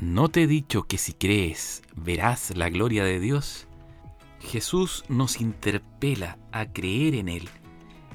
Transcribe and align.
¿No 0.00 0.30
te 0.30 0.44
he 0.44 0.46
dicho 0.46 0.84
que 0.84 0.96
si 0.96 1.12
crees 1.12 1.82
verás 1.94 2.56
la 2.56 2.70
gloria 2.70 3.04
de 3.04 3.20
Dios? 3.20 3.66
Jesús 4.40 5.04
nos 5.10 5.42
interpela 5.42 6.38
a 6.52 6.72
creer 6.72 7.14
en 7.14 7.28
Él. 7.28 7.50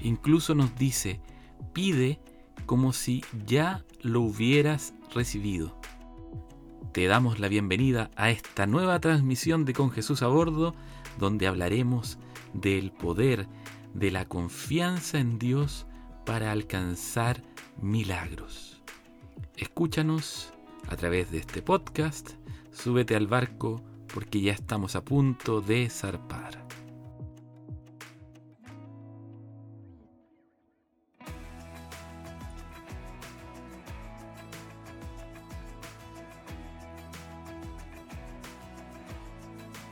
Incluso 0.02 0.56
nos 0.56 0.76
dice, 0.76 1.22
pide 1.74 2.20
como 2.66 2.92
si 2.92 3.24
ya 3.46 3.86
lo 4.02 4.22
hubieras 4.22 4.96
recibido. 5.14 5.80
Te 6.92 7.06
damos 7.06 7.38
la 7.38 7.50
bienvenida 7.50 8.10
a 8.16 8.32
esta 8.32 8.66
nueva 8.66 9.00
transmisión 9.00 9.64
de 9.64 9.74
Con 9.74 9.92
Jesús 9.92 10.24
a 10.24 10.28
bordo, 10.28 10.74
donde 11.20 11.46
hablaremos 11.46 12.18
del 12.56 12.92
poder 12.94 13.48
de 13.94 14.10
la 14.10 14.26
confianza 14.26 15.20
en 15.20 15.38
Dios 15.38 15.86
para 16.26 16.52
alcanzar 16.52 17.44
milagros. 17.80 18.82
Escúchanos 19.56 20.55
a 20.90 20.96
través 20.96 21.32
de 21.32 21.40
este 21.40 21.62
podcast, 21.62 22.32
súbete 22.72 23.16
al 23.16 23.28
barco 23.28 23.82
porque 24.14 24.42
ya 24.42 24.54
estamos 24.54 24.96
a 24.96 25.04
punto 25.04 25.62
de 25.62 25.90
zarpar. 25.90 26.66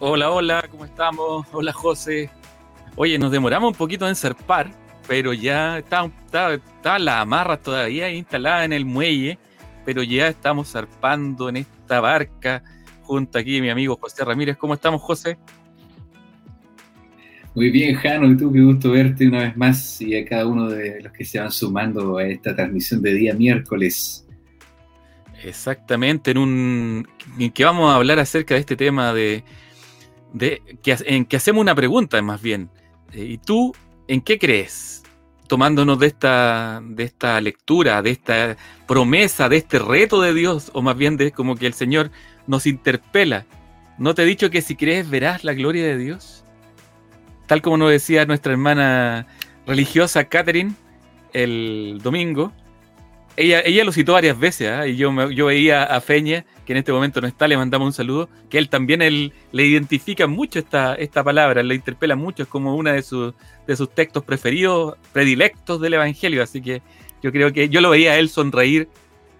Hola, 0.05 0.31
hola, 0.31 0.67
¿cómo 0.69 0.83
estamos? 0.83 1.47
Hola, 1.53 1.71
José. 1.71 2.29
Oye, 2.97 3.17
nos 3.17 3.31
demoramos 3.31 3.71
un 3.71 3.77
poquito 3.77 4.05
en 4.05 4.17
zarpar, 4.17 4.69
pero 5.07 5.31
ya 5.31 5.77
está, 5.77 6.11
está, 6.25 6.99
la 6.99 7.21
amarra 7.21 7.55
todavía 7.55 8.09
instalada 8.09 8.65
en 8.65 8.73
el 8.73 8.83
muelle, 8.83 9.39
pero 9.85 10.03
ya 10.03 10.27
estamos 10.27 10.71
zarpando 10.71 11.49
en 11.49 11.57
esta 11.57 11.99
barca 11.99 12.63
junto 13.03 13.37
aquí 13.37 13.61
mi 13.61 13.69
amigo 13.69 13.97
José 13.99 14.23
Ramírez. 14.23 14.57
¿Cómo 14.57 14.73
estamos, 14.73 15.01
José? 15.01 15.37
Muy 17.55 17.69
bien, 17.69 17.95
Jano, 17.95 18.31
y 18.31 18.35
tú, 18.35 18.51
qué 18.51 18.61
gusto 18.61 18.91
verte 18.91 19.27
una 19.27 19.41
vez 19.41 19.55
más 19.55 20.01
y 20.01 20.15
a 20.15 20.25
cada 20.25 20.47
uno 20.47 20.69
de 20.69 21.01
los 21.01 21.13
que 21.13 21.23
se 21.23 21.39
van 21.39 21.51
sumando 21.51 22.17
a 22.17 22.25
esta 22.25 22.55
transmisión 22.55 23.01
de 23.01 23.13
día 23.13 23.33
miércoles. 23.35 24.27
Exactamente, 25.43 26.31
en 26.31 26.37
un 26.37 27.07
en 27.37 27.51
que 27.51 27.65
vamos 27.65 27.91
a 27.91 27.97
hablar 27.97 28.17
acerca 28.17 28.55
de 28.55 28.61
este 28.61 28.75
tema 28.75 29.13
de 29.13 29.43
que, 30.81 30.97
en 31.05 31.25
que 31.25 31.35
hacemos 31.35 31.61
una 31.61 31.75
pregunta 31.75 32.19
más 32.21 32.41
bien. 32.41 32.69
Eh, 33.11 33.25
¿Y 33.25 33.37
tú 33.37 33.73
en 34.07 34.21
qué 34.21 34.39
crees? 34.39 35.02
Tomándonos 35.47 35.99
de 35.99 36.07
esta, 36.07 36.81
de 36.83 37.03
esta 37.03 37.39
lectura, 37.41 38.01
de 38.01 38.11
esta 38.11 38.57
promesa, 38.87 39.49
de 39.49 39.57
este 39.57 39.79
reto 39.79 40.21
de 40.21 40.33
Dios, 40.33 40.71
o 40.73 40.81
más 40.81 40.97
bien 40.97 41.17
de 41.17 41.31
como 41.31 41.55
que 41.55 41.67
el 41.67 41.73
Señor 41.73 42.11
nos 42.47 42.65
interpela. 42.65 43.45
¿No 43.97 44.15
te 44.15 44.23
he 44.23 44.25
dicho 44.25 44.49
que 44.49 44.61
si 44.61 44.75
crees 44.75 45.09
verás 45.09 45.43
la 45.43 45.53
gloria 45.53 45.85
de 45.85 45.97
Dios? 45.97 46.43
Tal 47.45 47.61
como 47.61 47.77
nos 47.77 47.91
decía 47.91 48.25
nuestra 48.25 48.53
hermana 48.53 49.27
religiosa 49.67 50.23
Catherine 50.25 50.73
el 51.33 51.99
domingo, 52.01 52.51
ella, 53.35 53.61
ella 53.65 53.83
lo 53.83 53.91
citó 53.91 54.13
varias 54.13 54.39
veces, 54.39 54.69
¿ah? 54.69 54.87
y 54.87 54.95
yo, 54.95 55.29
yo 55.31 55.47
veía 55.47 55.83
a 55.83 55.99
Feña, 56.01 56.45
que 56.65 56.73
en 56.73 56.77
este 56.77 56.91
momento 56.91 57.21
no 57.21 57.27
está, 57.27 57.47
le 57.47 57.57
mandamos 57.57 57.87
un 57.87 57.93
saludo, 57.93 58.29
que 58.49 58.57
él 58.57 58.69
también 58.69 59.01
él, 59.01 59.33
le 59.51 59.65
identifica 59.65 60.27
mucho 60.27 60.59
esta, 60.59 60.95
esta 60.95 61.23
palabra, 61.23 61.63
le 61.63 61.75
interpela 61.75 62.15
mucho, 62.15 62.43
es 62.43 62.49
como 62.49 62.75
uno 62.75 62.91
de 62.91 63.01
sus, 63.01 63.33
de 63.67 63.75
sus 63.75 63.93
textos 63.93 64.23
preferidos, 64.23 64.95
predilectos 65.11 65.81
del 65.81 65.95
Evangelio, 65.95 66.43
así 66.43 66.61
que 66.61 66.81
yo 67.21 67.31
creo 67.31 67.51
que 67.51 67.69
yo 67.69 67.81
lo 67.81 67.89
veía 67.89 68.13
a 68.13 68.19
él 68.19 68.29
sonreír 68.29 68.87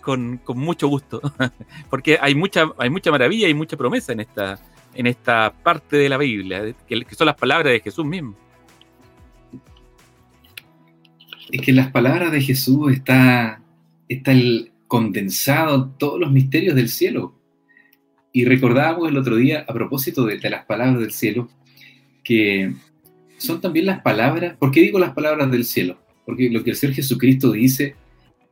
con, 0.02 0.42
mucho 0.48 0.88
gusto, 0.88 1.22
porque 1.90 2.18
hay 2.22 2.36
mucha, 2.36 2.70
hay 2.78 2.90
mucha 2.90 3.12
maravilla 3.12 3.48
y 3.48 3.54
mucha 3.54 3.78
promesa 3.78 4.12
en 4.12 4.20
esta, 4.20 4.60
en 4.94 5.08
esta 5.08 5.54
parte 5.64 5.98
de 5.98 6.10
la 6.10 6.18
Biblia, 6.18 6.76
que, 6.88 7.06
son 7.16 7.28
las 7.28 7.36
palabras 7.36 7.72
de 7.72 7.80
Jesús 7.80 8.06
mismo. 8.06 8.36
Es 11.52 11.62
que 11.62 11.72
las 11.72 11.92
palabras 11.92 12.32
de 12.32 12.42
Jesús 12.42 12.92
está 12.92 13.60
está 14.10 14.32
el 14.32 14.73
condensado 14.94 15.90
todos 15.98 16.20
los 16.20 16.32
misterios 16.32 16.76
del 16.76 16.88
cielo. 16.88 17.34
Y 18.32 18.46
recordábamos 18.46 19.10
el 19.10 19.18
otro 19.18 19.38
día, 19.38 19.66
a 19.68 19.74
propósito 19.74 20.24
de, 20.24 20.38
las 20.52 20.66
palabras 20.66 21.00
del 21.00 21.12
cielo, 21.12 21.50
que 22.24 22.72
son 23.40 23.60
también 23.60 23.88
las 23.88 24.04
palabras, 24.04 24.56
¿por 24.56 24.70
qué 24.70 24.82
digo 24.82 25.00
las 25.00 25.16
palabras 25.16 25.50
del 25.50 25.66
cielo? 25.66 25.98
Porque 26.28 26.48
lo 26.52 26.64
que 26.64 26.70
el 26.70 26.76
Señor 26.76 26.96
Jesucristo 26.96 27.54
dice 27.54 27.96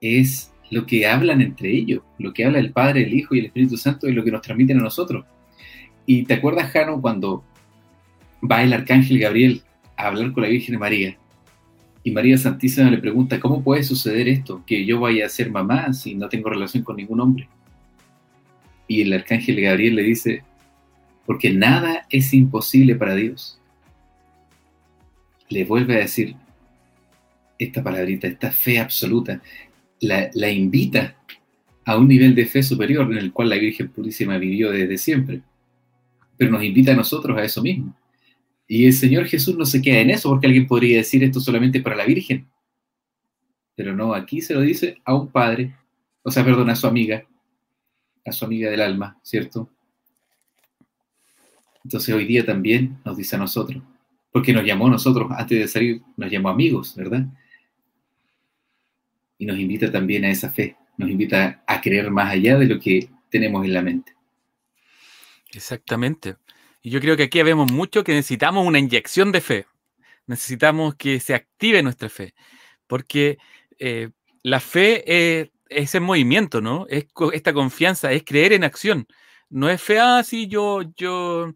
es 0.02 0.52
lo 0.72 0.88
que 0.88 1.06
hablan 1.06 1.42
entre 1.42 1.70
ellos, 1.70 2.02
lo 2.18 2.34
que 2.34 2.44
habla 2.44 2.58
el 2.58 2.72
Padre, 2.72 3.04
el 3.04 3.14
Hijo 3.14 3.36
y 3.36 3.40
el 3.42 3.46
Espíritu 3.46 3.78
Santo 3.78 4.08
es 4.08 4.16
lo 4.16 4.24
que 4.24 4.32
nos 4.32 4.42
transmiten 4.42 4.80
a 4.80 4.82
nosotros. 4.82 5.24
Y 6.08 6.24
te 6.24 6.34
acuerdas, 6.34 6.72
Jano, 6.72 7.00
cuando 7.00 7.44
va 8.52 8.64
el 8.64 8.74
arcángel 8.74 9.20
Gabriel 9.20 9.62
a 9.96 10.08
hablar 10.08 10.32
con 10.32 10.42
la 10.42 10.50
Virgen 10.50 10.80
María 10.80 11.16
y 12.04 12.12
María 12.12 12.38
Santísima 12.38 12.90
le 12.90 12.98
pregunta, 12.98 13.40
¿cómo 13.40 13.64
puede 13.64 13.84
suceder 13.84 14.28
esto? 14.28 14.64
Que 14.66 14.86
yo 14.86 15.00
vaya 15.00 15.26
a 15.26 15.30
ser 15.30 15.52
mamá 15.52 15.94
si 15.94 16.16
no 16.16 16.30
tengo 16.30 16.50
relación 16.50 16.84
con 16.84 16.96
ningún 16.96 17.20
hombre. 17.20 17.48
Y 18.88 19.02
el 19.02 19.14
arcángel 19.14 19.62
Gabriel 19.62 19.96
le 19.96 20.04
dice, 20.04 20.44
porque 21.26 21.52
nada 21.52 22.08
es 22.10 22.34
imposible 22.34 22.96
para 22.96 23.16
Dios. 23.16 23.60
Le 25.50 25.64
vuelve 25.64 25.96
a 25.96 26.00
decir 26.00 26.36
esta 27.60 27.84
palabrita, 27.84 28.28
esta 28.28 28.52
fe 28.52 28.80
absoluta, 28.80 29.40
la, 30.00 30.32
la 30.34 30.50
invita 30.50 31.16
a 31.86 31.98
un 31.98 32.08
nivel 32.08 32.34
de 32.34 32.48
fe 32.48 32.64
superior 32.64 33.12
en 33.12 33.20
el 33.20 33.32
cual 33.32 33.50
la 33.50 33.58
Virgen 33.58 33.90
Purísima 33.90 34.40
vivió 34.40 34.72
desde 34.72 34.98
siempre. 34.98 35.42
Pero 36.36 36.50
nos 36.50 36.64
invita 36.64 36.94
a 36.94 36.96
nosotros 36.96 37.38
a 37.38 37.44
eso 37.44 37.62
mismo 37.62 37.96
y 38.74 38.86
el 38.86 38.94
Señor 38.94 39.26
Jesús 39.26 39.58
no 39.58 39.66
se 39.66 39.82
queda 39.82 40.00
en 40.00 40.12
eso, 40.12 40.30
porque 40.30 40.48
alguien 40.48 40.66
podría 40.66 40.96
decir 40.96 41.22
esto 41.26 41.42
solamente 41.42 41.82
para 41.82 41.98
la 41.98 42.06
Virgen. 42.06 42.50
Pero 43.76 43.94
no, 43.94 44.14
aquí 44.14 44.40
se 44.40 44.54
lo 44.54 44.62
dice 44.62 45.02
a 45.04 45.14
un 45.14 45.30
padre, 45.30 45.76
o 46.24 46.32
sea, 46.32 46.46
perdón, 46.46 46.70
a 46.70 46.76
su 46.78 46.88
amiga, 46.88 47.28
a 48.26 48.32
su 48.32 48.46
amiga 48.46 48.72
del 48.72 48.80
alma, 48.80 49.20
¿cierto? 49.24 49.70
Entonces 51.84 52.16
hoy 52.16 52.24
día 52.24 52.46
también 52.46 52.98
nos 53.04 53.18
dice 53.18 53.36
a 53.36 53.40
nosotros, 53.40 53.84
porque 54.32 54.54
nos 54.54 54.64
llamó 54.64 54.88
a 54.88 54.92
nosotros 54.92 55.30
antes 55.32 55.60
de 55.60 55.68
salir, 55.68 56.02
nos 56.16 56.32
llamó 56.32 56.48
amigos, 56.48 56.96
¿verdad? 56.96 57.26
Y 59.38 59.48
nos 59.48 59.60
invita 59.60 59.92
también 59.92 60.24
a 60.24 60.32
esa 60.32 60.50
fe, 60.50 60.78
nos 60.98 61.10
invita 61.10 61.62
a 61.68 61.82
creer 61.82 62.10
más 62.10 62.32
allá 62.32 62.58
de 62.58 62.68
lo 62.68 62.80
que 62.80 63.10
tenemos 63.30 63.66
en 63.66 63.74
la 63.74 63.82
mente. 63.82 64.16
Exactamente. 65.52 66.38
Y 66.82 66.90
yo 66.90 67.00
creo 67.00 67.18
que 67.18 67.24
aquí 67.24 67.42
vemos 67.44 67.72
mucho 67.72 68.04
que 68.04 68.14
necesitamos 68.14 68.66
una 68.66 68.80
inyección 68.80 69.32
de 69.32 69.42
fe. 69.42 69.66
Necesitamos 70.28 70.96
que 70.96 71.20
se 71.20 71.34
active 71.36 71.84
nuestra 71.84 72.10
fe. 72.10 72.34
Porque 72.88 73.38
eh, 73.80 74.10
la 74.44 74.60
fe 74.60 75.04
es, 75.42 75.50
ese 75.72 76.00
movimiento, 76.00 76.62
¿no? 76.62 76.86
Es 76.90 77.06
esta 77.34 77.54
confianza, 77.54 78.12
es 78.12 78.24
creer 78.24 78.54
en 78.54 78.64
acción. 78.64 79.08
No 79.50 79.70
es 79.70 79.82
fe, 79.82 80.00
ah, 80.00 80.24
sí, 80.24 80.48
yo, 80.48 80.82
yo, 80.96 81.54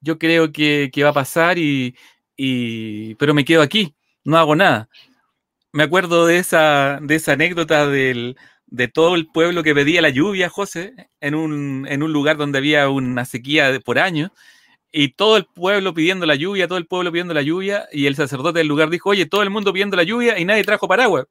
yo 0.00 0.18
creo 0.18 0.52
que, 0.52 0.90
va 1.02 1.10
a 1.10 1.12
pasar 1.12 1.58
y, 1.58 1.96
y, 2.36 3.14
pero 3.16 3.34
me 3.34 3.44
quedo 3.44 3.62
aquí, 3.62 3.94
no 4.24 4.38
hago 4.38 4.56
nada. 4.56 4.88
Me 5.72 5.82
acuerdo 5.84 6.26
de 6.26 6.38
esa, 6.38 6.98
de 7.02 7.16
esa 7.16 7.32
anécdota 7.32 7.86
del, 7.86 8.36
de 8.66 8.88
todo 8.88 9.14
el 9.14 9.26
pueblo 9.28 9.62
que 9.62 9.74
pedía 9.74 10.02
la 10.02 10.08
lluvia, 10.10 10.48
José, 10.48 10.94
en 11.20 11.34
un, 11.34 11.86
en 11.88 12.02
un 12.02 12.12
lugar 12.12 12.36
donde 12.36 12.58
había 12.58 12.88
una 12.88 13.24
sequía 13.24 13.80
por 13.84 13.98
años, 13.98 14.30
y 14.90 15.10
todo 15.10 15.36
el 15.36 15.44
pueblo 15.44 15.92
pidiendo 15.92 16.26
la 16.26 16.34
lluvia, 16.34 16.66
todo 16.66 16.78
el 16.78 16.86
pueblo 16.86 17.12
pidiendo 17.12 17.34
la 17.34 17.42
lluvia, 17.42 17.88
y 17.92 18.06
el 18.06 18.16
sacerdote 18.16 18.58
del 18.58 18.68
lugar 18.68 18.90
dijo, 18.90 19.10
oye, 19.10 19.26
todo 19.26 19.42
el 19.42 19.50
mundo 19.50 19.72
pidiendo 19.72 19.96
la 19.96 20.02
lluvia 20.02 20.38
y 20.38 20.44
nadie 20.44 20.64
trajo 20.64 20.88
paraguas. 20.88 21.26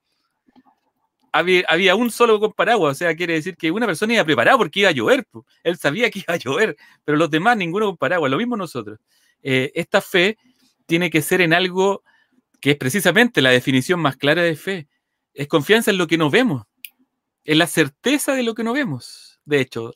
Había, 1.32 1.96
un 1.96 2.10
solo 2.10 2.40
con 2.40 2.54
paraguas, 2.54 2.94
o 2.94 2.98
sea, 2.98 3.16
quiere 3.16 3.34
decir 3.34 3.56
que 3.58 3.70
una 3.70 3.86
persona 3.86 4.14
iba 4.14 4.24
preparada 4.24 4.58
porque 4.58 4.80
iba 4.80 4.90
a 4.90 4.94
llover, 4.94 5.28
él 5.64 5.78
sabía 5.78 6.10
que 6.10 6.20
iba 6.20 6.34
a 6.34 6.38
llover, 6.38 6.76
pero 7.06 7.18
los 7.18 7.30
demás 7.30 7.56
ninguno 7.58 7.88
con 7.88 7.98
paraguas, 7.98 8.32
lo 8.32 8.38
mismo 8.38 8.58
nosotros. 8.58 9.00
Eh, 9.44 9.72
esta 9.76 10.02
fe 10.02 10.38
tiene 10.88 11.12
que 11.12 11.22
ser 11.22 11.42
en 11.42 11.54
algo 11.54 12.02
que 12.60 12.72
es 12.72 12.78
precisamente 12.78 13.42
la 13.42 13.52
definición 13.52 14.00
más 14.00 14.18
clara 14.18 14.42
de 14.42 14.56
fe, 14.56 14.88
es 15.36 15.48
confianza 15.48 15.92
en 15.92 16.00
lo 16.00 16.08
que 16.08 16.18
no 16.18 16.32
vemos, 16.32 16.66
en 17.44 17.60
la 17.60 17.68
certeza 17.68 18.34
de 18.34 18.42
lo 18.42 18.56
que 18.56 18.64
no 18.64 18.74
vemos, 18.74 19.40
de 19.46 19.62
hecho, 19.62 19.94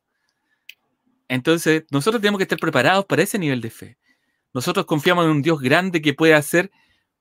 entonces, 1.32 1.86
nosotros 1.92 2.22
tenemos 2.22 2.40
que 2.40 2.44
estar 2.44 2.60
preparados 2.60 3.06
para 3.06 3.24
ese 3.24 3.40
nivel 3.40 3.62
de 3.62 3.70
fe. 3.70 3.98
Nosotros 4.54 4.86
confiamos 4.86 5.24
en 5.24 5.32
un 5.32 5.42
Dios 5.42 5.62
grande 5.62 6.02
que 6.02 6.14
puede 6.14 6.34
hacer 6.34 6.70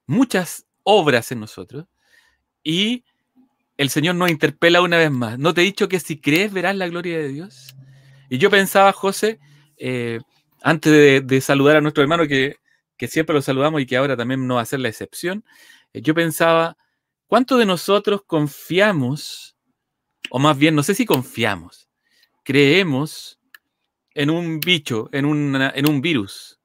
muchas 0.05 0.67
obras 0.83 1.31
en 1.31 1.39
nosotros. 1.39 1.87
Y 2.65 3.05
el 3.77 3.89
Señor 3.89 4.17
nos 4.17 4.29
interpela 4.29 4.83
una 4.83 4.99
vez 4.99 5.13
más. 5.13 5.39
¿No 5.39 5.55
te 5.55 5.61
he 5.61 5.65
dicho 5.65 5.89
que 5.89 6.01
si 6.01 6.21
crees 6.21 6.53
verás 6.53 6.75
la 6.75 6.89
gloria 6.89 7.19
de 7.19 7.29
Dios? 7.29 7.77
Y 8.29 8.39
yo 8.39 8.51
pensaba, 8.51 8.93
José, 8.93 9.39
eh, 9.77 10.19
antes 10.61 11.25
de, 11.25 11.41
saludar 11.41 11.77
a 11.77 11.81
nuestro 11.81 12.03
hermano, 12.03 12.27
que, 12.27 12.57
siempre 13.07 13.33
lo 13.33 13.43
saludamos 13.43 13.81
y 13.81 13.87
que 13.87 13.97
ahora 13.97 14.17
también 14.17 14.45
no 14.45 14.57
va 14.57 14.63
a 14.63 14.67
ser 14.67 14.81
la 14.81 14.89
excepción, 14.89 15.45
eh, 15.93 16.03
yo 16.03 16.15
pensaba, 16.15 16.77
¿cuánto 17.29 17.57
de 17.59 17.65
nosotros 17.65 18.23
confiamos, 18.27 19.57
o 20.31 20.41
más 20.41 20.59
bien, 20.59 20.75
no 20.75 20.83
sé 20.83 20.97
si 20.97 21.07
confiamos, 21.07 21.89
creemos 22.43 23.40
en 24.15 24.31
un 24.31 24.61
bicho, 24.61 25.09
en, 25.13 25.25
en 25.57 25.89
un 25.89 26.01
virus. 26.01 26.59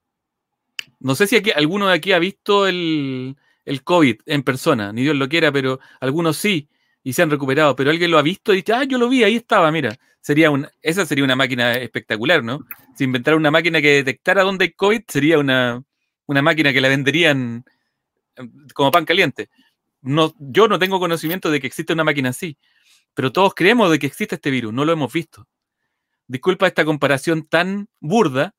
No 1.00 1.14
sé 1.14 1.26
si 1.26 1.36
aquí, 1.36 1.50
alguno 1.50 1.88
de 1.88 1.94
aquí 1.94 2.12
ha 2.12 2.18
visto 2.18 2.66
el, 2.66 3.36
el 3.64 3.82
COVID 3.82 4.20
en 4.26 4.42
persona, 4.42 4.92
ni 4.92 5.02
Dios 5.02 5.16
lo 5.16 5.28
quiera, 5.28 5.52
pero 5.52 5.78
algunos 6.00 6.36
sí 6.36 6.68
y 7.06 7.12
se 7.12 7.22
han 7.22 7.30
recuperado, 7.30 7.76
pero 7.76 7.90
alguien 7.90 8.10
lo 8.10 8.18
ha 8.18 8.22
visto 8.22 8.52
y 8.52 8.56
dice, 8.56 8.72
ah, 8.72 8.82
yo 8.82 8.98
lo 8.98 9.08
vi, 9.08 9.22
ahí 9.22 9.36
estaba, 9.36 9.70
mira. 9.70 9.96
Sería 10.20 10.50
esa 10.82 11.06
sería 11.06 11.22
una 11.22 11.36
máquina 11.36 11.74
espectacular, 11.74 12.42
¿no? 12.42 12.66
Si 12.96 13.04
inventara 13.04 13.36
una 13.36 13.52
máquina 13.52 13.80
que 13.80 14.02
detectara 14.02 14.42
dónde 14.42 14.64
hay 14.64 14.72
COVID, 14.72 15.02
sería 15.06 15.38
una, 15.38 15.84
una 16.26 16.42
máquina 16.42 16.72
que 16.72 16.80
la 16.80 16.88
venderían 16.88 17.64
em, 18.34 18.66
como 18.74 18.90
pan 18.90 19.04
caliente. 19.04 19.50
No, 20.02 20.34
yo 20.40 20.66
no 20.66 20.80
tengo 20.80 20.98
conocimiento 20.98 21.48
de 21.48 21.60
que 21.60 21.68
existe 21.68 21.92
una 21.92 22.02
máquina 22.02 22.30
así, 22.30 22.58
pero 23.14 23.30
todos 23.30 23.54
creemos 23.54 23.88
de 23.88 24.00
que 24.00 24.08
existe 24.08 24.34
este 24.34 24.50
virus, 24.50 24.72
no 24.72 24.84
lo 24.84 24.92
hemos 24.92 25.12
visto. 25.12 25.46
Disculpa 26.28 26.66
esta 26.66 26.84
comparación 26.84 27.46
tan 27.46 27.88
burda 28.00 28.54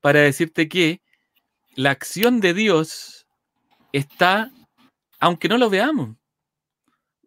para 0.00 0.20
decirte 0.20 0.68
que 0.68 1.00
la 1.74 1.90
acción 1.90 2.40
de 2.40 2.54
Dios 2.54 3.26
está, 3.92 4.50
aunque 5.18 5.48
no 5.48 5.58
lo 5.58 5.70
veamos 5.70 6.16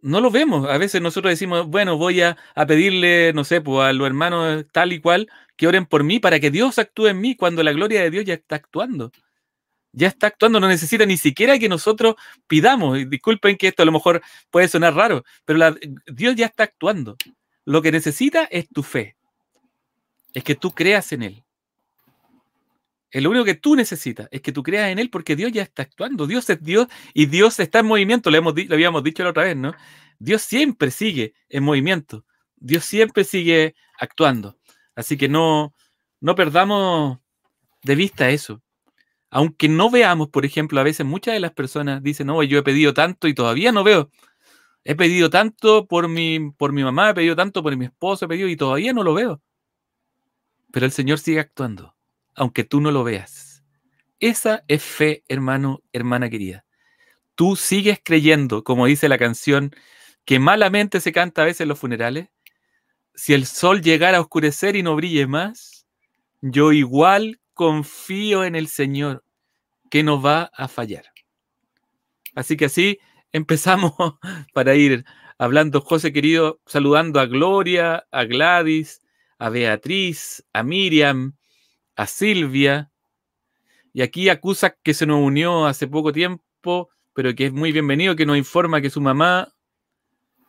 no 0.01 0.21
lo 0.21 0.31
vemos. 0.31 0.67
A 0.69 0.77
veces 0.77 1.01
nosotros 1.01 1.31
decimos, 1.31 1.67
bueno, 1.67 1.97
voy 1.97 2.21
a, 2.21 2.37
pedirle, 2.67 3.33
no 3.33 3.43
sé, 3.43 3.61
pues 3.61 3.87
a 3.87 3.93
los 3.93 4.07
hermanos 4.07 4.65
tal 4.71 4.93
y 4.93 4.99
cual 4.99 5.29
que 5.55 5.67
oren 5.67 5.85
por 5.85 6.03
mí 6.03 6.19
para 6.19 6.39
que 6.39 6.51
Dios 6.51 6.79
actúe 6.79 7.07
en 7.07 7.21
mí 7.21 7.35
cuando 7.35 7.63
la 7.63 7.73
gloria 7.73 8.01
de 8.01 8.11
Dios 8.11 8.25
ya 8.25 8.35
está 8.35 8.55
actuando. 8.55 9.11
Ya 9.91 10.07
está 10.07 10.27
actuando, 10.27 10.59
no 10.59 10.67
necesita 10.67 11.05
ni 11.05 11.17
siquiera 11.17 11.57
que 11.57 11.67
nosotros 11.67 12.15
pidamos. 12.47 12.99
Y 12.99 13.05
disculpen 13.05 13.57
que 13.57 13.67
esto 13.67 13.83
a 13.83 13.85
lo 13.85 13.91
mejor 13.91 14.21
puede 14.51 14.67
sonar 14.67 14.93
raro, 14.93 15.23
pero 15.45 15.75
Dios 16.07 16.35
ya 16.35 16.45
está 16.45 16.63
actuando. 16.63 17.17
Lo 17.65 17.81
que 17.81 17.91
necesita 17.91 18.45
es 18.45 18.69
tu 18.69 18.83
fe. 18.83 19.15
Es 20.33 20.43
que 20.43 20.55
tú 20.55 20.71
creas 20.71 21.11
en 21.11 21.23
Él. 21.23 21.43
Es 23.11 23.23
lo 23.23 23.31
único 23.31 23.45
que 23.45 23.55
tú 23.55 23.75
necesitas, 23.75 24.27
es 24.31 24.41
que 24.41 24.51
tú 24.51 24.61
creas 24.61 24.89
en 24.89 24.99
Él 24.99 25.09
porque 25.09 25.35
Dios 25.35 25.51
ya 25.51 25.63
está 25.63 25.81
actuando. 25.83 26.27
Dios 26.27 26.49
es 26.49 26.61
Dios 26.61 26.87
y 27.13 27.25
Dios 27.25 27.59
está 27.59 27.79
en 27.79 27.87
movimiento, 27.87 28.29
lo, 28.29 28.41
lo 28.41 28.51
habíamos 28.51 29.03
dicho 29.03 29.23
la 29.23 29.31
otra 29.31 29.43
vez, 29.43 29.55
¿no? 29.55 29.73
Dios 30.19 30.41
siempre 30.41 30.91
sigue 30.91 31.33
en 31.49 31.63
movimiento, 31.63 32.25
Dios 32.57 32.85
siempre 32.85 33.23
sigue 33.23 33.75
actuando. 33.97 34.57
Así 34.95 35.17
que 35.17 35.29
no, 35.29 35.73
no 36.19 36.35
perdamos 36.35 37.19
de 37.83 37.95
vista 37.95 38.29
eso. 38.29 38.61
Aunque 39.31 39.69
no 39.69 39.89
veamos, 39.89 40.29
por 40.29 40.45
ejemplo, 40.45 40.79
a 40.79 40.83
veces 40.83 41.05
muchas 41.05 41.33
de 41.35 41.39
las 41.39 41.51
personas 41.51 42.03
dicen, 42.03 42.27
no, 42.27 42.41
yo 42.43 42.59
he 42.59 42.63
pedido 42.63 42.93
tanto 42.93 43.27
y 43.27 43.33
todavía 43.33 43.71
no 43.71 43.83
veo. 43.83 44.11
He 44.83 44.95
pedido 44.95 45.29
tanto 45.29 45.87
por 45.87 46.07
mi, 46.09 46.51
por 46.51 46.73
mi 46.73 46.83
mamá, 46.83 47.11
he 47.11 47.13
pedido 47.13 47.35
tanto 47.35 47.63
por 47.63 47.75
mi 47.77 47.85
esposo, 47.85 48.25
he 48.25 48.27
pedido 48.27 48.49
y 48.49 48.55
todavía 48.55 48.93
no 48.93 49.03
lo 49.03 49.13
veo. 49.13 49.41
Pero 50.71 50.85
el 50.85 50.91
Señor 50.91 51.19
sigue 51.19 51.39
actuando 51.39 51.95
aunque 52.39 52.63
tú 52.63 52.79
no 52.79 52.89
lo 52.91 53.03
veas. 53.03 53.63
Esa 54.21 54.63
es 54.69 54.81
fe, 54.81 55.23
hermano, 55.27 55.83
hermana 55.91 56.29
querida. 56.29 56.65
Tú 57.35 57.57
sigues 57.57 57.99
creyendo, 58.01 58.63
como 58.63 58.85
dice 58.85 59.09
la 59.09 59.17
canción, 59.17 59.71
que 60.23 60.39
malamente 60.39 61.01
se 61.01 61.11
canta 61.11 61.41
a 61.41 61.45
veces 61.45 61.61
en 61.61 61.67
los 61.67 61.79
funerales. 61.79 62.29
Si 63.13 63.33
el 63.33 63.45
sol 63.45 63.81
llegara 63.81 64.17
a 64.17 64.21
oscurecer 64.21 64.77
y 64.77 64.83
no 64.83 64.95
brille 64.95 65.27
más, 65.27 65.85
yo 66.41 66.71
igual 66.71 67.41
confío 67.53 68.45
en 68.45 68.55
el 68.55 68.69
Señor, 68.69 69.25
que 69.89 70.01
no 70.01 70.21
va 70.21 70.49
a 70.53 70.69
fallar. 70.69 71.11
Así 72.35 72.55
que 72.55 72.65
así 72.65 72.99
empezamos 73.33 73.93
para 74.53 74.75
ir 74.75 75.03
hablando, 75.37 75.81
José 75.81 76.13
querido, 76.13 76.61
saludando 76.65 77.19
a 77.19 77.25
Gloria, 77.25 78.07
a 78.11 78.23
Gladys, 78.23 79.01
a 79.39 79.49
Beatriz, 79.49 80.43
a 80.53 80.63
Miriam, 80.63 81.33
a 81.95 82.05
Silvia, 82.05 82.91
y 83.93 84.01
aquí 84.01 84.29
acusa 84.29 84.75
que 84.83 84.93
se 84.93 85.05
nos 85.05 85.19
unió 85.19 85.65
hace 85.65 85.87
poco 85.87 86.11
tiempo, 86.13 86.89
pero 87.13 87.33
que 87.33 87.47
es 87.47 87.53
muy 87.53 87.71
bienvenido, 87.71 88.15
que 88.15 88.25
nos 88.25 88.37
informa 88.37 88.81
que 88.81 88.89
su 88.89 89.01
mamá, 89.01 89.53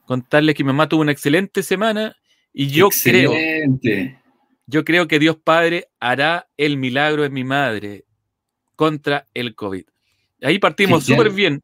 contarle 0.04 0.54
que 0.54 0.64
mi 0.64 0.68
mamá 0.68 0.88
tuvo 0.88 1.00
una 1.00 1.12
excelente 1.12 1.62
semana, 1.62 2.16
y 2.52 2.66
yo 2.66 2.88
creo, 3.02 3.32
yo 4.66 4.84
creo 4.84 5.06
que 5.06 5.18
Dios 5.20 5.36
Padre 5.36 5.88
hará 6.00 6.48
el 6.56 6.76
milagro 6.76 7.24
en 7.24 7.32
mi 7.32 7.44
madre 7.44 8.04
contra 8.74 9.26
el 9.34 9.54
COVID. 9.54 9.84
Ahí 10.42 10.58
partimos 10.58 11.04
súper 11.04 11.30
bien. 11.30 11.62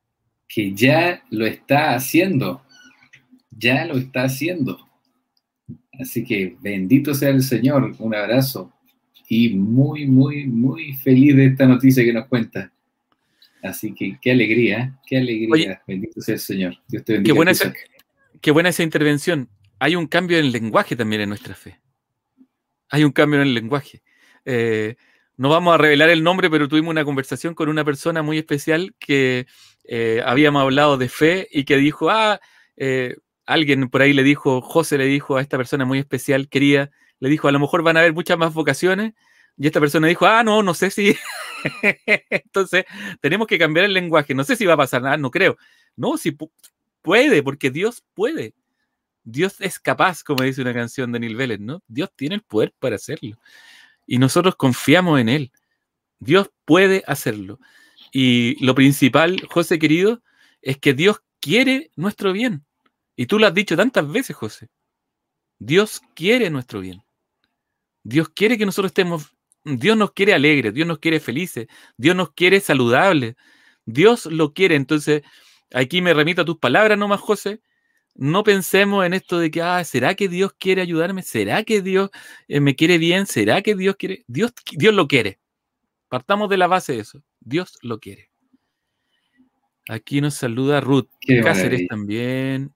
Que 0.48 0.72
ya 0.72 1.24
lo 1.30 1.44
está 1.44 1.94
haciendo, 1.94 2.62
ya 3.50 3.84
lo 3.84 3.96
está 3.96 4.24
haciendo. 4.24 4.86
Así 6.00 6.24
que 6.24 6.56
bendito 6.60 7.14
sea 7.14 7.30
el 7.30 7.42
Señor, 7.42 7.94
un 7.98 8.14
abrazo 8.14 8.72
y 9.28 9.50
muy, 9.50 10.06
muy, 10.06 10.46
muy 10.46 10.94
feliz 10.94 11.36
de 11.36 11.46
esta 11.46 11.66
noticia 11.66 12.04
que 12.04 12.12
nos 12.12 12.26
cuenta. 12.26 12.72
Así 13.62 13.94
que 13.94 14.18
qué 14.20 14.30
alegría, 14.30 14.98
qué 15.06 15.18
alegría. 15.18 15.82
Bendito 15.86 16.20
sea 16.20 16.34
el 16.34 16.40
Señor. 16.40 16.76
Dios 16.88 17.04
te 17.04 17.14
bendiga. 17.14 17.32
Qué 17.32 17.36
buena, 17.36 17.50
esa, 17.50 17.72
qué 18.40 18.50
buena 18.50 18.68
esa 18.68 18.82
intervención. 18.82 19.48
Hay 19.78 19.96
un 19.96 20.06
cambio 20.06 20.38
en 20.38 20.46
el 20.46 20.52
lenguaje 20.52 20.96
también 20.96 21.22
en 21.22 21.28
nuestra 21.28 21.54
fe. 21.54 21.80
Hay 22.88 23.04
un 23.04 23.12
cambio 23.12 23.40
en 23.40 23.48
el 23.48 23.54
lenguaje. 23.54 24.02
Eh, 24.44 24.96
no 25.36 25.50
vamos 25.50 25.74
a 25.74 25.78
revelar 25.78 26.08
el 26.08 26.22
nombre, 26.22 26.48
pero 26.48 26.68
tuvimos 26.68 26.90
una 26.90 27.04
conversación 27.04 27.54
con 27.54 27.68
una 27.68 27.84
persona 27.84 28.22
muy 28.22 28.38
especial 28.38 28.94
que 28.98 29.46
eh, 29.84 30.22
habíamos 30.24 30.62
hablado 30.62 30.96
de 30.96 31.08
fe 31.08 31.48
y 31.50 31.64
que 31.64 31.76
dijo, 31.76 32.10
ah, 32.10 32.40
eh, 32.76 33.16
alguien 33.46 33.88
por 33.88 34.02
ahí 34.02 34.12
le 34.12 34.22
dijo, 34.22 34.60
José 34.60 34.98
le 34.98 35.06
dijo 35.06 35.36
a 35.36 35.42
esta 35.42 35.56
persona 35.56 35.84
muy 35.84 35.98
especial, 35.98 36.48
quería 36.48 36.90
le 37.20 37.28
dijo, 37.28 37.48
a 37.48 37.52
lo 37.52 37.60
mejor 37.60 37.82
van 37.82 37.96
a 37.96 38.00
haber 38.00 38.12
muchas 38.12 38.38
más 38.38 38.52
vocaciones. 38.52 39.14
Y 39.56 39.66
esta 39.66 39.80
persona 39.80 40.06
dijo, 40.06 40.26
ah, 40.26 40.42
no, 40.44 40.62
no 40.62 40.74
sé 40.74 40.90
si. 40.90 41.16
Entonces, 42.30 42.84
tenemos 43.20 43.46
que 43.46 43.58
cambiar 43.58 43.86
el 43.86 43.94
lenguaje. 43.94 44.34
No 44.34 44.44
sé 44.44 44.56
si 44.56 44.66
va 44.66 44.74
a 44.74 44.78
pasar 44.78 45.02
nada, 45.02 45.16
no 45.16 45.30
creo. 45.30 45.56
No, 45.96 46.18
si 46.18 46.36
puede, 47.00 47.42
porque 47.42 47.70
Dios 47.70 48.04
puede. 48.12 48.54
Dios 49.24 49.56
es 49.60 49.80
capaz, 49.80 50.22
como 50.22 50.44
dice 50.44 50.60
una 50.60 50.74
canción 50.74 51.10
de 51.10 51.20
Neil 51.20 51.36
Vélez, 51.36 51.60
¿no? 51.60 51.82
Dios 51.88 52.10
tiene 52.14 52.34
el 52.34 52.42
poder 52.42 52.74
para 52.78 52.96
hacerlo. 52.96 53.38
Y 54.06 54.18
nosotros 54.18 54.56
confiamos 54.56 55.18
en 55.20 55.30
Él. 55.30 55.52
Dios 56.18 56.50
puede 56.64 57.02
hacerlo. 57.06 57.58
Y 58.12 58.62
lo 58.64 58.74
principal, 58.74 59.40
José 59.48 59.78
querido, 59.78 60.22
es 60.60 60.78
que 60.78 60.92
Dios 60.92 61.22
quiere 61.40 61.90
nuestro 61.96 62.32
bien. 62.32 62.65
Y 63.16 63.26
tú 63.26 63.38
lo 63.38 63.46
has 63.46 63.54
dicho 63.54 63.76
tantas 63.76 64.10
veces, 64.10 64.36
José. 64.36 64.68
Dios 65.58 66.02
quiere 66.14 66.50
nuestro 66.50 66.80
bien. 66.80 67.02
Dios 68.04 68.28
quiere 68.28 68.58
que 68.58 68.66
nosotros 68.66 68.90
estemos, 68.90 69.34
Dios 69.64 69.96
nos 69.96 70.12
quiere 70.12 70.34
alegres, 70.34 70.72
Dios 70.74 70.86
nos 70.86 70.98
quiere 70.98 71.18
felices, 71.18 71.66
Dios 71.96 72.14
nos 72.14 72.32
quiere 72.32 72.60
saludables, 72.60 73.34
Dios 73.84 74.26
lo 74.26 74.52
quiere. 74.52 74.76
Entonces, 74.76 75.22
aquí 75.72 76.02
me 76.02 76.14
remito 76.14 76.42
a 76.42 76.44
tus 76.44 76.58
palabras 76.58 76.98
nomás, 76.98 77.20
José. 77.20 77.60
No 78.14 78.44
pensemos 78.44 79.04
en 79.04 79.12
esto 79.14 79.38
de 79.38 79.50
que, 79.50 79.60
ah, 79.62 79.82
¿será 79.84 80.14
que 80.14 80.28
Dios 80.28 80.52
quiere 80.58 80.82
ayudarme? 80.82 81.22
¿Será 81.22 81.64
que 81.64 81.82
Dios 81.82 82.10
eh, 82.48 82.60
me 82.60 82.76
quiere 82.76 82.98
bien? 82.98 83.26
¿Será 83.26 83.60
que 83.62 83.74
Dios 83.74 83.96
quiere? 83.96 84.24
Dios, 84.28 84.52
Dios 84.72 84.94
lo 84.94 85.08
quiere. 85.08 85.40
Partamos 86.08 86.48
de 86.48 86.56
la 86.56 86.66
base 86.66 86.92
de 86.92 87.00
eso. 87.00 87.22
Dios 87.40 87.76
lo 87.82 87.98
quiere. 87.98 88.30
Aquí 89.88 90.20
nos 90.20 90.34
saluda 90.34 90.80
Ruth 90.80 91.08
Cáceres 91.42 91.86
también. 91.88 92.75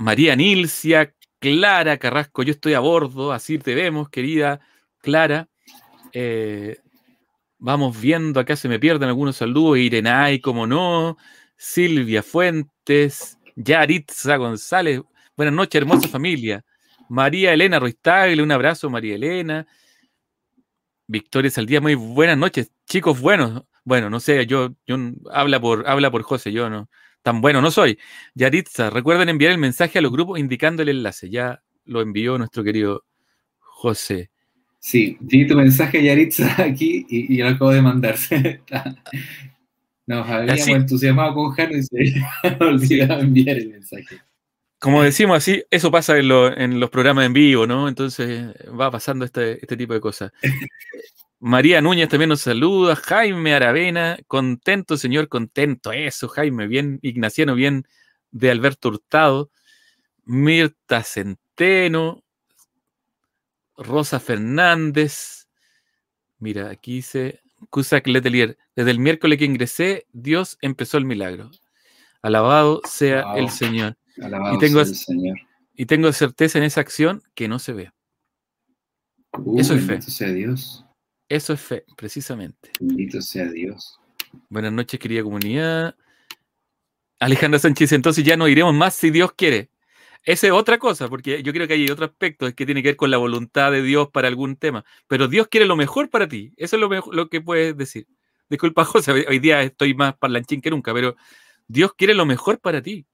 María 0.00 0.34
Nilcia, 0.34 1.14
Clara 1.38 1.98
Carrasco, 1.98 2.42
yo 2.42 2.52
estoy 2.52 2.72
a 2.72 2.80
bordo, 2.80 3.32
así 3.32 3.58
te 3.58 3.74
vemos, 3.74 4.08
querida 4.08 4.58
Clara. 5.02 5.50
Eh, 6.14 6.78
vamos 7.58 8.00
viendo, 8.00 8.40
acá 8.40 8.56
se 8.56 8.66
me 8.66 8.78
pierden 8.78 9.10
algunos 9.10 9.36
saludos, 9.36 9.76
Irenay, 9.76 10.40
como 10.40 10.66
no, 10.66 11.18
Silvia 11.54 12.22
Fuentes, 12.22 13.38
Yaritza 13.56 14.38
González, 14.38 15.02
buenas 15.36 15.54
noches, 15.54 15.78
hermosa 15.82 16.08
familia. 16.08 16.64
María 17.10 17.52
Elena 17.52 17.78
Ruistagle, 17.78 18.42
un 18.42 18.52
abrazo, 18.52 18.88
María 18.88 19.16
Elena. 19.16 19.66
Victoria 21.08 21.50
Saldía, 21.50 21.82
muy 21.82 21.94
buenas 21.94 22.38
noches, 22.38 22.72
chicos 22.86 23.20
buenos. 23.20 23.64
Bueno, 23.84 24.08
no 24.08 24.18
sé, 24.18 24.46
yo, 24.46 24.70
yo 24.86 24.96
habla 25.30 25.60
por, 25.60 25.86
habla 25.86 26.10
por 26.10 26.22
José, 26.22 26.52
yo 26.52 26.70
no, 26.70 26.88
tan 27.22 27.40
bueno 27.40 27.60
no 27.60 27.70
soy. 27.70 27.98
Yaritza, 28.34 28.90
recuerden 28.90 29.28
enviar 29.28 29.52
el 29.52 29.58
mensaje 29.58 29.98
a 29.98 30.02
los 30.02 30.12
grupos 30.12 30.38
indicando 30.38 30.82
el 30.82 30.88
enlace. 30.88 31.30
Ya 31.30 31.62
lo 31.84 32.00
envió 32.00 32.38
nuestro 32.38 32.64
querido 32.64 33.04
José. 33.58 34.30
Sí, 34.78 35.18
di 35.20 35.46
tu 35.46 35.54
mensaje, 35.54 36.02
Yaritza, 36.02 36.54
aquí 36.62 37.06
y, 37.08 37.36
lo 37.38 37.48
acabo 37.48 37.70
de 37.70 37.82
mandarse. 37.82 38.62
Nos 40.06 40.28
habíamos 40.28 40.68
entusiasmado 40.68 41.34
con 41.34 41.52
Jano 41.52 41.76
y 41.76 41.82
se 41.82 42.14
olvidaba 42.60 43.20
enviar 43.20 43.58
el 43.58 43.68
mensaje. 43.68 44.20
Como 44.78 45.02
decimos 45.02 45.36
así, 45.36 45.62
eso 45.70 45.90
pasa 45.90 46.18
en, 46.18 46.80
los 46.80 46.90
programas 46.90 47.26
en 47.26 47.34
vivo, 47.34 47.66
¿no? 47.66 47.86
Entonces 47.86 48.46
va 48.68 48.90
pasando 48.90 49.26
este, 49.26 49.60
este 49.60 49.76
tipo 49.76 49.92
de 49.92 50.00
cosas. 50.00 50.32
María 51.40 51.80
Núñez 51.80 52.08
también 52.08 52.28
nos 52.28 52.42
saluda. 52.42 52.94
Jaime 52.96 53.54
Aravena, 53.54 54.18
contento, 54.26 54.96
señor, 54.98 55.28
contento. 55.28 55.90
Eso, 55.90 56.28
Jaime, 56.28 56.66
bien, 56.66 56.98
Ignaciano, 57.02 57.54
bien 57.54 57.86
de 58.30 58.50
Alberto 58.50 58.88
Hurtado. 58.90 59.50
Mirta 60.24 61.02
Centeno. 61.02 62.22
Rosa 63.76 64.20
Fernández. 64.20 65.48
Mira, 66.38 66.70
aquí 66.70 66.96
dice 66.96 67.40
Cusack 67.70 68.06
Letelier. 68.06 68.58
Desde 68.76 68.90
el 68.90 68.98
miércoles 68.98 69.38
que 69.38 69.46
ingresé, 69.46 70.06
Dios 70.12 70.58
empezó 70.60 70.98
el 70.98 71.06
milagro. 71.06 71.50
Alabado 72.20 72.82
sea 72.84 73.32
el 73.36 73.48
Señor. 73.48 73.96
Alabado 74.22 74.56
Y 74.56 74.58
tengo- 74.58 74.84
sea 74.84 74.90
el 74.92 74.96
Señor. 74.98 75.38
Y 75.74 75.86
tengo 75.86 76.12
certeza 76.12 76.58
en 76.58 76.64
esa 76.64 76.82
acción 76.82 77.22
que 77.34 77.48
no 77.48 77.58
se 77.58 77.72
ve. 77.72 77.92
Eso 79.56 79.74
es 79.74 79.86
fe. 79.86 80.02
Sea 80.02 80.28
Dios. 80.28 80.84
Eso 81.30 81.52
es 81.52 81.60
fe, 81.60 81.84
precisamente. 81.96 82.72
Bendito 82.80 83.22
sea 83.22 83.48
Dios. 83.50 84.00
Buenas 84.48 84.72
noches, 84.72 84.98
querida 84.98 85.22
comunidad. 85.22 85.94
Alejandra 87.20 87.60
Sánchez, 87.60 87.92
entonces 87.92 88.24
ya 88.24 88.36
no 88.36 88.48
iremos 88.48 88.74
más 88.74 88.96
si 88.96 89.10
Dios 89.10 89.30
quiere. 89.32 89.70
Esa 90.24 90.48
es 90.48 90.52
otra 90.52 90.78
cosa, 90.78 91.08
porque 91.08 91.40
yo 91.44 91.52
creo 91.52 91.68
que 91.68 91.74
hay 91.74 91.88
otro 91.88 92.04
aspecto 92.04 92.48
es 92.48 92.54
que 92.54 92.66
tiene 92.66 92.82
que 92.82 92.88
ver 92.88 92.96
con 92.96 93.12
la 93.12 93.16
voluntad 93.16 93.70
de 93.70 93.80
Dios 93.80 94.08
para 94.12 94.26
algún 94.26 94.56
tema. 94.56 94.84
Pero 95.06 95.28
Dios 95.28 95.46
quiere 95.46 95.66
lo 95.66 95.76
mejor 95.76 96.10
para 96.10 96.26
ti. 96.28 96.52
Eso 96.56 96.74
es 96.74 96.80
lo, 96.80 96.88
mejor- 96.88 97.14
lo 97.14 97.28
que 97.28 97.40
puedes 97.40 97.76
decir. 97.76 98.08
Disculpa, 98.48 98.84
José, 99.06 99.12
hoy- 99.12 99.24
hoy 99.28 99.38
día 99.38 99.62
estoy 99.62 99.94
más 99.94 100.16
parlanchín 100.16 100.60
que 100.60 100.70
nunca, 100.70 100.92
pero 100.92 101.14
Dios 101.68 101.94
quiere 101.94 102.14
lo 102.14 102.26
mejor 102.26 102.58
para 102.58 102.82
ti. 102.82 103.06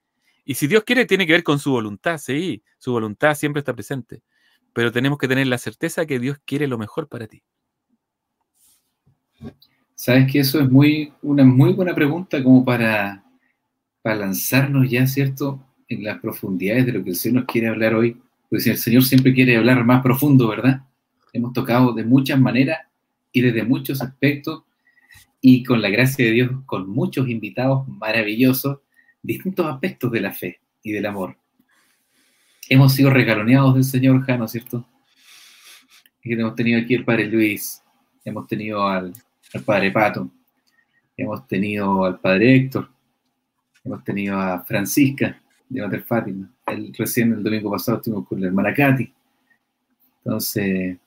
Y 0.47 0.55
si 0.55 0.67
Dios 0.69 0.85
quiere, 0.85 1.05
tiene 1.05 1.27
que 1.27 1.33
ver 1.35 1.43
con 1.43 1.59
su 1.59 1.71
voluntad, 1.71 2.17
sí. 2.17 2.63
Su 2.79 2.93
voluntad 2.93 3.35
siempre 3.35 3.61
está 3.61 3.75
presente. 3.75 4.23
Pero 4.73 4.91
tenemos 4.91 5.19
que 5.19 5.29
tener 5.29 5.47
la 5.49 5.59
certeza 5.59 6.07
que 6.07 6.19
Dios 6.19 6.39
quiere 6.47 6.67
lo 6.67 6.79
mejor 6.79 7.09
para 7.09 7.27
ti. 7.27 7.43
Sabes 9.95 10.31
que 10.31 10.41
eso 10.41 10.61
es 10.61 10.71
muy, 10.71 11.13
una 11.23 11.45
muy 11.45 11.73
buena 11.73 11.95
pregunta 11.95 12.43
como 12.43 12.65
para, 12.65 13.25
para 14.03 14.17
lanzarnos 14.17 14.89
ya, 14.91 15.07
¿cierto?, 15.07 15.63
en 15.89 16.05
las 16.05 16.19
profundidades 16.19 16.87
de 16.87 16.93
lo 16.93 17.05
que 17.05 17.11
el 17.11 17.17
Señor 17.17 17.43
nos 17.43 17.45
quiere 17.47 17.69
hablar 17.69 17.95
hoy. 17.95 18.21
Pues 18.51 18.67
el 18.67 18.77
Señor 18.77 19.05
siempre 19.05 19.33
quiere 19.33 19.57
hablar 19.57 19.85
más 19.85 20.03
profundo, 20.03 20.49
¿verdad? 20.49 20.83
Hemos 21.33 21.53
tocado 21.53 21.93
de 21.93 22.05
muchas 22.05 22.39
maneras 22.39 22.81
y 23.33 23.41
desde 23.41 23.63
muchos 23.63 24.03
aspectos 24.03 24.65
y 25.41 25.63
con 25.63 25.81
la 25.81 25.91
gracia 25.91 26.25
de 26.25 26.33
Dios, 26.33 26.51
con 26.67 26.89
muchos 26.89 27.29
invitados 27.29 27.87
maravillosos, 27.89 28.81
distintos 29.23 29.67
aspectos 29.67 30.11
de 30.11 30.21
la 30.21 30.33
fe 30.33 30.61
y 30.83 30.93
del 30.93 31.07
amor. 31.07 31.37
Hemos 32.69 32.95
sido 32.95 33.11
regaloneados 33.11 33.75
del 33.75 33.85
Señor, 33.85 34.23
Jano, 34.25 34.49
¿cierto? 34.49 34.87
Y 36.23 36.33
hemos 36.33 36.55
tenido 36.55 36.81
aquí 36.81 36.95
el 36.95 37.05
Padre 37.05 37.27
Luis, 37.27 37.83
hemos 38.25 38.47
tenido 38.47 38.87
al, 38.89 39.13
al 39.55 39.63
Padre 39.63 39.91
Pato, 39.91 40.31
hemos 41.17 41.47
tenido 41.47 42.05
al 42.05 42.21
Padre 42.21 42.57
Héctor, 42.57 42.89
hemos 43.85 44.05
tenido 44.05 44.39
a 44.39 44.63
Francisca 44.65 45.41
de 45.69 45.83
Mater 45.83 46.03
Fátima. 46.03 46.51
El, 46.67 46.93
recién 46.95 47.33
el 47.33 47.43
domingo 47.43 47.71
pasado 47.71 47.99
estuvimos 47.99 48.27
con 48.29 48.41
la 48.41 48.49
hermana 48.49 48.75
Katy. 48.75 49.13
Entonces, 50.25 50.99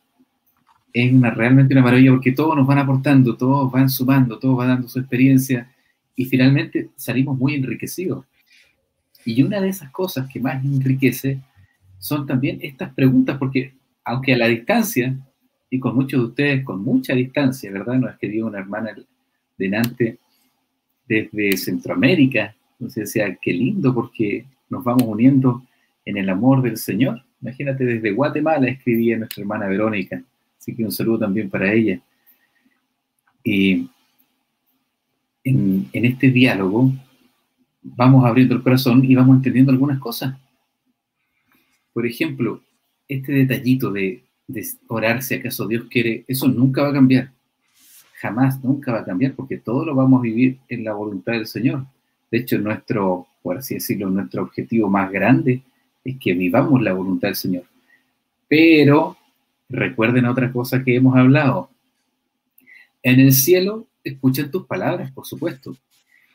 es 0.93 1.13
una, 1.13 1.31
realmente 1.31 1.74
una 1.74 1.84
maravilla 1.84 2.12
porque 2.12 2.31
todos 2.31 2.55
nos 2.55 2.65
van 2.65 2.79
aportando, 2.79 3.36
todos 3.36 3.72
van 3.72 3.89
sumando, 3.89 4.39
todos 4.39 4.58
van 4.58 4.69
dando 4.69 4.88
su 4.88 5.00
experiencia 5.00 5.69
y 6.15 6.25
finalmente 6.25 6.89
salimos 6.96 7.38
muy 7.38 7.55
enriquecidos. 7.55 8.25
Y 9.25 9.43
una 9.43 9.62
de 9.62 9.69
esas 9.69 9.91
cosas 9.91 10.27
que 10.31 10.39
más 10.39 10.63
enriquece 10.63 11.41
son 12.00 12.25
también 12.25 12.60
estas 12.62 12.93
preguntas, 12.93 13.38
porque 13.38 13.74
aunque 14.03 14.34
a 14.34 14.38
la 14.38 14.48
distancia, 14.48 15.15
y 15.70 15.80
con 15.80 15.96
muchos 15.96 16.20
de 16.20 16.26
ustedes 16.28 16.64
con 16.64 16.84
mucha 16.84 17.14
distancia, 17.14 17.72
¿verdad? 17.72 17.96
Nos 17.96 18.12
escribió 18.12 18.48
una 18.48 18.60
hermana 18.60 18.96
delante 19.58 20.18
desde 21.08 21.58
Centroamérica, 21.58 22.56
entonces 22.74 23.14
decía, 23.14 23.38
qué 23.42 23.54
lindo 23.54 23.94
porque 23.94 24.46
nos 24.70 24.84
vamos 24.84 25.04
uniendo 25.04 25.64
en 26.06 26.18
el 26.18 26.30
amor 26.30 26.62
del 26.62 26.78
Señor. 26.78 27.24
Imagínate, 27.42 27.86
desde 27.86 28.12
Guatemala 28.12 28.68
escribía 28.68 29.18
nuestra 29.18 29.42
hermana 29.42 29.68
Verónica, 29.68 30.24
así 30.58 30.76
que 30.76 30.84
un 30.84 30.92
saludo 30.92 31.20
también 31.20 31.50
para 31.50 31.72
ella. 31.74 32.02
Y 33.44 33.90
en 35.44 35.90
este 35.94 36.30
diálogo 36.30 36.92
vamos 37.82 38.26
abriendo 38.26 38.56
el 38.56 38.64
corazón 38.64 39.04
y 39.04 39.16
vamos 39.16 39.38
entendiendo 39.38 39.72
algunas 39.72 40.00
cosas. 40.00 40.38
Por 41.94 42.06
ejemplo, 42.06 42.62
este 43.08 43.32
detallito 43.32 43.92
de, 43.92 44.24
de 44.50 44.65
orar 44.88 45.22
si 45.22 45.36
acaso 45.36 45.68
Dios 45.68 45.86
quiere, 45.89 46.25
eso 46.27 46.48
nunca 46.48 46.82
va 46.82 46.89
a 46.89 46.94
cambiar. 46.94 47.32
Jamás, 48.15 48.62
nunca 48.63 48.91
va 48.91 49.00
a 49.00 49.06
cambiar 49.06 49.34
porque 49.34 49.58
todo 49.58 49.86
lo 49.86 49.96
vamos 49.96 50.20
a 50.20 50.24
vivir 50.24 50.58
en 50.68 50.84
la 50.84 50.94
voluntad 50.94 51.34
del 51.34 51.46
Señor. 51.46 51.86
De 52.32 52.39
hecho, 52.39 52.58
nuestro, 52.58 53.27
por 53.44 53.58
así 53.58 53.75
decirlo, 53.75 54.10
nuestro 54.10 54.41
objetivo 54.41 54.89
más 54.89 55.12
grande 55.12 55.62
es 56.03 56.18
que 56.20 56.34
vivamos 56.34 56.82
la 56.82 56.94
voluntad 56.94 57.27
del 57.27 57.36
Señor. 57.36 57.63
Pero 58.48 59.18
recuerden 59.70 60.25
otra 60.25 60.51
cosa 60.51 60.84
que 60.84 60.96
hemos 60.96 61.15
hablado. 61.15 61.70
En 63.03 63.20
el 63.20 63.32
cielo 63.32 63.86
escuchan 64.03 64.50
tus 64.50 64.65
palabras, 64.65 65.12
por 65.12 65.27
supuesto, 65.27 65.77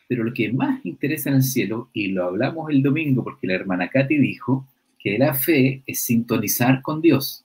pero 0.06 0.22
lo 0.22 0.32
que 0.32 0.52
más 0.52 0.84
interesa 0.86 1.30
en 1.30 1.36
el 1.36 1.42
cielo, 1.42 1.90
y 1.92 2.08
lo 2.08 2.24
hablamos 2.24 2.70
el 2.70 2.80
domingo 2.80 3.24
porque 3.24 3.48
la 3.48 3.54
hermana 3.54 3.88
Katy 3.88 4.16
dijo 4.18 4.66
que 5.00 5.18
la 5.18 5.34
fe 5.34 5.82
es 5.86 6.00
sintonizar 6.00 6.80
con 6.80 7.02
Dios. 7.02 7.43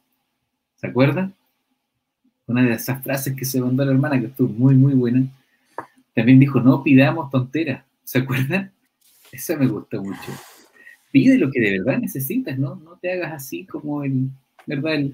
¿Se 0.79 0.87
acuerdan? 0.87 1.33
Una 2.47 2.63
de 2.63 2.73
esas 2.73 3.03
frases 3.03 3.35
que 3.35 3.45
se 3.45 3.61
mandó 3.61 3.83
la 3.83 3.91
hermana 3.91 4.19
que 4.19 4.27
estuvo 4.27 4.49
muy, 4.49 4.75
muy 4.75 4.93
buena. 4.93 5.27
También 6.15 6.39
dijo, 6.39 6.61
no 6.61 6.83
pidamos 6.83 7.29
tonteras. 7.29 7.83
¿Se 8.03 8.19
acuerdan? 8.19 8.71
Esa 9.31 9.57
me 9.57 9.67
gusta 9.67 9.99
mucho. 9.99 10.31
Pide 11.11 11.37
lo 11.37 11.51
que 11.51 11.59
de 11.59 11.79
verdad 11.79 11.99
necesitas, 11.99 12.57
¿no? 12.57 12.75
No 12.75 12.97
te 12.97 13.11
hagas 13.11 13.33
así 13.33 13.65
como 13.65 14.03
el, 14.03 14.29
¿verdad? 14.65 15.05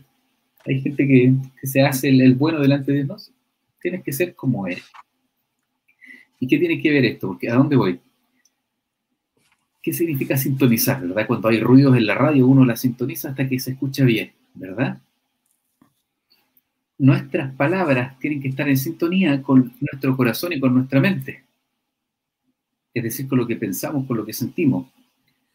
Hay 0.65 0.81
gente 0.81 1.07
que, 1.07 1.33
que 1.59 1.67
se 1.67 1.81
hace 1.81 2.09
el, 2.09 2.21
el, 2.21 2.35
bueno 2.35 2.59
delante 2.59 2.91
de 2.91 3.03
Dios. 3.03 3.31
Tienes 3.81 4.03
que 4.03 4.13
ser 4.13 4.35
como 4.35 4.67
eres. 4.67 4.85
¿Y 6.39 6.47
qué 6.47 6.57
tiene 6.57 6.81
que 6.81 6.91
ver 6.91 7.05
esto? 7.05 7.27
Porque 7.27 7.49
¿a 7.49 7.55
dónde 7.55 7.75
voy? 7.75 7.99
¿Qué 9.81 9.93
significa 9.93 10.37
sintonizar, 10.37 11.01
verdad? 11.01 11.27
Cuando 11.27 11.47
hay 11.47 11.59
ruidos 11.59 11.97
en 11.97 12.05
la 12.05 12.15
radio, 12.15 12.47
uno 12.47 12.65
la 12.65 12.75
sintoniza 12.75 13.29
hasta 13.29 13.47
que 13.47 13.59
se 13.59 13.71
escucha 13.71 14.03
bien, 14.03 14.31
¿verdad? 14.53 15.01
Nuestras 16.97 17.53
palabras 17.55 18.17
tienen 18.19 18.41
que 18.41 18.47
estar 18.47 18.69
en 18.69 18.77
sintonía 18.77 19.41
con 19.41 19.73
nuestro 19.81 20.15
corazón 20.15 20.53
y 20.53 20.59
con 20.59 20.73
nuestra 20.73 21.01
mente. 21.01 21.43
Es 22.93 23.03
decir, 23.03 23.27
con 23.27 23.37
lo 23.37 23.45
que 23.45 23.57
pensamos, 23.57 24.07
con 24.07 24.15
lo 24.17 24.25
que 24.25 24.31
sentimos. 24.31 24.87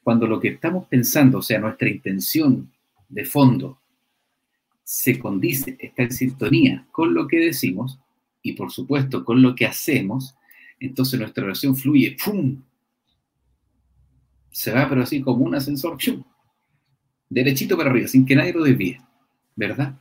Cuando 0.02 0.26
lo 0.26 0.38
que 0.38 0.48
estamos 0.48 0.86
pensando, 0.86 1.38
o 1.38 1.42
sea, 1.42 1.58
nuestra 1.58 1.88
intención 1.88 2.70
de 3.08 3.24
fondo, 3.24 3.80
se 4.84 5.18
condice, 5.18 5.76
está 5.78 6.02
en 6.02 6.12
sintonía 6.12 6.86
con 6.90 7.14
lo 7.14 7.28
que 7.28 7.38
decimos 7.38 7.98
y 8.42 8.52
por 8.54 8.72
supuesto 8.72 9.24
con 9.24 9.40
lo 9.40 9.54
que 9.54 9.66
hacemos, 9.66 10.34
entonces 10.78 11.20
nuestra 11.20 11.44
oración 11.44 11.76
fluye, 11.76 12.16
¡pum! 12.22 12.62
Se 14.50 14.72
va, 14.72 14.88
pero 14.88 15.02
así 15.02 15.20
como 15.20 15.44
un 15.44 15.54
ascensor. 15.54 15.96
Derechito 17.28 17.76
para 17.76 17.90
arriba, 17.90 18.08
sin 18.08 18.26
que 18.26 18.34
nadie 18.34 18.52
lo 18.52 18.64
desvíe, 18.64 19.00
¿verdad? 19.54 19.94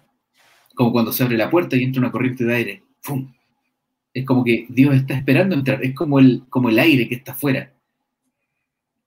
Como 0.79 0.93
cuando 0.93 1.11
se 1.11 1.23
abre 1.23 1.35
la 1.35 1.49
puerta 1.49 1.75
y 1.75 1.83
entra 1.83 1.99
una 1.99 2.09
corriente 2.09 2.45
de 2.45 2.55
aire, 2.55 2.83
¡pum! 3.03 3.29
Es 4.13 4.25
como 4.25 4.45
que 4.45 4.65
Dios 4.69 4.95
está 4.95 5.13
esperando 5.13 5.53
entrar, 5.53 5.83
es 5.83 5.93
como 5.93 6.19
el, 6.19 6.43
como 6.47 6.69
el 6.69 6.79
aire 6.79 7.09
que 7.09 7.15
está 7.15 7.33
afuera. 7.33 7.73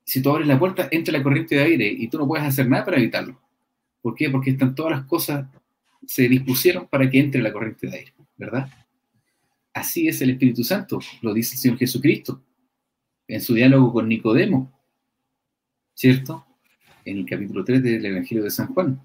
Si 0.05 0.21
tú 0.21 0.29
abres 0.29 0.47
la 0.47 0.59
puerta, 0.59 0.89
entra 0.91 1.17
la 1.17 1.23
corriente 1.23 1.55
de 1.55 1.63
aire 1.63 1.87
y 1.87 2.09
tú 2.09 2.19
no 2.19 2.29
puedes 2.29 2.45
hacer 2.45 2.69
nada 2.69 2.85
para 2.85 2.99
evitarlo. 2.99 3.41
¿Por 4.03 4.15
qué? 4.15 4.29
Porque 4.29 4.51
están 4.51 4.75
todas 4.75 4.93
las 4.93 5.07
cosas, 5.07 5.47
se 6.07 6.29
dispusieron 6.29 6.89
para 6.89 7.09
que 7.09 7.19
entre 7.19 7.41
la 7.41 7.51
corriente 7.51 7.87
de 7.87 7.97
aire, 7.97 8.13
¿verdad? 8.37 8.69
Así 9.73 10.09
es 10.09 10.21
el 10.21 10.29
Espíritu 10.29 10.65
Santo, 10.65 11.01
lo 11.23 11.33
dice 11.33 11.55
el 11.55 11.59
Señor 11.59 11.79
Jesucristo 11.79 12.43
en 13.27 13.41
su 13.41 13.55
diálogo 13.55 13.95
con 13.95 14.11
Nicodemo, 14.11 14.71
¿cierto? 15.95 16.45
En 17.07 17.17
el 17.17 17.25
capítulo 17.25 17.65
3 17.65 17.83
del 17.83 18.05
Evangelio 18.05 18.45
de 18.45 18.51
San 18.51 18.75
Juan, 18.75 19.01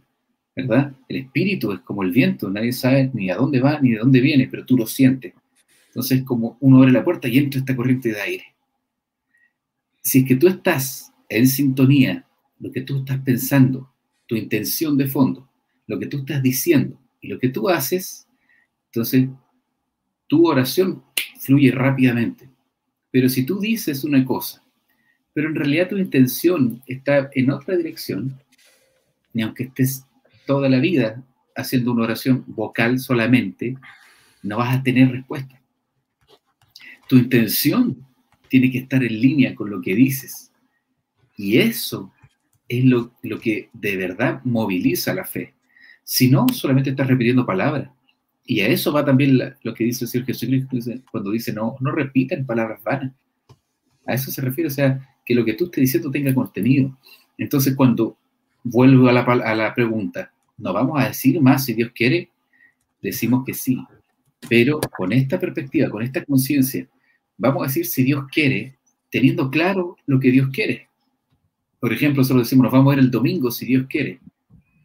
¿verdad? 0.57 0.91
El 1.07 1.17
Espíritu 1.17 1.71
es 1.71 1.81
como 1.81 2.01
el 2.01 2.11
viento, 2.11 2.49
nadie 2.49 2.73
sabe 2.73 3.11
ni 3.13 3.29
a 3.29 3.35
dónde 3.35 3.59
va 3.59 3.79
ni 3.79 3.91
de 3.91 3.99
dónde 3.99 4.19
viene, 4.19 4.47
pero 4.49 4.65
tú 4.65 4.75
lo 4.75 4.87
sientes. 4.87 5.33
Entonces, 5.89 6.23
como 6.23 6.57
uno 6.61 6.79
abre 6.79 6.91
la 6.91 7.03
puerta 7.03 7.27
y 7.27 7.37
entra 7.37 7.59
esta 7.59 7.75
corriente 7.75 8.09
de 8.09 8.19
aire. 8.19 8.45
Si 10.01 10.19
es 10.19 10.25
que 10.25 10.35
tú 10.35 10.47
estás 10.47 11.13
en 11.29 11.47
sintonía, 11.47 12.25
lo 12.59 12.71
que 12.71 12.81
tú 12.81 12.97
estás 12.97 13.19
pensando, 13.19 13.93
tu 14.25 14.35
intención 14.35 14.97
de 14.97 15.05
fondo, 15.05 15.47
lo 15.85 15.99
que 15.99 16.07
tú 16.07 16.17
estás 16.17 16.41
diciendo 16.41 16.99
y 17.21 17.27
lo 17.27 17.37
que 17.37 17.49
tú 17.49 17.69
haces, 17.69 18.27
entonces 18.87 19.29
tu 20.25 20.47
oración 20.47 21.03
fluye 21.39 21.71
rápidamente. 21.71 22.49
Pero 23.11 23.29
si 23.29 23.45
tú 23.45 23.59
dices 23.59 24.03
una 24.03 24.25
cosa, 24.25 24.63
pero 25.33 25.49
en 25.49 25.55
realidad 25.55 25.89
tu 25.89 25.97
intención 25.97 26.81
está 26.87 27.29
en 27.33 27.51
otra 27.51 27.77
dirección, 27.77 28.39
ni 29.33 29.43
aunque 29.43 29.65
estés 29.65 30.06
toda 30.47 30.69
la 30.69 30.79
vida 30.79 31.23
haciendo 31.55 31.91
una 31.91 32.05
oración 32.05 32.43
vocal 32.47 32.97
solamente, 32.99 33.77
no 34.41 34.57
vas 34.57 34.75
a 34.75 34.81
tener 34.83 35.11
respuesta. 35.11 35.61
Tu 37.07 37.17
intención 37.17 38.05
tiene 38.49 38.71
que 38.71 38.79
estar 38.79 39.03
en 39.03 39.21
línea 39.21 39.53
con 39.53 39.69
lo 39.69 39.81
que 39.81 39.93
dices. 39.93 40.51
Y 41.35 41.57
eso 41.59 42.11
es 42.67 42.83
lo, 42.83 43.13
lo 43.23 43.39
que 43.39 43.69
de 43.73 43.97
verdad 43.97 44.41
moviliza 44.43 45.13
la 45.13 45.25
fe. 45.25 45.53
Si 46.03 46.29
no, 46.29 46.47
solamente 46.49 46.91
estás 46.91 47.07
repitiendo 47.07 47.45
palabras. 47.45 47.89
Y 48.45 48.61
a 48.61 48.67
eso 48.67 48.93
va 48.93 49.03
también 49.03 49.37
lo 49.61 49.73
que 49.73 49.83
dice 49.83 50.05
el 50.05 50.09
Señor 50.09 50.25
Jesucristo 50.25 50.77
cuando 51.11 51.31
dice, 51.31 51.51
no, 51.51 51.75
no 51.81 51.91
repiten 51.91 52.45
palabras 52.45 52.81
vanas. 52.81 53.13
A 54.05 54.13
eso 54.13 54.31
se 54.31 54.41
refiere, 54.41 54.69
o 54.69 54.71
sea, 54.71 55.05
que 55.25 55.35
lo 55.35 55.43
que 55.43 55.53
tú 55.53 55.65
estés 55.65 55.81
diciendo 55.81 56.09
tenga 56.09 56.33
contenido. 56.33 56.97
Entonces, 57.37 57.75
cuando 57.75 58.17
vuelvo 58.63 59.09
a 59.09 59.11
la, 59.11 59.21
a 59.21 59.53
la 59.53 59.75
pregunta, 59.75 60.31
¿no 60.57 60.73
vamos 60.73 60.99
a 61.01 61.07
decir 61.07 61.39
más 61.41 61.65
si 61.65 61.73
Dios 61.73 61.91
quiere? 61.93 62.31
Decimos 63.01 63.43
que 63.45 63.53
sí, 63.53 63.77
pero 64.49 64.79
con 64.95 65.11
esta 65.11 65.39
perspectiva, 65.39 65.89
con 65.89 66.01
esta 66.01 66.23
conciencia, 66.25 66.87
vamos 67.37 67.63
a 67.63 67.67
decir 67.67 67.85
si 67.85 68.03
Dios 68.03 68.25
quiere, 68.31 68.77
teniendo 69.09 69.49
claro 69.49 69.95
lo 70.05 70.19
que 70.19 70.31
Dios 70.31 70.49
quiere. 70.51 70.87
Por 71.79 71.93
ejemplo, 71.93 72.23
solo 72.23 72.39
decimos, 72.39 72.63
nos 72.63 72.73
vamos 72.73 72.91
a 72.91 72.95
ver 72.95 73.05
el 73.05 73.11
domingo 73.11 73.51
si 73.51 73.65
Dios 73.65 73.85
quiere. 73.87 74.19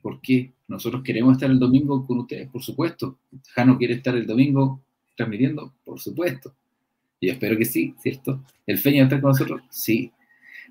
¿Por 0.03 0.21
qué? 0.21 0.53
Nosotros 0.69 1.03
queremos 1.03 1.33
estar 1.33 1.51
el 1.51 1.59
domingo 1.59 2.07
con 2.07 2.19
ustedes, 2.19 2.49
por 2.49 2.63
supuesto. 2.63 3.19
Jano 3.55 3.79
quiere 3.79 3.95
estar 3.95 4.15
el 4.15 4.27
domingo 4.27 4.83
transmitiendo, 5.17 5.75
por 5.85 6.01
supuesto. 6.01 6.55
Yo 7.21 7.33
espero 7.33 7.57
que 7.57 7.65
sí, 7.65 7.95
¿cierto? 8.03 8.43
¿El 8.67 8.79
Feña 8.79 9.05
está 9.05 9.21
con 9.21 9.31
nosotros? 9.31 9.63
Sí. 9.71 10.11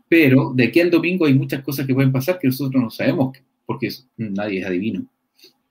Pero 0.09 0.51
de 0.53 0.65
aquí 0.65 0.81
al 0.81 0.91
domingo 0.91 1.25
hay 1.25 1.33
muchas 1.33 1.63
cosas 1.63 1.87
que 1.87 1.93
pueden 1.93 2.11
pasar 2.11 2.39
que 2.39 2.47
nosotros 2.47 2.81
no 2.81 2.89
sabemos, 2.89 3.37
porque 3.71 3.89
nadie 4.17 4.59
es 4.59 4.65
adivino. 4.65 5.05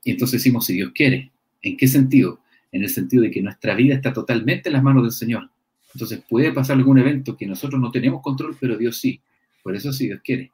Y 0.03 0.11
entonces 0.11 0.39
decimos, 0.39 0.65
si 0.65 0.73
Dios 0.73 0.91
quiere. 0.93 1.31
¿En 1.61 1.77
qué 1.77 1.87
sentido? 1.87 2.39
En 2.71 2.83
el 2.83 2.89
sentido 2.89 3.23
de 3.23 3.31
que 3.31 3.41
nuestra 3.41 3.75
vida 3.75 3.95
está 3.95 4.11
totalmente 4.11 4.69
en 4.69 4.73
las 4.73 4.83
manos 4.83 5.03
del 5.03 5.11
Señor. 5.11 5.49
Entonces 5.93 6.23
puede 6.27 6.51
pasar 6.51 6.77
algún 6.77 6.97
evento 6.97 7.37
que 7.37 7.45
nosotros 7.45 7.79
no 7.79 7.91
tenemos 7.91 8.21
control, 8.21 8.55
pero 8.59 8.77
Dios 8.77 8.97
sí. 8.97 9.21
Por 9.61 9.75
eso 9.75 9.93
sí, 9.93 10.07
Dios 10.07 10.21
quiere. 10.23 10.51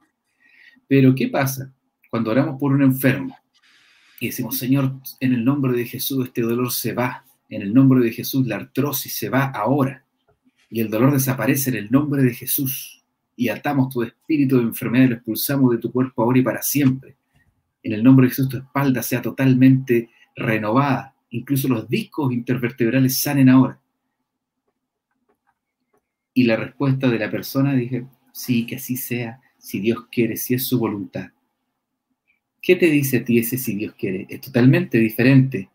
Pero 0.87 1.15
¿qué 1.15 1.27
pasa 1.27 1.73
cuando 2.09 2.31
oramos 2.31 2.59
por 2.59 2.71
un 2.71 2.81
enfermo 2.81 3.37
y 4.19 4.27
decimos, 4.27 4.57
Señor, 4.57 4.93
en 5.19 5.33
el 5.33 5.45
nombre 5.45 5.73
de 5.73 5.85
Jesús 5.85 6.25
este 6.25 6.41
dolor 6.41 6.71
se 6.71 6.93
va, 6.93 7.25
en 7.49 7.61
el 7.61 7.73
nombre 7.73 8.01
de 8.01 8.11
Jesús 8.11 8.47
la 8.47 8.55
artrosis 8.55 9.15
se 9.15 9.29
va 9.29 9.45
ahora 9.45 10.05
y 10.69 10.81
el 10.81 10.89
dolor 10.89 11.13
desaparece 11.13 11.69
en 11.69 11.75
el 11.75 11.91
nombre 11.91 12.23
de 12.23 12.33
Jesús 12.33 13.03
y 13.35 13.49
atamos 13.49 13.93
tu 13.93 14.01
espíritu 14.01 14.57
de 14.57 14.63
enfermedad 14.63 15.05
y 15.05 15.09
lo 15.09 15.15
expulsamos 15.15 15.71
de 15.71 15.77
tu 15.77 15.91
cuerpo 15.91 16.23
ahora 16.23 16.39
y 16.39 16.41
para 16.41 16.61
siempre. 16.61 17.16
En 17.88 17.94
el 17.94 18.03
nombre 18.03 18.25
de 18.25 18.32
Jesús 18.32 18.50
tu 18.50 18.58
espalda 18.58 19.01
sea 19.01 19.22
totalmente 19.22 20.10
renovada, 20.36 21.15
incluso 21.29 21.70
los 21.70 21.88
discos 21.88 22.34
intervertebrales 22.34 23.17
sanen 23.17 23.48
ahora. 23.48 23.79
Y 26.34 26.44
la 26.44 26.58
respuesta 26.58 27.10
de 27.10 27.17
la 27.17 27.32
persona 27.32 27.74
dije, 27.74 28.06
sí, 28.34 28.65
que 28.65 28.75
así 28.75 28.98
sea, 28.98 29.39
si 29.58 29.79
Dios 29.79 30.08
quiere, 30.12 30.36
si 30.36 30.53
es 30.53 30.67
su 30.67 30.77
voluntad. 30.79 31.29
¿Qué 32.62 32.75
te 32.75 32.88
dice 32.88 33.20
a 33.20 33.24
ti 33.24 33.39
ese 33.39 33.58
si 33.58 33.75
Dios 33.75 33.96
quiere? 33.98 34.27
Es 34.27 34.41
totalmente 34.41 34.98
diferente 34.98 35.70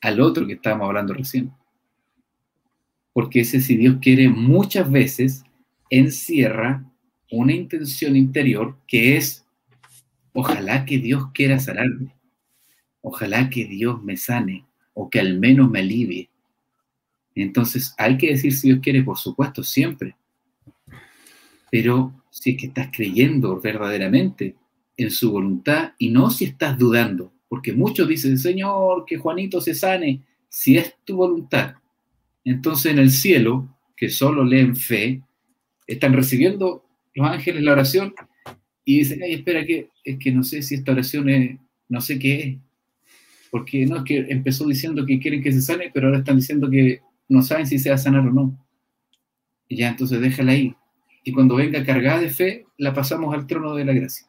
al 0.00 0.20
otro 0.20 0.48
que 0.48 0.54
estábamos 0.54 0.88
hablando 0.88 1.14
recién. 1.14 1.52
Porque 3.12 3.42
ese 3.42 3.60
si 3.60 3.76
Dios 3.76 3.98
quiere 4.02 4.28
muchas 4.28 4.90
veces 4.90 5.44
encierra 5.88 6.84
una 7.30 7.52
intención 7.52 8.16
interior 8.16 8.76
que 8.88 9.16
es, 9.16 9.43
ojalá 10.34 10.84
que 10.84 10.98
Dios 10.98 11.28
quiera 11.32 11.58
sanarme, 11.58 12.14
ojalá 13.00 13.48
que 13.48 13.64
Dios 13.64 14.02
me 14.02 14.16
sane 14.18 14.66
o 14.92 15.08
que 15.08 15.20
al 15.20 15.38
menos 15.38 15.70
me 15.70 15.78
alivie. 15.78 16.28
Entonces 17.34 17.94
hay 17.96 18.18
que 18.18 18.30
decir 18.30 18.52
si 18.52 18.68
Dios 18.68 18.80
quiere, 18.82 19.02
por 19.02 19.16
supuesto, 19.16 19.62
siempre. 19.62 20.16
Pero 21.70 22.12
si 22.30 22.50
es 22.50 22.56
que 22.58 22.66
estás 22.66 22.90
creyendo 22.92 23.60
verdaderamente 23.60 24.56
en 24.96 25.10
su 25.10 25.32
voluntad 25.32 25.92
y 25.98 26.10
no 26.10 26.30
si 26.30 26.44
estás 26.44 26.78
dudando, 26.78 27.32
porque 27.48 27.72
muchos 27.72 28.08
dicen, 28.08 28.38
Señor, 28.38 29.04
que 29.06 29.16
Juanito 29.16 29.60
se 29.60 29.74
sane, 29.74 30.22
si 30.48 30.76
es 30.76 30.96
tu 31.04 31.16
voluntad. 31.16 31.74
Entonces 32.44 32.92
en 32.92 32.98
el 32.98 33.10
cielo, 33.10 33.68
que 33.96 34.10
solo 34.10 34.44
leen 34.44 34.76
fe, 34.76 35.22
están 35.86 36.12
recibiendo 36.12 36.84
los 37.14 37.28
ángeles 37.28 37.62
la 37.62 37.72
oración 37.72 38.14
y 38.84 38.98
dicen, 38.98 39.22
ay, 39.22 39.34
espera, 39.34 39.64
que 39.64 39.88
es 40.04 40.18
que 40.18 40.32
no 40.32 40.42
sé 40.42 40.62
si 40.62 40.74
esta 40.74 40.92
oración 40.92 41.28
es, 41.28 41.58
no 41.88 42.00
sé 42.00 42.18
qué 42.18 42.40
es, 42.40 42.58
porque 43.50 43.86
no 43.86 43.98
es 43.98 44.02
que 44.04 44.18
empezó 44.28 44.66
diciendo 44.66 45.06
que 45.06 45.20
quieren 45.20 45.42
que 45.42 45.52
se 45.52 45.62
sane, 45.62 45.90
pero 45.94 46.08
ahora 46.08 46.18
están 46.18 46.36
diciendo 46.36 46.68
que 46.68 47.00
no 47.28 47.40
saben 47.42 47.66
si 47.66 47.78
se 47.78 47.88
va 47.88 47.94
a 47.94 47.98
sanar 47.98 48.26
o 48.26 48.32
no. 48.32 48.66
Y 49.68 49.76
ya, 49.76 49.90
entonces 49.90 50.20
déjala 50.20 50.52
ahí. 50.52 50.74
Y 51.22 51.32
cuando 51.32 51.54
venga 51.54 51.84
cargada 51.84 52.20
de 52.20 52.30
fe, 52.30 52.66
la 52.76 52.92
pasamos 52.92 53.32
al 53.32 53.46
trono 53.46 53.74
de 53.74 53.84
la 53.84 53.92
gracia. 53.92 54.26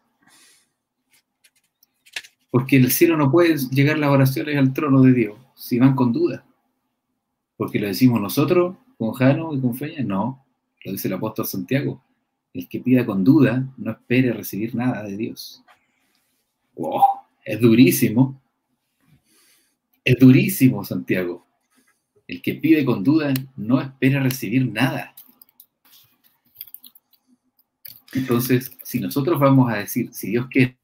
Porque 2.52 2.78
el 2.78 2.92
cielo 2.92 3.18
no 3.18 3.32
pueden 3.32 3.58
llegar 3.72 3.98
las 3.98 4.12
oraciones 4.12 4.58
al 4.58 4.74
trono 4.74 5.02
de 5.02 5.12
Dios 5.12 5.38
si 5.56 5.80
van 5.80 5.96
con 5.96 6.14
duda. 6.14 6.46
Porque 7.58 7.80
lo 7.80 7.88
decimos 7.88 8.22
nosotros, 8.22 8.78
con 8.98 9.12
Jano 9.14 9.54
y 9.54 9.60
con 9.60 9.76
Feña, 9.76 10.04
no. 10.04 10.46
Lo 10.84 10.92
dice 10.92 11.08
el 11.08 11.16
apóstol 11.16 11.46
Santiago. 11.46 12.05
El 12.56 12.70
que 12.70 12.80
pida 12.80 13.06
con 13.06 13.26
duda 13.26 13.68
no 13.76 13.92
espere 13.92 14.32
recibir 14.32 14.76
nada 14.76 15.04
de 15.04 15.18
Dios. 15.18 15.62
Wow, 16.76 17.02
es 17.44 17.60
durísimo. 17.60 18.42
Es 20.06 20.18
durísimo, 20.18 20.86
Santiago. 20.86 21.46
El 22.26 22.42
que 22.42 22.54
pide 22.54 22.86
con 22.86 23.04
duda 23.04 23.34
no 23.58 23.82
espera 23.82 24.24
recibir 24.24 24.72
nada. 24.72 25.14
Entonces, 28.14 28.72
si 28.84 29.02
nosotros 29.02 29.38
vamos 29.38 29.70
a 29.70 29.76
decir, 29.80 30.14
si 30.14 30.30
Dios 30.30 30.48
quiere, 30.50 30.78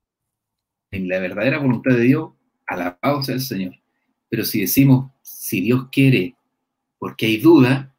en 0.92 1.08
la 1.08 1.20
verdadera 1.20 1.58
voluntad 1.58 1.96
de 1.96 2.02
Dios, 2.02 2.34
alabado 2.68 3.24
sea 3.24 3.36
el 3.36 3.42
Señor. 3.42 3.76
Pero 4.28 4.44
si 4.44 4.60
decimos, 4.60 5.10
si 5.22 5.62
Dios 5.62 5.88
quiere, 5.90 6.36
porque 7.00 7.28
hay 7.28 7.38
duda, 7.38 7.96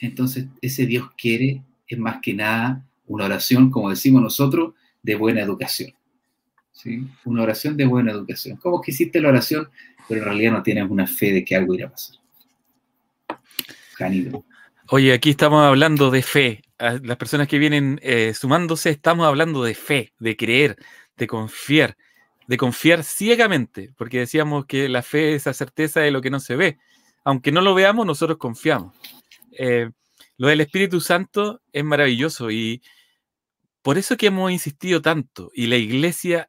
entonces 0.00 0.48
ese 0.60 0.86
Dios 0.86 1.08
quiere 1.16 1.62
es 1.94 1.98
más 1.98 2.18
que 2.22 2.34
nada 2.34 2.84
una 3.06 3.24
oración, 3.24 3.70
como 3.70 3.90
decimos 3.90 4.22
nosotros, 4.22 4.74
de 5.02 5.16
buena 5.16 5.40
educación. 5.40 5.92
¿sí? 6.72 7.06
Una 7.24 7.42
oración 7.42 7.76
de 7.76 7.84
buena 7.84 8.12
educación. 8.12 8.56
Como 8.56 8.80
que 8.80 8.92
hiciste 8.92 9.20
la 9.20 9.28
oración, 9.28 9.68
pero 10.08 10.20
en 10.20 10.26
realidad 10.26 10.52
no 10.52 10.62
tienes 10.62 10.88
una 10.88 11.06
fe 11.06 11.32
de 11.32 11.44
que 11.44 11.56
algo 11.56 11.74
irá 11.74 11.88
a 11.88 11.90
pasar. 11.90 12.16
Janido. 13.94 14.44
Oye, 14.88 15.12
aquí 15.12 15.30
estamos 15.30 15.64
hablando 15.64 16.10
de 16.10 16.22
fe. 16.22 16.62
Las 16.78 17.16
personas 17.16 17.48
que 17.48 17.58
vienen 17.58 18.00
eh, 18.02 18.32
sumándose, 18.34 18.90
estamos 18.90 19.26
hablando 19.26 19.62
de 19.62 19.74
fe, 19.74 20.12
de 20.18 20.36
creer, 20.36 20.76
de 21.16 21.26
confiar, 21.26 21.96
de 22.46 22.56
confiar 22.56 23.04
ciegamente, 23.04 23.92
porque 23.96 24.20
decíamos 24.20 24.66
que 24.66 24.88
la 24.88 25.02
fe 25.02 25.34
es 25.34 25.46
la 25.46 25.52
certeza 25.52 26.00
de 26.00 26.10
lo 26.10 26.20
que 26.20 26.30
no 26.30 26.40
se 26.40 26.56
ve. 26.56 26.78
Aunque 27.24 27.52
no 27.52 27.60
lo 27.60 27.74
veamos, 27.74 28.06
nosotros 28.06 28.38
confiamos. 28.38 28.94
Eh, 29.52 29.90
lo 30.40 30.48
del 30.48 30.62
Espíritu 30.62 31.02
Santo 31.02 31.60
es 31.70 31.84
maravilloso 31.84 32.50
y 32.50 32.80
por 33.82 33.98
eso 33.98 34.16
que 34.16 34.28
hemos 34.28 34.50
insistido 34.50 35.02
tanto 35.02 35.50
y 35.54 35.66
la 35.66 35.76
iglesia 35.76 36.48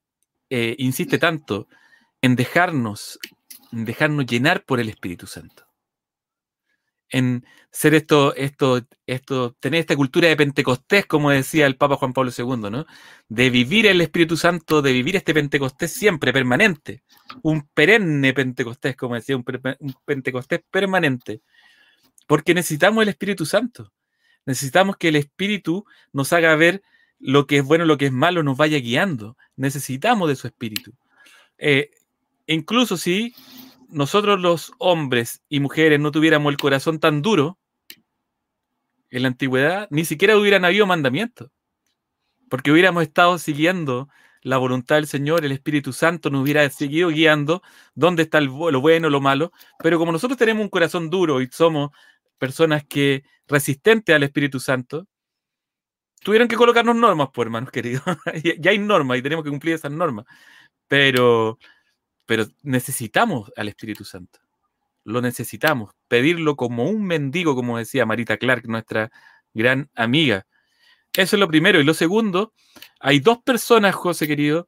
eh, 0.50 0.76
insiste 0.78 1.18
tanto 1.18 1.68
en 2.22 2.38
dejarnos, 2.38 3.20
en 3.74 3.84
dejarnos 3.84 4.26
llenar 4.28 4.64
por 4.64 4.80
el 4.80 4.88
Espíritu 4.88 5.28
Santo 5.28 5.66
en 7.12 7.46
ser 7.72 7.94
esto, 7.94 8.36
esto, 8.36 8.82
esto, 9.06 9.56
tener 9.60 9.82
esta 9.82 9.96
cultura 9.96 10.28
de 10.30 10.38
Pentecostés, 10.38 11.06
como 11.06 11.30
decía 11.30 11.68
el 11.68 11.78
Papa 11.78 11.98
Juan 11.98 12.14
Pablo 12.14 12.32
II, 12.36 12.70
¿no? 12.72 12.86
De 13.30 13.50
vivir 13.50 13.86
el 13.88 14.02
Espíritu 14.02 14.38
Santo, 14.38 14.82
de 14.82 14.94
vivir 14.94 15.16
este 15.16 15.34
Pentecostés 15.34 15.94
siempre, 15.94 16.34
permanente. 16.34 17.04
Un 17.44 17.68
perenne 17.74 18.34
Pentecostés, 18.34 18.96
como 18.96 19.16
decía, 19.16 19.38
un, 19.38 19.46
un 19.80 19.96
Pentecostés 20.06 20.62
permanente. 20.70 21.42
Porque 22.28 22.54
necesitamos 22.54 23.02
el 23.04 23.10
Espíritu 23.10 23.46
Santo. 23.46 23.92
Necesitamos 24.46 24.98
que 24.98 25.10
el 25.10 25.16
Espíritu 25.16 25.86
nos 26.14 26.34
haga 26.34 26.56
ver 26.56 26.82
lo 27.20 27.46
que 27.46 27.58
es 27.58 27.64
bueno, 27.64 27.86
lo 27.86 27.98
que 27.98 28.08
es 28.08 28.12
malo, 28.12 28.44
nos 28.44 28.58
vaya 28.58 28.80
guiando. 28.80 29.38
Necesitamos 29.56 30.28
de 30.30 30.36
su 30.36 30.48
Espíritu. 30.48 30.94
Eh, 31.58 31.92
incluso 32.48 32.98
si 32.98 33.36
nosotros 33.90 34.40
los 34.40 34.74
hombres 34.80 35.44
y 35.50 35.60
mujeres 35.60 36.00
no 36.00 36.12
tuviéramos 36.12 36.52
el 36.52 36.58
corazón 36.58 37.00
tan 37.00 37.22
duro, 37.22 37.60
en 39.12 39.22
la 39.24 39.28
antigüedad 39.28 39.88
ni 39.92 40.06
siquiera 40.06 40.38
hubieran 40.38 40.66
habido 40.66 40.88
mandamientos, 40.88 41.52
porque 42.50 42.72
hubiéramos 42.72 43.04
estado 43.04 43.38
siguiendo 43.38 44.10
la 44.42 44.58
voluntad 44.58 44.96
del 44.96 45.06
Señor, 45.06 45.46
el 45.46 45.52
Espíritu 45.52 45.94
Santo 45.94 46.30
nos 46.30 46.42
hubiera 46.42 46.68
seguido 46.70 47.10
guiando 47.10 47.62
dónde 47.94 48.24
está 48.24 48.42
lo 48.42 48.82
bueno, 48.82 49.10
lo 49.10 49.22
malo, 49.22 49.52
pero 49.80 50.00
como 50.00 50.12
nosotros 50.12 50.38
tenemos 50.38 50.64
un 50.64 50.70
corazón 50.70 51.10
duro 51.10 51.42
y 51.42 51.50
somos 51.52 51.92
personas 52.42 52.84
que 52.84 53.24
resistentes 53.48 54.16
al 54.16 54.24
Espíritu 54.24 54.60
Santo, 54.60 55.08
tuvieron 56.24 56.48
que 56.48 56.56
colocarnos 56.56 56.96
normas, 56.96 57.30
pues 57.32 57.46
hermanos 57.46 57.70
queridos. 57.70 58.02
ya 58.60 58.72
hay 58.72 58.80
normas 58.80 59.20
y 59.20 59.22
tenemos 59.22 59.44
que 59.46 59.52
cumplir 59.52 59.76
esas 59.76 59.92
normas, 59.92 60.26
pero 60.88 61.60
pero 62.26 62.48
necesitamos 62.64 63.52
al 63.56 63.68
Espíritu 63.68 64.06
Santo. 64.06 64.40
Lo 65.04 65.22
necesitamos. 65.22 65.94
Pedirlo 66.08 66.56
como 66.56 66.86
un 66.86 67.04
mendigo, 67.04 67.54
como 67.54 67.78
decía 67.78 68.08
Marita 68.08 68.38
Clark, 68.38 68.68
nuestra 68.68 69.12
gran 69.54 69.92
amiga. 69.94 70.48
Eso 71.14 71.36
es 71.36 71.40
lo 71.40 71.48
primero. 71.48 71.80
Y 71.80 71.84
lo 71.84 71.94
segundo, 71.94 72.54
hay 73.00 73.20
dos 73.20 73.40
personas, 73.44 73.94
José 73.94 74.28
querido, 74.28 74.68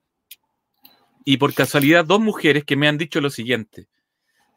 y 1.25 1.37
por 1.37 1.55
casualidad 1.55 2.05
dos 2.05 2.19
mujeres 2.19 2.65
que 2.65 2.75
me 2.75 2.87
han 2.87 2.99
dicho 2.99 3.19
lo 3.19 3.31
siguiente. 3.31 3.87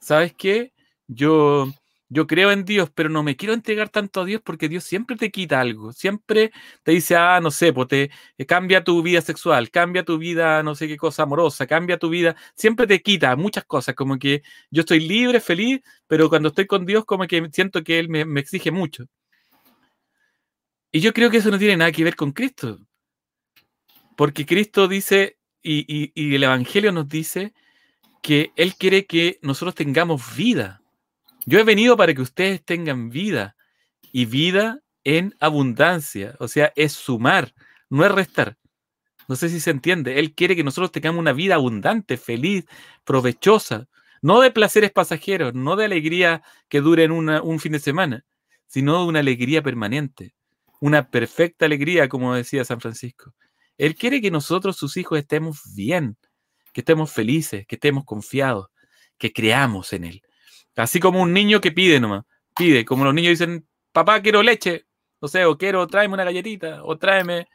¿Sabes 0.01 0.35
qué? 0.35 0.75
Yo 1.07 1.73
yo 2.09 2.27
creo 2.27 2.53
en 2.53 2.65
Dios, 2.65 2.91
pero 2.95 3.09
no 3.09 3.23
me 3.23 3.37
quiero 3.37 3.55
entregar 3.55 3.89
tanto 3.89 4.21
a 4.21 4.25
Dios 4.25 4.41
porque 4.45 4.69
Dios 4.69 4.85
siempre 4.85 5.17
te 5.17 5.31
quita 5.31 5.61
algo, 5.61 5.93
siempre 5.93 6.53
te 6.83 6.93
dice, 6.93 7.17
ah, 7.17 7.41
no 7.41 7.51
sé, 7.51 7.73
pues 7.73 7.89
te 7.89 8.11
eh, 8.39 8.47
cambia 8.47 8.85
tu 8.85 9.03
vida 9.03 9.21
sexual, 9.21 9.71
cambia 9.71 10.05
tu 10.05 10.19
vida, 10.19 10.63
no 10.63 10.75
sé 10.75 10.87
qué 10.89 10.97
cosa 10.97 11.25
amorosa, 11.25 11.67
cambia 11.67 11.99
tu 11.99 12.09
vida, 12.09 12.37
siempre 12.55 12.87
te 12.87 13.03
quita 13.03 13.35
muchas 13.37 13.65
cosas, 13.65 13.95
como 13.95 14.19
que 14.19 14.43
yo 14.71 14.81
estoy 14.81 15.01
libre, 15.01 15.41
feliz, 15.41 15.81
pero 16.07 16.29
cuando 16.29 16.49
estoy 16.51 16.67
con 16.67 16.87
Dios 16.87 17.05
como 17.05 17.27
que 17.27 17.49
siento 17.53 17.83
que 17.83 17.99
Él 17.99 18.09
me, 18.09 18.23
exige 18.41 18.71
mucho. 18.71 19.07
Y 20.93 21.01
yo 21.01 21.13
creo 21.13 21.31
que 21.31 21.39
eso 21.39 21.51
no 21.51 21.59
tiene 21.59 21.77
nada 21.77 21.93
que 21.93 22.05
ver 22.05 22.17
con 22.17 22.33
Cristo, 22.33 22.79
porque 24.17 24.47
Cristo 24.47 24.89
dice, 24.89 25.39
y, 25.63 26.13
y 26.15 26.35
el 26.35 26.45
Evangelio 26.45 26.93
nos 26.93 27.09
dice, 27.09 27.53
que 28.23 28.53
Él 28.57 28.75
quiere 28.75 29.07
que 29.07 29.39
nosotros 29.43 29.75
tengamos 29.75 30.37
vida 30.37 30.83
yo 31.47 31.61
he 31.61 31.65
venido 31.65 31.97
para 31.97 32.13
que 32.13 32.23
ustedes 32.23 32.65
tengan 32.65 33.09
vida 33.09 33.57
y 34.13 34.27
vida 34.27 34.81
en 35.05 35.35
abundancia. 35.39 36.37
O 36.41 36.49
sea, 36.49 36.73
es 36.75 36.93
sumar, 36.93 37.55
no 37.89 38.05
es 38.05 38.13
restar. 38.13 38.59
No 39.29 39.37
sé 39.37 39.49
si 39.49 39.61
se 39.61 39.71
entiende. 39.71 40.19
Él 40.19 40.35
quiere 40.35 40.57
que 40.57 40.65
nosotros 40.65 40.91
tengamos 40.93 41.21
una 41.21 41.33
vida 41.33 41.55
abundante, 41.55 42.17
feliz, 42.17 42.65
provechosa. 43.05 43.89
No 44.23 44.41
de 44.41 44.51
placeres 44.51 44.91
pasajeros, 44.91 45.55
no 45.55 45.77
de 45.77 45.85
alegría 45.85 46.43
que 46.69 46.81
duren 46.81 47.13
un 47.13 47.61
fin 47.61 47.73
de 47.73 47.79
semana, 47.79 48.25
sino 48.67 48.99
de 48.99 49.05
una 49.07 49.21
alegría 49.21 49.63
permanente. 49.63 50.35
Una 50.81 51.11
perfecta 51.11 51.67
alegría, 51.67 52.09
como 52.09 52.35
decía 52.35 52.65
San 52.65 52.81
Francisco. 52.81 53.35
Él 53.79 53.95
quiere 53.95 54.21
que 54.21 54.31
nosotros, 54.33 54.77
sus 54.77 54.97
hijos, 54.97 55.19
estemos 55.19 55.61
bien, 55.77 56.17
que 56.73 56.81
estemos 56.81 57.13
felices, 57.13 57.67
que 57.67 57.77
estemos 57.77 58.05
confiados, 58.05 58.67
que 59.19 59.33
creamos 59.33 59.93
en 59.93 60.05
Él. 60.05 60.23
Así 60.77 61.01
como 61.01 61.23
un 61.23 61.33
niño 61.33 61.61
que 61.61 61.73
pide 61.73 61.99
nomás. 61.99 62.25
Pide, 62.57 62.85
como 62.85 63.05
los 63.05 63.15
niños 63.15 63.31
dicen, 63.31 63.67
papá, 63.93 64.21
quiero 64.21 64.43
leche. 64.43 64.85
O 65.19 65.29
sea, 65.29 65.49
o 65.49 65.57
quiero, 65.57 65.87
tráeme 65.87 66.15
una 66.15 66.25
galletita, 66.25 66.85
o 66.85 66.99
tráeme. 66.99 67.49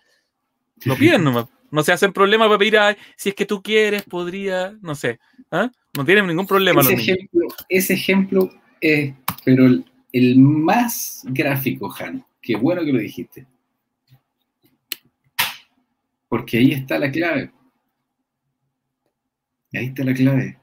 Lo 0.85 0.95
piden 0.95 1.23
nomás. 1.23 1.45
No 1.69 1.83
se 1.83 1.93
hacen 1.93 2.11
problemas 2.11 2.47
para 2.47 2.57
pedir, 2.57 2.77
si 3.15 3.29
es 3.29 3.35
que 3.35 3.45
tú 3.45 3.61
quieres, 3.61 4.03
podría, 4.03 4.75
no 4.81 4.95
sé. 4.95 5.19
¿ah? 5.51 5.71
No 5.95 6.03
tienen 6.03 6.27
ningún 6.27 6.47
problema. 6.47 6.81
Ese, 6.81 6.93
ejemplo, 6.93 7.47
ese 7.69 7.93
ejemplo 7.93 8.49
es, 8.81 9.13
pero 9.45 9.65
el, 10.11 10.37
más 10.37 11.23
gráfico, 11.29 11.89
Jan. 11.89 12.25
Qué 12.41 12.55
bueno 12.55 12.83
que 12.83 12.91
lo 12.91 12.99
dijiste. 12.99 13.45
Porque 16.27 16.57
ahí 16.57 16.71
está 16.71 16.97
la 16.97 17.11
clave. 17.11 17.51
Ahí 19.73 19.85
está 19.85 20.03
la 20.03 20.13
clave. 20.13 20.57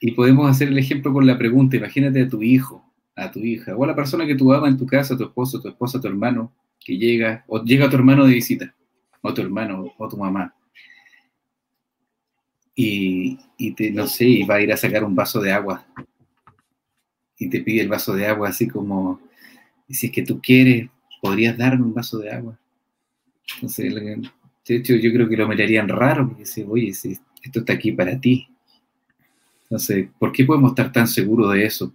Y 0.00 0.12
podemos 0.12 0.50
hacer 0.50 0.68
el 0.68 0.78
ejemplo 0.78 1.12
con 1.12 1.26
la 1.26 1.38
pregunta, 1.38 1.76
imagínate 1.76 2.22
a 2.22 2.28
tu 2.28 2.42
hijo, 2.42 2.84
a 3.14 3.30
tu 3.30 3.40
hija, 3.40 3.74
o 3.76 3.84
a 3.84 3.86
la 3.86 3.96
persona 3.96 4.26
que 4.26 4.34
tú 4.34 4.52
amas 4.52 4.70
en 4.70 4.76
tu 4.76 4.86
casa, 4.86 5.16
tu 5.16 5.24
esposo, 5.24 5.60
tu 5.60 5.68
esposa, 5.68 6.00
tu 6.00 6.06
hermano, 6.06 6.52
que 6.78 6.98
llega, 6.98 7.44
o 7.48 7.62
llega 7.62 7.88
tu 7.88 7.96
hermano 7.96 8.26
de 8.26 8.34
visita, 8.34 8.74
o 9.22 9.32
tu 9.32 9.40
hermano, 9.40 9.94
o 9.96 10.08
tu 10.08 10.16
mamá. 10.16 10.54
Y, 12.78 13.38
te, 13.74 13.90
no 13.90 14.06
sé, 14.06 14.26
y 14.26 14.42
va 14.44 14.56
a 14.56 14.60
ir 14.60 14.70
a 14.70 14.76
sacar 14.76 15.02
un 15.02 15.14
vaso 15.14 15.40
de 15.40 15.50
agua. 15.50 15.86
Y 17.38 17.48
te 17.48 17.62
pide 17.62 17.80
el 17.80 17.88
vaso 17.88 18.14
de 18.14 18.26
agua 18.26 18.50
así 18.50 18.68
como, 18.68 19.20
si 19.88 20.08
es 20.08 20.12
que 20.12 20.22
tú 20.22 20.40
quieres, 20.42 20.90
podrías 21.22 21.56
darme 21.56 21.84
un 21.84 21.94
vaso 21.94 22.18
de 22.18 22.30
agua. 22.30 22.58
Entonces, 23.54 23.94
de 23.94 24.76
hecho, 24.76 24.94
yo 24.94 25.10
creo 25.12 25.28
que 25.28 25.36
lo 25.36 25.48
mirarían 25.48 25.88
raro, 25.88 26.26
porque 26.28 26.42
dice, 26.42 26.66
oye, 26.68 26.88
esto 26.88 27.18
está 27.60 27.72
aquí 27.72 27.92
para 27.92 28.20
ti, 28.20 28.46
entonces, 29.68 30.08
¿por 30.18 30.30
qué 30.30 30.44
podemos 30.44 30.70
estar 30.70 30.92
tan 30.92 31.08
seguros 31.08 31.52
de 31.52 31.64
eso 31.64 31.92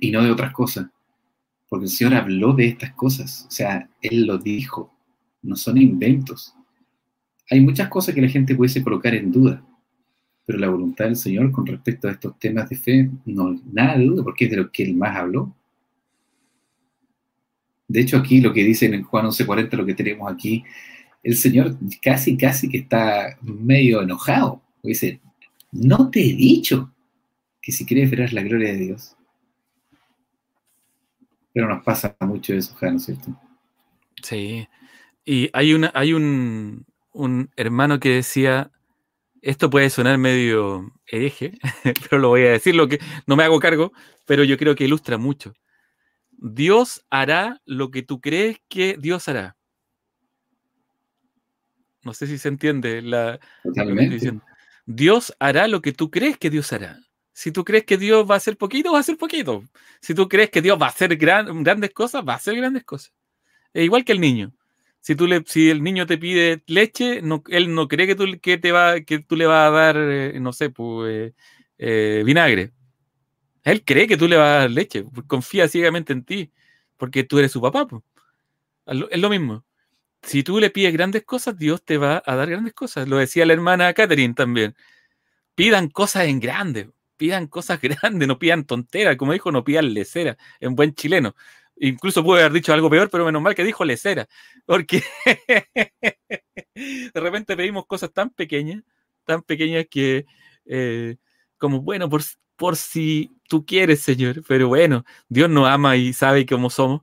y 0.00 0.10
no 0.10 0.22
de 0.22 0.30
otras 0.30 0.52
cosas? 0.52 0.86
Porque 1.68 1.84
el 1.84 1.90
Señor 1.90 2.14
habló 2.14 2.54
de 2.54 2.68
estas 2.68 2.92
cosas, 2.92 3.46
o 3.48 3.50
sea, 3.50 3.88
Él 4.00 4.26
lo 4.26 4.38
dijo, 4.38 4.92
no 5.42 5.54
son 5.56 5.76
inventos. 5.76 6.54
Hay 7.50 7.60
muchas 7.60 7.88
cosas 7.88 8.14
que 8.14 8.22
la 8.22 8.28
gente 8.28 8.54
pudiese 8.54 8.82
colocar 8.82 9.14
en 9.14 9.30
duda, 9.30 9.62
pero 10.46 10.58
la 10.58 10.70
voluntad 10.70 11.04
del 11.04 11.16
Señor 11.16 11.52
con 11.52 11.66
respecto 11.66 12.08
a 12.08 12.12
estos 12.12 12.38
temas 12.38 12.70
de 12.70 12.76
fe, 12.76 13.10
no, 13.26 13.60
nada 13.70 13.98
de 13.98 14.06
duda, 14.06 14.24
porque 14.24 14.46
es 14.46 14.50
de 14.50 14.56
lo 14.56 14.72
que 14.72 14.84
Él 14.84 14.94
más 14.94 15.14
habló. 15.14 15.54
De 17.88 18.00
hecho, 18.00 18.16
aquí 18.16 18.40
lo 18.40 18.54
que 18.54 18.64
dice 18.64 18.86
en 18.86 19.02
Juan 19.02 19.26
11:40, 19.26 19.76
lo 19.76 19.84
que 19.84 19.94
tenemos 19.94 20.32
aquí, 20.32 20.64
el 21.22 21.36
Señor 21.36 21.76
casi, 22.00 22.38
casi 22.38 22.70
que 22.70 22.78
está 22.78 23.36
medio 23.42 24.00
enojado. 24.00 24.62
Dice, 24.82 25.20
no 25.72 26.10
te 26.10 26.20
he 26.20 26.34
dicho 26.34 26.91
que 27.62 27.72
si 27.72 27.86
quieres 27.86 28.10
verás 28.10 28.32
la 28.32 28.42
gloria 28.42 28.72
de 28.72 28.78
Dios. 28.78 29.16
Pero 31.54 31.68
nos 31.68 31.84
pasa 31.84 32.16
mucho 32.20 32.52
eso, 32.54 32.76
¿no 32.80 32.96
es 32.96 33.04
cierto? 33.04 33.40
Sí. 34.22 34.68
Y 35.24 35.48
hay, 35.52 35.72
una, 35.74 35.92
hay 35.94 36.12
un, 36.12 36.84
hermano 37.56 38.00
que 38.00 38.10
decía, 38.16 38.72
esto 39.40 39.70
puede 39.70 39.90
sonar 39.90 40.18
medio 40.18 40.92
hereje, 41.06 41.58
pero 42.10 42.20
lo 42.20 42.28
voy 42.28 42.42
a 42.42 42.50
decir, 42.50 42.74
lo 42.74 42.88
que 42.88 42.98
no 43.26 43.36
me 43.36 43.44
hago 43.44 43.60
cargo, 43.60 43.92
pero 44.26 44.42
yo 44.44 44.58
creo 44.58 44.74
que 44.74 44.84
ilustra 44.84 45.18
mucho. 45.18 45.54
Dios 46.30 47.06
hará 47.10 47.60
lo 47.64 47.92
que 47.92 48.02
tú 48.02 48.20
crees 48.20 48.58
que 48.68 48.96
Dios 48.98 49.28
hará. 49.28 49.56
No 52.02 52.14
sé 52.14 52.26
si 52.26 52.38
se 52.38 52.48
entiende 52.48 53.00
la, 53.00 53.38
Dios 54.86 55.36
hará 55.38 55.68
lo 55.68 55.80
que 55.80 55.92
tú 55.92 56.10
crees 56.10 56.36
que 56.36 56.50
Dios 56.50 56.72
hará. 56.72 56.98
Si 57.32 57.50
tú 57.52 57.64
crees 57.64 57.84
que 57.84 57.96
Dios 57.96 58.28
va 58.28 58.34
a 58.34 58.36
hacer 58.38 58.56
poquito, 58.56 58.92
va 58.92 58.98
a 58.98 59.00
hacer 59.00 59.16
poquito. 59.16 59.64
Si 60.00 60.14
tú 60.14 60.28
crees 60.28 60.50
que 60.50 60.62
Dios 60.62 60.80
va 60.80 60.86
a 60.86 60.90
hacer 60.90 61.16
grandes 61.16 61.90
cosas, 61.92 62.22
va 62.26 62.34
a 62.34 62.36
hacer 62.36 62.56
grandes 62.56 62.84
cosas. 62.84 63.12
Igual 63.74 64.04
que 64.04 64.12
el 64.12 64.20
niño. 64.20 64.52
Si, 65.00 65.16
tú 65.16 65.26
le, 65.26 65.42
si 65.46 65.70
el 65.70 65.82
niño 65.82 66.06
te 66.06 66.18
pide 66.18 66.62
leche, 66.66 67.18
él 67.48 67.74
no 67.74 67.88
cree 67.88 68.06
que 68.06 68.14
tú, 68.14 68.26
que 68.40 68.58
te 68.58 68.70
va, 68.72 69.00
que 69.00 69.18
tú 69.20 69.36
le 69.36 69.46
vas 69.46 69.68
a 69.68 69.70
dar, 69.70 69.96
eh, 69.98 70.38
no 70.40 70.52
sé, 70.52 70.70
pues, 70.70 71.32
eh, 71.78 72.22
vinagre. 72.24 72.72
Él 73.64 73.84
cree 73.84 74.06
que 74.06 74.16
tú 74.16 74.28
le 74.28 74.36
vas 74.36 74.48
a 74.48 74.58
dar 74.60 74.70
leche. 74.70 75.04
Confía 75.26 75.68
ciegamente 75.68 76.12
en 76.12 76.24
ti, 76.24 76.52
porque 76.96 77.24
tú 77.24 77.38
eres 77.38 77.52
su 77.52 77.60
papá. 77.60 77.86
Pues. 77.86 78.02
Es 78.86 79.20
lo 79.20 79.30
mismo. 79.30 79.64
Si 80.22 80.42
tú 80.44 80.60
le 80.60 80.70
pides 80.70 80.92
grandes 80.92 81.24
cosas, 81.24 81.58
Dios 81.58 81.84
te 81.84 81.98
va 81.98 82.22
a 82.24 82.36
dar 82.36 82.50
grandes 82.50 82.74
cosas. 82.74 83.08
Lo 83.08 83.18
decía 83.18 83.46
la 83.46 83.54
hermana 83.54 83.92
Catherine 83.94 84.34
también. 84.34 84.76
Pidan 85.54 85.88
cosas 85.88 86.26
en 86.26 86.40
grande 86.40 86.90
pidan 87.22 87.46
cosas 87.46 87.80
grandes, 88.02 88.26
no 88.26 88.36
pidan 88.36 88.64
tonteras, 88.64 89.16
como 89.16 89.32
dijo, 89.32 89.52
no 89.52 89.62
pidan 89.62 89.94
lecera, 89.94 90.36
en 90.58 90.74
buen 90.74 90.92
chileno. 90.92 91.36
Incluso 91.76 92.24
puede 92.24 92.42
haber 92.42 92.52
dicho 92.52 92.72
algo 92.72 92.90
peor, 92.90 93.10
pero 93.10 93.24
menos 93.24 93.40
mal 93.40 93.54
que 93.54 93.62
dijo 93.62 93.84
lecera, 93.84 94.26
porque 94.66 95.04
de 96.74 97.12
repente 97.14 97.56
pedimos 97.56 97.86
cosas 97.86 98.12
tan 98.12 98.30
pequeñas, 98.30 98.82
tan 99.24 99.42
pequeñas 99.42 99.86
que, 99.88 100.26
eh, 100.64 101.16
como, 101.58 101.80
bueno, 101.82 102.08
por, 102.08 102.22
por 102.56 102.76
si 102.76 103.30
tú 103.48 103.64
quieres, 103.64 104.00
Señor, 104.00 104.42
pero 104.48 104.66
bueno, 104.66 105.04
Dios 105.28 105.48
nos 105.48 105.68
ama 105.68 105.96
y 105.96 106.12
sabe 106.12 106.44
cómo 106.44 106.70
somos, 106.70 107.02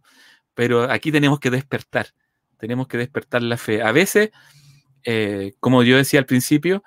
pero 0.54 0.84
aquí 0.92 1.14
tenemos 1.14 1.40
que 1.40 1.50
despertar, 1.50 2.08
tenemos 2.58 2.90
que 2.90 2.98
despertar 2.98 3.42
la 3.42 3.56
fe. 3.56 3.82
A 3.82 3.94
veces, 3.94 4.32
eh, 5.06 5.54
como 5.62 5.82
yo 5.84 5.96
decía 5.96 6.20
al 6.20 6.26
principio, 6.26 6.84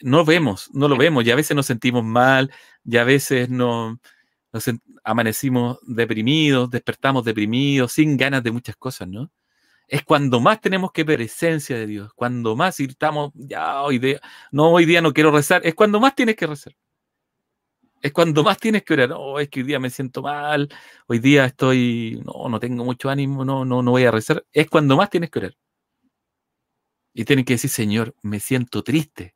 no 0.00 0.24
vemos, 0.24 0.70
no 0.72 0.88
lo 0.88 0.96
vemos, 0.96 1.24
y 1.24 1.30
a 1.30 1.36
veces 1.36 1.56
nos 1.56 1.66
sentimos 1.66 2.04
mal, 2.04 2.52
y 2.84 2.96
a 2.96 3.04
veces 3.04 3.48
no, 3.48 4.00
nos 4.52 4.70
amanecimos 5.04 5.78
deprimidos, 5.82 6.70
despertamos 6.70 7.24
deprimidos, 7.24 7.92
sin 7.92 8.16
ganas 8.16 8.42
de 8.42 8.52
muchas 8.52 8.76
cosas, 8.76 9.08
¿no? 9.08 9.30
Es 9.88 10.04
cuando 10.04 10.40
más 10.40 10.60
tenemos 10.60 10.92
que 10.92 11.04
presencia 11.04 11.76
de 11.76 11.86
Dios, 11.86 12.12
cuando 12.14 12.56
más 12.56 12.80
estamos, 12.80 13.32
ya 13.34 13.82
hoy 13.82 13.98
día, 13.98 14.20
no, 14.52 14.70
hoy 14.72 14.86
día 14.86 15.02
no 15.02 15.12
quiero 15.12 15.30
rezar, 15.32 15.62
es 15.64 15.74
cuando 15.74 16.00
más 16.00 16.14
tienes 16.14 16.36
que 16.36 16.46
rezar. 16.46 16.74
Es 18.04 18.12
cuando 18.12 18.44
más 18.44 18.58
tienes 18.58 18.84
que 18.84 18.92
orar, 18.92 19.08
no, 19.08 19.38
es 19.40 19.48
que 19.48 19.60
hoy 19.60 19.66
día 19.66 19.80
me 19.80 19.88
siento 19.90 20.20
mal, 20.22 20.68
hoy 21.06 21.18
día 21.20 21.46
estoy, 21.46 22.20
no, 22.24 22.50
no 22.50 22.60
tengo 22.60 22.84
mucho 22.84 23.08
ánimo, 23.08 23.44
no, 23.46 23.64
no, 23.64 23.82
no 23.82 23.90
voy 23.92 24.04
a 24.04 24.10
rezar. 24.10 24.44
Es 24.52 24.68
cuando 24.68 24.96
más 24.96 25.08
tienes 25.10 25.30
que 25.30 25.38
orar. 25.38 25.56
Y 27.14 27.24
tienes 27.24 27.46
que 27.46 27.54
decir, 27.54 27.70
Señor, 27.70 28.14
me 28.22 28.40
siento 28.40 28.82
triste, 28.82 29.33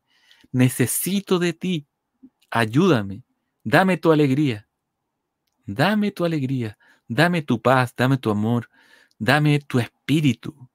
necesito 0.52 1.38
de 1.38 1.52
ti, 1.52 1.86
ayúdame, 2.50 3.24
dame 3.62 3.96
tu 3.96 4.12
alegría, 4.12 4.68
dame 5.66 6.10
tu 6.10 6.24
alegría, 6.24 6.78
dame 7.06 7.42
tu 7.42 7.60
paz, 7.60 7.94
dame 7.96 8.18
tu 8.18 8.30
amor, 8.30 8.68
dame 9.18 9.58
tu 9.60 9.78
espíritu. 9.78 10.68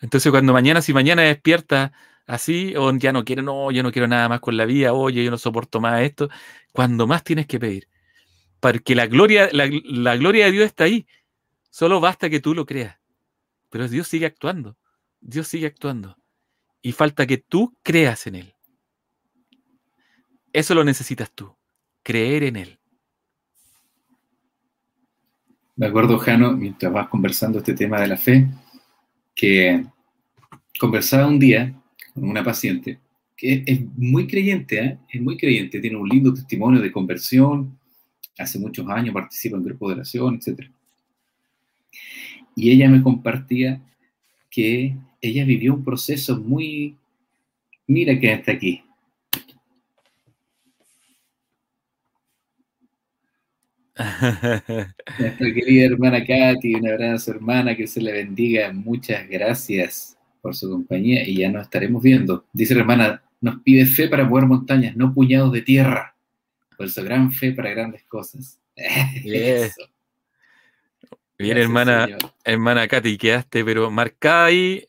Entonces 0.00 0.30
cuando 0.30 0.52
mañana, 0.52 0.80
si 0.82 0.92
mañana 0.92 1.22
despierta 1.22 1.92
así, 2.26 2.74
o 2.76 2.94
ya 2.96 3.12
no 3.12 3.24
quiero, 3.24 3.42
no, 3.42 3.70
yo 3.70 3.82
no 3.82 3.90
quiero 3.90 4.06
nada 4.06 4.28
más 4.28 4.40
con 4.40 4.56
la 4.56 4.64
vida, 4.64 4.92
oye, 4.92 5.24
yo 5.24 5.30
no 5.30 5.38
soporto 5.38 5.80
más 5.80 6.02
esto, 6.02 6.28
cuando 6.72 7.06
más 7.06 7.24
tienes 7.24 7.46
que 7.46 7.58
pedir, 7.58 7.88
porque 8.60 8.94
la 8.94 9.06
gloria, 9.06 9.48
la, 9.52 9.68
la 9.84 10.16
gloria 10.16 10.46
de 10.46 10.52
Dios 10.52 10.66
está 10.66 10.84
ahí, 10.84 11.06
solo 11.70 12.00
basta 12.00 12.30
que 12.30 12.40
tú 12.40 12.54
lo 12.54 12.66
creas, 12.66 12.98
pero 13.70 13.88
Dios 13.88 14.06
sigue 14.08 14.26
actuando, 14.26 14.76
Dios 15.20 15.48
sigue 15.48 15.66
actuando. 15.66 16.16
Y 16.82 16.92
falta 16.92 17.26
que 17.26 17.38
tú 17.38 17.76
creas 17.82 18.26
en 18.26 18.36
Él. 18.36 18.54
Eso 20.52 20.74
lo 20.74 20.84
necesitas 20.84 21.30
tú, 21.30 21.54
creer 22.02 22.44
en 22.44 22.56
Él. 22.56 22.78
Me 25.76 25.86
acuerdo, 25.86 26.18
Jano, 26.18 26.56
mientras 26.56 26.92
vas 26.92 27.08
conversando 27.08 27.58
este 27.58 27.74
tema 27.74 28.00
de 28.00 28.08
la 28.08 28.16
fe, 28.16 28.48
que 29.34 29.84
conversaba 30.78 31.28
un 31.28 31.38
día 31.38 31.72
con 32.14 32.28
una 32.28 32.42
paciente 32.42 32.98
que 33.38 33.62
es 33.64 33.80
muy 33.96 34.26
creyente, 34.26 34.84
¿eh? 34.84 34.98
es 35.08 35.22
muy 35.22 35.36
creyente, 35.36 35.78
tiene 35.78 35.96
un 35.96 36.08
lindo 36.08 36.34
testimonio 36.34 36.82
de 36.82 36.90
conversión, 36.90 37.78
hace 38.36 38.58
muchos 38.58 38.86
años 38.88 39.14
participa 39.14 39.56
en 39.56 39.62
grupos 39.62 39.90
de 39.90 39.94
oración, 39.94 40.40
etc. 40.42 40.68
Y 42.56 42.72
ella 42.72 42.88
me 42.88 43.00
compartía 43.00 43.80
que 44.50 44.96
ella 45.20 45.44
vivió 45.44 45.74
un 45.74 45.84
proceso 45.84 46.38
muy, 46.38 46.96
mira 47.86 48.18
que 48.18 48.32
hasta 48.32 48.52
aquí. 48.52 48.82
Nuestra 55.18 55.52
querida 55.54 55.86
hermana 55.86 56.24
Katy, 56.24 56.76
un 56.76 56.88
abrazo 56.88 57.32
hermana, 57.32 57.76
que 57.76 57.86
se 57.86 58.00
le 58.00 58.12
bendiga, 58.12 58.72
muchas 58.72 59.28
gracias 59.28 60.16
por 60.40 60.54
su 60.54 60.70
compañía 60.70 61.28
y 61.28 61.38
ya 61.38 61.50
nos 61.50 61.64
estaremos 61.64 62.02
viendo. 62.02 62.46
Dice 62.52 62.74
la 62.74 62.80
hermana, 62.80 63.22
nos 63.40 63.60
pide 63.62 63.86
fe 63.86 64.08
para 64.08 64.24
mover 64.24 64.46
montañas, 64.46 64.96
no 64.96 65.12
puñados 65.12 65.52
de 65.52 65.62
tierra. 65.62 66.14
Por 66.76 66.86
eso, 66.86 67.02
gran 67.02 67.32
fe 67.32 67.52
para 67.52 67.70
grandes 67.70 68.04
cosas. 68.04 68.60
Bien, 71.38 71.56
hermana, 71.56 72.08
hermana 72.42 72.88
Katy, 72.88 73.16
quedaste, 73.16 73.64
pero 73.64 73.92
marcada 73.92 74.46
ahí, 74.46 74.84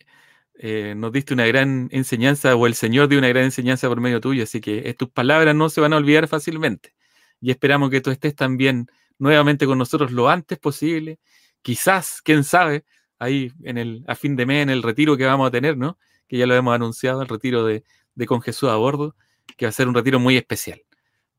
eh, 0.55 0.95
nos 0.97 1.12
diste 1.12 1.35
una 1.35 1.45
gran 1.45 1.89
enseñanza, 1.91 2.55
o 2.55 2.65
el 2.65 2.73
Señor 2.73 3.07
dio 3.07 3.19
una 3.19 3.27
gran 3.27 3.43
enseñanza 3.43 3.88
por 3.88 4.01
medio 4.01 4.19
tuyo, 4.19 4.43
así 4.43 4.59
que 4.59 4.91
tus 4.95 5.09
palabras 5.09 5.55
no 5.55 5.69
se 5.69 5.79
van 5.79 5.93
a 5.93 5.97
olvidar 5.97 6.27
fácilmente. 6.27 6.95
Y 7.39 7.51
esperamos 7.51 7.91
que 7.91 8.01
tú 8.01 8.09
estés 8.09 8.35
también 8.35 8.88
nuevamente 9.19 9.67
con 9.67 9.77
nosotros 9.77 10.12
lo 10.12 10.27
antes 10.27 10.57
posible. 10.57 11.19
Quizás, 11.62 12.19
quién 12.23 12.43
sabe, 12.43 12.83
ahí 13.19 13.51
en 13.63 13.77
el, 13.77 14.03
a 14.07 14.15
fin 14.15 14.35
de 14.35 14.47
mes, 14.47 14.63
en 14.63 14.71
el 14.71 14.81
retiro 14.81 15.15
que 15.17 15.25
vamos 15.25 15.47
a 15.47 15.51
tener, 15.51 15.77
¿no? 15.77 15.99
Que 16.27 16.38
ya 16.38 16.47
lo 16.47 16.55
hemos 16.55 16.73
anunciado, 16.73 17.21
el 17.21 17.27
retiro 17.27 17.63
de, 17.63 17.83
de 18.15 18.25
Con 18.25 18.41
Jesús 18.41 18.69
a 18.69 18.75
bordo, 18.75 19.15
que 19.55 19.67
va 19.67 19.69
a 19.69 19.73
ser 19.73 19.88
un 19.88 19.93
retiro 19.93 20.19
muy 20.19 20.35
especial, 20.35 20.81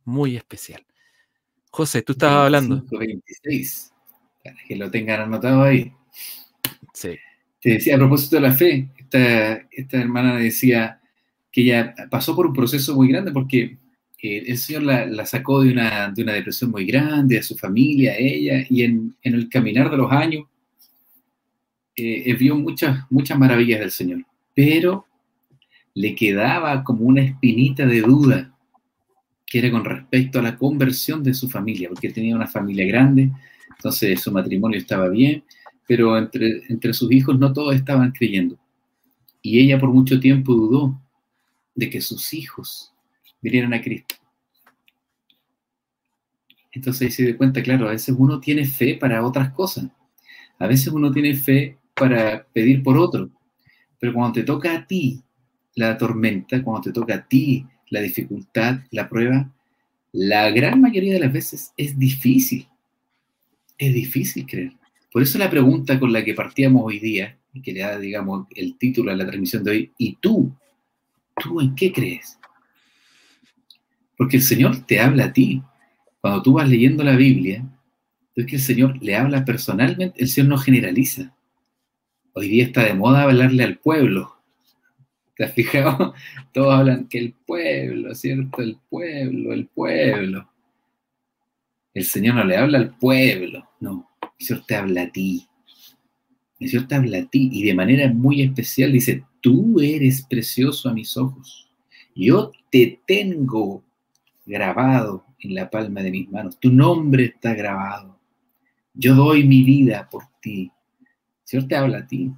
muy 0.05 0.37
especial. 0.37 0.87
José, 1.73 2.03
tú 2.03 2.13
estabas 2.13 2.45
hablando. 2.45 2.85
26 2.93 3.91
para 4.43 4.57
que 4.67 4.77
lo 4.77 4.91
tengan 4.91 5.21
anotado 5.21 5.63
ahí. 5.63 5.93
Sí. 6.93 7.17
Te 7.61 7.71
decía, 7.71 7.97
a 7.97 7.99
propósito 7.99 8.37
de 8.37 8.43
la 8.43 8.53
fe, 8.53 8.89
esta, 8.97 9.53
esta 9.71 10.01
hermana 10.01 10.37
decía 10.37 11.01
que 11.53 11.63
ella 11.63 11.95
pasó 12.11 12.35
por 12.35 12.47
un 12.47 12.53
proceso 12.53 12.95
muy 12.95 13.09
grande 13.09 13.33
porque 13.33 13.77
eh, 14.23 14.45
el 14.47 14.59
Señor 14.59 14.83
la, 14.83 15.27
sacó 15.27 15.63
de 15.63 15.73
una, 15.73 16.11
de 16.11 16.23
una, 16.23 16.33
depresión 16.33 16.71
muy 16.71 16.85
grande, 16.87 17.39
a 17.39 17.43
su 17.43 17.57
familia, 17.57 18.13
a 18.13 18.17
ella, 18.17 18.65
y 18.69 18.83
en, 18.83 19.15
en 19.23 19.35
el 19.35 19.49
caminar 19.49 19.91
de 19.91 19.97
los 19.97 20.11
años 20.13 20.45
eh, 21.97 22.35
vio 22.35 22.57
muchas, 22.57 23.05
muchas 23.11 23.39
maravillas 23.39 23.81
del 23.81 23.91
Señor, 23.91 24.25
pero 24.55 25.07
le 25.95 26.15
quedaba 26.15 26.83
como 26.83 27.05
una 27.05 27.23
espinita 27.23 27.85
de 27.85 28.01
duda 28.01 28.55
que 29.45 29.59
era 29.59 29.71
con 29.71 29.85
respecto 29.85 30.39
a 30.39 30.43
la 30.43 30.57
conversión 30.57 31.23
de 31.25 31.35
su 31.35 31.51
familia, 31.51 31.89
porque 31.89 32.11
tenía 32.11 32.37
una 32.37 32.47
familia 32.47 32.87
grande, 32.87 33.31
entonces 33.81 34.21
su 34.21 34.31
matrimonio 34.31 34.79
estaba 34.79 35.09
bien, 35.09 35.43
pero 35.89 36.19
entre, 36.19 36.63
entre 36.69 36.93
sus 36.93 37.11
hijos 37.11 37.39
no 37.39 37.51
todos 37.51 37.75
estaban 37.75 38.13
creyendo. 38.13 38.59
Y 39.41 39.59
ella 39.59 39.81
por 39.81 39.89
mucho 39.89 40.21
tiempo 40.21 40.53
dudó 40.53 41.01
de 41.75 41.89
que 41.89 42.03
sus 42.03 42.35
hijos 42.35 42.93
vinieran 43.41 43.73
a 43.73 43.81
Cristo. 43.81 44.17
Entonces 46.73 47.01
ahí 47.01 47.11
se 47.11 47.25
dio 47.25 47.39
cuenta, 47.39 47.63
claro, 47.63 47.89
a 47.89 47.93
veces 47.93 48.15
uno 48.19 48.39
tiene 48.39 48.67
fe 48.67 48.99
para 49.01 49.25
otras 49.25 49.51
cosas. 49.55 49.87
A 50.59 50.67
veces 50.67 50.89
uno 50.89 51.11
tiene 51.11 51.35
fe 51.35 51.79
para 51.95 52.45
pedir 52.53 52.83
por 52.83 52.99
otro. 52.99 53.31
Pero 53.99 54.13
cuando 54.13 54.35
te 54.35 54.43
toca 54.43 54.77
a 54.77 54.87
ti 54.87 55.23
la 55.75 55.97
tormenta, 55.97 56.63
cuando 56.63 56.83
te 56.83 56.93
toca 56.93 57.15
a 57.15 57.27
ti 57.27 57.67
la 57.89 58.03
dificultad, 58.03 58.81
la 58.91 59.09
prueba, 59.09 59.51
la 60.13 60.51
gran 60.51 60.83
mayoría 60.83 61.15
de 61.15 61.21
las 61.21 61.33
veces 61.33 61.73
es 61.79 61.99
difícil 61.99 62.70
es 63.81 63.95
difícil 63.95 64.47
creer. 64.47 64.73
Por 65.11 65.23
eso 65.23 65.39
la 65.39 65.51
pregunta 65.51 65.99
con 65.99 66.13
la 66.13 66.23
que 66.23 66.35
partíamos 66.35 66.83
hoy 66.85 66.99
día, 66.99 67.39
y 67.53 67.63
que 67.63 67.73
le 67.73 67.81
da, 67.81 67.99
digamos, 67.99 68.47
el 68.55 68.77
título 68.77 69.11
a 69.11 69.17
la 69.17 69.27
transmisión 69.27 69.65
de 69.65 69.71
hoy, 69.71 69.93
¿y 69.99 70.17
tú? 70.17 70.55
¿Tú 71.43 71.61
en 71.61 71.75
qué 71.75 71.91
crees? 71.91 72.39
Porque 74.17 74.37
el 74.37 74.43
Señor 74.43 74.85
te 74.87 75.01
habla 75.01 75.25
a 75.25 75.33
ti. 75.33 75.63
Cuando 76.21 76.43
tú 76.43 76.53
vas 76.53 76.69
leyendo 76.69 77.03
la 77.03 77.17
Biblia, 77.17 77.65
es 78.37 78.47
que 78.47 78.57
el 78.57 78.63
Señor 78.63 79.03
le 79.03 79.17
habla 79.17 79.45
personalmente, 79.45 80.21
el 80.21 80.29
Señor 80.29 80.51
no 80.51 80.59
generaliza. 80.59 81.35
Hoy 82.35 82.49
día 82.49 82.65
está 82.65 82.85
de 82.85 82.95
moda 82.95 83.23
hablarle 83.23 83.65
al 83.65 83.79
pueblo. 83.79 84.37
¿Te 85.35 85.45
has 85.45 85.55
fijado? 85.55 86.15
Todos 86.53 86.75
hablan 86.75 87.09
que 87.09 87.19
el 87.19 87.33
pueblo, 87.33 88.15
¿cierto? 88.15 88.61
El 88.61 88.79
pueblo, 88.91 89.55
el 89.55 89.67
pueblo. 89.67 90.51
El 91.95 92.05
Señor 92.05 92.37
no 92.37 92.45
le 92.45 92.57
habla 92.57 92.79
al 92.79 92.97
pueblo, 92.97 93.70
no. 93.81 94.09
El 94.39 94.47
Señor 94.47 94.65
te 94.67 94.77
habla 94.77 95.03
a 95.03 95.11
ti. 95.11 95.49
El 96.59 96.69
Señor 96.69 96.89
te 96.89 96.95
habla 96.95 97.19
a 97.19 97.27
ti 97.27 97.51
y 97.53 97.65
de 97.65 97.75
manera 97.75 98.13
muy 98.13 98.43
especial 98.43 98.93
dice, 98.93 99.25
tú 99.41 99.81
eres 99.81 100.23
precioso 100.23 100.89
a 100.89 100.95
mis 100.95 101.17
ojos. 101.17 101.69
Yo 102.15 102.53
te 102.71 103.01
tengo 103.07 103.83
grabado 104.45 105.25
en 105.41 105.55
la 105.55 105.71
palma 105.71 106.03
de 106.03 106.11
mis 106.11 106.31
manos. 106.31 106.59
Tu 106.61 106.71
nombre 106.71 107.25
está 107.25 107.55
grabado. 107.55 108.19
Yo 108.95 109.15
doy 109.15 109.45
mi 109.45 109.63
vida 109.63 110.09
por 110.11 110.25
ti. 110.41 110.71
El 111.01 111.09
Señor 111.45 111.69
te 111.69 111.77
habla 111.77 111.99
a 111.99 112.07
ti. 112.07 112.31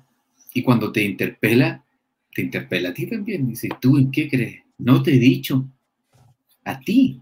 Y 0.55 0.63
cuando 0.63 0.93
te 0.93 1.03
interpela, 1.03 1.85
te 2.35 2.43
interpela 2.43 2.91
a 2.91 2.95
ti 2.95 3.07
también. 3.07 3.49
Dice, 3.49 3.69
¿tú 3.81 3.99
en 3.99 4.11
qué 4.11 4.29
crees? 4.29 4.63
No 4.79 5.03
te 5.03 5.15
he 5.15 5.19
dicho. 5.19 5.69
A 6.65 6.79
ti. 6.79 7.21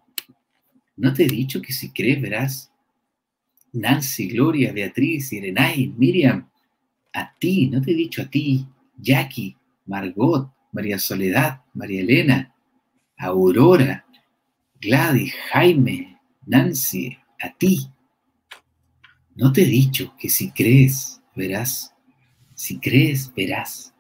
¿No 0.97 1.15
te 1.15 1.25
he 1.25 1.29
dicho 1.29 1.63
que 1.63 1.73
si 1.73 1.91
crees 1.91 2.21
verás? 2.21 2.70
Nancy, 3.73 4.29
Gloria, 4.29 4.73
Beatriz, 4.73 5.33
Irenay, 5.33 5.95
Miriam, 5.97 6.49
a 7.13 7.35
ti, 7.39 7.69
no 7.69 7.81
te 7.81 7.93
he 7.93 7.95
dicho 7.95 8.23
a 8.23 8.31
ti, 8.31 8.67
Jackie, 8.97 9.57
Margot, 9.87 10.51
María 10.73 10.99
Soledad, 10.99 11.63
María 11.75 12.01
Elena, 12.01 12.55
Aurora, 13.19 14.05
Gladys, 14.81 15.35
Jaime, 15.53 16.19
Nancy, 16.47 17.17
a 17.41 17.53
ti. 17.57 17.87
¿No 19.35 19.53
te 19.53 19.63
he 19.63 19.67
dicho 19.67 20.15
que 20.19 20.29
si 20.29 20.51
crees, 20.51 21.21
verás? 21.35 21.95
Si 22.55 22.79
crees, 22.79 23.33
verás. 23.35 23.95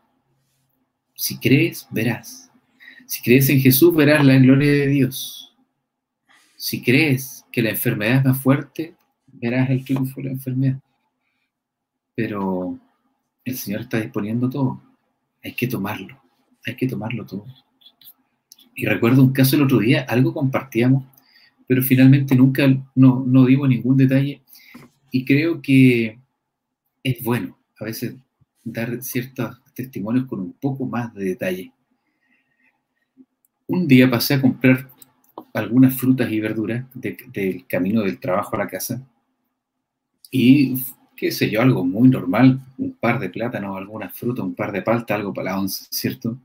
Si 1.14 1.38
crees, 1.38 1.86
verás. 1.90 2.50
Si 3.06 3.22
crees 3.22 3.48
en 3.48 3.60
Jesús, 3.60 3.94
verás 3.94 4.24
la 4.24 4.38
gloria 4.38 4.70
de 4.70 4.86
Dios. 4.86 5.56
Si 6.56 6.82
crees 6.82 7.44
que 7.50 7.62
la 7.62 7.70
enfermedad 7.70 8.18
es 8.18 8.24
más 8.24 8.40
fuerte, 8.40 8.94
verás 9.32 9.70
el 9.70 9.84
triunfo 9.84 10.20
de 10.20 10.24
la 10.24 10.32
enfermedad. 10.32 10.80
Pero 12.14 12.78
el 13.44 13.56
Señor 13.56 13.82
está 13.82 14.00
disponiendo 14.00 14.48
todo. 14.48 14.80
Hay 15.42 15.54
que 15.54 15.66
tomarlo. 15.66 16.20
Hay 16.66 16.76
que 16.76 16.86
tomarlo 16.86 17.24
todo. 17.24 17.46
Y 18.74 18.86
recuerdo 18.86 19.22
un 19.22 19.32
caso 19.32 19.56
el 19.56 19.62
otro 19.62 19.78
día, 19.78 20.06
algo 20.08 20.32
compartíamos, 20.32 21.04
pero 21.66 21.82
finalmente 21.82 22.34
nunca, 22.34 22.66
no, 22.94 23.24
no 23.26 23.44
digo 23.44 23.66
ningún 23.66 23.96
detalle. 23.96 24.42
Y 25.10 25.24
creo 25.24 25.60
que 25.60 26.18
es 27.02 27.22
bueno 27.22 27.58
a 27.78 27.84
veces 27.84 28.14
dar 28.64 29.02
ciertos 29.02 29.60
testimonios 29.74 30.26
con 30.26 30.40
un 30.40 30.52
poco 30.52 30.86
más 30.86 31.12
de 31.14 31.24
detalle. 31.24 31.72
Un 33.66 33.86
día 33.86 34.10
pasé 34.10 34.34
a 34.34 34.40
comprar 34.40 34.88
algunas 35.54 35.94
frutas 35.94 36.30
y 36.30 36.40
verduras 36.40 36.84
del 36.94 37.66
camino 37.66 38.02
del 38.02 38.18
trabajo 38.18 38.56
a 38.56 38.60
la 38.60 38.68
casa. 38.68 39.06
Y 40.30 40.82
qué 41.16 41.30
sé 41.30 41.50
yo, 41.50 41.60
algo 41.60 41.84
muy 41.84 42.08
normal, 42.08 42.60
un 42.78 42.94
par 42.94 43.18
de 43.18 43.28
plátanos, 43.28 43.76
algunas 43.76 44.12
frutas, 44.16 44.44
un 44.44 44.54
par 44.54 44.72
de 44.72 44.82
palta, 44.82 45.14
algo 45.14 45.34
para 45.34 45.52
la 45.52 45.58
once, 45.58 45.86
¿cierto? 45.90 46.38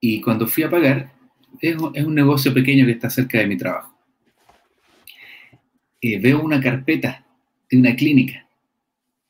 Y 0.00 0.20
cuando 0.20 0.46
fui 0.46 0.64
a 0.64 0.70
pagar, 0.70 1.12
es, 1.60 1.76
un 1.76 2.14
negocio 2.14 2.52
pequeño 2.52 2.84
que 2.84 2.92
está 2.92 3.08
cerca 3.08 3.38
de 3.38 3.46
mi 3.46 3.56
trabajo. 3.56 3.94
Eh, 6.00 6.18
veo 6.18 6.42
una 6.42 6.60
carpeta 6.60 7.24
de 7.70 7.78
una 7.78 7.94
clínica 7.96 8.46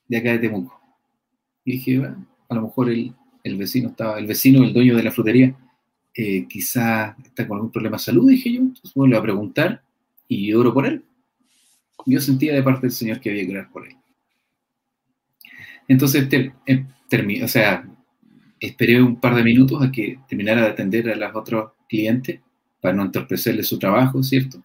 de 0.08 0.16
acá 0.16 0.32
de 0.32 0.38
Temuco. 0.38 0.80
Y 1.64 1.72
dije, 1.72 2.02
a 2.48 2.54
lo 2.54 2.62
mejor 2.62 2.90
el, 2.90 3.14
el 3.44 3.56
vecino 3.56 3.90
estaba, 3.90 4.18
el 4.18 4.26
vecino, 4.26 4.64
el 4.64 4.72
dueño 4.72 4.96
de 4.96 5.02
la 5.02 5.12
frutería, 5.12 5.54
eh, 6.16 6.46
quizá 6.48 7.16
está 7.24 7.46
con 7.46 7.56
algún 7.56 7.72
problema 7.72 7.96
de 7.96 8.02
salud, 8.02 8.28
dije 8.28 8.52
yo, 8.52 8.60
entonces 8.60 8.94
vuelvo 8.94 9.18
a 9.18 9.22
preguntar 9.22 9.82
y 10.28 10.52
oro 10.52 10.72
por 10.72 10.86
él. 10.86 11.04
Yo 12.06 12.20
sentía 12.20 12.54
de 12.54 12.62
parte 12.62 12.82
del 12.82 12.92
Señor 12.92 13.20
que 13.20 13.30
había 13.30 13.46
que 13.46 13.52
orar 13.52 13.70
por 13.70 13.86
él. 13.86 13.96
Entonces, 15.88 16.28
eh, 16.32 17.42
o 17.42 17.48
sea, 17.48 17.86
esperé 18.60 19.02
un 19.02 19.20
par 19.20 19.34
de 19.34 19.44
minutos 19.44 19.82
a 19.82 19.92
que 19.92 20.18
terminara 20.28 20.62
de 20.62 20.68
atender 20.68 21.10
a 21.10 21.16
los 21.16 21.34
otros 21.34 21.72
clientes 21.88 22.40
para 22.80 22.94
no 22.94 23.04
entorpecerle 23.04 23.62
su 23.62 23.78
trabajo, 23.78 24.22
¿cierto? 24.22 24.62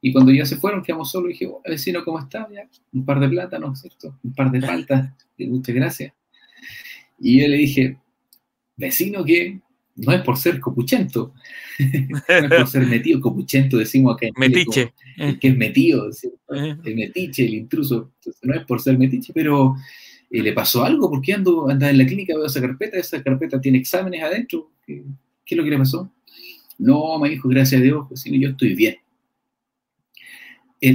Y 0.00 0.12
cuando 0.12 0.32
ya 0.32 0.44
se 0.44 0.56
fueron, 0.56 0.82
quedamos 0.82 1.10
solos 1.10 1.30
y 1.30 1.32
dije, 1.32 1.46
hola 1.46 1.62
vecino, 1.66 2.04
¿cómo 2.04 2.18
está? 2.18 2.48
Ya, 2.52 2.68
un 2.92 3.04
par 3.04 3.20
de 3.20 3.28
plátanos, 3.28 3.80
¿cierto? 3.80 4.18
Un 4.22 4.34
par 4.34 4.50
de 4.50 4.60
faltas, 4.66 5.10
muchas 5.38 5.74
gracias. 5.74 6.12
Y 7.20 7.40
yo 7.40 7.48
le 7.48 7.56
dije, 7.56 7.98
vecino, 8.76 9.24
que 9.24 9.60
no 9.96 10.12
es 10.12 10.22
por 10.22 10.36
ser 10.36 10.60
copuchento, 10.60 11.34
no 11.78 12.18
es 12.28 12.48
por 12.48 12.66
ser 12.66 12.86
metido, 12.86 13.20
copuchento 13.20 13.76
decimos 13.76 14.14
acá 14.14 14.26
en 14.26 14.32
Metiche. 14.36 14.92
que 15.40 15.48
es 15.48 15.56
metido, 15.56 16.08
eh. 16.08 16.76
el 16.84 16.96
metiche, 16.96 17.44
el 17.44 17.54
intruso, 17.54 18.12
no 18.42 18.54
es 18.54 18.64
por 18.64 18.80
ser 18.80 18.98
metiche, 18.98 19.32
pero 19.34 19.76
eh, 20.30 20.42
¿le 20.42 20.52
pasó 20.52 20.82
algo? 20.82 21.10
¿Por 21.10 21.20
qué 21.20 21.34
ando, 21.34 21.68
anda 21.68 21.90
en 21.90 21.98
la 21.98 22.06
clínica, 22.06 22.34
veo 22.34 22.46
esa 22.46 22.60
carpeta, 22.60 22.96
esa 22.96 23.22
carpeta 23.22 23.60
tiene 23.60 23.78
exámenes 23.78 24.22
adentro? 24.22 24.70
¿Qué, 24.86 25.04
es 25.46 25.56
lo 25.56 25.62
que 25.62 25.70
le 25.70 25.78
pasó? 25.78 26.10
No, 26.78 27.18
me 27.18 27.28
dijo, 27.28 27.48
gracias 27.48 27.80
a 27.80 27.84
Dios, 27.84 28.08
vecino, 28.08 28.38
yo 28.38 28.48
estoy 28.48 28.74
bien. 28.74 28.96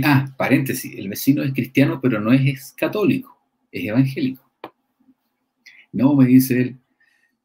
ah, 0.04 0.34
paréntesis, 0.38 0.96
el 0.96 1.08
vecino 1.08 1.44
es 1.44 1.54
cristiano, 1.54 2.00
pero 2.02 2.20
no 2.20 2.34
es, 2.34 2.74
católico, 2.74 3.38
es 3.72 3.86
evangélico. 3.86 4.44
No, 5.92 6.16
me 6.16 6.26
dice 6.26 6.62
él, 6.62 6.78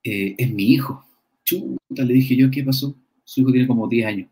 eh, 0.03 0.35
es 0.39 0.51
mi 0.51 0.73
hijo. 0.73 1.05
Chuta, 1.45 2.05
le 2.05 2.15
dije 2.15 2.37
yo, 2.37 2.51
¿qué 2.51 2.63
pasó? 2.63 2.97
Su 3.25 3.41
hijo 3.41 3.53
tiene 3.53 3.67
como 3.67 3.89
10 3.89 4.07
años. 4.07 4.29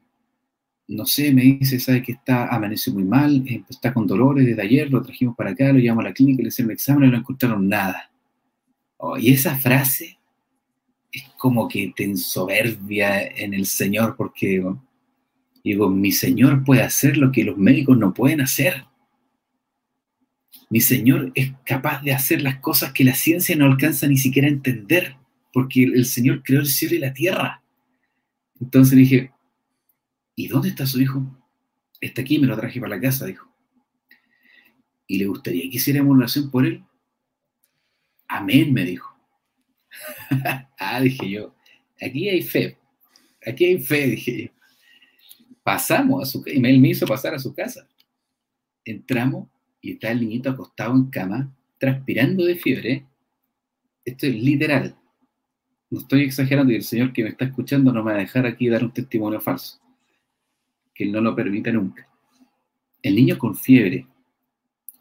No 0.88 1.06
sé, 1.06 1.32
me 1.32 1.42
dice, 1.42 1.78
sabe 1.78 2.02
que 2.02 2.12
está, 2.12 2.48
amaneció 2.48 2.92
muy 2.92 3.04
mal, 3.04 3.44
eh, 3.46 3.62
está 3.68 3.94
con 3.94 4.06
dolores 4.06 4.44
desde 4.44 4.62
ayer, 4.62 4.90
lo 4.90 5.02
trajimos 5.02 5.36
para 5.36 5.50
acá, 5.50 5.72
lo 5.72 5.78
llevamos 5.78 6.04
a 6.04 6.08
la 6.08 6.14
clínica, 6.14 6.42
le 6.42 6.48
hicieron 6.48 6.70
el 6.70 6.74
examen 6.74 7.08
y 7.08 7.12
no 7.12 7.18
encontraron 7.18 7.68
nada. 7.68 8.10
Oh, 8.96 9.16
y 9.16 9.30
esa 9.30 9.56
frase 9.56 10.18
es 11.12 11.22
como 11.38 11.68
que 11.68 11.92
te 11.94 12.04
ensoberbia 12.04 13.22
en 13.24 13.54
el 13.54 13.66
Señor, 13.66 14.16
porque 14.16 14.62
digo, 15.62 15.90
mi 15.90 16.12
Señor 16.12 16.64
puede 16.64 16.82
hacer 16.82 17.16
lo 17.16 17.30
que 17.30 17.44
los 17.44 17.56
médicos 17.56 17.96
no 17.96 18.12
pueden 18.12 18.40
hacer. 18.40 18.84
Mi 20.70 20.80
Señor 20.80 21.30
es 21.34 21.52
capaz 21.64 22.02
de 22.02 22.12
hacer 22.12 22.42
las 22.42 22.58
cosas 22.58 22.92
que 22.92 23.04
la 23.04 23.14
ciencia 23.14 23.54
no 23.56 23.66
alcanza 23.66 24.08
ni 24.08 24.16
siquiera 24.16 24.48
a 24.48 24.52
entender 24.52 25.19
porque 25.52 25.82
el 25.82 26.06
Señor 26.06 26.42
creó 26.42 26.60
el 26.60 26.66
cielo 26.66 26.94
y 26.94 26.98
la 26.98 27.12
tierra. 27.12 27.62
Entonces 28.60 28.96
dije, 28.96 29.32
¿y 30.36 30.48
dónde 30.48 30.68
está 30.68 30.86
su 30.86 31.00
hijo? 31.00 31.24
Está 32.00 32.22
aquí, 32.22 32.38
me 32.38 32.46
lo 32.46 32.56
traje 32.56 32.80
para 32.80 32.96
la 32.96 33.00
casa, 33.00 33.26
dijo. 33.26 33.48
¿Y 35.06 35.18
le 35.18 35.26
gustaría 35.26 35.62
que 35.62 35.76
hiciéramos 35.76 36.16
oración 36.16 36.50
por 36.50 36.64
él? 36.64 36.84
Amén, 38.28 38.72
me 38.72 38.84
dijo. 38.84 39.14
ah, 40.78 41.00
dije 41.00 41.28
yo, 41.28 41.54
aquí 42.00 42.28
hay 42.28 42.42
fe, 42.42 42.78
aquí 43.44 43.64
hay 43.64 43.82
fe, 43.82 44.06
dije 44.06 44.44
yo. 44.44 44.50
Pasamos 45.64 46.22
a 46.22 46.26
su 46.26 46.40
casa, 46.40 46.56
y 46.56 46.64
él 46.64 46.80
me 46.80 46.88
hizo 46.88 47.06
pasar 47.06 47.34
a 47.34 47.38
su 47.38 47.52
casa. 47.52 47.88
Entramos 48.84 49.48
y 49.80 49.92
está 49.92 50.10
el 50.10 50.20
niñito 50.20 50.50
acostado 50.50 50.94
en 50.94 51.10
cama, 51.10 51.54
transpirando 51.78 52.44
de 52.44 52.56
fiebre. 52.56 53.06
Esto 54.04 54.26
es 54.26 54.34
literal 54.34 54.99
no 55.90 55.98
estoy 55.98 56.22
exagerando 56.22 56.72
y 56.72 56.76
el 56.76 56.84
Señor 56.84 57.12
que 57.12 57.24
me 57.24 57.30
está 57.30 57.44
escuchando 57.44 57.92
no 57.92 58.04
me 58.04 58.12
va 58.12 58.18
a 58.18 58.20
dejar 58.20 58.46
aquí 58.46 58.68
dar 58.68 58.84
un 58.84 58.92
testimonio 58.92 59.40
falso. 59.40 59.80
Que 60.94 61.04
Él 61.04 61.12
no 61.12 61.20
lo 61.20 61.34
permita 61.34 61.72
nunca. 61.72 62.08
El 63.02 63.16
niño 63.16 63.36
con 63.36 63.56
fiebre, 63.56 64.06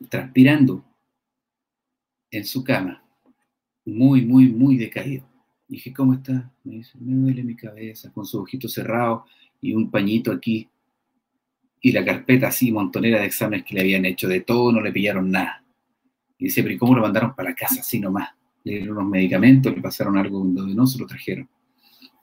transpirando 0.10 0.84
en 2.32 2.45
su 2.45 2.63
cama, 2.63 3.04
muy, 3.86 4.25
muy, 4.25 4.47
muy 4.47 4.78
decaído. 4.78 5.28
dije, 5.67 5.93
¿cómo 5.93 6.15
está? 6.15 6.52
Me 6.63 6.78
dice, 6.78 6.97
me 6.99 7.15
duele 7.15 7.43
mi 7.43 7.56
cabeza, 7.56 8.12
con 8.12 8.25
su 8.25 8.39
ojito 8.39 8.67
cerrado 8.67 9.25
y 9.62 9.73
un 9.73 9.91
pañito 9.91 10.32
aquí. 10.32 10.67
Y 11.82 11.91
la 11.91 12.04
carpeta 12.04 12.47
así, 12.47 12.71
montonera 12.71 13.19
de 13.19 13.28
exámenes 13.28 13.65
que 13.65 13.75
le 13.75 13.82
habían 13.82 14.06
hecho 14.06 14.28
de 14.28 14.41
todo, 14.41 14.71
no 14.71 14.82
le 14.82 14.91
pillaron 14.91 15.30
nada. 15.30 15.63
Y 16.38 16.45
dice, 16.45 16.63
pero 16.63 16.73
¿y 16.73 16.78
cómo 16.78 16.95
lo 16.95 17.02
mandaron 17.02 17.36
para 17.36 17.49
la 17.49 17.56
casa 17.56 17.82
así 17.82 17.99
nomás? 17.99 18.30
Le 18.63 18.74
dieron 18.74 18.98
unos 18.98 19.10
medicamentos, 19.10 19.74
le 19.74 19.82
pasaron 19.82 20.17
algo 20.17 20.43
no 20.43 20.88
se 20.88 21.00
lo 21.00 21.06
trajeron. 21.06 21.50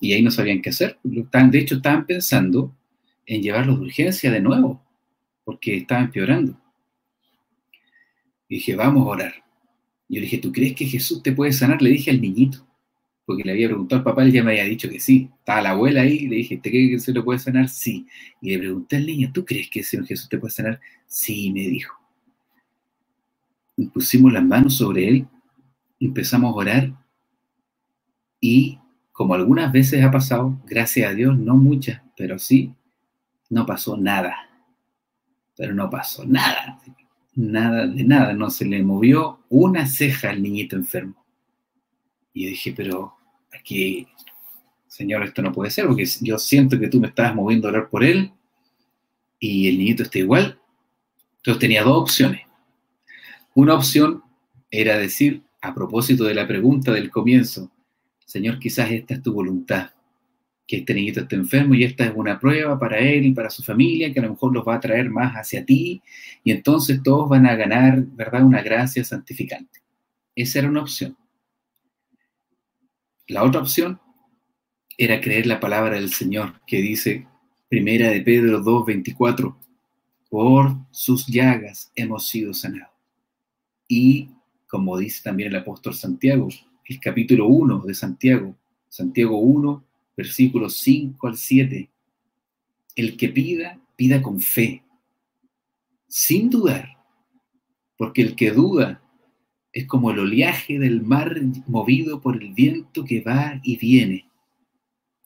Y 0.01 0.12
ahí 0.12 0.22
no 0.22 0.31
sabían 0.31 0.61
qué 0.61 0.70
hacer. 0.70 0.99
De 1.03 1.59
hecho, 1.59 1.77
estaban 1.77 2.07
pensando 2.07 2.75
en 3.25 3.42
llevarlo 3.42 3.77
de 3.77 3.83
urgencia 3.83 4.31
de 4.31 4.40
nuevo, 4.40 4.83
porque 5.44 5.79
estaba 5.79 6.03
empeorando. 6.03 6.61
Y 8.49 8.57
dije, 8.57 8.77
vamos 8.77 9.07
a 9.07 9.11
orar. 9.11 9.35
Yo 10.09 10.20
le 10.20 10.22
dije, 10.22 10.38
¿tú 10.38 10.53
crees 10.53 10.75
que 10.75 10.87
Jesús 10.87 11.22
te 11.22 11.33
puede 11.33 11.53
sanar? 11.53 11.83
Le 11.83 11.90
dije 11.90 12.11
al 12.11 12.20
niñito, 12.20 12.66
porque 13.25 13.42
le 13.42 13.53
había 13.53 13.68
preguntado 13.68 14.01
al 14.01 14.05
papá, 14.05 14.22
él 14.22 14.33
ya 14.33 14.44
me 14.44 14.53
había 14.53 14.64
dicho 14.64 14.88
que 14.88 15.01
sí. 15.01 15.31
Estaba 15.38 15.62
la 15.62 15.70
abuela 15.70 16.03
ahí, 16.03 16.16
y 16.16 16.29
le 16.29 16.37
dije, 16.37 16.59
¿te 16.59 16.70
crees 16.70 16.90
que 16.90 16.99
se 17.01 17.12
lo 17.12 17.25
puede 17.25 17.40
sanar? 17.40 17.68
Sí. 17.68 18.07
Y 18.40 18.51
le 18.51 18.59
pregunté 18.59 18.96
al 18.96 19.07
niño, 19.07 19.31
¿tú 19.33 19.44
crees 19.44 19.68
que 19.68 19.81
el 19.81 20.07
Jesús 20.07 20.29
te 20.29 20.38
puede 20.38 20.53
sanar? 20.53 20.81
Sí, 21.07 21.51
me 21.53 21.62
dijo. 21.62 21.96
Y 23.77 23.87
pusimos 23.87 24.33
las 24.33 24.44
manos 24.44 24.77
sobre 24.77 25.09
él 25.09 25.27
empezamos 26.01 26.53
a 26.53 26.57
orar 26.57 26.93
y 28.41 28.79
como 29.13 29.35
algunas 29.35 29.73
veces 29.73 30.05
ha 30.05 30.11
pasado, 30.11 30.61
gracias 30.67 31.11
a 31.11 31.15
Dios, 31.15 31.39
no 31.39 31.57
muchas, 31.57 32.03
pero 32.17 32.39
sí, 32.39 32.75
no 33.49 33.65
pasó 33.65 33.97
nada. 33.97 34.37
Pero 35.57 35.73
no 35.73 35.89
pasó 35.89 36.27
nada, 36.27 36.79
nada 37.35 37.87
de 37.87 38.05
nada, 38.05 38.35
no 38.35 38.51
se 38.51 38.67
le 38.67 38.83
movió 38.83 39.41
una 39.49 39.87
ceja 39.87 40.31
al 40.31 40.43
niñito 40.43 40.77
enfermo. 40.77 41.25
Y 42.35 42.45
yo 42.45 42.51
dije, 42.51 42.75
pero 42.77 43.15
aquí, 43.59 44.07
Señor, 44.87 45.23
esto 45.23 45.41
no 45.41 45.51
puede 45.53 45.71
ser, 45.71 45.87
porque 45.87 46.05
yo 46.21 46.39
siento 46.39 46.79
que 46.79 46.89
tú 46.89 47.01
me 47.01 47.09
estabas 47.09 47.35
moviendo 47.35 47.69
a 47.69 47.71
orar 47.71 47.89
por 47.89 48.05
él 48.05 48.33
y 49.39 49.69
el 49.69 49.79
niñito 49.79 50.03
está 50.03 50.19
igual. 50.19 50.61
Entonces 51.39 51.61
tenía 51.61 51.83
dos 51.83 52.03
opciones. 52.03 52.43
Una 53.55 53.75
opción 53.75 54.23
era 54.71 54.99
decir, 54.99 55.46
a 55.66 55.74
propósito 55.74 56.24
de 56.24 56.35
la 56.35 56.46
pregunta 56.46 56.92
del 56.92 57.11
comienzo, 57.11 57.72
Señor, 58.24 58.59
quizás 58.59 58.90
esta 58.90 59.14
es 59.14 59.22
tu 59.22 59.33
voluntad, 59.33 59.90
que 60.66 60.79
este 60.79 60.94
niñito 60.94 61.20
esté 61.20 61.37
enfermo 61.37 61.74
y 61.74 61.85
esta 61.85 62.05
es 62.07 62.12
una 62.14 62.38
prueba 62.38 62.79
para 62.79 62.98
él 62.98 63.26
y 63.26 63.33
para 63.33 63.50
su 63.50 63.62
familia, 63.62 64.12
que 64.12 64.20
a 64.20 64.22
lo 64.22 64.31
mejor 64.31 64.52
los 64.52 64.66
va 64.66 64.76
a 64.76 64.81
traer 64.81 65.11
más 65.11 65.35
hacia 65.35 65.64
ti 65.64 66.02
y 66.44 66.52
entonces 66.52 67.02
todos 67.02 67.29
van 67.29 67.46
a 67.46 67.57
ganar, 67.57 68.00
¿verdad?, 68.05 68.44
una 68.44 68.62
gracia 68.62 69.05
santificante. 69.05 69.81
Esa 70.35 70.61
era 70.61 70.68
una 70.68 70.83
opción. 70.83 71.16
La 73.26 73.42
otra 73.42 73.61
opción 73.61 74.00
era 74.96 75.20
creer 75.20 75.46
la 75.46 75.59
palabra 75.59 75.96
del 75.96 76.12
Señor, 76.12 76.61
que 76.66 76.79
dice, 76.81 77.26
primera 77.68 78.11
de 78.11 78.20
Pedro 78.20 78.62
2.24, 78.62 79.57
por 80.31 80.76
sus 80.92 81.26
llagas 81.26 81.90
hemos 81.96 82.29
sido 82.29 82.55
sanados. 82.55 82.94
Y 83.88 84.31
como 84.66 84.98
dice 84.98 85.22
también 85.22 85.50
el 85.50 85.57
apóstol 85.57 85.94
Santiago, 85.94 86.48
el 86.85 87.00
capítulo 87.00 87.46
1 87.46 87.81
de 87.81 87.94
Santiago, 87.94 88.57
Santiago 88.88 89.38
1, 89.38 89.85
versículos 90.16 90.76
5 90.79 91.26
al 91.26 91.37
7. 91.37 91.90
El 92.96 93.16
que 93.16 93.29
pida, 93.29 93.81
pida 93.96 94.22
con 94.22 94.40
fe, 94.40 94.83
sin 96.09 96.50
dudar, 96.50 96.96
porque 97.96 98.22
el 98.22 98.35
que 98.35 98.50
duda 98.50 99.02
es 99.72 99.87
como 99.87 100.11
el 100.11 100.18
oleaje 100.20 100.79
del 100.79 101.02
mar 101.02 101.38
movido 101.66 102.20
por 102.20 102.42
el 102.42 102.55
viento 102.55 103.05
que 103.05 103.20
va 103.20 103.61
y 103.62 103.76
viene. 103.76 104.31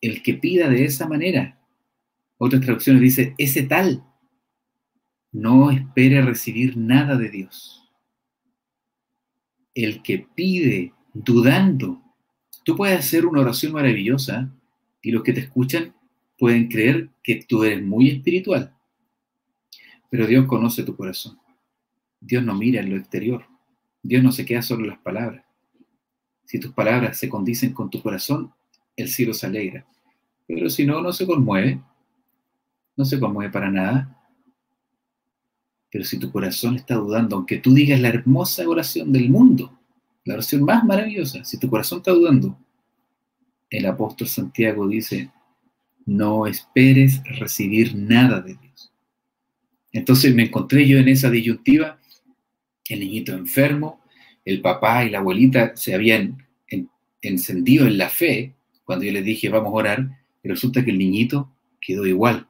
El 0.00 0.22
que 0.22 0.35
pida 0.35 0.68
de 0.68 0.85
esa 0.85 1.07
manera, 1.07 1.61
otras 2.37 2.62
traducciones 2.62 3.03
dice, 3.03 3.35
ese 3.38 3.62
tal, 3.62 4.05
no 5.31 5.70
espere 5.70 6.22
recibir 6.22 6.76
nada 6.76 7.16
de 7.16 7.29
Dios 7.29 7.80
el 9.75 10.03
que 10.03 10.27
pide 10.35 10.93
dudando. 11.12 12.03
Tú 12.64 12.77
puedes 12.77 12.99
hacer 12.99 13.27
una 13.27 13.41
oración 13.41 13.73
maravillosa 13.73 14.53
y 15.03 15.11
los 15.11 15.23
que 15.23 15.33
te 15.33 15.41
escuchan 15.41 15.95
pueden 16.39 16.68
creer 16.68 17.11
que 17.23 17.45
tú 17.47 17.64
eres 17.64 17.83
muy 17.83 18.11
espiritual. 18.11 18.75
Pero 20.11 20.27
Dios 20.27 20.47
conoce 20.47 20.83
tu 20.83 20.97
corazón. 20.97 21.39
Dios 22.21 22.45
no 22.45 22.55
mira 22.55 22.81
en 22.81 22.91
lo 22.91 22.97
exterior. 22.97 23.47
Dios 24.03 24.23
no 24.23 24.33
se 24.33 24.45
queda 24.45 24.62
solo 24.62 24.83
en 24.83 24.91
las 24.91 24.99
palabras. 24.99 25.45
Si 26.45 26.59
tus 26.59 26.73
palabras 26.73 27.18
se 27.18 27.29
condicen 27.29 27.73
con 27.73 27.91
tu 27.91 28.03
corazón, 28.03 28.53
el 28.97 29.09
cielo 29.09 29.35
se 29.35 29.47
alegra. 29.47 29.87
Pero 30.47 30.68
si 30.68 30.85
no, 30.85 31.01
no 31.01 31.12
se 31.12 31.27
conmueve. 31.27 31.81
No 32.97 33.05
se 33.05 33.21
conmueve 33.21 33.53
para 33.53 33.71
nada. 33.71 34.20
Pero 35.91 36.05
si 36.05 36.18
tu 36.18 36.30
corazón 36.30 36.76
está 36.76 36.95
dudando, 36.95 37.36
aunque 37.36 37.59
tú 37.59 37.74
digas 37.74 38.01
la 38.01 38.09
hermosa 38.09 38.68
oración 38.68 39.12
del 39.12 39.28
mundo, 39.28 39.78
la 40.24 40.34
oración 40.34 40.62
más 40.64 40.84
maravillosa, 40.84 41.45
si 41.45 41.59
tu 41.59 41.68
corazón 41.68 41.99
está 41.99 42.12
dudando, 42.12 42.59
el 43.70 43.86
apóstol 43.86 44.28
Santiago 44.28 44.86
dice, 44.86 45.30
no 46.07 46.47
esperes 46.47 47.22
recibir 47.38 47.95
nada 47.95 48.41
de 48.41 48.57
Dios. 48.57 48.93
Entonces 49.93 50.34
me 50.34 50.45
encontré 50.45 50.86
yo 50.86 50.99
en 50.99 51.09
esa 51.09 51.30
disyuntiva, 51.30 51.99
el 52.88 53.01
niñito 53.01 53.32
enfermo, 53.32 54.01
el 54.45 54.61
papá 54.61 55.05
y 55.05 55.11
la 55.11 55.18
abuelita 55.18 55.76
se 55.76 55.95
habían 55.95 56.47
encendido 57.22 57.86
en 57.86 57.99
la 57.99 58.09
fe, 58.09 58.55
cuando 58.84 59.05
yo 59.05 59.12
les 59.12 59.24
dije 59.24 59.49
vamos 59.49 59.72
a 59.72 59.76
orar, 59.76 60.18
y 60.43 60.49
resulta 60.49 60.84
que 60.84 60.91
el 60.91 60.99
niñito 60.99 61.53
quedó 61.80 62.07
igual. 62.07 62.49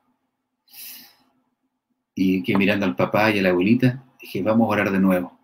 Y 2.15 2.43
que 2.43 2.57
mirando 2.57 2.87
al 2.87 2.97
papá 2.97 3.31
y 3.31 3.39
a 3.39 3.43
la 3.43 3.51
abuelita, 3.51 4.05
dije, 4.21 4.43
vamos 4.43 4.67
a 4.67 4.71
orar 4.71 4.91
de 4.91 5.01
nuevo. 5.01 5.39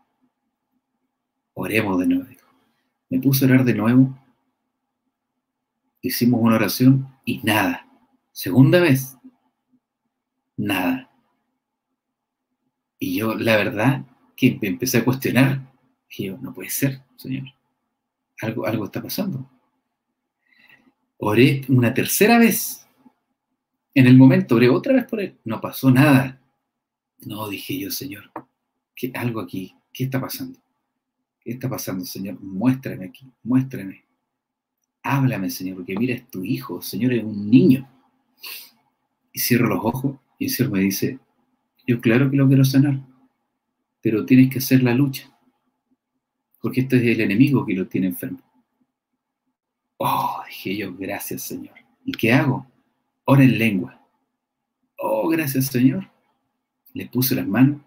Oremos 1.55 1.99
de 1.99 2.07
nuevo. 2.07 2.31
Me 3.09 3.19
puse 3.21 3.45
a 3.45 3.49
orar 3.49 3.65
de 3.65 3.75
nuevo. 3.75 4.19
Hicimos 6.03 6.41
una 6.43 6.57
oración 6.57 7.09
y 7.25 7.41
nada. 7.43 7.87
Segunda 8.33 8.81
vez, 8.81 9.17
nada. 10.57 11.11
Y 12.99 13.19
yo, 13.19 13.35
la 13.35 13.57
verdad, 13.57 14.05
que 14.37 14.59
empecé 14.63 14.99
a 14.99 15.05
cuestionar. 15.05 15.73
Dije 16.09 16.25
yo, 16.25 16.39
no 16.39 16.53
puede 16.53 16.71
ser, 16.71 17.03
Señor. 17.17 17.45
Algo, 18.41 18.67
algo 18.67 18.85
está 18.85 19.03
pasando. 19.03 19.51
Oré 21.19 21.63
una 21.69 21.95
tercera 21.95 22.39
vez. 22.39 22.87
En 23.95 24.07
el 24.07 24.17
momento 24.17 24.57
oré 24.57 24.69
otra 24.69 24.93
vez 24.93 25.05
por 25.07 25.21
él. 25.21 25.39
No 25.45 25.61
pasó 25.61 25.91
nada. 25.91 26.39
No, 27.21 27.49
dije 27.49 27.79
yo, 27.79 27.91
Señor, 27.91 28.31
¿qué, 28.95 29.11
algo 29.15 29.41
aquí. 29.41 29.75
¿Qué 29.93 30.05
está 30.05 30.21
pasando? 30.21 30.59
¿Qué 31.41 31.53
está 31.53 31.69
pasando, 31.69 32.05
Señor? 32.05 32.39
Muéstrame 32.41 33.07
aquí, 33.07 33.27
muéstrame. 33.43 34.05
Háblame, 35.03 35.49
Señor, 35.51 35.77
porque 35.77 35.97
mira, 35.97 36.15
es 36.15 36.29
tu 36.29 36.45
hijo, 36.45 36.83
Señor, 36.83 37.13
es 37.13 37.25
un 37.25 37.49
niño. 37.49 37.89
Y 39.33 39.39
cierro 39.39 39.69
los 39.69 39.85
ojos 39.85 40.17
y 40.39 40.47
el 40.47 40.51
Señor 40.51 40.73
me 40.73 40.81
dice, 40.81 41.19
yo 41.87 42.01
claro 42.01 42.31
que 42.31 42.37
lo 42.37 42.49
quiero 42.49 42.65
sanar, 42.65 43.01
pero 44.03 44.27
tienes 44.27 44.51
que 44.51 44.59
hacer 44.59 44.83
la 44.83 44.95
lucha, 44.95 45.33
porque 46.61 46.81
este 46.81 46.97
es 46.97 47.05
el 47.05 47.21
enemigo 47.21 47.65
que 47.65 47.75
lo 47.75 47.87
tiene 47.87 48.09
enfermo. 48.09 48.41
Oh, 49.99 50.43
dije 50.49 50.77
yo, 50.77 50.95
gracias 50.95 51.43
Señor. 51.43 51.75
¿Y 52.05 52.13
qué 52.13 52.33
hago? 52.33 52.67
Ora 53.25 53.45
en 53.45 53.59
lengua. 53.59 54.01
Oh, 54.99 55.29
gracias 55.29 55.67
Señor. 55.67 56.11
Le 56.97 57.07
puse 57.07 57.35
las 57.35 57.47
manos 57.47 57.83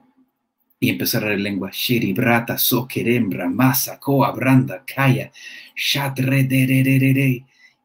y 0.79 0.89
empecé 0.89 1.17
a 1.17 1.33
en 1.33 1.43
lengua. 1.43 1.71
Shiri, 1.71 2.13
brata, 2.13 2.57
sokerembra, 2.57 3.49
masa, 3.49 3.99
koa, 3.99 4.31
branda, 4.31 4.83
kaya, 4.85 5.31
shatre, 5.75 6.47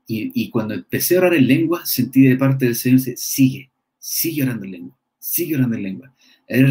y, 0.07 0.43
y 0.43 0.51
cuando 0.51 0.75
empecé 0.75 1.17
a 1.17 1.21
orar 1.21 1.35
en 1.35 1.47
lengua, 1.47 1.87
sentí 1.87 2.21
de 2.23 2.37
parte 2.37 2.67
del 2.67 2.75
Señor, 2.75 2.99
dice, 2.99 3.17
sigue, 3.17 3.71
sigue 3.99 4.43
orando 4.43 4.67
en 4.67 4.73
lengua, 4.73 4.99
sigue 5.19 5.55
orando 5.55 5.77
en 5.77 5.83
lengua. 5.83 6.15
Y 6.47 6.63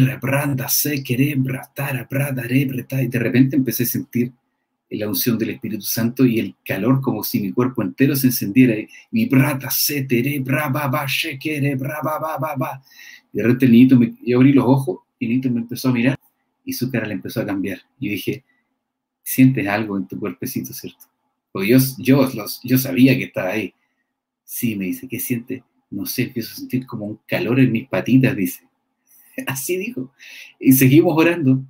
de 3.08 3.18
repente 3.18 3.56
empecé 3.56 3.82
a 3.82 3.86
sentir 3.86 4.32
la 4.90 5.08
unción 5.08 5.38
del 5.38 5.50
Espíritu 5.50 5.82
Santo 5.82 6.24
y 6.24 6.38
el 6.38 6.54
calor 6.64 7.00
como 7.00 7.24
si 7.24 7.40
mi 7.40 7.52
cuerpo 7.52 7.82
entero 7.82 8.14
se 8.16 8.28
encendiera. 8.28 8.74
Y 9.10 9.28
brata 9.28 9.70
se 9.70 10.02
tere, 10.02 10.38
braba, 10.40 10.88
ba, 10.88 11.06
shekere, 11.06 11.74
braba, 11.74 12.18
ba, 12.18 12.38
ba, 12.38 12.54
ba. 12.56 12.82
Y 13.32 13.38
de 13.38 13.42
repente 13.42 13.66
el 13.66 13.72
niñito, 13.72 13.98
me, 13.98 14.14
yo 14.24 14.38
abrí 14.38 14.52
los 14.52 14.64
ojos 14.64 15.00
y 15.18 15.26
el 15.26 15.30
niñito 15.30 15.50
me 15.50 15.60
empezó 15.60 15.88
a 15.88 15.92
mirar 15.92 16.18
y 16.64 16.72
su 16.72 16.90
cara 16.90 17.06
le 17.06 17.14
empezó 17.14 17.40
a 17.40 17.46
cambiar. 17.46 17.78
Y 17.98 18.10
dije, 18.10 18.44
sientes 19.22 19.66
algo 19.66 19.96
en 19.96 20.06
tu 20.06 20.18
cuerpecito, 20.18 20.72
¿cierto? 20.72 21.06
Porque 21.52 21.68
yo, 21.68 21.78
yo, 21.98 22.30
los, 22.34 22.60
yo 22.62 22.78
sabía 22.78 23.16
que 23.16 23.24
estaba 23.24 23.50
ahí. 23.50 23.74
Sí, 24.44 24.76
me 24.76 24.86
dice, 24.86 25.08
¿qué 25.08 25.18
sientes? 25.18 25.62
No 25.90 26.06
sé, 26.06 26.24
empiezo 26.24 26.52
a 26.52 26.56
sentir 26.56 26.86
como 26.86 27.06
un 27.06 27.20
calor 27.26 27.60
en 27.60 27.72
mis 27.72 27.88
patitas, 27.88 28.36
dice. 28.36 28.64
Así 29.46 29.76
dijo. 29.76 30.12
Y 30.58 30.72
seguimos 30.72 31.14
orando 31.16 31.64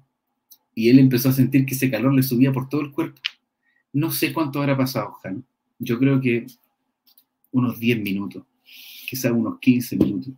y 0.74 0.88
él 0.88 0.98
empezó 0.98 1.28
a 1.28 1.32
sentir 1.32 1.64
que 1.64 1.74
ese 1.74 1.90
calor 1.90 2.12
le 2.12 2.22
subía 2.22 2.52
por 2.52 2.68
todo 2.68 2.80
el 2.80 2.92
cuerpo. 2.92 3.20
No 3.92 4.10
sé 4.10 4.32
cuánto 4.32 4.60
habrá 4.60 4.76
pasado, 4.76 5.12
Jan. 5.22 5.44
Yo 5.78 5.98
creo 5.98 6.20
que 6.20 6.46
unos 7.52 7.78
10 7.78 8.02
minutos, 8.02 8.44
quizás 9.08 9.30
unos 9.32 9.58
15 9.60 9.96
minutos. 9.96 10.34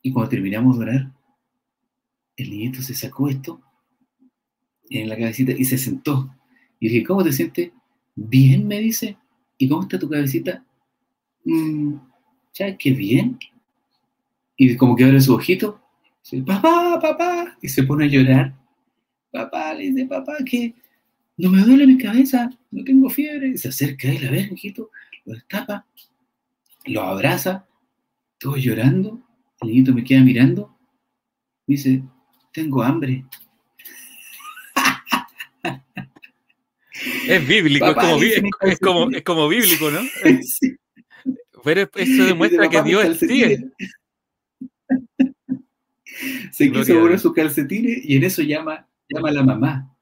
Y 0.00 0.10
cuando 0.10 0.30
terminamos 0.30 0.78
de 0.78 0.84
orar, 0.84 1.12
el 2.36 2.50
niñito 2.50 2.80
se 2.82 2.94
sacó 2.94 3.28
esto 3.28 3.60
en 4.88 5.08
la 5.08 5.16
cabecita 5.16 5.52
y 5.52 5.64
se 5.64 5.76
sentó. 5.76 6.34
Y 6.80 6.88
dije, 6.88 7.04
¿cómo 7.04 7.22
te 7.22 7.32
sientes? 7.32 7.70
Bien, 8.14 8.66
me 8.66 8.80
dice. 8.80 9.16
¿Y 9.58 9.68
cómo 9.68 9.82
está 9.82 9.98
tu 9.98 10.08
cabecita? 10.08 10.64
Mm, 11.44 11.96
¿Sabes 12.52 12.76
qué 12.78 12.92
bien? 12.92 13.38
Y 14.56 14.76
como 14.76 14.96
que 14.96 15.04
abre 15.04 15.20
su 15.20 15.34
ojito 15.34 15.81
Dice, 16.22 16.44
papá, 16.44 16.98
papá, 17.00 17.58
y 17.60 17.68
se 17.68 17.82
pone 17.82 18.04
a 18.04 18.08
llorar. 18.08 18.54
Papá, 19.30 19.74
le 19.74 19.90
dice, 19.90 20.06
papá, 20.06 20.36
que 20.44 20.74
no 21.36 21.50
me 21.50 21.62
duele 21.62 21.86
mi 21.86 21.98
cabeza, 21.98 22.50
no 22.70 22.84
tengo 22.84 23.10
fiebre. 23.10 23.48
Y 23.48 23.58
se 23.58 23.68
acerca 23.68 24.08
a 24.08 24.12
él, 24.12 24.28
a 24.28 24.30
ver, 24.30 24.52
hijito, 24.52 24.90
lo 25.24 25.34
destapa, 25.34 25.86
lo 26.86 27.02
abraza, 27.02 27.66
todo 28.38 28.56
llorando. 28.56 29.20
El 29.60 29.68
niñito 29.68 29.92
me 29.92 30.04
queda 30.04 30.20
mirando. 30.20 30.76
Dice, 31.66 32.02
tengo 32.52 32.82
hambre. 32.82 33.24
Es 37.26 37.48
bíblico, 37.48 37.86
es, 37.86 37.94
como, 37.94 38.22
es, 38.22 38.78
como, 38.78 39.10
es, 39.10 39.22
como, 39.22 39.48
bíblico, 39.48 39.90
¿no? 39.90 40.00
Pero 41.64 41.88
eso 41.94 42.24
demuestra 42.24 42.68
que 42.68 42.82
Dios 42.82 43.18
sigue 43.18 43.72
se 46.50 46.70
quiso 46.70 47.00
poner 47.00 47.18
sus 47.18 47.32
calcetines 47.32 48.04
y 48.04 48.16
en 48.16 48.24
eso 48.24 48.42
llama, 48.42 48.86
llama 49.08 49.28
a 49.28 49.32
la 49.32 49.42
mamá. 49.42 49.96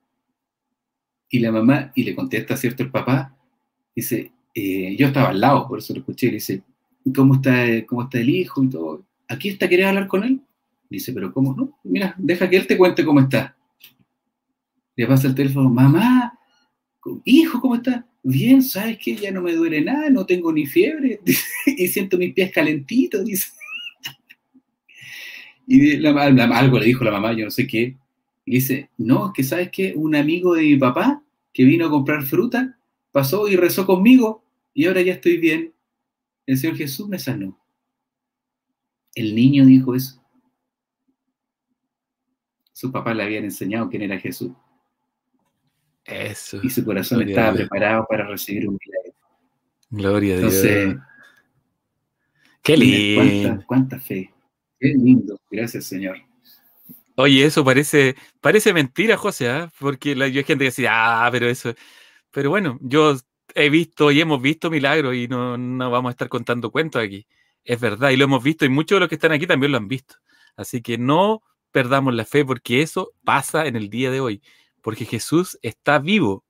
Y 1.28 1.38
la 1.38 1.52
mamá, 1.52 1.92
y 1.94 2.04
le 2.04 2.14
contesta, 2.14 2.56
¿cierto? 2.56 2.82
El 2.82 2.90
papá, 2.90 3.36
dice, 3.94 4.32
eh, 4.54 4.96
yo 4.98 5.06
estaba 5.06 5.28
al 5.28 5.40
lado, 5.40 5.68
por 5.68 5.78
eso 5.78 5.92
lo 5.94 6.00
escuché, 6.00 6.26
le 6.26 6.34
dice, 6.34 6.62
¿cómo 7.14 7.36
está, 7.36 7.64
¿cómo 7.86 8.02
está 8.02 8.18
el 8.18 8.30
hijo 8.30 8.62
y 8.64 8.68
todo? 8.68 9.04
¿Aquí 9.28 9.50
está, 9.50 9.68
querés 9.68 9.86
hablar 9.86 10.08
con 10.08 10.24
él? 10.24 10.40
Dice, 10.88 11.12
pero 11.12 11.32
¿cómo 11.32 11.54
no? 11.54 11.78
Mira, 11.84 12.14
deja 12.18 12.50
que 12.50 12.56
él 12.56 12.66
te 12.66 12.76
cuente 12.76 13.04
cómo 13.04 13.20
está. 13.20 13.56
Le 14.96 15.06
pasa 15.06 15.28
el 15.28 15.34
teléfono, 15.36 15.70
mamá, 15.70 16.36
hijo, 17.24 17.60
¿cómo 17.60 17.76
está? 17.76 18.06
Bien, 18.22 18.60
¿sabes 18.60 18.98
qué? 18.98 19.16
Ya 19.16 19.30
no 19.30 19.40
me 19.40 19.54
duele 19.54 19.80
nada, 19.82 20.10
no 20.10 20.26
tengo 20.26 20.52
ni 20.52 20.66
fiebre 20.66 21.20
y 21.66 21.88
siento 21.88 22.18
mis 22.18 22.34
pies 22.34 22.50
calentitos, 22.52 23.24
dice. 23.24 23.48
Y 25.72 26.04
algo 26.04 26.80
le 26.80 26.86
dijo 26.86 27.04
la 27.04 27.12
mamá, 27.12 27.32
yo 27.32 27.44
no 27.44 27.50
sé 27.52 27.64
qué. 27.64 27.96
Y 28.44 28.54
dice, 28.56 28.90
no, 28.98 29.28
es 29.28 29.32
que 29.34 29.44
sabes 29.44 29.70
que 29.70 29.94
un 29.94 30.16
amigo 30.16 30.56
de 30.56 30.62
mi 30.62 30.76
papá 30.76 31.22
que 31.52 31.62
vino 31.62 31.86
a 31.86 31.90
comprar 31.90 32.24
fruta 32.24 32.76
pasó 33.12 33.46
y 33.46 33.54
rezó 33.54 33.86
conmigo 33.86 34.42
y 34.74 34.86
ahora 34.86 35.00
ya 35.02 35.12
estoy 35.12 35.36
bien. 35.36 35.72
El 36.44 36.58
Señor 36.58 36.76
Jesús 36.76 37.06
me 37.08 37.20
sanó. 37.20 37.56
El 39.14 39.32
niño 39.32 39.64
dijo 39.64 39.94
eso. 39.94 40.20
Su 42.72 42.90
papá 42.90 43.14
le 43.14 43.22
habían 43.22 43.44
enseñado 43.44 43.88
quién 43.88 44.02
era 44.02 44.18
Jesús. 44.18 44.50
Eso. 46.04 46.58
Y 46.64 46.70
su 46.70 46.84
corazón 46.84 47.22
estaba 47.28 47.52
preparado 47.52 48.06
para 48.10 48.26
recibir 48.26 48.68
un 48.68 48.76
milagro. 48.84 49.14
Gloria 49.90 50.34
a 50.34 50.38
Dios. 50.38 50.64
Entonces, 50.64 50.96
Qué 52.60 52.76
lindo. 52.76 53.62
cuánta 53.68 54.00
fe. 54.00 54.32
Qué 54.80 54.88
lindo, 54.88 55.38
gracias 55.50 55.84
Señor. 55.84 56.16
Oye, 57.16 57.44
eso 57.44 57.64
parece, 57.64 58.16
parece 58.40 58.72
mentira, 58.72 59.16
José, 59.18 59.50
¿ah? 59.50 59.70
porque 59.78 60.16
la, 60.16 60.26
yo 60.28 60.38
hay 60.38 60.44
gente 60.44 60.64
que 60.64 60.70
dice, 60.70 60.88
ah, 60.88 61.28
pero 61.30 61.48
eso. 61.48 61.74
Pero 62.30 62.48
bueno, 62.50 62.78
yo 62.80 63.14
he 63.54 63.68
visto 63.68 64.10
y 64.10 64.20
hemos 64.20 64.40
visto 64.40 64.70
milagros 64.70 65.14
y 65.14 65.28
no, 65.28 65.58
no 65.58 65.90
vamos 65.90 66.10
a 66.10 66.12
estar 66.12 66.28
contando 66.30 66.70
cuentos 66.70 67.02
aquí. 67.02 67.26
Es 67.64 67.78
verdad, 67.78 68.10
y 68.10 68.16
lo 68.16 68.24
hemos 68.24 68.42
visto, 68.42 68.64
y 68.64 68.70
muchos 68.70 68.96
de 68.96 69.00
los 69.00 69.08
que 69.10 69.16
están 69.16 69.32
aquí 69.32 69.46
también 69.46 69.72
lo 69.72 69.78
han 69.78 69.88
visto. 69.88 70.16
Así 70.56 70.80
que 70.80 70.96
no 70.96 71.42
perdamos 71.72 72.14
la 72.14 72.24
fe, 72.24 72.44
porque 72.44 72.80
eso 72.82 73.12
pasa 73.22 73.66
en 73.66 73.76
el 73.76 73.90
día 73.90 74.10
de 74.10 74.20
hoy, 74.20 74.42
porque 74.80 75.04
Jesús 75.04 75.58
está 75.62 75.98
vivo 75.98 76.44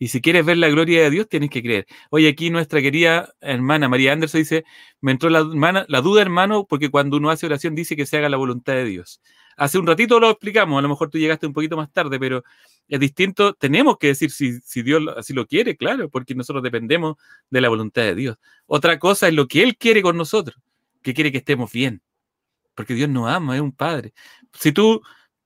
y 0.00 0.08
si 0.08 0.22
quieres 0.22 0.46
ver 0.46 0.56
la 0.56 0.70
gloria 0.70 1.02
de 1.02 1.10
Dios, 1.10 1.28
tienes 1.28 1.50
que 1.50 1.62
creer. 1.62 1.86
Hoy 2.08 2.26
aquí 2.26 2.48
nuestra 2.48 2.80
querida 2.80 3.34
hermana 3.38 3.86
María 3.86 4.14
Anderson 4.14 4.40
dice, 4.40 4.64
me 5.02 5.12
entró 5.12 5.28
la, 5.28 5.44
la 5.86 6.00
duda, 6.00 6.22
hermano, 6.22 6.64
porque 6.66 6.90
cuando 6.90 7.18
uno 7.18 7.28
hace 7.28 7.44
oración 7.44 7.74
dice 7.74 7.96
que 7.96 8.06
se 8.06 8.16
haga 8.16 8.30
la 8.30 8.38
voluntad 8.38 8.72
de 8.72 8.86
Dios. 8.86 9.20
Hace 9.58 9.78
un 9.78 9.86
ratito 9.86 10.18
lo 10.18 10.30
explicamos, 10.30 10.78
a 10.78 10.80
lo 10.80 10.88
mejor 10.88 11.10
tú 11.10 11.18
llegaste 11.18 11.46
un 11.46 11.52
poquito 11.52 11.76
más 11.76 11.92
tarde, 11.92 12.18
pero 12.18 12.42
es 12.88 12.98
distinto. 12.98 13.52
Tenemos 13.52 13.98
que 13.98 14.06
decir 14.06 14.30
si, 14.30 14.58
si 14.60 14.82
Dios 14.82 15.02
así 15.18 15.34
lo 15.34 15.46
quiere, 15.46 15.76
claro, 15.76 16.08
porque 16.08 16.34
nosotros 16.34 16.62
dependemos 16.62 17.16
de 17.50 17.60
la 17.60 17.68
voluntad 17.68 18.00
de 18.00 18.14
Dios. 18.14 18.38
Otra 18.64 18.98
cosa 18.98 19.28
es 19.28 19.34
lo 19.34 19.48
que 19.48 19.62
Él 19.62 19.76
quiere 19.76 20.00
con 20.00 20.16
nosotros, 20.16 20.56
que 21.02 21.12
quiere 21.12 21.30
que 21.30 21.38
estemos 21.38 21.70
bien, 21.70 22.00
porque 22.74 22.94
Dios 22.94 23.10
nos 23.10 23.28
ama, 23.28 23.54
es 23.54 23.60
un 23.60 23.72
Padre. 23.72 24.14
Si 24.54 24.72
tú 24.72 25.02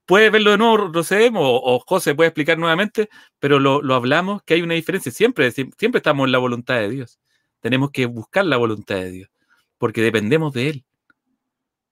puede 0.07 0.31
verlo 0.31 0.53
de 0.53 0.59
nuevo, 0.59 0.93
José, 0.93 1.31
o, 1.35 1.83
José 1.87 2.15
puede 2.15 2.29
explicar 2.29 2.59
nuevamente, 2.59 3.09
pero 3.39 3.59
lo, 3.59 3.95
hablamos, 3.95 4.43
que 4.43 4.55
hay 4.55 4.63
una 4.63 4.75
diferencia. 4.75 5.13
Siempre, 5.13 5.51
siempre 5.51 5.99
estamos 5.99 6.27
en 6.27 6.33
la 6.33 6.39
voluntad 6.39 6.77
de 6.77 6.91
Dios. 6.91 7.19
Tenemos 7.61 7.91
que 7.91 8.07
buscar 8.07 8.45
la 8.45 8.57
voluntad 8.57 8.97
de 8.97 9.11
Dios, 9.11 9.31
porque 9.79 10.03
dependemos 10.03 10.53
de 10.53 10.69
Él. 10.69 10.85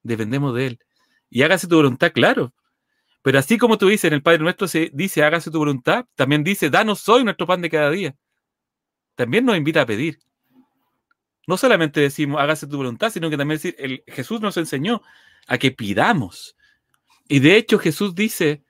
Dependemos 0.03 0.53
de 0.55 0.67
Él. 0.67 0.79
Y 1.29 1.41
hágase 1.43 1.67
tu 1.67 1.75
voluntad, 1.75 2.11
claro. 2.13 2.53
Pero 3.23 3.39
así 3.39 3.57
como 3.57 3.77
tú 3.77 3.87
dices, 3.87 4.05
en 4.05 4.13
el 4.13 4.21
Padre 4.21 4.39
Nuestro 4.39 4.67
se 4.67 4.91
dice, 4.93 5.23
hágase 5.23 5.49
tu 5.49 5.57
voluntad, 5.57 6.05
también 6.15 6.43
dice, 6.43 6.69
danos 6.69 7.07
hoy 7.09 7.23
nuestro 7.23 7.47
pan 7.47 7.61
de 7.61 7.69
cada 7.69 7.89
día. 7.89 8.15
También 9.15 9.45
nos 9.45 9.57
invita 9.57 9.81
a 9.81 9.85
pedir. 9.85 10.19
No 11.47 11.57
solamente 11.57 12.01
decimos, 12.01 12.41
hágase 12.41 12.67
tu 12.67 12.77
voluntad, 12.77 13.09
sino 13.09 13.29
que 13.29 13.37
también 13.37 13.59
decir, 13.59 14.03
Jesús 14.07 14.41
nos 14.41 14.57
enseñó 14.57 15.01
a 15.47 15.57
que 15.57 15.71
pidamos. 15.71 16.55
Y 17.27 17.39
de 17.39 17.57
hecho 17.57 17.79
Jesús 17.79 18.15
dice, 18.15 18.63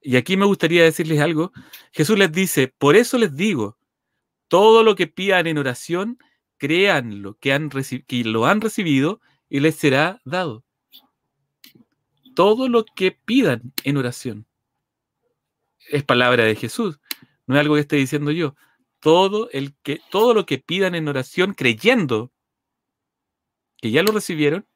y 0.00 0.16
aquí 0.16 0.36
me 0.36 0.46
gustaría 0.46 0.82
decirles 0.82 1.20
algo, 1.20 1.52
Jesús 1.92 2.18
les 2.18 2.32
dice, 2.32 2.68
por 2.68 2.96
eso 2.96 3.18
les 3.18 3.34
digo, 3.34 3.78
todo 4.48 4.82
lo 4.82 4.94
que 4.96 5.06
pidan 5.06 5.46
en 5.46 5.58
oración, 5.58 6.18
créanlo, 6.58 7.38
que, 7.38 7.52
han 7.52 7.70
que 7.70 8.24
lo 8.24 8.46
han 8.46 8.60
recibido 8.60 9.20
y 9.48 9.60
les 9.60 9.76
será 9.76 10.20
dado. 10.24 10.64
Todo 12.34 12.68
lo 12.68 12.84
que 12.84 13.12
pidan 13.12 13.72
en 13.84 13.96
oración. 13.96 14.46
Es 15.90 16.04
palabra 16.04 16.44
de 16.44 16.56
Jesús, 16.56 16.98
no 17.46 17.54
es 17.54 17.60
algo 17.60 17.74
que 17.74 17.82
esté 17.82 17.96
diciendo 17.96 18.30
yo. 18.30 18.54
Todo, 19.00 19.50
el 19.50 19.74
que, 19.82 20.00
todo 20.10 20.32
lo 20.32 20.46
que 20.46 20.58
pidan 20.58 20.94
en 20.94 21.08
oración 21.08 21.54
creyendo 21.54 22.32
que 23.78 23.90
ya 23.90 24.02
lo 24.02 24.12
recibieron, 24.12 24.66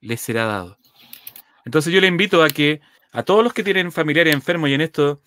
les 0.00 0.20
será 0.20 0.44
dado. 0.46 0.76
Entonces 1.66 1.92
yo 1.92 2.00
le 2.00 2.06
invito 2.06 2.44
a 2.44 2.48
que 2.48 2.80
a 3.10 3.24
todos 3.24 3.42
los 3.42 3.52
que 3.52 3.64
tienen 3.64 3.90
familiares 3.90 4.32
enfermos 4.32 4.70
y 4.70 4.74
en 4.74 4.80
esto 4.80 5.20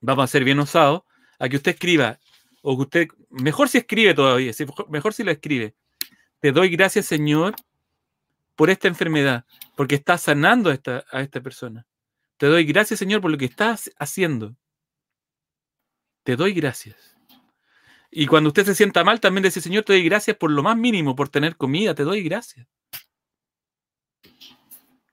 vamos 0.00 0.24
a 0.24 0.26
ser 0.26 0.44
bien 0.44 0.58
osados, 0.58 1.02
a 1.38 1.46
que 1.48 1.56
usted 1.56 1.72
escriba, 1.72 2.18
o 2.62 2.74
que 2.76 2.82
usted, 2.82 3.08
mejor 3.28 3.68
si 3.68 3.76
escribe 3.76 4.14
todavía, 4.14 4.50
mejor 4.88 5.12
si 5.12 5.22
lo 5.22 5.30
escribe. 5.30 5.74
Te 6.40 6.52
doy 6.52 6.70
gracias, 6.70 7.04
Señor, 7.04 7.54
por 8.56 8.70
esta 8.70 8.88
enfermedad, 8.88 9.44
porque 9.76 9.96
estás 9.96 10.22
sanando 10.22 10.70
a 10.70 10.74
esta, 10.74 11.04
a 11.12 11.20
esta 11.20 11.42
persona. 11.42 11.86
Te 12.38 12.46
doy 12.46 12.64
gracias, 12.64 12.98
Señor, 12.98 13.20
por 13.20 13.30
lo 13.30 13.36
que 13.36 13.44
estás 13.44 13.90
haciendo. 13.98 14.56
Te 16.22 16.34
doy 16.34 16.54
gracias. 16.54 17.14
Y 18.10 18.26
cuando 18.26 18.48
usted 18.48 18.64
se 18.64 18.74
sienta 18.74 19.04
mal, 19.04 19.20
también 19.20 19.42
dice, 19.42 19.60
Señor, 19.60 19.84
te 19.84 19.92
doy 19.92 20.02
gracias 20.02 20.34
por 20.38 20.50
lo 20.50 20.62
más 20.62 20.78
mínimo, 20.78 21.14
por 21.14 21.28
tener 21.28 21.56
comida, 21.56 21.94
te 21.94 22.04
doy 22.04 22.22
gracias 22.22 22.66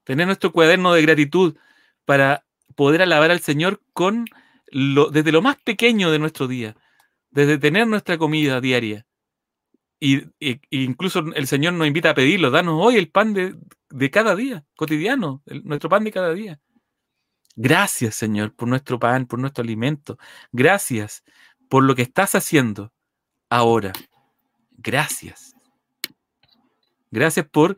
tener 0.08 0.26
nuestro 0.26 0.54
cuaderno 0.54 0.94
de 0.94 1.02
gratitud 1.02 1.58
para 2.06 2.46
poder 2.76 3.02
alabar 3.02 3.30
al 3.30 3.42
Señor 3.42 3.82
con 3.92 4.26
lo, 4.68 5.10
desde 5.10 5.34
lo 5.34 5.42
más 5.42 5.58
pequeño 5.58 6.12
de 6.12 6.18
nuestro 6.18 6.48
día, 6.48 6.78
desde 7.30 7.58
tener 7.58 7.88
nuestra 7.88 8.18
comida 8.18 8.62
diaria. 8.62 9.06
Y, 10.00 10.24
incluso 10.70 11.20
el 11.36 11.46
Señor 11.46 11.74
nos 11.74 11.88
invita 11.88 12.12
a 12.12 12.16
pedirlo, 12.16 12.52
danos 12.52 12.76
hoy 12.82 12.96
el 12.96 13.10
pan 13.10 13.34
de, 13.34 14.10
cada 14.10 14.34
día, 14.34 14.64
cotidiano, 14.78 15.44
nuestro 15.64 15.90
pan 15.90 16.06
de 16.06 16.12
cada 16.14 16.34
día. 16.34 16.58
Gracias, 17.58 18.16
Señor, 18.16 18.56
por 18.56 18.70
nuestro 18.70 19.00
pan, 19.00 19.26
por 19.26 19.40
nuestro 19.40 19.62
alimento. 19.62 20.18
Gracias 20.54 21.26
por 21.68 21.84
lo 21.84 21.96
que 21.96 22.04
estás 22.04 22.34
haciendo 22.34 22.94
ahora. 23.50 23.92
Gracias. 24.78 25.54
Gracias 27.12 27.46
por 27.46 27.76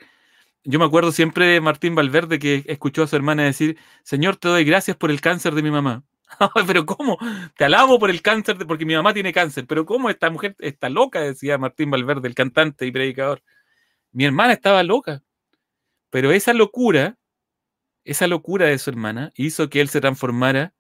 yo 0.70 0.78
me 0.78 0.86
acuerdo 0.86 1.12
siempre 1.12 1.48
de 1.48 1.62
Martín 1.62 1.96
Valverde 1.96 2.38
que 2.38 2.64
escuchó 2.68 3.02
a 3.02 3.08
su 3.08 3.16
hermana 3.16 3.44
decir, 3.44 3.80
Señor, 4.04 4.38
te 4.38 4.50
doy 4.50 4.64
gracias 4.64 4.96
por 4.96 5.10
el 5.10 5.20
cáncer 5.20 5.56
de 5.56 5.64
mi 5.64 5.72
mamá. 5.72 6.04
pero 6.68 6.86
¿cómo? 6.86 7.18
Te 7.58 7.66
alabo 7.66 7.98
por 7.98 8.12
el 8.12 8.22
cáncer, 8.22 8.56
de, 8.60 8.68
porque 8.68 8.86
mi 8.86 8.94
mamá 8.94 9.12
tiene 9.12 9.34
cáncer. 9.34 9.66
Pero 9.66 9.84
¿cómo 9.88 10.12
esta 10.12 10.30
mujer 10.30 10.56
está 10.60 10.88
loca? 10.90 11.22
Decía 11.22 11.58
Martín 11.58 11.90
Valverde, 11.90 12.28
el 12.28 12.36
cantante 12.36 12.86
y 12.86 12.92
predicador. 12.92 13.42
Mi 14.12 14.26
hermana 14.26 14.54
estaba 14.54 14.84
loca. 14.84 15.24
Pero 16.12 16.32
esa 16.32 16.54
locura, 16.54 17.18
esa 18.04 18.28
locura 18.28 18.68
de 18.68 18.78
su 18.78 18.92
hermana 18.92 19.32
hizo 19.36 19.72
que 19.72 19.82
él 19.82 19.90
se 19.90 20.02
transformara 20.02 20.76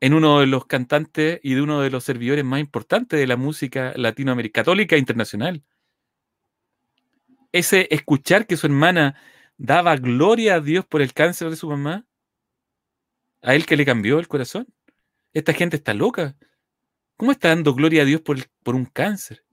en 0.00 0.12
uno 0.12 0.40
de 0.40 0.46
los 0.46 0.66
cantantes 0.66 1.40
y 1.42 1.54
de 1.54 1.62
uno 1.62 1.80
de 1.80 1.88
los 1.88 2.04
servidores 2.04 2.44
más 2.44 2.60
importantes 2.60 3.18
de 3.18 3.26
la 3.26 3.38
música 3.38 3.94
latinoamericana, 3.96 4.62
católica 4.62 4.96
e 4.96 4.98
internacional 4.98 5.64
ese 7.54 7.86
escuchar 7.94 8.48
que 8.48 8.56
su 8.56 8.66
hermana 8.66 9.14
daba 9.56 9.96
gloria 9.96 10.56
a 10.56 10.60
Dios 10.60 10.84
por 10.84 11.00
el 11.02 11.12
cáncer 11.12 11.50
de 11.50 11.56
su 11.56 11.70
mamá, 11.70 12.04
a 13.42 13.54
él 13.54 13.64
que 13.64 13.76
le 13.76 13.84
cambió 13.84 14.18
el 14.18 14.26
corazón. 14.26 14.66
Esta 15.32 15.52
gente 15.52 15.76
está 15.76 15.94
loca. 15.94 16.36
¿Cómo 17.16 17.30
está 17.30 17.50
dando 17.50 17.72
gloria 17.72 18.02
a 18.02 18.04
Dios 18.06 18.22
por, 18.22 18.38
por 18.64 18.74
un 18.74 18.86
cáncer? 18.86 19.44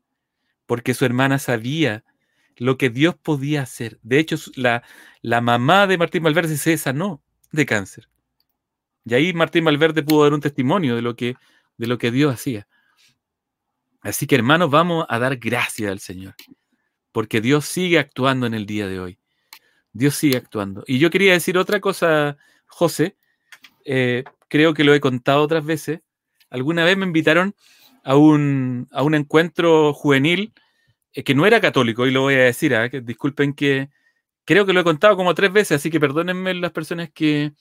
Porque 0.65 0.95
su 0.95 1.05
hermana 1.05 1.37
sabía 1.37 2.03
lo 2.57 2.75
que 2.75 2.89
Dios 2.89 3.15
podía 3.15 3.61
hacer. 3.61 3.99
De 4.01 4.17
hecho, 4.17 4.35
la, 4.55 4.81
la 5.21 5.39
mamá 5.39 5.85
de 5.85 5.99
Martín 5.99 6.23
Valverde 6.23 6.57
se 6.57 6.75
sanó 6.79 7.21
de 7.51 7.67
cáncer. 7.67 8.09
Y 9.05 9.13
ahí 9.13 9.31
Martín 9.31 9.63
Valverde 9.63 10.01
pudo 10.01 10.23
dar 10.23 10.33
un 10.33 10.41
testimonio 10.41 10.95
de 10.95 11.03
lo 11.03 11.15
que, 11.15 11.35
de 11.77 11.85
lo 11.85 11.99
que 11.99 12.09
Dios 12.09 12.33
hacía. 12.33 12.67
Así 14.01 14.25
que 14.25 14.33
hermanos, 14.33 14.71
vamos 14.71 15.05
a 15.07 15.19
dar 15.19 15.37
gracias 15.37 15.91
al 15.91 15.99
Señor 15.99 16.33
porque 17.11 17.41
Dios 17.41 17.65
sigue 17.65 17.99
actuando 17.99 18.45
en 18.45 18.53
el 18.53 18.65
día 18.65 18.87
de 18.87 18.99
hoy. 18.99 19.19
Dios 19.93 20.15
sigue 20.15 20.37
actuando. 20.37 20.83
Y 20.87 20.99
yo 20.99 21.09
quería 21.09 21.33
decir 21.33 21.57
otra 21.57 21.79
cosa, 21.79 22.37
José, 22.67 23.15
eh, 23.85 24.23
creo 24.47 24.73
que 24.73 24.83
lo 24.83 24.93
he 24.93 24.99
contado 24.99 25.41
otras 25.41 25.65
veces. 25.65 26.01
Alguna 26.49 26.85
vez 26.85 26.97
me 26.97 27.05
invitaron 27.05 27.55
a 28.03 28.15
un, 28.15 28.87
a 28.91 29.03
un 29.03 29.15
encuentro 29.15 29.93
juvenil 29.93 30.53
eh, 31.13 31.23
que 31.23 31.35
no 31.35 31.45
era 31.45 31.61
católico, 31.61 32.07
y 32.07 32.11
lo 32.11 32.21
voy 32.21 32.35
a 32.35 32.43
decir, 32.43 32.75
¿ah? 32.75 32.89
que 32.89 33.01
disculpen 33.01 33.53
que 33.53 33.89
creo 34.45 34.65
que 34.65 34.73
lo 34.73 34.79
he 34.79 34.83
contado 34.83 35.17
como 35.17 35.35
tres 35.35 35.51
veces, 35.51 35.77
así 35.77 35.89
que 35.89 35.99
perdónenme 35.99 36.53
las 36.53 36.71
personas 36.71 37.09
que, 37.13 37.53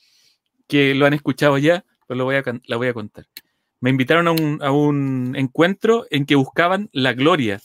que 0.68 0.94
lo 0.94 1.06
han 1.06 1.14
escuchado 1.14 1.58
ya, 1.58 1.84
pero 2.06 2.18
lo 2.18 2.24
voy 2.24 2.36
a, 2.36 2.44
la 2.66 2.76
voy 2.76 2.88
a 2.88 2.94
contar. 2.94 3.26
Me 3.80 3.90
invitaron 3.90 4.28
a 4.28 4.32
un, 4.32 4.58
a 4.62 4.70
un 4.70 5.34
encuentro 5.36 6.06
en 6.10 6.26
que 6.26 6.34
buscaban 6.34 6.90
la 6.92 7.12
gloria 7.12 7.60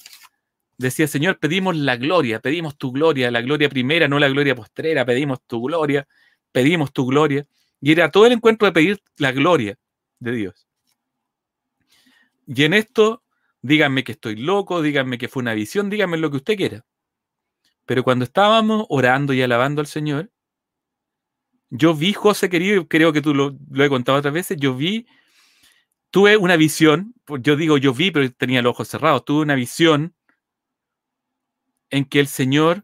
decía, 0.78 1.08
Señor, 1.08 1.40
pedimos 1.40 1.76
la 1.76 1.98
gloria, 1.98 2.40
pedimos 2.40 2.78
tu 2.78 2.92
gloria, 2.92 3.32
la 3.32 3.42
gloria 3.42 3.70
primera, 3.70 4.08
no 4.08 4.20
la 4.20 4.30
gloria 4.30 4.56
postrera, 4.56 5.06
pedimos 5.06 5.40
tu 5.48 5.62
gloria, 5.62 6.08
pedimos 6.52 6.92
tu 6.92 7.06
gloria. 7.06 7.46
Y 7.82 7.92
era 7.92 8.12
todo 8.12 8.26
el 8.26 8.34
encuentro 8.34 8.66
de 8.66 8.72
pedir 8.72 9.02
la 9.18 9.32
gloria 9.32 9.78
de 10.20 10.32
Dios. 10.32 10.68
Y 12.48 12.64
en 12.64 12.74
esto, 12.74 13.24
díganme 13.62 14.04
que 14.04 14.14
estoy 14.14 14.36
loco, 14.36 14.82
díganme 14.82 15.18
que 15.18 15.28
fue 15.28 15.42
una 15.42 15.54
visión, 15.54 15.90
díganme 15.90 16.18
lo 16.18 16.30
que 16.30 16.38
usted 16.38 16.56
quiera. 16.56 16.86
Pero 17.86 18.04
cuando 18.04 18.26
estábamos 18.26 18.86
orando 18.90 19.34
y 19.34 19.42
alabando 19.42 19.82
al 19.82 19.88
Señor, 19.88 20.32
yo 21.70 21.94
vi, 21.94 22.14
José 22.14 22.50
querido, 22.50 22.88
creo 22.88 23.12
que 23.12 23.22
tú 23.22 23.34
lo, 23.34 23.58
lo 23.70 23.84
he 23.84 23.90
contado 23.90 24.18
otras 24.18 24.34
veces, 24.34 24.58
yo 24.60 24.76
vi, 24.76 25.08
tuve 26.12 26.38
una 26.38 26.56
visión, 26.56 27.14
yo 27.42 27.56
digo 27.56 27.78
yo 27.78 27.94
vi, 27.94 28.12
pero 28.12 28.32
tenía 28.32 28.62
los 28.62 28.72
ojos 28.72 28.88
cerrados, 28.88 29.26
tuve 29.26 29.42
una 29.42 29.56
visión 29.56 30.16
en 31.90 32.06
que 32.06 32.20
el 32.20 32.28
Señor, 32.28 32.84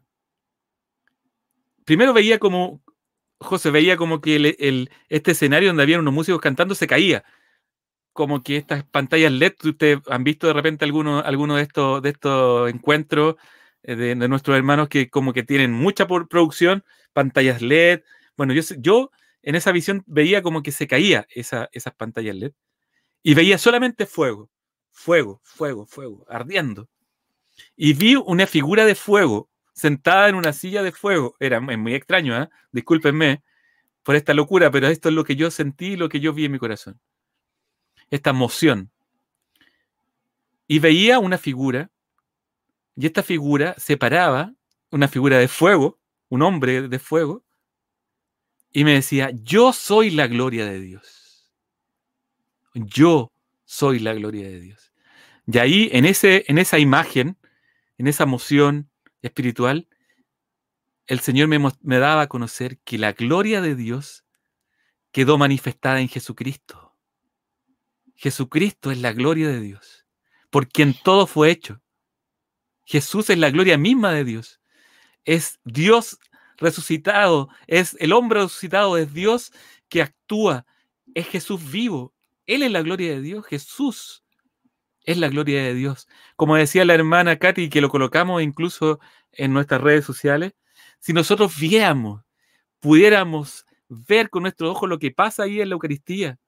primero 1.84 2.12
veía 2.12 2.38
como, 2.38 2.82
José 3.40 3.70
veía 3.70 3.96
como 3.96 4.20
que 4.20 4.36
el, 4.36 4.90
este 5.08 5.32
escenario 5.32 5.68
donde 5.70 5.82
había 5.82 5.98
unos 5.98 6.14
músicos 6.14 6.40
cantando 6.40 6.74
se 6.74 6.86
caía. 6.86 7.24
Como 8.12 8.42
que 8.42 8.56
estas 8.58 8.84
pantallas 8.84 9.32
LED, 9.32 9.54
ustedes 9.64 10.00
han 10.08 10.24
visto 10.24 10.46
de 10.46 10.52
repente 10.52 10.84
algunos 10.84 11.24
alguno 11.24 11.56
de, 11.56 11.62
estos, 11.62 12.02
de 12.02 12.10
estos 12.10 12.70
encuentros 12.70 13.36
eh, 13.82 13.96
de, 13.96 14.14
nuestros 14.28 14.56
hermanos 14.56 14.88
que 14.88 15.08
como 15.10 15.32
que 15.32 15.42
tienen 15.44 15.72
mucha 15.72 16.06
producción, 16.06 16.84
pantallas 17.12 17.62
LED. 17.62 18.02
Bueno, 18.36 18.52
yo, 18.54 18.62
yo 18.78 19.10
en 19.42 19.54
esa 19.56 19.72
visión 19.72 20.04
veía 20.06 20.42
como 20.42 20.62
que 20.62 20.72
se 20.72 20.86
caía 20.86 21.26
esa, 21.30 21.68
esas 21.72 21.94
pantallas 21.94 22.36
LED 22.36 22.52
y 23.22 23.34
veía 23.34 23.58
solamente 23.58 24.06
fuego, 24.06 24.50
fuego, 24.90 25.40
fuego, 25.44 25.86
fuego, 25.86 26.26
ardiendo 26.28 26.88
y 27.76 27.94
vi 27.94 28.16
una 28.16 28.46
figura 28.46 28.84
de 28.84 28.94
fuego 28.94 29.48
sentada 29.72 30.28
en 30.28 30.34
una 30.34 30.52
silla 30.52 30.82
de 30.82 30.92
fuego. 30.92 31.36
Era 31.40 31.60
muy 31.60 31.94
extraño, 31.94 32.40
¿eh? 32.40 32.48
discúlpenme 32.70 33.42
por 34.02 34.16
esta 34.16 34.34
locura, 34.34 34.70
pero 34.70 34.88
esto 34.88 35.08
es 35.08 35.14
lo 35.14 35.24
que 35.24 35.36
yo 35.36 35.50
sentí 35.50 35.96
lo 35.96 36.08
que 36.08 36.20
yo 36.20 36.32
vi 36.32 36.44
en 36.44 36.52
mi 36.52 36.58
corazón. 36.58 37.00
Esta 38.10 38.30
emoción. 38.30 38.90
Y 40.66 40.78
veía 40.78 41.18
una 41.18 41.38
figura, 41.38 41.90
y 42.96 43.06
esta 43.06 43.22
figura 43.22 43.74
se 43.78 43.96
paraba, 43.96 44.54
una 44.90 45.08
figura 45.08 45.38
de 45.38 45.48
fuego, 45.48 45.98
un 46.28 46.42
hombre 46.42 46.88
de 46.88 46.98
fuego, 46.98 47.44
y 48.72 48.84
me 48.84 48.94
decía, 48.94 49.30
yo 49.34 49.72
soy 49.72 50.10
la 50.10 50.26
gloria 50.26 50.64
de 50.64 50.80
Dios. 50.80 51.52
Yo 52.74 53.32
soy 53.64 53.98
la 53.98 54.14
gloria 54.14 54.48
de 54.48 54.60
Dios. 54.60 54.92
Y 55.46 55.58
ahí, 55.58 55.90
en, 55.92 56.06
ese, 56.06 56.44
en 56.48 56.58
esa 56.58 56.78
imagen, 56.78 57.36
en 58.02 58.08
esa 58.08 58.26
moción 58.26 58.90
espiritual, 59.22 59.88
el 61.06 61.20
Señor 61.20 61.46
me, 61.46 61.98
daba 62.00 62.22
a 62.22 62.26
conocer 62.26 62.80
que 62.80 62.98
la 62.98 63.12
gloria 63.12 63.60
de 63.60 63.76
Dios 63.76 64.24
quedó 65.12 65.38
manifestada 65.38 66.00
en 66.00 66.08
Jesucristo. 66.08 66.96
Jesucristo 68.16 68.90
es 68.90 68.98
la 68.98 69.12
gloria 69.12 69.46
de 69.46 69.60
Dios, 69.60 70.04
por 70.50 70.66
quien 70.66 70.94
todo 70.94 71.28
fue 71.28 71.52
hecho. 71.52 71.80
Jesús 72.84 73.30
es 73.30 73.38
la 73.38 73.50
gloria 73.50 73.78
misma 73.78 74.10
de 74.10 74.24
Dios. 74.24 74.60
Es 75.24 75.60
Dios 75.62 76.18
resucitado, 76.56 77.50
es 77.68 77.96
el 78.00 78.12
hombre 78.14 78.40
resucitado, 78.40 78.98
es 78.98 79.14
Dios 79.14 79.52
que 79.88 80.02
actúa, 80.02 80.66
es 81.14 81.28
Jesús 81.28 81.70
vivo. 81.70 82.12
Él 82.46 82.64
es 82.64 82.72
la 82.72 82.82
gloria 82.82 83.12
de 83.12 83.20
Dios, 83.20 83.46
Jesús 83.46 84.21
es 85.04 85.18
la 85.18 85.28
gloria 85.28 85.62
de 85.62 85.74
Dios. 85.74 86.08
Como 86.36 86.56
decía 86.56 86.84
la 86.84 86.94
hermana 86.94 87.38
Katy, 87.38 87.68
que 87.68 87.80
lo 87.80 87.88
colocamos 87.88 88.42
incluso 88.42 89.00
en 89.32 89.52
nuestras 89.52 89.80
redes 89.80 90.04
sociales, 90.04 90.52
si 90.98 91.12
nosotros 91.12 91.58
viéramos, 91.58 92.22
pudiéramos 92.80 93.66
ver 93.88 94.30
con 94.30 94.42
nuestro 94.42 94.70
ojo 94.70 94.86
lo 94.86 94.98
que 94.98 95.10
pasa 95.10 95.44
ahí 95.44 95.60
en 95.60 95.68
la 95.68 95.74
Eucaristía, 95.74 96.38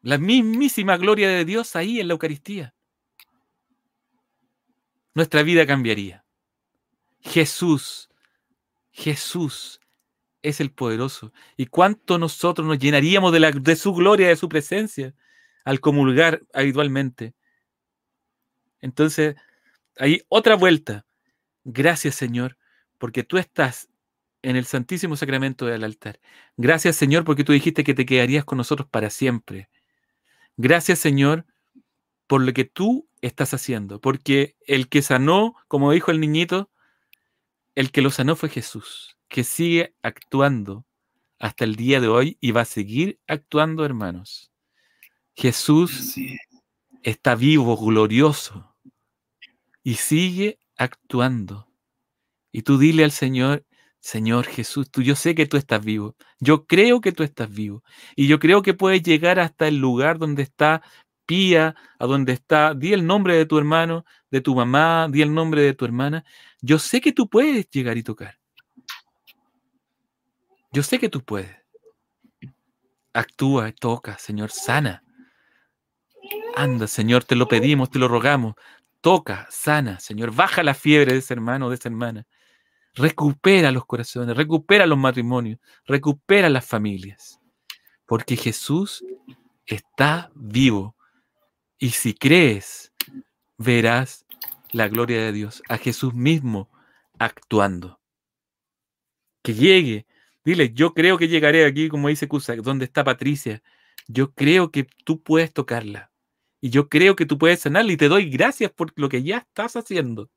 la 0.00 0.18
mismísima 0.18 0.96
gloria 0.96 1.28
de 1.28 1.44
Dios 1.44 1.76
ahí 1.76 2.00
en 2.00 2.08
la 2.08 2.12
Eucaristía, 2.12 2.74
nuestra 5.14 5.42
vida 5.42 5.66
cambiaría. 5.66 6.24
Jesús, 7.20 8.08
Jesús 8.92 9.80
es 10.42 10.60
el 10.60 10.70
poderoso. 10.70 11.32
¿Y 11.56 11.66
cuánto 11.66 12.18
nosotros 12.18 12.66
nos 12.66 12.78
llenaríamos 12.78 13.32
de, 13.32 13.52
de 13.60 13.76
su 13.76 13.92
gloria, 13.92 14.28
de 14.28 14.36
su 14.36 14.48
presencia, 14.48 15.14
al 15.68 15.80
comulgar 15.80 16.40
habitualmente? 16.54 17.34
Entonces, 18.80 19.36
hay 19.98 20.22
otra 20.30 20.54
vuelta. 20.54 21.04
Gracias, 21.62 22.14
Señor, 22.14 22.56
porque 22.96 23.22
tú 23.22 23.36
estás 23.36 23.90
en 24.40 24.56
el 24.56 24.64
Santísimo 24.64 25.14
Sacramento 25.14 25.66
del 25.66 25.84
altar. 25.84 26.20
Gracias, 26.56 26.96
Señor, 26.96 27.24
porque 27.24 27.44
tú 27.44 27.52
dijiste 27.52 27.84
que 27.84 27.92
te 27.92 28.06
quedarías 28.06 28.46
con 28.46 28.56
nosotros 28.56 28.88
para 28.88 29.10
siempre. 29.10 29.68
Gracias, 30.56 31.00
Señor, 31.00 31.44
por 32.26 32.40
lo 32.40 32.54
que 32.54 32.64
tú 32.64 33.06
estás 33.20 33.52
haciendo, 33.52 34.00
porque 34.00 34.56
el 34.66 34.88
que 34.88 35.02
sanó, 35.02 35.54
como 35.68 35.92
dijo 35.92 36.10
el 36.10 36.20
niñito, 36.20 36.70
el 37.74 37.92
que 37.92 38.00
lo 38.00 38.10
sanó 38.10 38.36
fue 38.36 38.48
Jesús, 38.48 39.18
que 39.28 39.44
sigue 39.44 39.94
actuando 40.00 40.86
hasta 41.38 41.64
el 41.64 41.76
día 41.76 42.00
de 42.00 42.08
hoy 42.08 42.38
y 42.40 42.52
va 42.52 42.62
a 42.62 42.64
seguir 42.64 43.20
actuando, 43.26 43.84
hermanos. 43.84 44.47
Jesús 45.38 46.16
está 47.04 47.36
vivo, 47.36 47.76
glorioso, 47.76 48.74
y 49.84 49.94
sigue 49.94 50.58
actuando. 50.76 51.68
Y 52.50 52.62
tú 52.62 52.76
dile 52.76 53.04
al 53.04 53.12
Señor, 53.12 53.64
Señor 54.00 54.46
Jesús, 54.46 54.90
tú, 54.90 55.00
yo 55.00 55.14
sé 55.14 55.36
que 55.36 55.46
tú 55.46 55.56
estás 55.56 55.84
vivo. 55.84 56.16
Yo 56.40 56.66
creo 56.66 57.00
que 57.00 57.12
tú 57.12 57.22
estás 57.22 57.48
vivo. 57.48 57.84
Y 58.16 58.26
yo 58.26 58.40
creo 58.40 58.62
que 58.62 58.74
puedes 58.74 59.00
llegar 59.04 59.38
hasta 59.38 59.68
el 59.68 59.76
lugar 59.76 60.18
donde 60.18 60.42
está 60.42 60.82
Pía, 61.24 61.76
a 62.00 62.06
donde 62.06 62.32
está, 62.32 62.74
di 62.74 62.92
el 62.94 63.06
nombre 63.06 63.36
de 63.36 63.46
tu 63.46 63.58
hermano, 63.58 64.06
de 64.30 64.40
tu 64.40 64.56
mamá, 64.56 65.06
di 65.08 65.22
el 65.22 65.32
nombre 65.32 65.62
de 65.62 65.74
tu 65.74 65.84
hermana. 65.84 66.24
Yo 66.62 66.80
sé 66.80 67.00
que 67.00 67.12
tú 67.12 67.28
puedes 67.28 67.70
llegar 67.70 67.96
y 67.96 68.02
tocar. 68.02 68.40
Yo 70.72 70.82
sé 70.82 70.98
que 70.98 71.08
tú 71.08 71.22
puedes. 71.22 71.54
Actúa, 73.12 73.70
toca, 73.72 74.18
Señor, 74.18 74.50
sana. 74.50 75.04
Anda, 76.56 76.86
Señor, 76.86 77.24
te 77.24 77.36
lo 77.36 77.48
pedimos, 77.48 77.90
te 77.90 77.98
lo 77.98 78.08
rogamos. 78.08 78.54
Toca, 79.00 79.46
sana, 79.50 80.00
Señor. 80.00 80.34
Baja 80.34 80.62
la 80.62 80.74
fiebre 80.74 81.12
de 81.12 81.18
ese 81.18 81.34
hermano, 81.34 81.68
de 81.68 81.76
esa 81.76 81.88
hermana. 81.88 82.26
Recupera 82.94 83.70
los 83.70 83.86
corazones, 83.86 84.36
recupera 84.36 84.86
los 84.86 84.98
matrimonios, 84.98 85.60
recupera 85.86 86.48
las 86.48 86.66
familias. 86.66 87.38
Porque 88.06 88.36
Jesús 88.36 89.04
está 89.66 90.30
vivo. 90.34 90.96
Y 91.78 91.90
si 91.90 92.12
crees, 92.14 92.92
verás 93.56 94.26
la 94.72 94.88
gloria 94.88 95.18
de 95.20 95.32
Dios, 95.32 95.62
a 95.68 95.78
Jesús 95.78 96.14
mismo 96.14 96.68
actuando. 97.18 98.00
Que 99.42 99.54
llegue. 99.54 100.06
Dile, 100.44 100.72
yo 100.72 100.94
creo 100.94 101.18
que 101.18 101.28
llegaré 101.28 101.64
aquí, 101.66 101.88
como 101.88 102.08
dice 102.08 102.26
Cusa, 102.26 102.56
donde 102.56 102.86
está 102.86 103.04
Patricia. 103.04 103.62
Yo 104.06 104.32
creo 104.32 104.70
que 104.70 104.88
tú 105.04 105.22
puedes 105.22 105.52
tocarla. 105.52 106.07
Y 106.60 106.70
yo 106.70 106.88
creo 106.88 107.16
que 107.16 107.26
tú 107.26 107.38
puedes 107.38 107.60
sanarla. 107.60 107.92
Y 107.92 107.96
te 107.96 108.08
doy 108.08 108.28
gracias 108.30 108.70
por 108.70 108.92
lo 108.96 109.08
que 109.08 109.22
ya 109.22 109.38
estás 109.38 109.76
haciendo 109.76 110.30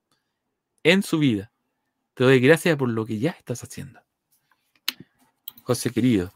en 0.83 1.03
su 1.03 1.19
vida. 1.19 1.51
Te 2.13 2.23
doy 2.23 2.39
gracias 2.39 2.77
por 2.77 2.89
lo 2.89 3.05
que 3.05 3.19
ya 3.19 3.31
estás 3.31 3.63
haciendo. 3.63 3.99
José 5.63 5.91
querido. 5.91 6.31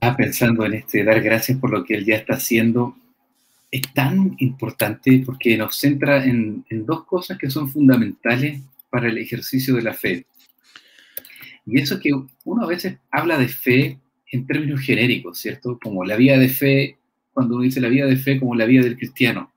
Ah, 0.00 0.16
pensando 0.16 0.66
en 0.66 0.74
este, 0.74 1.04
dar 1.04 1.20
gracias 1.20 1.58
por 1.58 1.70
lo 1.70 1.84
que 1.84 1.94
él 1.94 2.04
ya 2.04 2.16
está 2.16 2.34
haciendo, 2.34 2.96
es 3.70 3.82
tan 3.94 4.34
importante 4.38 5.22
porque 5.24 5.56
nos 5.56 5.76
centra 5.76 6.24
en, 6.24 6.64
dos 6.68 7.04
cosas 7.04 7.38
que 7.38 7.48
son 7.48 7.70
fundamentales 7.70 8.60
para 8.90 9.08
el 9.08 9.16
ejercicio 9.18 9.76
de 9.76 9.82
la 9.82 9.94
fe. 9.94 10.26
Y 11.64 11.80
eso 11.80 12.00
que 12.00 12.10
uno 12.44 12.64
a 12.64 12.66
veces 12.66 12.98
habla 13.12 13.38
de 13.38 13.46
fe 13.46 13.98
en 14.32 14.46
términos 14.46 14.80
genéricos, 14.80 15.38
¿cierto? 15.38 15.78
Como 15.80 16.04
la 16.04 16.16
vida 16.16 16.36
de 16.36 16.48
fe, 16.48 16.98
cuando 17.32 17.54
uno 17.54 17.64
dice 17.64 17.80
la 17.80 17.88
vida 17.88 18.06
de 18.06 18.16
fe 18.16 18.38
como 18.38 18.54
la 18.54 18.64
vida 18.64 18.82
del 18.82 18.96
cristiano, 18.96 19.52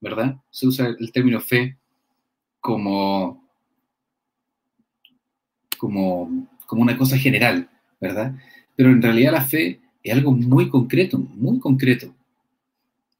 ¿verdad? 0.00 0.36
Se 0.50 0.66
usa 0.66 0.94
el 0.98 1.12
término 1.12 1.40
fe 1.40 1.76
como, 2.60 3.48
como, 5.78 6.48
como 6.66 6.82
una 6.82 6.96
cosa 6.96 7.18
general, 7.18 7.68
¿verdad? 8.00 8.34
Pero 8.74 8.90
en 8.90 9.02
realidad 9.02 9.32
la 9.32 9.42
fe 9.42 9.80
es 10.02 10.14
algo 10.14 10.32
muy 10.32 10.68
concreto, 10.68 11.18
muy 11.18 11.58
concreto. 11.58 12.14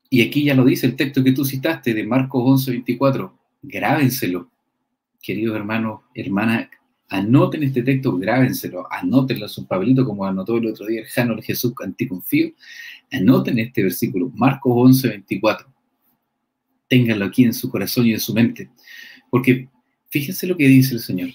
Y 0.08 0.22
aquí 0.22 0.44
ya 0.44 0.54
lo 0.54 0.64
dice 0.64 0.86
el 0.86 0.96
texto 0.96 1.24
que 1.24 1.32
tú 1.32 1.44
citaste 1.44 1.92
de 1.92 2.04
Marcos 2.04 2.42
11, 2.44 2.70
24. 2.70 3.36
Grábenselo, 3.62 4.48
queridos 5.20 5.56
hermanos, 5.56 6.02
hermanas, 6.14 6.68
anoten 7.08 7.62
este 7.62 7.82
texto, 7.82 8.16
grábenselo, 8.16 8.86
anótenlo, 8.92 9.46
es 9.46 9.58
un 9.58 9.66
Pablito 9.66 10.04
como 10.04 10.24
anotó 10.24 10.56
el 10.56 10.66
otro 10.66 10.86
día 10.86 11.00
el 11.00 11.06
Jano 11.06 11.36
Jesús 11.42 11.72
Anticonfío, 11.82 12.50
anoten 13.10 13.58
este 13.58 13.82
versículo, 13.82 14.30
Marcos 14.34 14.72
11, 14.74 15.08
24. 15.08 15.72
Ténganlo 16.88 17.24
aquí 17.24 17.44
en 17.44 17.54
su 17.54 17.70
corazón 17.70 18.06
y 18.06 18.12
en 18.12 18.20
su 18.20 18.32
mente. 18.32 18.70
Porque 19.30 19.68
fíjense 20.08 20.46
lo 20.46 20.56
que 20.56 20.68
dice 20.68 20.94
el 20.94 21.00
Señor. 21.00 21.30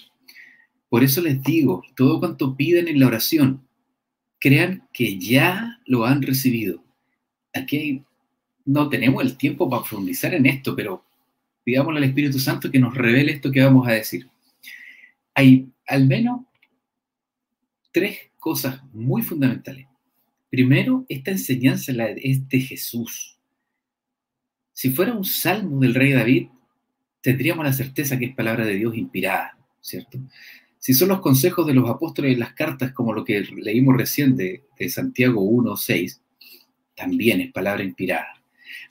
Por 0.88 1.02
eso 1.02 1.22
les 1.22 1.42
digo, 1.42 1.82
todo 1.96 2.20
cuanto 2.20 2.56
piden 2.56 2.88
en 2.88 3.00
la 3.00 3.06
oración, 3.06 3.66
crean 4.38 4.86
que 4.92 5.18
ya 5.18 5.80
lo 5.86 6.04
han 6.04 6.20
recibido. 6.20 6.84
Aquí 7.54 8.04
no 8.64 8.88
tenemos 8.88 9.22
el 9.22 9.36
tiempo 9.36 9.68
para 9.68 9.82
profundizar 9.82 10.34
en 10.34 10.46
esto, 10.46 10.74
pero 10.76 11.04
pidámosle 11.64 11.98
al 11.98 12.04
Espíritu 12.04 12.38
Santo 12.38 12.70
que 12.70 12.78
nos 12.78 12.94
revele 12.94 13.32
esto 13.32 13.50
que 13.50 13.62
vamos 13.62 13.86
a 13.86 13.92
decir. 13.92 14.28
Hay 15.34 15.68
al 15.86 16.06
menos 16.06 16.42
tres 17.92 18.18
cosas 18.38 18.82
muy 18.92 19.22
fundamentales. 19.22 19.86
Primero, 20.52 21.06
esta 21.08 21.30
enseñanza 21.30 21.92
es 22.14 22.46
de 22.46 22.60
Jesús. 22.60 23.38
Si 24.74 24.90
fuera 24.90 25.14
un 25.14 25.24
salmo 25.24 25.80
del 25.80 25.94
rey 25.94 26.12
David, 26.12 26.48
tendríamos 27.22 27.64
la 27.64 27.72
certeza 27.72 28.18
que 28.18 28.26
es 28.26 28.34
palabra 28.34 28.66
de 28.66 28.74
Dios 28.74 28.94
inspirada, 28.94 29.56
¿cierto? 29.80 30.18
Si 30.78 30.92
son 30.92 31.08
los 31.08 31.22
consejos 31.22 31.66
de 31.66 31.72
los 31.72 31.88
apóstoles 31.88 32.34
en 32.34 32.40
las 32.40 32.52
cartas, 32.52 32.92
como 32.92 33.14
lo 33.14 33.24
que 33.24 33.40
leímos 33.40 33.96
recién 33.96 34.36
de, 34.36 34.64
Santiago 34.90 35.40
1, 35.40 35.74
6, 35.74 36.20
también 36.94 37.40
es 37.40 37.50
palabra 37.50 37.82
inspirada. 37.82 38.44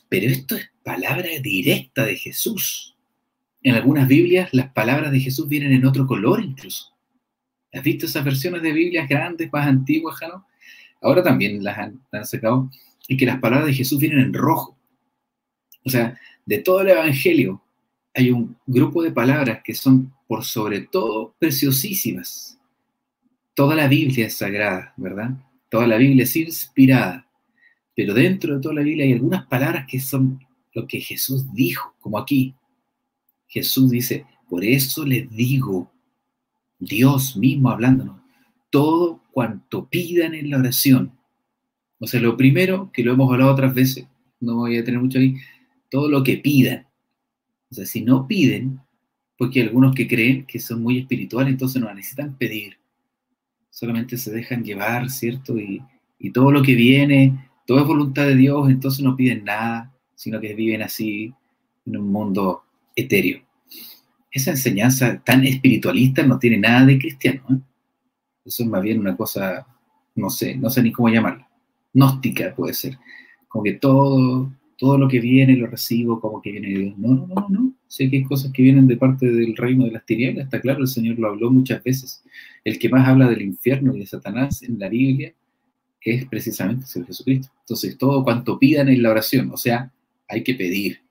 Pero 0.09 0.31
esto 0.31 0.55
es 0.55 0.67
palabra 0.81 1.29
directa 1.43 2.05
de 2.05 2.15
Jesús. 2.15 2.97
En 3.61 3.75
algunas 3.75 4.07
Biblias 4.07 4.49
las 4.51 4.73
palabras 4.73 5.11
de 5.11 5.19
Jesús 5.19 5.47
vienen 5.47 5.73
en 5.73 5.85
otro 5.85 6.07
color 6.07 6.43
incluso. 6.43 6.97
¿Has 7.71 7.83
visto 7.83 8.07
esas 8.07 8.25
versiones 8.25 8.63
de 8.63 8.73
Biblias 8.73 9.07
grandes, 9.07 9.53
más 9.53 9.67
antiguas, 9.67 10.17
Jano? 10.17 10.47
Ahora 11.01 11.23
también 11.23 11.63
las 11.63 11.77
han, 11.77 12.01
las 12.11 12.21
han 12.21 12.25
sacado. 12.25 12.69
Y 13.07 13.17
que 13.17 13.25
las 13.25 13.39
palabras 13.39 13.67
de 13.67 13.73
Jesús 13.73 13.99
vienen 13.99 14.19
en 14.19 14.33
rojo. 14.33 14.77
O 15.83 15.89
sea, 15.89 16.17
de 16.45 16.59
todo 16.59 16.81
el 16.81 16.89
Evangelio, 16.89 17.61
hay 18.13 18.31
un 18.31 18.57
grupo 18.65 19.01
de 19.01 19.11
palabras 19.11 19.61
que 19.63 19.73
son 19.73 20.13
por 20.27 20.43
sobre 20.45 20.81
todo 20.81 21.35
preciosísimas. 21.39 22.59
Toda 23.53 23.75
la 23.75 23.87
Biblia 23.87 24.27
es 24.27 24.35
sagrada, 24.35 24.93
¿verdad? 24.97 25.31
Toda 25.69 25.87
la 25.87 25.97
Biblia 25.97 26.23
es 26.23 26.35
inspirada. 26.35 27.27
Pero 27.95 28.13
dentro 28.13 28.55
de 28.55 28.61
toda 28.61 28.75
la 28.75 28.81
Biblia 28.81 29.05
hay 29.05 29.13
algunas 29.13 29.45
palabras 29.47 29.85
que 29.87 29.99
son 29.99 30.39
lo 30.73 30.87
que 30.87 31.01
Jesús 31.01 31.53
dijo, 31.53 31.93
como 31.99 32.17
aquí. 32.17 32.55
Jesús 33.47 33.91
dice, 33.91 34.25
por 34.49 34.63
eso 34.63 35.05
les 35.05 35.29
digo, 35.29 35.91
Dios 36.79 37.35
mismo 37.37 37.69
hablándonos, 37.69 38.21
todo 38.69 39.20
cuanto 39.31 39.87
pidan 39.89 40.33
en 40.33 40.49
la 40.49 40.57
oración. 40.57 41.13
O 41.99 42.07
sea, 42.07 42.19
lo 42.19 42.35
primero, 42.37 42.91
que 42.91 43.03
lo 43.03 43.13
hemos 43.13 43.31
hablado 43.31 43.51
otras 43.51 43.73
veces, 43.73 44.07
no 44.39 44.55
voy 44.55 44.77
a 44.77 44.83
tener 44.83 44.99
mucho 44.99 45.19
ahí, 45.19 45.35
todo 45.89 46.09
lo 46.09 46.23
que 46.23 46.37
pidan. 46.37 46.87
O 47.69 47.75
sea, 47.75 47.85
si 47.85 48.01
no 48.01 48.27
piden, 48.27 48.79
porque 49.37 49.61
hay 49.61 49.67
algunos 49.67 49.95
que 49.95 50.07
creen 50.07 50.45
que 50.45 50.59
son 50.59 50.81
muy 50.81 50.99
espirituales, 50.99 51.51
entonces 51.51 51.81
no 51.81 51.93
necesitan 51.93 52.37
pedir. 52.37 52.77
Solamente 53.69 54.17
se 54.17 54.31
dejan 54.31 54.63
llevar, 54.63 55.09
¿cierto? 55.09 55.57
Y, 55.57 55.81
y 56.19 56.31
todo 56.31 56.51
lo 56.51 56.61
que 56.61 56.75
viene, 56.75 57.49
todo 57.65 57.79
es 57.79 57.87
voluntad 57.87 58.25
de 58.25 58.35
Dios, 58.35 58.69
entonces 58.69 59.03
no 59.03 59.15
piden 59.15 59.45
nada, 59.45 59.93
sino 60.15 60.39
que 60.39 60.53
viven 60.53 60.81
así 60.81 61.33
en 61.85 61.97
un 61.97 62.11
mundo 62.11 62.63
etéreo. 62.95 63.41
esa 64.31 64.51
enseñanza 64.51 65.21
tan 65.23 65.45
espiritualista 65.45 66.23
no 66.23 66.39
tiene 66.39 66.57
nada 66.57 66.85
de 66.85 66.99
cristiano. 66.99 67.41
¿eh? 67.49 67.70
Eso 68.45 68.63
es 68.63 68.69
más 68.69 68.81
bien 68.81 68.99
una 68.99 69.15
cosa, 69.15 69.65
no 70.15 70.29
sé, 70.29 70.55
no 70.55 70.69
sé 70.69 70.83
ni 70.83 70.91
cómo 70.91 71.09
llamarla. 71.09 71.47
Gnóstica 71.93 72.53
puede 72.55 72.73
ser. 72.73 72.97
Como 73.47 73.63
que 73.63 73.73
todo, 73.73 74.51
todo 74.77 74.97
lo 74.97 75.07
que 75.07 75.19
viene 75.19 75.55
lo 75.55 75.67
recibo 75.67 76.19
como 76.19 76.41
que 76.41 76.51
viene 76.51 76.69
de 76.69 76.79
Dios. 76.79 76.97
No, 76.97 77.15
no, 77.15 77.27
no, 77.27 77.47
no. 77.49 77.73
Sé 77.87 78.09
que 78.09 78.17
hay 78.17 78.23
cosas 78.23 78.51
que 78.51 78.63
vienen 78.63 78.87
de 78.87 78.97
parte 78.97 79.27
del 79.27 79.55
reino 79.55 79.85
de 79.85 79.91
las 79.91 80.05
tinieblas, 80.05 80.45
está 80.45 80.61
claro, 80.61 80.79
el 80.79 80.87
Señor 80.87 81.19
lo 81.19 81.27
habló 81.27 81.51
muchas 81.51 81.83
veces. 81.83 82.23
El 82.63 82.79
que 82.79 82.89
más 82.89 83.07
habla 83.07 83.27
del 83.27 83.41
infierno 83.41 83.95
y 83.95 83.99
de 83.99 84.05
Satanás 84.05 84.63
en 84.63 84.79
la 84.79 84.89
Biblia 84.89 85.33
es 86.01 86.25
precisamente 86.25 86.83
el 86.83 86.87
Señor 86.87 87.07
Jesucristo. 87.07 87.51
Entonces, 87.59 87.97
todo 87.97 88.23
cuanto 88.23 88.57
pidan 88.57 88.89
en 88.89 89.03
la 89.03 89.11
oración, 89.11 89.51
o 89.51 89.57
sea, 89.57 89.91
hay 90.27 90.43
que 90.43 90.55
pedir. 90.55 91.01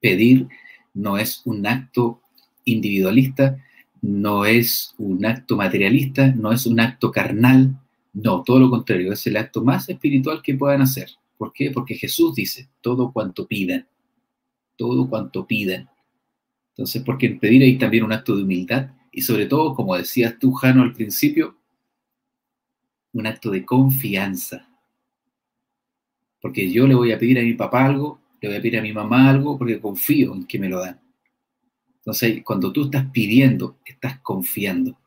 Pedir 0.00 0.48
no 0.92 1.16
es 1.16 1.42
un 1.44 1.66
acto 1.66 2.20
individualista, 2.64 3.56
no 4.04 4.44
es 4.44 4.94
un 4.98 5.24
acto 5.24 5.56
materialista, 5.56 6.26
no 6.26 6.52
es 6.52 6.66
un 6.66 6.78
acto 6.78 7.10
carnal, 7.10 7.80
no, 8.12 8.42
todo 8.42 8.58
lo 8.58 8.68
contrario, 8.68 9.10
es 9.10 9.26
el 9.26 9.38
acto 9.38 9.64
más 9.64 9.88
espiritual 9.88 10.42
que 10.42 10.54
puedan 10.54 10.82
hacer. 10.82 11.08
¿Por 11.38 11.54
qué? 11.54 11.70
Porque 11.70 11.94
Jesús 11.94 12.34
dice, 12.34 12.68
todo 12.82 13.12
cuanto 13.14 13.46
pidan, 13.46 13.88
todo 14.76 15.08
cuanto 15.08 15.46
pidan. 15.46 15.88
Entonces, 16.72 17.02
porque 17.02 17.30
pedir 17.30 17.62
hay 17.62 17.78
también 17.78 18.04
un 18.04 18.12
acto 18.12 18.36
de 18.36 18.42
humildad 18.42 18.90
y 19.10 19.22
sobre 19.22 19.46
todo, 19.46 19.74
como 19.74 19.96
decías 19.96 20.38
tú, 20.38 20.52
Jano, 20.52 20.82
al 20.82 20.92
principio, 20.92 21.56
un 23.14 23.26
acto 23.26 23.50
de 23.50 23.64
confianza. 23.64 24.68
Porque 26.42 26.70
yo 26.70 26.86
le 26.86 26.94
voy 26.94 27.10
a 27.12 27.18
pedir 27.18 27.38
a 27.38 27.42
mi 27.42 27.54
papá 27.54 27.86
algo, 27.86 28.20
le 28.42 28.48
voy 28.48 28.58
a 28.58 28.60
pedir 28.60 28.78
a 28.78 28.82
mi 28.82 28.92
mamá 28.92 29.30
algo, 29.30 29.56
porque 29.56 29.80
confío 29.80 30.34
en 30.34 30.44
que 30.44 30.58
me 30.58 30.68
lo 30.68 30.80
dan. 30.80 31.00
Entonces, 32.04 32.42
cuando 32.44 32.70
tú 32.70 32.84
estás 32.84 33.06
pidiendo, 33.10 33.78
estás 33.86 34.18
confiando. 34.20 34.98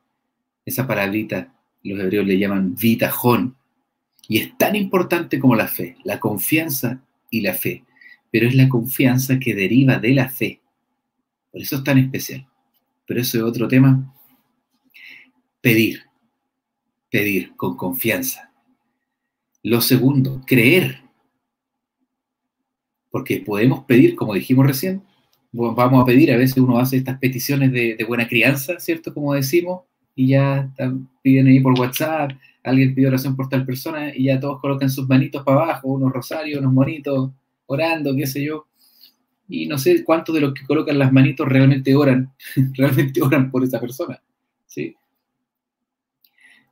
Esa 0.66 0.88
palabrita, 0.88 1.54
los 1.84 2.00
hebreos 2.00 2.26
le 2.26 2.40
llaman 2.40 2.74
vitajón. 2.76 3.56
Y 4.28 4.40
es 4.40 4.58
tan 4.58 4.76
importante 4.76 5.40
como 5.40 5.56
la 5.56 5.68
fe, 5.68 5.96
la 6.04 6.20
confianza 6.20 7.04
y 7.30 7.42
la 7.42 7.54
fe. 7.54 7.84
Pero 8.32 8.48
es 8.48 8.56
la 8.56 8.68
confianza 8.68 9.40
que 9.40 9.54
deriva 9.54 10.00
de 10.00 10.14
la 10.16 10.28
fe. 10.28 10.60
Por 11.52 11.62
eso 11.62 11.76
es 11.76 11.84
tan 11.84 12.00
especial. 12.00 12.48
Pero 13.06 13.22
eso 13.22 13.38
es 13.38 13.44
otro 13.44 13.68
tema. 13.68 14.12
Pedir. 15.62 16.02
Pedir 17.12 17.56
con 17.56 17.78
confianza. 17.78 18.52
Lo 19.62 19.82
segundo, 19.82 20.42
creer. 20.48 21.04
Porque 23.12 23.40
podemos 23.40 23.84
pedir, 23.86 24.16
como 24.16 24.34
dijimos 24.34 24.66
recién, 24.66 25.04
vamos 25.52 26.04
a 26.04 26.06
pedir, 26.06 26.32
a 26.32 26.38
veces 26.38 26.58
uno 26.58 26.78
hace 26.78 26.98
estas 26.98 27.18
peticiones 27.20 27.72
de, 27.72 28.04
buena 28.08 28.28
crianza, 28.28 28.80
¿cierto? 28.80 29.14
Como 29.14 29.34
decimos, 29.34 29.82
y 30.16 30.30
ya 30.30 30.72
piden 31.22 31.48
ahí 31.48 31.60
por 31.60 31.80
WhatsApp, 31.80 32.32
alguien 32.64 32.94
pide 32.94 33.08
oración 33.08 33.36
por 33.36 33.50
tal 33.50 33.66
persona 33.66 34.16
y 34.16 34.26
ya 34.26 34.40
todos 34.40 34.60
colocan 34.60 34.90
sus 34.90 35.08
manitos 35.08 35.44
para 35.44 35.64
abajo, 35.64 35.90
unos 35.90 36.12
rosarios, 36.12 36.60
unos 36.60 36.74
monitos, 36.74 37.32
orando, 37.66 38.16
qué 38.16 38.28
sé 38.28 38.44
yo. 38.44 38.68
Y 39.50 39.66
no 39.68 39.78
sé 39.78 40.04
cuántos 40.04 40.36
de 40.36 40.42
los 40.42 40.54
que 40.54 40.66
colocan 40.66 41.00
las 41.00 41.14
manitos 41.14 41.48
realmente 41.48 41.96
oran, 41.96 42.34
realmente 42.74 43.22
oran 43.22 43.50
por 43.50 43.64
esa 43.64 43.80
persona, 43.80 44.22
¿sí? 44.66 44.96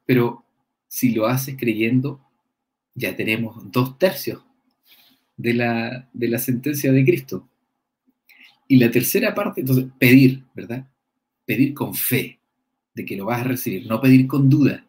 Pero 0.06 0.44
si 0.88 1.12
lo 1.12 1.26
haces 1.26 1.56
creyendo, 1.58 2.22
ya 2.94 3.16
tenemos 3.16 3.72
dos 3.72 3.98
tercios 3.98 4.44
de 5.38 5.54
la, 5.54 6.10
de 6.14 6.28
la 6.30 6.40
sentencia 6.40 6.92
de 6.92 7.04
Cristo. 7.04 7.48
Y 8.68 8.78
la 8.78 8.90
tercera 8.90 9.34
parte, 9.34 9.62
entonces, 9.62 9.86
pedir, 10.00 10.44
¿verdad? 10.54 10.88
Pedir 11.46 11.74
con 11.74 11.94
fe 11.94 12.40
de 12.94 13.06
que 13.06 13.16
lo 13.16 13.26
vas 13.26 13.42
a 13.42 13.46
recibir, 13.46 13.88
no 13.88 14.02
pedir 14.02 14.26
con 14.28 14.50
duda. 14.50 14.86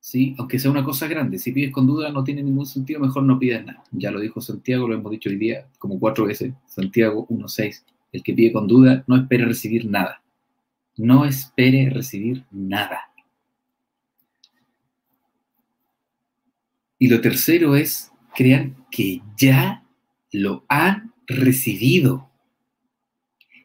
¿Sí? 0.00 0.34
Aunque 0.38 0.58
sea 0.58 0.70
una 0.70 0.84
cosa 0.84 1.06
grande, 1.06 1.38
si 1.38 1.52
pides 1.52 1.70
con 1.70 1.86
duda 1.86 2.10
no 2.10 2.24
tiene 2.24 2.42
ningún 2.42 2.66
sentido, 2.66 2.98
mejor 2.98 3.24
no 3.24 3.38
pidas 3.38 3.64
nada. 3.64 3.84
Ya 3.92 4.10
lo 4.10 4.20
dijo 4.20 4.40
Santiago, 4.40 4.88
lo 4.88 4.94
hemos 4.94 5.10
dicho 5.10 5.28
hoy 5.28 5.36
día 5.36 5.68
como 5.78 6.00
cuatro 6.00 6.24
veces, 6.24 6.54
Santiago 6.66 7.26
1.6. 7.28 7.84
El 8.12 8.22
que 8.22 8.32
pide 8.32 8.52
con 8.52 8.66
duda 8.66 9.04
no 9.06 9.16
espere 9.16 9.44
recibir 9.44 9.84
nada. 9.86 10.22
No 10.96 11.26
espere 11.26 11.90
recibir 11.90 12.44
nada. 12.50 13.12
Y 16.98 17.08
lo 17.08 17.20
tercero 17.20 17.76
es, 17.76 18.10
crean 18.34 18.76
que 18.90 19.22
ya 19.36 19.84
lo 20.32 20.64
han 20.68 21.12
recibido. 21.26 22.27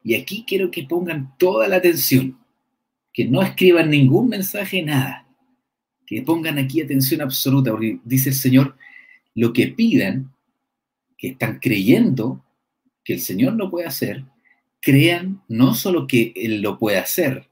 Y 0.03 0.15
aquí 0.15 0.43
quiero 0.47 0.69
que 0.69 0.83
pongan 0.83 1.33
toda 1.37 1.67
la 1.67 1.77
atención, 1.77 2.37
que 3.13 3.25
no 3.25 3.41
escriban 3.41 3.89
ningún 3.89 4.27
mensaje, 4.27 4.81
nada, 4.81 5.27
que 6.05 6.21
pongan 6.21 6.57
aquí 6.57 6.81
atención 6.81 7.21
absoluta, 7.21 7.71
porque 7.71 7.99
dice 8.03 8.29
el 8.29 8.35
Señor, 8.35 8.75
lo 9.33 9.53
que 9.53 9.67
pidan, 9.67 10.33
que 11.17 11.29
están 11.29 11.59
creyendo 11.59 12.43
que 13.03 13.13
el 13.13 13.19
Señor 13.19 13.53
lo 13.53 13.71
puede 13.71 13.87
hacer, 13.87 14.25
crean 14.81 15.41
no 15.47 15.73
solo 15.73 16.05
que 16.05 16.33
Él 16.35 16.61
lo 16.61 16.77
puede 16.77 16.97
hacer, 16.97 17.47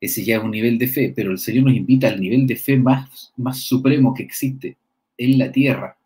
ese 0.00 0.24
ya 0.24 0.36
es 0.36 0.42
un 0.42 0.50
nivel 0.50 0.78
de 0.78 0.88
fe, 0.88 1.12
pero 1.14 1.30
el 1.30 1.38
Señor 1.38 1.64
nos 1.64 1.74
invita 1.74 2.08
al 2.08 2.20
nivel 2.20 2.46
de 2.46 2.56
fe 2.56 2.76
más, 2.76 3.32
más 3.36 3.60
supremo 3.60 4.12
que 4.12 4.22
existe 4.22 4.76
en 5.16 5.38
la 5.38 5.50
tierra. 5.50 5.96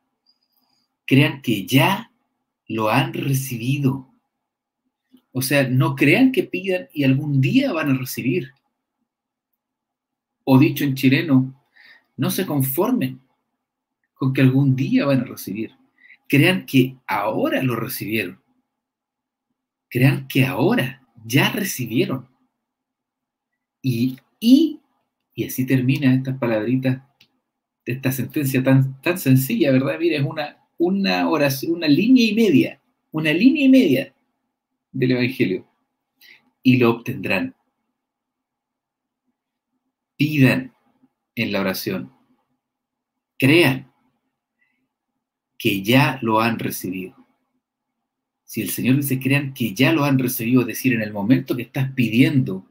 Crean 1.06 1.42
que 1.42 1.66
ya 1.66 2.12
lo 2.68 2.88
han 2.88 3.12
recibido 3.12 4.09
o 5.32 5.42
sea, 5.42 5.68
no 5.68 5.94
crean 5.94 6.32
que 6.32 6.44
pidan 6.44 6.88
y 6.92 7.04
algún 7.04 7.40
día 7.40 7.72
van 7.72 7.90
a 7.90 7.98
recibir. 7.98 8.52
O 10.44 10.58
dicho 10.58 10.84
en 10.84 10.94
chileno, 10.94 11.54
no 12.16 12.30
se 12.30 12.46
conformen 12.46 13.20
con 14.14 14.32
que 14.32 14.40
algún 14.40 14.74
día 14.74 15.06
van 15.06 15.20
a 15.20 15.24
recibir. 15.24 15.72
Crean 16.28 16.66
que 16.66 16.96
ahora 17.06 17.62
lo 17.62 17.76
recibieron. 17.76 18.42
Crean 19.88 20.26
que 20.26 20.44
ahora 20.44 21.06
ya 21.24 21.50
recibieron. 21.50 22.28
Y, 23.82 24.18
y, 24.40 24.80
y 25.34 25.44
así 25.44 25.64
termina 25.64 26.14
estas 26.14 26.38
palabritas 26.38 27.02
de 27.86 27.92
esta 27.92 28.12
sentencia 28.12 28.62
tan, 28.62 29.00
tan 29.00 29.18
sencilla, 29.18 29.72
¿verdad? 29.72 29.96
Mira, 29.98 30.18
es 30.18 30.24
una, 30.24 30.58
una 30.76 31.28
oración, 31.28 31.74
una 31.74 31.88
línea 31.88 32.26
y 32.26 32.34
media, 32.34 32.80
una 33.10 33.32
línea 33.32 33.64
y 33.64 33.68
media 33.68 34.14
del 34.92 35.12
Evangelio 35.12 35.66
y 36.62 36.76
lo 36.76 36.90
obtendrán. 36.90 37.54
Pidan 40.16 40.74
en 41.34 41.52
la 41.52 41.60
oración, 41.60 42.12
crean 43.38 43.92
que 45.56 45.82
ya 45.82 46.18
lo 46.22 46.40
han 46.40 46.58
recibido. 46.58 47.16
Si 48.44 48.60
el 48.60 48.70
Señor 48.70 48.96
dice, 48.96 49.20
crean 49.20 49.54
que 49.54 49.74
ya 49.74 49.92
lo 49.92 50.04
han 50.04 50.18
recibido, 50.18 50.62
es 50.62 50.66
decir, 50.66 50.92
en 50.92 51.02
el 51.02 51.12
momento 51.12 51.56
que 51.56 51.62
estás 51.62 51.92
pidiendo, 51.92 52.68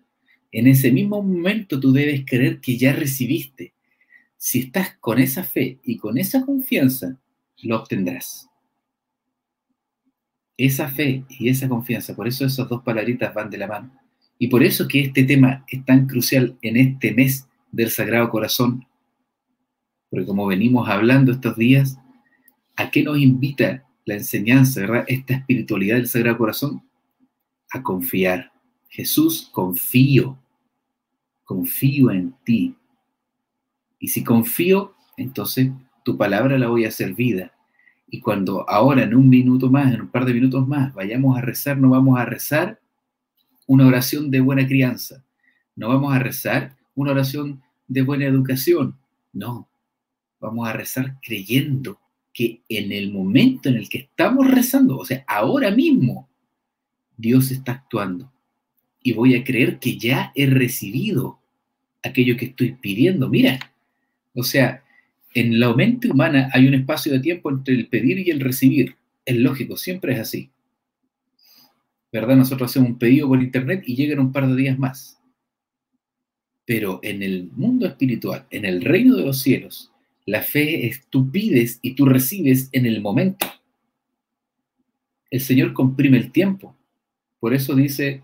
en 0.52 0.68
ese 0.68 0.92
mismo 0.92 1.24
momento 1.24 1.80
tú 1.80 1.92
debes 1.92 2.26
creer 2.26 2.60
que 2.60 2.78
ya 2.78 2.94
recibiste. 2.94 3.74
Si 4.38 4.60
estás 4.60 4.98
con 5.00 5.20
esa 5.20 5.44
fe 5.44 5.80
y 5.84 5.98
con 5.98 6.18
esa 6.18 6.46
confianza, 6.46 7.20
lo 7.58 7.78
obtendrás 7.78 8.49
esa 10.60 10.90
fe 10.90 11.24
y 11.30 11.48
esa 11.48 11.70
confianza, 11.70 12.14
por 12.14 12.28
eso 12.28 12.46
esas 12.46 12.68
dos 12.68 12.84
palabritas 12.84 13.34
van 13.34 13.50
de 13.50 13.58
la 13.58 13.68
mano. 13.68 13.92
Y 14.38 14.50
por 14.50 14.62
eso 14.62 14.88
que 14.88 15.00
este 15.00 15.24
tema 15.24 15.64
es 15.70 15.86
tan 15.86 16.06
crucial 16.06 16.58
en 16.62 16.76
este 16.76 17.14
mes 17.14 17.48
del 17.72 17.90
Sagrado 17.90 18.30
Corazón. 18.30 18.86
Porque 20.10 20.26
como 20.26 20.48
venimos 20.48 20.90
hablando 20.90 21.32
estos 21.32 21.56
días, 21.56 21.98
¿a 22.76 22.92
qué 22.92 23.04
nos 23.04 23.18
invita 23.20 23.86
la 24.04 24.16
enseñanza, 24.16 24.82
verdad? 24.82 25.06
Esta 25.08 25.36
espiritualidad 25.36 25.96
del 25.96 26.08
Sagrado 26.08 26.38
Corazón. 26.38 26.84
A 27.72 27.82
confiar. 27.82 28.52
Jesús, 28.90 29.50
confío. 29.54 30.38
Confío 31.46 32.12
en 32.12 32.34
ti. 32.44 32.76
Y 33.98 34.10
si 34.10 34.26
confío, 34.26 34.94
entonces 35.16 35.72
tu 36.04 36.18
palabra 36.18 36.58
la 36.58 36.68
voy 36.68 36.84
a 36.84 36.90
hacer 36.90 37.14
vida. 37.14 37.54
Y 38.12 38.20
cuando 38.20 38.68
ahora 38.70 39.04
en 39.04 39.14
un 39.14 39.30
minuto 39.30 39.70
más, 39.70 39.94
en 39.94 40.02
un 40.02 40.08
par 40.08 40.26
de 40.26 40.34
minutos 40.34 40.68
más, 40.68 40.94
vayamos 40.94 41.38
a 41.38 41.42
rezar, 41.42 41.78
no 41.78 41.90
vamos 41.90 42.20
a 42.20 42.26
rezar 42.26 42.80
una 43.68 43.86
oración 43.86 44.32
de 44.32 44.40
buena 44.40 44.68
crianza, 44.68 45.24
no 45.76 45.90
vamos 45.90 46.14
a 46.14 46.20
rezar 46.20 46.76
una 46.96 47.12
oración 47.12 47.62
de 47.88 48.02
buena 48.02 48.26
educación, 48.26 48.98
no, 49.32 49.70
vamos 50.40 50.68
a 50.68 50.74
rezar 50.74 51.18
creyendo 51.22 52.00
que 52.34 52.62
en 52.70 52.92
el 52.92 53.12
momento 53.12 53.70
en 53.70 53.76
el 53.76 53.90
que 53.90 54.00
estamos 54.00 54.50
rezando, 54.50 54.98
o 54.98 55.06
sea, 55.06 55.24
ahora 55.28 55.72
mismo, 55.72 56.30
Dios 57.18 57.52
está 57.52 57.74
actuando. 57.74 58.32
Y 59.04 59.14
voy 59.14 59.36
a 59.36 59.44
creer 59.44 59.80
que 59.80 59.98
ya 59.98 60.32
he 60.36 60.46
recibido 60.46 61.40
aquello 62.04 62.38
que 62.38 62.46
estoy 62.46 62.74
pidiendo. 62.74 63.30
Mira, 63.30 63.60
o 64.34 64.44
sea, 64.44 64.84
en 65.34 65.60
la 65.60 65.74
mente 65.74 66.10
humana 66.10 66.50
hay 66.54 66.68
un 66.68 66.74
espacio 66.74 67.12
de 67.14 67.20
tiempo 67.20 67.50
entre 67.50 67.76
el 67.76 67.88
pedir 67.88 68.20
y 68.20 68.32
el 68.32 68.40
recibir. 68.40 68.96
Es 69.26 69.38
lógico, 69.38 69.78
siempre 69.78 70.14
es 70.14 70.20
así. 70.20 70.50
¿verdad? 72.12 72.36
Nosotros 72.36 72.72
hacemos 72.72 72.90
un 72.90 72.98
pedido 72.98 73.28
por 73.28 73.42
internet 73.42 73.84
y 73.86 73.96
llegan 73.96 74.20
un 74.20 74.32
par 74.32 74.48
de 74.48 74.56
días 74.56 74.80
más. 74.80 75.20
Pero 76.66 77.00
en 77.04 77.24
el 77.24 77.50
mundo 77.56 77.86
espiritual, 77.88 78.46
en 78.52 78.66
el 78.66 78.82
reino 78.82 79.16
de 79.16 79.26
los 79.26 79.40
cielos, 79.40 79.92
la 80.26 80.42
fe 80.42 80.88
es 80.88 81.06
tú 81.10 81.32
pides 81.32 81.80
y 81.82 81.94
tú 81.94 82.06
recibes 82.06 82.70
en 82.72 82.86
el 82.86 83.02
momento. 83.02 83.48
El 85.30 85.42
Señor 85.42 85.74
comprime 85.74 86.18
el 86.18 86.32
tiempo. 86.32 86.76
Por 87.40 87.54
eso 87.54 87.76
dice 87.76 88.24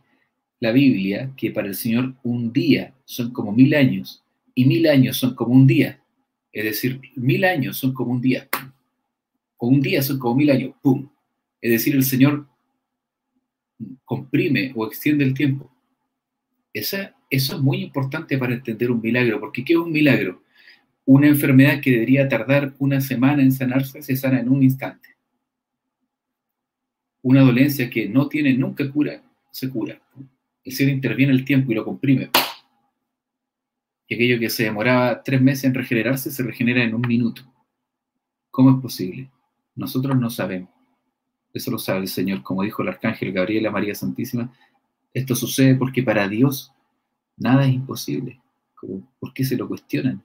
la 0.60 0.72
Biblia 0.72 1.32
que 1.38 1.51
para 1.51 1.68
el 1.68 1.76
Señor 1.76 2.16
un 2.24 2.51
día 2.51 2.93
son 3.06 3.32
como 3.32 3.51
mil 3.51 3.74
años 3.74 4.24
y 4.53 4.66
mil 4.66 4.88
años 4.88 5.18
son 5.18 5.36
como 5.36 5.53
un 5.53 5.68
día. 5.68 5.99
Es 6.56 6.64
decir, 6.64 7.01
mil 7.18 7.43
años 7.43 7.78
son 7.78 7.93
como 7.93 8.14
un 8.14 8.22
día. 8.22 8.47
O 9.58 9.68
un 9.68 9.82
día 9.82 10.01
son 10.01 10.18
como 10.18 10.36
mil 10.36 10.49
años. 10.49 10.74
¡Pum! 10.82 11.10
Es 11.60 11.70
decir, 11.70 11.93
el 11.95 12.06
Señor 12.06 12.47
comprime 14.06 14.72
o 14.74 14.88
extiende 14.88 15.26
el 15.26 15.34
tiempo. 15.34 15.70
Esa, 16.72 17.14
eso 17.30 17.58
es 17.58 17.62
muy 17.62 17.82
importante 17.84 18.38
para 18.38 18.53
entender 18.53 18.89
un 18.89 19.01
milagro, 19.01 19.41
porque 19.41 19.66
¿qué 19.66 19.74
es 19.74 19.80
un 19.80 19.91
milagro? 19.91 20.43
Una 21.03 21.28
enfermedad 21.28 21.82
que 21.82 21.91
debería 21.91 22.30
tardar 22.30 22.74
una 22.80 23.01
semana 23.01 23.43
en 23.43 23.51
sanarse 23.51 24.01
se 24.01 24.16
sana 24.16 24.39
en 24.39 24.47
un 24.47 24.64
instante. 24.64 25.10
Una 27.22 27.41
dolencia 27.41 27.89
que 27.89 28.08
no 28.08 28.30
tiene 28.30 28.53
nunca 28.53 28.89
cura, 28.89 29.22
se 29.51 29.70
cura. 29.70 30.01
El 30.64 30.72
Señor 30.72 30.93
interviene 30.93 31.34
el 31.34 31.43
tiempo 31.43 31.74
y 31.74 31.76
lo 31.76 31.84
comprime. 31.84 32.30
Y 34.08 34.16
aquello 34.16 34.39
que 34.39 34.49
se 34.49 34.64
demoraba 34.64 35.24
tres 35.24 35.41
meses 35.41 35.66
en 35.66 35.74
regenerarse 35.74 36.32
se 36.32 36.43
regenera 36.43 36.84
en 36.84 36.93
un 36.93 37.01
minuto. 37.01 37.41
¿Cómo 38.51 38.72
es 38.72 38.82
posible? 38.82 39.32
Nosotros 39.76 40.18
no 40.18 40.30
sabemos. 40.30 40.70
Eso 41.53 41.72
lo 41.72 41.80
sabe 41.80 42.01
el 42.01 42.08
Señor, 42.08 42.43
como 42.43 42.64
dijo 42.64 42.82
el 42.82 42.89
arcángel 42.89 43.32
Gabriel 43.32 43.66
a 43.66 43.72
María 43.72 43.95
Santísima. 43.95 44.53
Esto 45.14 45.36
sucede 45.36 45.76
porque 45.76 46.03
para 46.03 46.28
Dios 46.28 46.74
nada 47.38 47.66
es 47.66 47.74
imposible. 47.74 48.41
¿Por 49.20 49.34
qué 49.34 49.43
se 49.43 49.58
lo 49.58 49.68
cuestionan? 49.68 50.24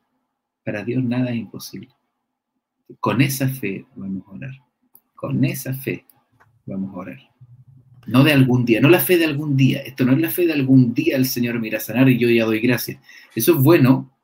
Para 0.65 0.85
Dios 0.85 1.03
nada 1.03 1.31
es 1.31 1.37
imposible. 1.37 1.89
Con 2.99 3.21
esa 3.21 3.49
fe 3.49 3.87
vamos 3.95 4.25
a 4.27 4.33
orar. 4.33 4.55
Con 5.15 5.45
esa 5.45 5.73
fe 5.73 6.05
vamos 6.67 6.95
a 6.95 6.99
orar. 6.99 7.31
No 8.07 8.25
de 8.25 8.33
algún 8.33 8.65
día, 8.65 8.81
no 8.81 8.89
la 8.89 9.01
fe 9.01 9.19
de 9.19 9.27
algún 9.27 9.57
día. 9.57 9.81
Esto 9.83 10.05
no 10.05 10.13
es 10.13 10.21
la 10.21 10.31
fe 10.31 10.47
de 10.47 10.53
algún 10.53 10.95
día 10.95 11.17
el 11.17 11.27
Señor 11.27 11.61
mira 11.61 11.79
a 11.79 11.81
sanar 11.81 12.09
y 12.09 12.19
yo 12.19 12.29
ya 12.29 12.45
doy 12.45 12.61
gracias. 12.61 12.99
Eso 13.35 13.53
es 13.53 13.63
bueno, 13.63 14.17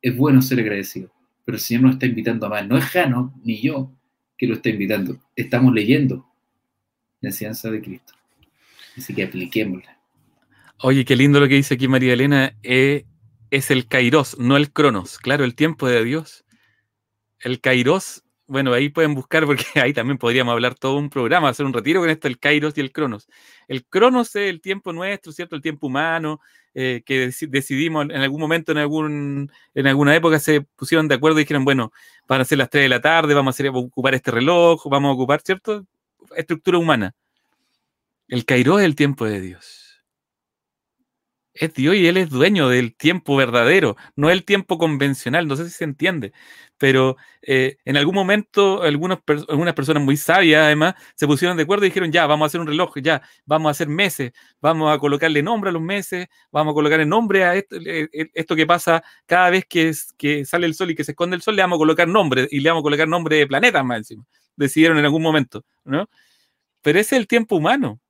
es 0.00 0.16
bueno 0.16 0.40
ser 0.42 0.60
agradecido. 0.60 1.10
Pero 1.44 1.56
el 1.56 1.62
Señor 1.62 1.82
nos 1.82 1.92
está 1.94 2.06
invitando 2.06 2.46
a 2.46 2.50
más. 2.50 2.68
No 2.68 2.76
es 2.76 2.84
Jano 2.84 3.34
ni 3.42 3.60
yo 3.60 3.92
que 4.36 4.46
lo 4.46 4.54
está 4.54 4.68
invitando. 4.68 5.18
Estamos 5.34 5.74
leyendo 5.74 6.26
la 7.20 7.30
enseñanza 7.30 7.70
de 7.70 7.80
Cristo. 7.80 8.14
Así 8.96 9.14
que 9.14 9.24
apliquémosla. 9.24 9.98
Oye, 10.80 11.04
qué 11.04 11.16
lindo 11.16 11.40
lo 11.40 11.48
que 11.48 11.54
dice 11.54 11.74
aquí 11.74 11.88
María 11.88 12.12
Elena. 12.12 12.54
Eh, 12.62 13.04
es 13.50 13.70
el 13.70 13.88
Kairos, 13.88 14.38
no 14.38 14.56
el 14.56 14.72
Cronos. 14.72 15.18
Claro, 15.18 15.44
el 15.44 15.54
tiempo 15.54 15.88
de 15.88 16.04
Dios. 16.04 16.44
El 17.40 17.60
Kairos, 17.60 18.24
bueno, 18.48 18.72
ahí 18.72 18.88
pueden 18.88 19.14
buscar 19.14 19.46
porque 19.46 19.64
ahí 19.80 19.92
también 19.92 20.18
podríamos 20.18 20.52
hablar 20.52 20.74
todo 20.74 20.96
un 20.96 21.10
programa, 21.10 21.48
hacer 21.50 21.66
un 21.66 21.72
retiro 21.72 22.00
con 22.00 22.10
esto, 22.10 22.26
el 22.26 22.38
Kairos 22.38 22.76
y 22.76 22.80
el 22.80 22.90
Cronos. 22.92 23.28
El 23.68 23.84
Cronos 23.84 24.34
es 24.34 24.50
el 24.50 24.60
tiempo 24.60 24.92
nuestro, 24.92 25.32
¿cierto? 25.32 25.54
El 25.54 25.62
tiempo 25.62 25.86
humano, 25.86 26.40
eh, 26.74 27.02
que 27.04 27.30
decidimos 27.48 28.04
en 28.06 28.16
algún 28.16 28.40
momento, 28.40 28.72
en, 28.72 28.78
algún, 28.78 29.52
en 29.74 29.86
alguna 29.86 30.16
época 30.16 30.40
se 30.40 30.62
pusieron 30.62 31.06
de 31.08 31.14
acuerdo 31.16 31.38
y 31.38 31.42
dijeron, 31.42 31.64
bueno, 31.64 31.92
van 32.26 32.40
a 32.40 32.44
ser 32.44 32.58
las 32.58 32.70
3 32.70 32.84
de 32.84 32.88
la 32.88 33.00
tarde, 33.00 33.34
vamos 33.34 33.52
a, 33.52 33.54
hacer, 33.54 33.68
ocupar 33.72 34.14
este 34.14 34.30
reloj, 34.30 34.82
vamos 34.90 35.10
a 35.10 35.12
ocupar, 35.12 35.40
¿cierto? 35.42 35.86
Estructura 36.34 36.78
humana. 36.78 37.14
El 38.28 38.44
Kairos 38.44 38.80
es 38.80 38.86
el 38.86 38.96
tiempo 38.96 39.24
de 39.26 39.40
Dios 39.40 39.87
es 41.58 41.74
Dios 41.74 41.94
y 41.96 42.06
Él 42.06 42.16
es 42.16 42.30
dueño 42.30 42.68
del 42.68 42.94
tiempo 42.94 43.36
verdadero, 43.36 43.96
no 44.16 44.30
el 44.30 44.44
tiempo 44.44 44.78
convencional, 44.78 45.46
no 45.48 45.56
sé 45.56 45.64
si 45.64 45.70
se 45.70 45.84
entiende, 45.84 46.32
pero 46.78 47.16
eh, 47.42 47.76
en 47.84 47.96
algún 47.96 48.14
momento 48.14 48.82
algunas, 48.82 49.20
personas 49.74 50.02
muy 50.02 50.16
sabias 50.16 50.64
además 50.64 50.94
se 51.16 51.26
pusieron 51.26 51.56
de 51.56 51.64
acuerdo 51.64 51.84
y 51.84 51.88
dijeron, 51.88 52.12
ya, 52.12 52.26
vamos 52.26 52.44
a 52.44 52.48
hacer 52.48 52.60
un 52.60 52.66
reloj, 52.66 52.94
ya, 53.02 53.22
vamos 53.44 53.68
a 53.68 53.70
hacer 53.72 53.88
meses, 53.88 54.32
vamos 54.60 54.94
a 54.94 54.98
colocarle 54.98 55.42
nombre 55.42 55.70
a 55.70 55.72
los 55.72 55.82
meses, 55.82 56.28
vamos 56.50 56.72
a 56.72 56.74
colocarle 56.74 57.06
nombre 57.06 57.44
a 57.44 57.56
esto, 57.56 57.76
esto 57.82 58.56
que 58.56 58.66
pasa 58.66 59.02
cada 59.26 59.50
vez 59.50 59.66
que, 59.66 59.92
que 60.16 60.44
sale 60.44 60.66
el 60.66 60.74
sol 60.74 60.90
y 60.90 60.94
que 60.94 61.04
se 61.04 61.12
esconde 61.12 61.36
el 61.36 61.42
sol, 61.42 61.56
le 61.56 61.62
vamos 61.62 61.76
a 61.76 61.80
colocar 61.80 62.08
nombre 62.08 62.48
y 62.50 62.60
le 62.60 62.70
vamos 62.70 62.82
a 62.82 62.84
colocar 62.84 63.08
nombre 63.08 63.36
de 63.36 63.46
planetas 63.46 63.84
más 63.84 63.98
encima, 63.98 64.24
decidieron 64.56 64.98
en 64.98 65.04
algún 65.04 65.22
momento, 65.22 65.64
¿no? 65.84 66.08
Pero 66.82 67.00
ese 67.00 67.16
es 67.16 67.20
el 67.20 67.26
tiempo 67.26 67.56
humano 67.56 68.00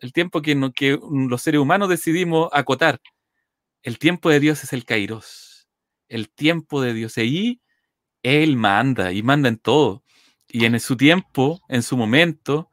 el 0.00 0.12
tiempo 0.12 0.42
que, 0.42 0.72
que 0.74 0.98
los 1.10 1.42
seres 1.42 1.60
humanos 1.60 1.88
decidimos 1.88 2.48
acotar. 2.52 3.00
El 3.82 3.98
tiempo 3.98 4.30
de 4.30 4.40
Dios 4.40 4.64
es 4.64 4.72
el 4.72 4.84
kairos, 4.84 5.68
el 6.08 6.30
tiempo 6.30 6.80
de 6.80 6.94
Dios. 6.94 7.16
Y 7.18 7.60
Él 8.22 8.56
manda, 8.56 9.12
y 9.12 9.22
manda 9.22 9.48
en 9.48 9.58
todo. 9.58 10.02
Y 10.48 10.64
en 10.64 10.78
su 10.80 10.96
tiempo, 10.96 11.60
en 11.68 11.82
su 11.82 11.96
momento, 11.96 12.70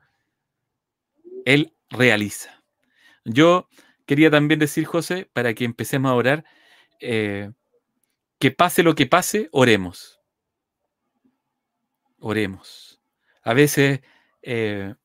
Él 1.45 1.73
realiza. 1.89 2.63
Yo 3.25 3.69
quería 4.05 4.32
también 4.32 4.59
decir, 4.59 4.86
José, 4.86 5.30
para 5.34 5.53
que 5.53 5.65
empecemos 5.65 6.09
a 6.09 6.15
orar, 6.15 6.45
eh, 7.01 7.51
que 8.39 8.51
pase 8.51 8.84
lo 8.84 8.95
que 8.95 9.05
pase, 9.05 9.49
oremos. 9.51 10.19
Oremos. 12.19 13.01
A 13.43 13.53
veces 13.53 14.01
eh, 14.41 14.95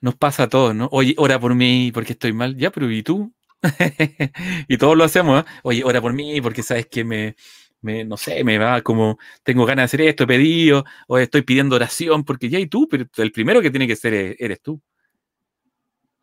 nos 0.00 0.16
pasa 0.16 0.44
a 0.44 0.48
todos, 0.48 0.74
¿no? 0.74 0.88
Oye, 0.92 1.14
ora 1.18 1.38
por 1.38 1.54
mí 1.54 1.90
porque 1.92 2.12
estoy 2.12 2.32
mal. 2.32 2.56
Ya, 2.56 2.70
pero 2.70 2.90
¿y 2.90 3.02
tú? 3.02 3.34
y 4.68 4.78
todos 4.78 4.96
lo 4.96 5.04
hacemos, 5.04 5.42
¿eh? 5.42 5.44
Oye, 5.62 5.82
ora 5.84 6.00
por 6.00 6.12
mí 6.12 6.40
porque 6.40 6.62
sabes 6.62 6.86
que 6.86 7.04
me, 7.04 7.36
me, 7.82 8.04
no 8.04 8.16
sé, 8.16 8.44
me 8.44 8.58
va 8.58 8.82
como, 8.82 9.18
tengo 9.42 9.66
ganas 9.66 9.82
de 9.84 9.96
hacer 9.96 10.00
esto, 10.08 10.24
he 10.24 10.26
pedido, 10.26 10.84
o 11.08 11.18
estoy 11.18 11.42
pidiendo 11.42 11.76
oración, 11.76 12.24
porque 12.24 12.48
ya 12.48 12.58
y 12.58 12.66
tú, 12.66 12.88
pero 12.88 13.06
el 13.16 13.32
primero 13.32 13.60
que 13.62 13.70
tiene 13.70 13.86
que 13.86 13.96
ser 13.96 14.14
e, 14.14 14.36
eres 14.38 14.60
tú. 14.62 14.80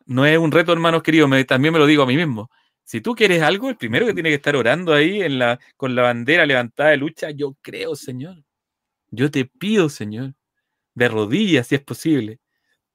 No 0.06 0.24
es 0.26 0.38
un 0.38 0.50
reto, 0.50 0.72
hermanos 0.72 1.02
queridos, 1.02 1.30
también 1.46 1.72
me 1.72 1.78
lo 1.78 1.86
digo 1.86 2.02
a 2.02 2.06
mí 2.06 2.16
mismo. 2.16 2.50
Si 2.84 3.00
tú 3.02 3.14
quieres 3.14 3.42
algo, 3.42 3.68
el 3.68 3.76
primero 3.76 4.06
que 4.06 4.14
tiene 4.14 4.30
que 4.30 4.36
estar 4.36 4.56
orando 4.56 4.94
ahí 4.94 5.22
en 5.22 5.38
la, 5.38 5.58
con 5.76 5.94
la 5.94 6.02
bandera 6.02 6.46
levantada 6.46 6.90
de 6.90 6.96
lucha, 6.96 7.30
yo 7.30 7.54
creo, 7.60 7.94
Señor. 7.94 8.42
Yo 9.10 9.30
te 9.30 9.44
pido, 9.44 9.88
Señor, 9.90 10.34
de 10.94 11.08
rodillas, 11.08 11.66
si 11.68 11.74
es 11.76 11.82
posible, 11.82 12.40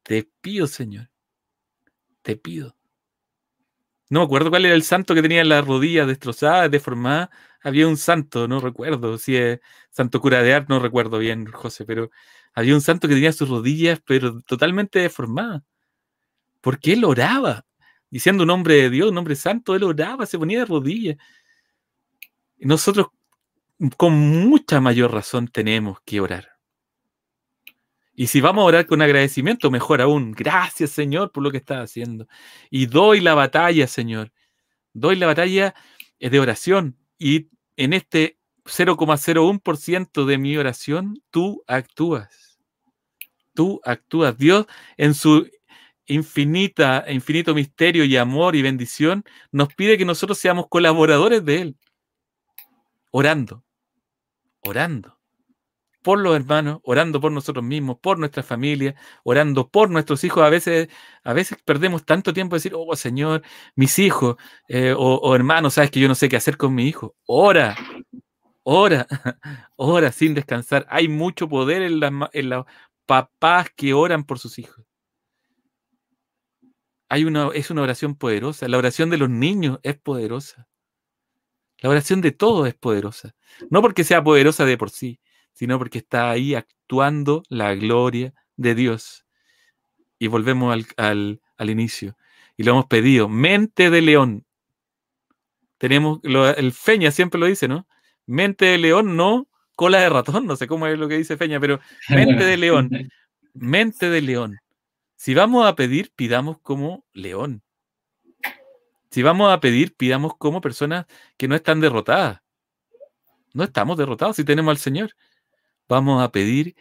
te 0.04 0.30
pido, 0.42 0.68
Señor. 0.68 1.10
Te 2.22 2.36
pido. 2.38 2.76
No 4.10 4.20
me 4.20 4.26
acuerdo 4.26 4.50
cuál 4.50 4.66
era 4.66 4.76
el 4.76 4.84
santo 4.84 5.16
que 5.16 5.22
tenía 5.22 5.44
las 5.44 5.66
rodillas 5.66 6.08
destrozadas, 6.08 6.70
deformadas. 6.70 7.30
Había 7.64 7.88
un 7.88 7.98
santo, 7.98 8.48
no 8.48 8.60
recuerdo 8.60 9.18
si 9.18 9.36
es 9.38 9.60
Santo 9.90 10.22
Cura 10.22 10.44
de 10.44 10.54
Art, 10.54 10.70
no 10.70 10.80
recuerdo 10.80 11.18
bien, 11.18 11.46
José, 11.52 11.86
pero 11.86 12.12
había 12.54 12.76
un 12.76 12.82
santo 12.82 13.08
que 13.08 13.16
tenía 13.16 13.34
sus 13.34 13.50
rodillas, 13.50 14.02
pero 14.06 14.42
totalmente 14.42 15.00
deformadas. 15.00 15.64
Porque 16.62 16.94
él 16.94 17.06
oraba, 17.06 17.66
diciendo 18.10 18.44
un 18.44 18.48
nombre 18.48 18.76
de 18.76 18.90
Dios, 18.90 19.10
un 19.10 19.16
nombre 19.16 19.36
santo, 19.36 19.76
él 19.76 19.84
oraba, 19.84 20.26
se 20.26 20.38
ponía 20.38 20.60
de 20.60 20.66
rodillas. 20.66 21.18
Y 22.58 22.66
nosotros, 22.68 23.08
con 23.98 24.14
mucha 24.14 24.80
mayor 24.82 25.12
razón, 25.12 25.48
tenemos 25.48 26.00
que 26.06 26.22
orar. 26.22 26.53
Y 28.16 28.28
si 28.28 28.42
vamos 28.42 28.64
a 28.64 28.66
orar 28.66 28.86
con 28.86 29.02
agradecimiento, 29.02 29.72
mejor 29.72 30.02
aún. 30.02 30.34
Gracias, 30.34 30.92
Señor, 30.92 31.32
por 31.32 31.44
lo 31.44 31.52
que 31.52 31.58
estás 31.58 31.84
haciendo. 31.84 32.28
Y 32.70 32.86
doy 32.86 33.22
la 33.22 33.34
batalla, 33.34 33.88
Señor. 33.88 34.32
Doy 34.94 35.16
la 35.16 35.28
batalla 35.28 35.74
eh, 36.20 36.30
de 36.30 36.40
oración. 36.40 36.98
Y 37.18 37.50
en 37.76 37.94
este 37.94 38.38
0,01% 38.66 40.26
de 40.26 40.38
mi 40.38 40.56
oración, 40.58 41.24
tú 41.32 41.64
actúas. 41.68 42.60
Tú 43.56 43.82
actúas. 43.84 44.38
Dios, 44.38 44.68
en 44.98 45.16
su 45.16 45.50
infinita, 46.06 47.06
infinito 47.10 47.56
misterio 47.56 48.04
y 48.06 48.16
amor 48.18 48.56
y 48.56 48.62
bendición, 48.62 49.24
nos 49.52 49.74
pide 49.74 49.98
que 49.98 50.06
nosotros 50.06 50.38
seamos 50.38 50.68
colaboradores 50.70 51.44
de 51.46 51.62
Él. 51.62 51.78
Orando. 53.12 53.64
Orando 54.62 55.23
por 56.04 56.20
los 56.20 56.36
hermanos, 56.36 56.80
orando 56.84 57.20
por 57.22 57.32
nosotros 57.32 57.66
mismos, 57.66 57.98
por 58.00 58.20
nuestra 58.20 58.44
familia, 58.44 58.96
orando 59.24 59.70
por 59.70 59.90
nuestros 59.90 60.24
hijos. 60.24 60.44
A 60.44 60.50
veces, 60.50 60.90
a 61.24 61.34
veces 61.34 61.58
perdemos 61.66 62.06
tanto 62.06 62.34
tiempo 62.34 62.56
de 62.56 62.58
decir, 62.60 62.74
oh 62.76 62.96
Señor, 62.96 63.42
mis 63.76 63.98
hijos, 64.00 64.36
eh, 64.68 64.94
o, 64.96 65.36
hermanos, 65.36 65.76
sabes 65.76 65.92
que 65.92 66.00
yo 66.00 66.08
no 66.08 66.16
sé 66.16 66.30
qué 66.30 66.36
hacer 66.38 66.58
con 66.58 66.76
mi 66.76 66.88
hijo. 66.88 67.16
Ora, 67.26 67.76
ora, 68.64 69.08
ora 69.76 70.12
sin 70.12 70.34
descansar. 70.36 70.86
Hay 70.90 71.08
mucho 71.08 71.50
poder 71.50 71.82
en 71.82 72.00
las 72.00 72.12
en 72.34 72.52
papás 73.06 73.70
que 73.76 73.94
oran 73.94 74.24
por 74.26 74.40
sus 74.40 74.60
hijos. 74.60 74.86
Hay 77.10 77.26
una, 77.26 77.50
es 77.54 77.70
una 77.72 77.84
oración 77.84 78.16
poderosa. 78.16 78.68
La 78.68 78.78
oración 78.78 79.10
de 79.10 79.18
los 79.18 79.30
niños 79.30 79.80
es 79.84 79.98
poderosa. 79.98 80.68
La 81.80 81.90
oración 81.90 82.22
de 82.22 82.32
todos 82.32 82.68
es 82.68 82.76
poderosa. 82.76 83.36
No 83.70 83.82
porque 83.82 84.04
sea 84.04 84.24
poderosa 84.24 84.66
de 84.66 84.78
por 84.78 84.90
sí, 84.90 85.20
sino 85.54 85.78
porque 85.78 86.00
está 86.00 86.32
ahí 86.32 86.56
actuando 86.56 87.44
la 87.50 87.74
gloria 87.76 88.34
de 88.58 88.76
Dios. 88.76 89.26
y 90.20 90.28
volvemos 90.28 90.74
al, 90.98 91.42
al, 91.58 91.70
inicio. 91.70 92.16
Y 92.56 92.64
lo 92.64 92.72
hemos 92.72 92.86
pedido, 92.86 93.28
mente 93.28 93.90
de 93.90 94.02
león. 94.02 94.46
Tenemos, 95.78 96.20
el 96.24 96.72
Feña 96.72 97.12
siempre 97.12 97.40
lo 97.40 97.46
dice, 97.46 97.68
¿no? 97.68 97.88
Mente 98.26 98.66
de 98.66 98.78
león, 98.78 99.18
no 99.18 99.50
cola 99.76 100.00
de 100.00 100.10
ratón, 100.10 100.46
no 100.46 100.56
sé 100.56 100.68
cómo 100.68 100.88
es 100.88 100.98
lo 100.98 101.08
que 101.08 101.18
dice 101.18 101.36
Feña, 101.36 101.60
pero 101.60 101.80
mente 102.10 102.46
de 102.46 102.58
león, 102.58 102.90
mente 103.54 104.10
de 104.10 104.22
león. 104.22 104.60
Si 105.16 105.34
vamos 105.34 105.66
a 105.66 105.76
pedir, 105.76 106.12
pidamos 106.16 106.60
como 106.62 107.06
león. 107.14 107.64
Si 109.10 109.22
vamos 109.22 109.52
a 109.52 109.60
pedir, 109.60 109.96
pidamos 109.96 110.36
como 110.38 110.62
personas 110.62 111.06
que 111.38 111.48
no 111.48 111.56
están 111.56 111.80
derrotadas. 111.80 112.42
No 113.54 113.64
estamos 113.64 113.98
derrotados 113.98 114.36
si 114.36 114.44
tenemos 114.44 114.72
al 114.72 114.78
Señor. 114.80 115.12
Vamos 115.88 116.24
a 116.24 116.32
pedir 116.32 116.76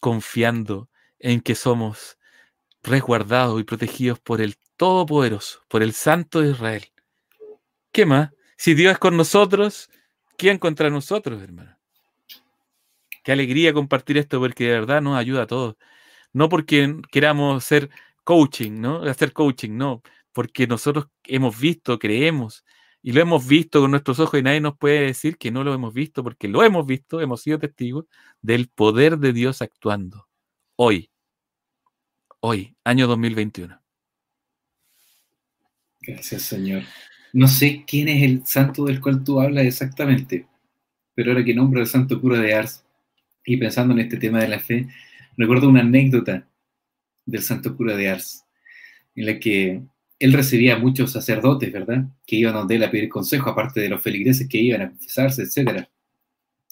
confiando 0.00 0.88
en 1.18 1.40
que 1.40 1.54
somos 1.54 2.18
resguardados 2.82 3.60
y 3.60 3.64
protegidos 3.64 4.18
por 4.18 4.40
el 4.40 4.56
Todopoderoso, 4.76 5.62
por 5.68 5.82
el 5.82 5.92
Santo 5.92 6.40
de 6.40 6.52
Israel. 6.52 6.90
¿Qué 7.92 8.06
más? 8.06 8.30
Si 8.56 8.74
Dios 8.74 8.92
es 8.92 8.98
con 8.98 9.16
nosotros, 9.16 9.90
¿quién 10.36 10.58
contra 10.58 10.88
nosotros, 10.90 11.42
hermano? 11.42 11.76
Qué 13.22 13.32
alegría 13.32 13.74
compartir 13.74 14.16
esto 14.16 14.38
porque 14.40 14.64
de 14.64 14.70
verdad 14.72 15.02
nos 15.02 15.18
ayuda 15.18 15.42
a 15.42 15.46
todos. 15.46 15.76
No 16.32 16.48
porque 16.48 16.96
queramos 17.10 17.64
ser 17.64 17.90
coaching, 18.24 18.80
¿no? 18.80 19.02
Hacer 19.02 19.32
coaching, 19.32 19.76
no. 19.76 20.02
Porque 20.32 20.66
nosotros 20.66 21.08
hemos 21.24 21.58
visto, 21.58 21.98
creemos 21.98 22.64
y 23.02 23.12
lo 23.12 23.20
hemos 23.20 23.46
visto 23.46 23.80
con 23.80 23.90
nuestros 23.90 24.20
ojos 24.20 24.38
y 24.38 24.42
nadie 24.42 24.60
nos 24.60 24.76
puede 24.76 25.00
decir 25.00 25.38
que 25.38 25.50
no 25.50 25.64
lo 25.64 25.72
hemos 25.72 25.94
visto 25.94 26.22
porque 26.22 26.48
lo 26.48 26.62
hemos 26.62 26.86
visto, 26.86 27.20
hemos 27.20 27.42
sido 27.42 27.58
testigos 27.58 28.06
del 28.42 28.68
poder 28.68 29.18
de 29.18 29.32
Dios 29.32 29.62
actuando. 29.62 30.28
Hoy, 30.76 31.10
hoy, 32.40 32.76
año 32.84 33.06
2021. 33.06 33.80
Gracias, 36.00 36.42
Señor. 36.42 36.82
No 37.32 37.46
sé 37.48 37.84
quién 37.86 38.08
es 38.08 38.22
el 38.22 38.46
santo 38.46 38.84
del 38.84 39.00
cual 39.00 39.22
tú 39.22 39.40
hablas 39.40 39.64
exactamente, 39.64 40.46
pero 41.14 41.32
ahora 41.32 41.44
que 41.44 41.54
nombro 41.54 41.80
al 41.80 41.86
santo 41.86 42.20
cura 42.20 42.40
de 42.40 42.54
Ars 42.54 42.84
y 43.44 43.56
pensando 43.56 43.94
en 43.94 44.00
este 44.00 44.16
tema 44.16 44.40
de 44.40 44.48
la 44.48 44.58
fe, 44.58 44.88
recuerdo 45.36 45.68
una 45.68 45.80
anécdota 45.80 46.46
del 47.24 47.42
santo 47.42 47.76
cura 47.76 47.96
de 47.96 48.08
Ars, 48.10 48.44
en 49.14 49.26
la 49.26 49.38
que 49.38 49.82
él 50.20 50.34
recibía 50.34 50.78
muchos 50.78 51.12
sacerdotes, 51.12 51.72
¿verdad? 51.72 52.04
Que 52.26 52.36
iban 52.36 52.52
donde 52.52 52.76
él 52.76 52.84
a 52.84 52.90
pedir 52.90 53.08
consejo, 53.08 53.50
aparte 53.50 53.80
de 53.80 53.88
los 53.88 54.02
feligreses 54.02 54.46
que 54.46 54.58
iban 54.58 54.82
a 54.82 54.90
confesarse, 54.90 55.42
etc. 55.42 55.86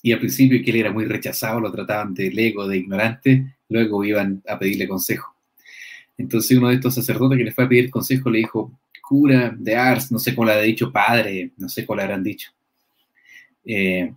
Y 0.02 0.12
al 0.12 0.18
principio 0.18 0.62
que 0.62 0.70
él 0.70 0.76
era 0.76 0.92
muy 0.92 1.06
rechazado, 1.06 1.58
lo 1.58 1.72
trataban 1.72 2.12
de 2.12 2.30
lego, 2.30 2.68
de 2.68 2.76
ignorante, 2.76 3.56
luego 3.70 4.04
iban 4.04 4.42
a 4.46 4.58
pedirle 4.58 4.86
consejo. 4.86 5.34
Entonces 6.18 6.58
uno 6.58 6.68
de 6.68 6.74
estos 6.74 6.94
sacerdotes 6.94 7.38
que 7.38 7.44
le 7.44 7.52
fue 7.52 7.64
a 7.64 7.68
pedir 7.68 7.90
consejo 7.90 8.28
le 8.28 8.38
dijo, 8.38 8.78
cura 9.00 9.54
de 9.58 9.74
Ars, 9.74 10.12
no 10.12 10.18
sé 10.18 10.34
cómo 10.34 10.46
le 10.46 10.52
ha 10.52 10.60
dicho, 10.60 10.92
padre, 10.92 11.52
no 11.56 11.70
sé 11.70 11.86
cómo 11.86 11.96
le 11.96 12.02
habrán 12.02 12.22
dicho. 12.22 12.50
Eh, 13.64 14.12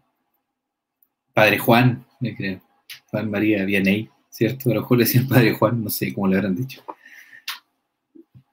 padre 1.34 1.58
Juan, 1.58 2.06
me 2.20 2.60
Juan 3.06 3.32
María 3.32 3.64
Vianney, 3.64 4.10
¿cierto? 4.30 4.72
A 4.72 4.74
lo 4.74 4.82
mejor 4.82 4.98
le 4.98 5.06
decían 5.06 5.28
Padre 5.28 5.54
Juan, 5.54 5.82
no 5.82 5.90
sé 5.90 6.14
cómo 6.14 6.28
le 6.28 6.36
habrán 6.36 6.56
dicho. 6.56 6.84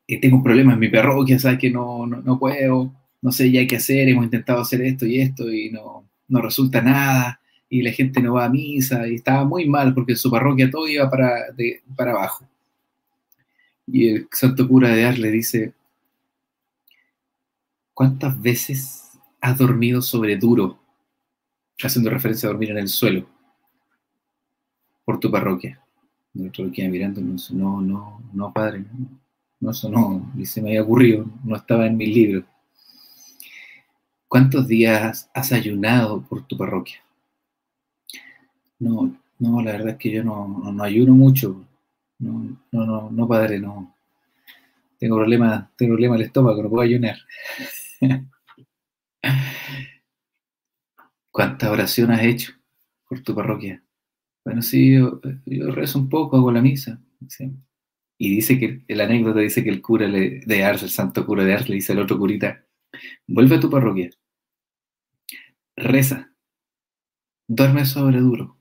Eh, 0.09 0.19
tengo 0.21 0.37
un 0.39 0.43
problema 0.43 0.73
en 0.73 0.79
mi 0.81 0.89
parroquia, 0.89 1.39
¿sabes? 1.39 1.59
Que 1.59 1.71
no, 1.71 2.07
no, 2.07 2.39
puedo, 2.39 2.93
no 3.21 3.31
sé 3.31 3.51
ya 3.53 3.67
qué 3.67 3.77
hacer, 3.77 4.09
hemos 4.09 4.25
intentado 4.25 4.61
hacer 4.63 4.81
esto 4.83 5.05
y 5.07 5.21
esto 5.21 5.53
y 5.53 5.71
no, 5.71 6.09
no 6.29 6.41
resulta 6.41 6.81
nada, 6.81 7.41
y 7.69 7.83
la 7.83 7.93
gente 7.93 8.23
no 8.23 8.35
va 8.35 8.47
a 8.47 8.49
misa, 8.49 9.07
y 9.07 9.17
estaba 9.17 9.45
muy 9.45 9.69
mal 9.69 9.95
porque 9.95 10.13
en 10.13 10.19
su 10.19 10.31
parroquia 10.31 10.71
todo 10.71 10.89
iba 10.89 11.11
para, 11.11 11.47
para 11.95 12.13
abajo. 12.13 12.49
Y 13.87 14.09
el 14.09 14.29
santo 14.33 14.67
cura 14.67 14.89
de 14.91 15.05
Ar 15.05 15.19
le 15.19 15.31
dice, 15.31 15.75
¿cuántas 17.93 18.41
veces 18.41 19.11
has 19.41 19.59
dormido 19.59 20.01
sobre 20.01 20.37
duro? 20.37 20.79
Haciendo 21.83 22.11
referencia 22.11 22.49
a 22.49 22.53
dormir 22.53 22.71
en 22.71 22.79
el 22.79 22.89
suelo 22.89 23.29
por 25.05 25.21
tu 25.21 25.31
parroquia. 25.31 25.83
El 26.35 26.49
otro 26.49 26.65
lo 26.65 26.73
queda 26.73 26.89
mirando 26.89 27.21
y 27.21 27.25
dice, 27.25 27.55
no, 27.55 27.81
no, 27.81 28.23
no, 28.33 28.53
padre, 28.53 28.81
no, 28.81 29.09
eso 29.61 29.91
no, 29.91 30.33
y 30.37 30.47
se 30.47 30.63
me 30.63 30.71
había 30.71 30.83
ocurrido, 30.83 31.27
no 31.45 31.57
estaba 31.57 31.87
en 31.87 31.97
mis 31.97 32.15
libros. 32.15 32.45
¿Cuántos 34.29 34.69
días 34.69 35.31
has 35.35 35.53
ayunado 35.53 36.23
por 36.23 36.47
tu 36.47 36.57
parroquia? 36.57 37.03
No, 38.79 39.17
no, 39.39 39.63
la 39.63 39.73
verdad 39.73 39.91
es 39.91 39.97
que 39.97 40.11
yo 40.11 40.23
no, 40.23 40.47
no, 40.73 40.83
ayuno 40.83 41.15
mucho. 41.15 41.65
No, 42.19 42.59
no, 42.73 42.87
no, 42.87 43.11
no, 43.11 43.29
padre, 43.29 43.59
no. 43.59 43.95
Tengo 44.99 45.17
problema, 45.17 45.71
tengo 45.77 45.95
problema 45.95 46.17
el 46.17 46.23
estómago, 46.23 46.63
no 46.63 46.69
puedo 46.69 46.83
ayunar. 46.83 47.17
¿Cuántas 51.31 51.71
oraciones 51.71 52.19
has 52.19 52.25
hecho 52.27 52.53
por 53.09 53.21
tu 53.21 53.35
parroquia? 53.35 53.83
Bueno, 54.45 54.63
sí, 54.63 54.95
yo, 54.95 55.21
rezo 55.73 55.99
un 55.99 56.09
poco, 56.09 56.37
hago 56.37 56.51
la 56.53 56.63
misa. 56.63 57.01
Y 58.19 58.35
dice 58.35 58.59
que, 58.59 58.83
el 58.89 59.01
anécdota 59.01 59.41
dice 59.41 59.63
que 59.63 59.71
el 59.71 59.81
cura 59.81 60.09
de 60.09 60.65
Ars, 60.65 60.83
el 60.83 60.91
santo 60.91 61.25
cura 61.25 61.45
de 61.45 61.55
Ars, 61.55 61.69
le 61.69 61.77
dice 61.77 61.93
al 61.93 62.01
otro 62.01 62.19
curita, 62.19 62.67
vuelve 63.27 63.57
a 63.57 63.61
tu 63.61 63.71
parroquia, 63.71 64.11
reza, 65.77 66.33
duerme 67.47 67.87
sobre 67.87 68.19
duro, 68.19 68.59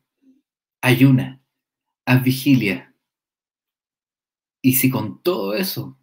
ayuna, 0.82 1.42
haz 2.06 2.24
vigilia. 2.24 2.96
Y 4.62 4.74
si 4.74 4.90
con 4.90 5.22
todo 5.22 5.54
eso 5.54 5.98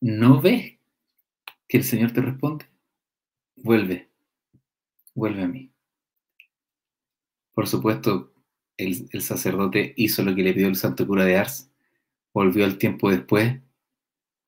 no 0.00 0.40
ves 0.40 0.78
que 1.68 1.78
el 1.78 1.84
Señor 1.84 2.12
te 2.12 2.20
responde, 2.20 2.66
vuelve, 3.56 4.10
vuelve 5.14 5.42
a 5.42 5.48
mí. 5.48 5.72
Por 7.54 7.68
supuesto, 7.68 8.32
el, 8.76 9.22
sacerdote 9.22 9.94
hizo 9.96 10.22
lo 10.22 10.34
que 10.34 10.42
le 10.42 10.54
pidió 10.54 10.68
el 10.68 10.76
santo 10.76 11.06
cura 11.06 11.24
de 11.24 11.36
Ars, 11.36 11.71
volvió 12.32 12.64
al 12.64 12.78
tiempo 12.78 13.10
después, 13.10 13.60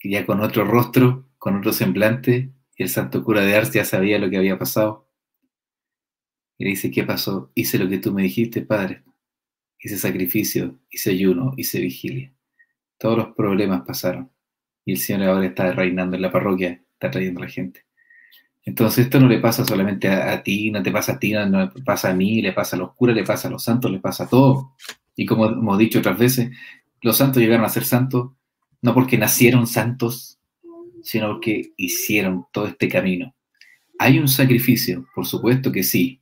ya 0.03 0.27
con 0.27 0.41
otro 0.41 0.65
rostro, 0.65 1.29
con 1.39 1.57
otro 1.57 1.73
semblante, 1.73 2.53
y 2.77 2.83
el 2.83 2.89
santo 2.89 3.23
cura 3.23 3.43
de 3.43 3.57
Ars 3.57 3.73
ya 3.73 3.85
sabía 3.85 4.19
lo 4.19 4.29
que 4.29 4.37
había 4.37 4.59
pasado. 4.59 5.09
Y 6.59 6.65
le 6.65 6.71
dice, 6.71 6.91
¿qué 6.91 7.05
pasó? 7.05 7.51
Hice 7.55 7.79
lo 7.79 7.89
que 7.89 7.99
tú 7.99 8.13
me 8.13 8.23
dijiste, 8.23 8.63
padre. 8.63 9.05
Hice 9.79 9.99
sacrificio, 9.99 10.79
hice 10.91 11.11
ayuno, 11.11 11.53
hice 11.57 11.81
vigilia. 11.81 12.33
Todos 12.99 13.19
los 13.19 13.29
problemas 13.35 13.83
pasaron. 13.87 14.31
Y 14.85 14.93
el 14.93 14.99
Señor 14.99 15.29
ahora 15.29 15.47
está 15.47 15.73
reinando 15.73 16.17
en 16.17 16.23
la 16.23 16.33
parroquia, 16.33 16.83
está 16.93 17.11
trayendo 17.11 17.41
a 17.41 17.45
la 17.45 17.51
gente. 17.51 17.85
Entonces 18.65 19.05
esto 19.05 19.21
no 19.21 19.29
le 19.29 19.41
pasa 19.41 19.65
solamente 19.65 20.09
a, 20.09 20.43
ti, 20.43 20.71
no 20.71 20.83
te 20.83 20.91
pasa 20.91 21.13
a 21.13 21.19
ti, 21.19 21.33
no 21.33 21.71
le 21.75 21.83
pasa 21.83 22.11
a 22.11 22.15
mí, 22.15 22.41
le 22.41 22.53
pasa 22.53 22.77
a 22.77 22.79
los 22.79 22.95
curas, 22.95 23.15
le 23.15 23.25
pasa 23.25 23.49
a 23.49 23.51
los 23.51 23.63
santos, 23.63 23.91
le 23.91 24.01
pasa 24.01 24.25
a 24.25 24.29
todos. 24.29 24.69
Y 25.15 25.27
como 25.27 25.47
hemos 25.47 25.79
dicho 25.79 25.99
otras 25.99 26.19
veces, 26.19 26.51
los 27.05 27.19
santos 27.19 27.43
llegaron 27.43 27.67
a 27.67 27.69
ser 27.69 27.85
santos 27.85 28.31
no 28.81 28.93
porque 28.93 29.17
nacieron 29.17 29.67
santos, 29.67 30.39
sino 31.03 31.29
porque 31.29 31.73
hicieron 31.77 32.47
todo 32.51 32.67
este 32.67 32.89
camino. 32.89 33.35
¿Hay 33.99 34.19
un 34.19 34.29
sacrificio? 34.29 35.07
Por 35.15 35.27
supuesto 35.27 35.71
que 35.71 35.83
sí. 35.83 36.21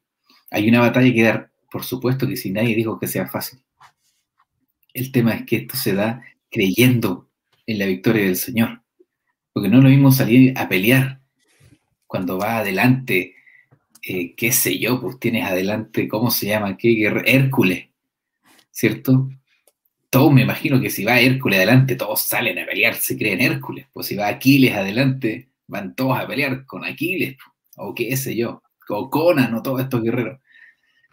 ¿Hay 0.50 0.68
una 0.68 0.80
batalla 0.80 1.12
que 1.12 1.22
dar? 1.22 1.50
Por 1.70 1.84
supuesto 1.84 2.26
que 2.26 2.36
sí. 2.36 2.50
Nadie 2.50 2.76
dijo 2.76 3.00
que 3.00 3.08
sea 3.08 3.26
fácil. 3.26 3.60
El 4.92 5.10
tema 5.10 5.34
es 5.34 5.44
que 5.44 5.56
esto 5.56 5.76
se 5.76 5.94
da 5.94 6.22
creyendo 6.50 7.28
en 7.66 7.78
la 7.78 7.86
victoria 7.86 8.24
del 8.24 8.36
Señor. 8.36 8.82
Porque 9.52 9.68
no 9.68 9.80
lo 9.80 9.88
mismo 9.88 10.12
salir 10.12 10.56
a 10.56 10.68
pelear 10.68 11.20
cuando 12.06 12.38
va 12.38 12.58
adelante, 12.58 13.34
eh, 14.02 14.34
qué 14.36 14.52
sé 14.52 14.78
yo, 14.78 15.00
pues 15.00 15.18
tienes 15.18 15.46
adelante, 15.46 16.06
¿cómo 16.06 16.30
se 16.30 16.46
llama? 16.46 16.76
¿Qué? 16.76 17.12
Hércules, 17.26 17.88
¿cierto? 18.70 19.30
Todos 20.12 20.32
me 20.32 20.42
imagino 20.42 20.80
que 20.80 20.90
si 20.90 21.04
va 21.04 21.20
Hércules 21.20 21.58
adelante, 21.58 21.96
todos 21.96 22.20
salen 22.22 22.58
a 22.58 22.66
pelear, 22.66 22.94
se 22.94 23.16
creen 23.16 23.40
Hércules. 23.40 23.86
Pues 23.92 24.06
si 24.06 24.16
va 24.16 24.28
Aquiles 24.28 24.74
adelante, 24.74 25.48
van 25.66 25.94
todos 25.96 26.18
a 26.18 26.26
pelear 26.26 26.66
con 26.66 26.84
Aquiles, 26.84 27.36
o 27.76 27.94
qué 27.94 28.16
sé 28.16 28.36
yo, 28.36 28.62
o 28.88 29.10
Conan, 29.10 29.54
o 29.54 29.62
todos 29.62 29.80
estos 29.80 30.02
guerreros. 30.02 30.38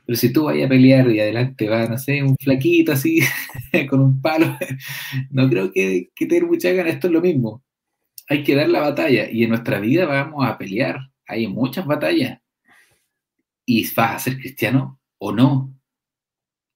Pero 0.06 0.18
si 0.18 0.34
tú 0.34 0.46
vas 0.46 0.56
a 0.64 0.68
pelear 0.68 1.10
y 1.12 1.20
adelante 1.20 1.70
va, 1.70 1.88
no 1.88 1.98
sé, 1.98 2.24
un 2.24 2.36
flaquito 2.38 2.92
así, 2.94 3.20
con 3.90 4.02
un 4.02 4.22
palo, 4.22 4.58
no 5.32 5.50
creo 5.50 5.72
que, 5.72 6.10
que 6.16 6.26
tener 6.26 6.46
mucha 6.46 6.72
gana, 6.72 6.90
esto 6.90 7.08
es 7.08 7.14
lo 7.14 7.22
mismo 7.22 7.64
hay 8.30 8.44
que 8.44 8.56
dar 8.56 8.70
la 8.70 8.82
batalla 8.82 9.30
y 9.30 9.44
en 9.44 9.50
nuestra 9.50 9.80
vida 9.80 10.06
vamos 10.06 10.46
a 10.46 10.58
pelear. 10.58 11.00
Hay 11.26 11.48
muchas 11.48 11.86
batallas. 11.86 12.40
Y 13.66 13.84
vas 13.94 14.16
a 14.16 14.20
ser 14.20 14.38
cristiano 14.38 15.00
o 15.18 15.32
no. 15.32 15.74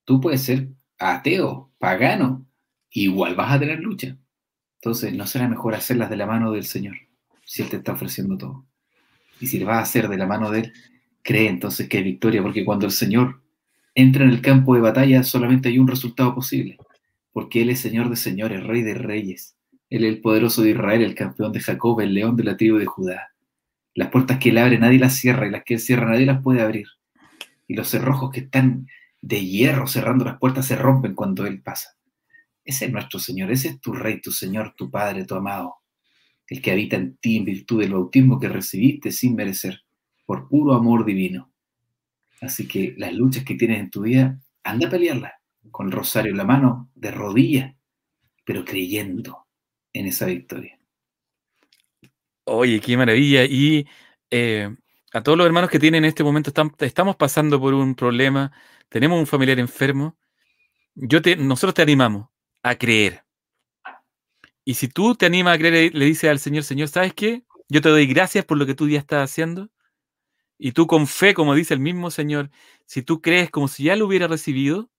Tú 0.03 0.19
puedes 0.19 0.41
ser 0.41 0.69
ateo, 1.11 1.71
pagano, 1.77 2.45
igual 2.91 3.35
vas 3.35 3.53
a 3.53 3.59
tener 3.59 3.79
lucha. 3.79 4.17
Entonces, 4.75 5.13
¿no 5.13 5.25
será 5.27 5.47
mejor 5.47 5.75
hacerlas 5.75 6.09
de 6.09 6.17
la 6.17 6.25
mano 6.25 6.51
del 6.51 6.65
Señor 6.65 6.95
si 7.45 7.61
Él 7.61 7.69
te 7.69 7.77
está 7.77 7.93
ofreciendo 7.93 8.37
todo? 8.37 8.65
Y 9.39 9.47
si 9.47 9.59
le 9.59 9.65
vas 9.65 9.77
a 9.77 9.81
hacer 9.81 10.07
de 10.09 10.17
la 10.17 10.25
mano 10.27 10.51
de 10.51 10.59
Él, 10.61 10.73
cree 11.21 11.47
entonces 11.49 11.87
que 11.87 11.97
hay 11.97 12.03
victoria, 12.03 12.41
porque 12.41 12.65
cuando 12.65 12.85
el 12.85 12.91
Señor 12.91 13.41
entra 13.95 14.23
en 14.23 14.29
el 14.31 14.41
campo 14.41 14.75
de 14.75 14.81
batalla 14.81 15.23
solamente 15.23 15.69
hay 15.69 15.79
un 15.79 15.87
resultado 15.87 16.33
posible. 16.35 16.77
porque 17.31 17.63
Él 17.63 17.69
es 17.71 17.79
Señor 17.79 18.09
de 18.09 18.15
señores, 18.15 18.63
Rey 18.63 18.83
de 18.83 18.93
reyes. 18.93 19.57
Él 19.89 20.05
es 20.05 20.13
el 20.13 20.21
poderoso 20.21 20.61
de 20.61 20.71
Israel, 20.71 21.01
el 21.01 21.15
campeón 21.15 21.51
de 21.51 21.59
Jacob, 21.59 21.99
el 22.01 22.13
león 22.13 22.35
de 22.35 22.43
la 22.43 22.57
tribu 22.57 22.77
de 22.77 22.85
Judá. 22.85 23.33
Las 23.95 24.09
puertas 24.09 24.37
que 24.39 24.49
Él 24.49 24.57
abre 24.57 24.77
nadie 24.77 24.99
las 24.99 25.15
cierra 25.15 25.47
y 25.47 25.51
las 25.51 25.63
que 25.63 25.75
Él 25.75 25.79
cierra 25.79 26.09
nadie 26.09 26.25
las 26.25 26.41
puede 26.41 26.61
abrir. 26.61 26.87
Y 27.67 27.75
los 27.75 27.89
cerrojos 27.89 28.31
que 28.31 28.41
están 28.41 28.87
de 29.23 29.45
hierro 29.45 29.87
cerrando 29.87 30.25
las 30.25 30.37
puertas 30.37 30.65
se 30.65 30.75
rompen 30.75 31.15
cuando 31.15 31.45
Él 31.45 31.61
pasa. 31.61 31.97
Ese 32.65 32.85
es 32.85 32.91
nuestro 32.91 33.19
Señor, 33.19 33.51
ese 33.51 33.69
es 33.69 33.79
tu 33.79 33.93
Rey, 33.93 34.19
tu 34.19 34.33
Señor, 34.33 34.73
tu 34.75 34.91
Padre, 34.91 35.23
tu 35.23 35.35
amado, 35.35 35.75
el 36.47 36.61
que 36.61 36.71
habita 36.71 36.97
en 36.97 37.15
ti 37.15 37.37
en 37.37 37.45
virtud 37.45 37.79
del 37.79 37.93
bautismo 37.93 38.37
que 38.37 38.49
recibiste 38.49 39.13
sin 39.13 39.35
merecer, 39.35 39.81
por 40.25 40.49
puro 40.49 40.73
amor 40.73 41.05
divino. 41.05 41.49
Así 42.41 42.67
que 42.67 42.95
las 42.97 43.13
luchas 43.13 43.45
que 43.45 43.55
tienes 43.55 43.79
en 43.79 43.89
tu 43.89 44.01
vida, 44.01 44.41
anda 44.61 44.87
a 44.87 44.89
pelearlas 44.89 45.31
con 45.71 45.85
el 45.87 45.93
rosario 45.93 46.31
en 46.31 46.37
la 46.37 46.43
mano, 46.43 46.91
de 46.93 47.11
rodillas, 47.11 47.73
pero 48.43 48.65
creyendo 48.65 49.47
en 49.93 50.07
esa 50.07 50.25
victoria. 50.25 50.77
Oye, 52.43 52.81
qué 52.81 52.97
maravilla. 52.97 53.45
Y 53.45 53.87
eh, 54.29 54.69
a 55.13 55.23
todos 55.23 55.37
los 55.37 55.47
hermanos 55.47 55.69
que 55.69 55.79
tienen 55.79 56.03
en 56.03 56.09
este 56.09 56.25
momento, 56.25 56.51
estamos 56.79 57.15
pasando 57.15 57.57
por 57.57 57.73
un 57.73 57.95
problema, 57.95 58.51
tenemos 58.93 59.17
un 59.17 59.25
familiar 59.25 59.57
enfermo, 59.57 60.15
yo 60.93 61.19
te, 61.19 61.35
nosotros 61.35 61.73
te 61.73 61.81
animamos 61.81 62.29
a 62.61 62.75
creer. 62.75 63.25
Y 64.63 64.75
si 64.75 64.87
tú 64.87 65.15
te 65.15 65.25
animas 65.25 65.55
a 65.55 65.57
creer, 65.57 65.95
le 65.95 66.05
dices 66.05 66.29
al 66.29 66.37
Señor, 66.37 66.63
Señor, 66.63 66.89
¿sabes 66.89 67.11
qué? 67.15 67.43
Yo 67.69 67.81
te 67.81 67.89
doy 67.89 68.05
gracias 68.05 68.45
por 68.45 68.59
lo 68.59 68.67
que 68.67 68.75
tú 68.75 68.87
ya 68.87 68.99
estás 68.99 69.31
haciendo. 69.31 69.71
Y 70.59 70.73
tú 70.73 70.85
con 70.85 71.07
fe, 71.07 71.33
como 71.33 71.55
dice 71.55 71.73
el 71.73 71.79
mismo 71.79 72.11
Señor, 72.11 72.51
si 72.85 73.01
tú 73.01 73.19
crees 73.19 73.49
como 73.49 73.67
si 73.67 73.85
ya 73.85 73.95
lo 73.95 74.05
hubiera 74.05 74.27
recibido, 74.27 74.91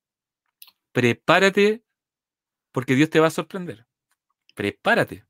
prepárate 0.91 1.85
porque 2.73 2.97
Dios 2.97 3.11
te 3.11 3.21
va 3.21 3.29
a 3.29 3.31
sorprender. 3.31 3.87
Prepárate. 4.57 5.25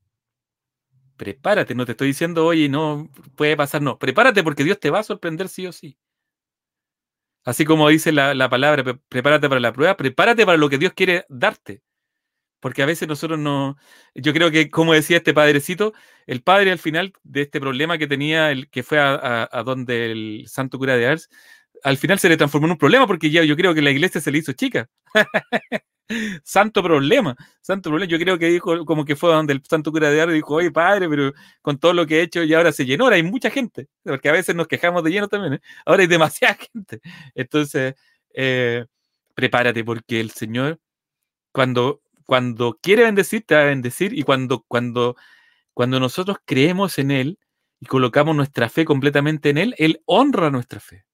Prepárate, 1.17 1.75
no 1.75 1.85
te 1.85 1.91
estoy 1.91 2.07
diciendo, 2.07 2.47
oye, 2.47 2.67
no 2.67 3.11
puede 3.35 3.55
pasar, 3.55 3.83
no. 3.83 3.99
Prepárate 3.99 4.43
porque 4.43 4.63
Dios 4.63 4.79
te 4.79 4.89
va 4.89 5.01
a 5.01 5.03
sorprender 5.03 5.49
sí 5.49 5.67
o 5.67 5.71
sí. 5.71 5.99
Así 7.45 7.63
como 7.63 7.87
dice 7.89 8.11
la, 8.11 8.49
palabra, 8.49 8.83
prepárate 9.07 9.47
para 9.47 9.61
la 9.61 9.71
prueba, 9.71 9.95
prepárate 9.95 10.45
para 10.45 10.57
lo 10.57 10.69
que 10.69 10.79
Dios 10.79 10.93
quiere 10.93 11.25
darte. 11.29 11.83
Porque 12.59 12.81
a 12.81 12.87
veces 12.87 13.07
nosotros 13.07 13.39
no. 13.39 13.77
Yo 14.15 14.33
creo 14.33 14.51
que, 14.51 14.71
como 14.71 14.93
decía 14.93 15.17
este 15.17 15.33
padrecito, 15.33 15.93
el 16.25 16.41
padre 16.41 16.71
al 16.71 16.79
final 16.79 17.13
de 17.23 17.43
este 17.43 17.59
problema 17.61 17.97
que 17.99 18.07
tenía, 18.07 18.51
el 18.51 18.69
que 18.69 18.83
fue 18.83 18.99
a, 18.99 19.47
a 19.51 19.63
donde 19.63 20.11
el 20.11 20.45
santo 20.47 20.79
cura 20.79 20.97
de 20.97 21.07
Ars, 21.07 21.29
al 21.83 21.97
final 21.97 22.19
se 22.19 22.29
le 22.29 22.37
transformó 22.37 22.67
en 22.67 22.71
un 22.71 22.77
problema 22.79 23.07
porque 23.07 23.29
ya 23.29 23.43
yo 23.43 23.55
creo 23.55 23.75
que 23.75 23.81
la 23.83 23.91
iglesia 23.91 24.21
se 24.21 24.31
le 24.31 24.39
hizo 24.39 24.53
chica. 24.53 24.89
santo 26.43 26.83
problema, 26.83 27.35
santo 27.61 27.89
problema. 27.89 28.09
Yo 28.09 28.19
creo 28.19 28.37
que 28.37 28.47
dijo, 28.47 28.85
como 28.85 29.05
que 29.05 29.15
fue 29.15 29.31
donde 29.31 29.53
el 29.53 29.61
santo 29.67 29.91
cura 29.91 30.09
de 30.09 30.21
Ars 30.21 30.33
dijo, 30.33 30.55
oye 30.55 30.71
padre, 30.71 31.09
pero 31.09 31.33
con 31.61 31.77
todo 31.79 31.93
lo 31.93 32.05
que 32.05 32.19
he 32.19 32.21
hecho 32.23 32.43
y 32.43 32.53
ahora 32.53 32.71
se 32.71 32.85
llenó, 32.85 33.05
ahora 33.05 33.15
hay 33.17 33.23
mucha 33.23 33.49
gente, 33.49 33.87
porque 34.03 34.29
a 34.29 34.33
veces 34.33 34.55
nos 34.55 34.67
quejamos 34.67 35.03
de 35.03 35.11
lleno 35.11 35.27
también, 35.27 35.55
¿eh? 35.55 35.61
ahora 35.85 36.01
hay 36.01 36.07
demasiada 36.07 36.55
gente. 36.73 37.01
Entonces, 37.33 37.95
eh, 38.33 38.85
prepárate 39.33 39.83
porque 39.83 40.19
el 40.19 40.31
Señor, 40.31 40.79
cuando, 41.51 42.01
cuando 42.25 42.79
quiere 42.81 43.03
bendecir, 43.03 43.45
te 43.45 43.55
va 43.55 43.61
a 43.61 43.65
bendecir 43.65 44.17
y 44.17 44.23
cuando, 44.23 44.63
cuando, 44.67 45.15
cuando 45.73 45.99
nosotros 45.99 46.37
creemos 46.45 46.99
en 46.99 47.11
Él 47.11 47.39
y 47.79 47.85
colocamos 47.87 48.35
nuestra 48.35 48.69
fe 48.69 48.85
completamente 48.85 49.49
en 49.49 49.57
Él, 49.57 49.75
Él 49.77 50.01
honra 50.05 50.49
nuestra 50.49 50.79
fe. 50.79 51.05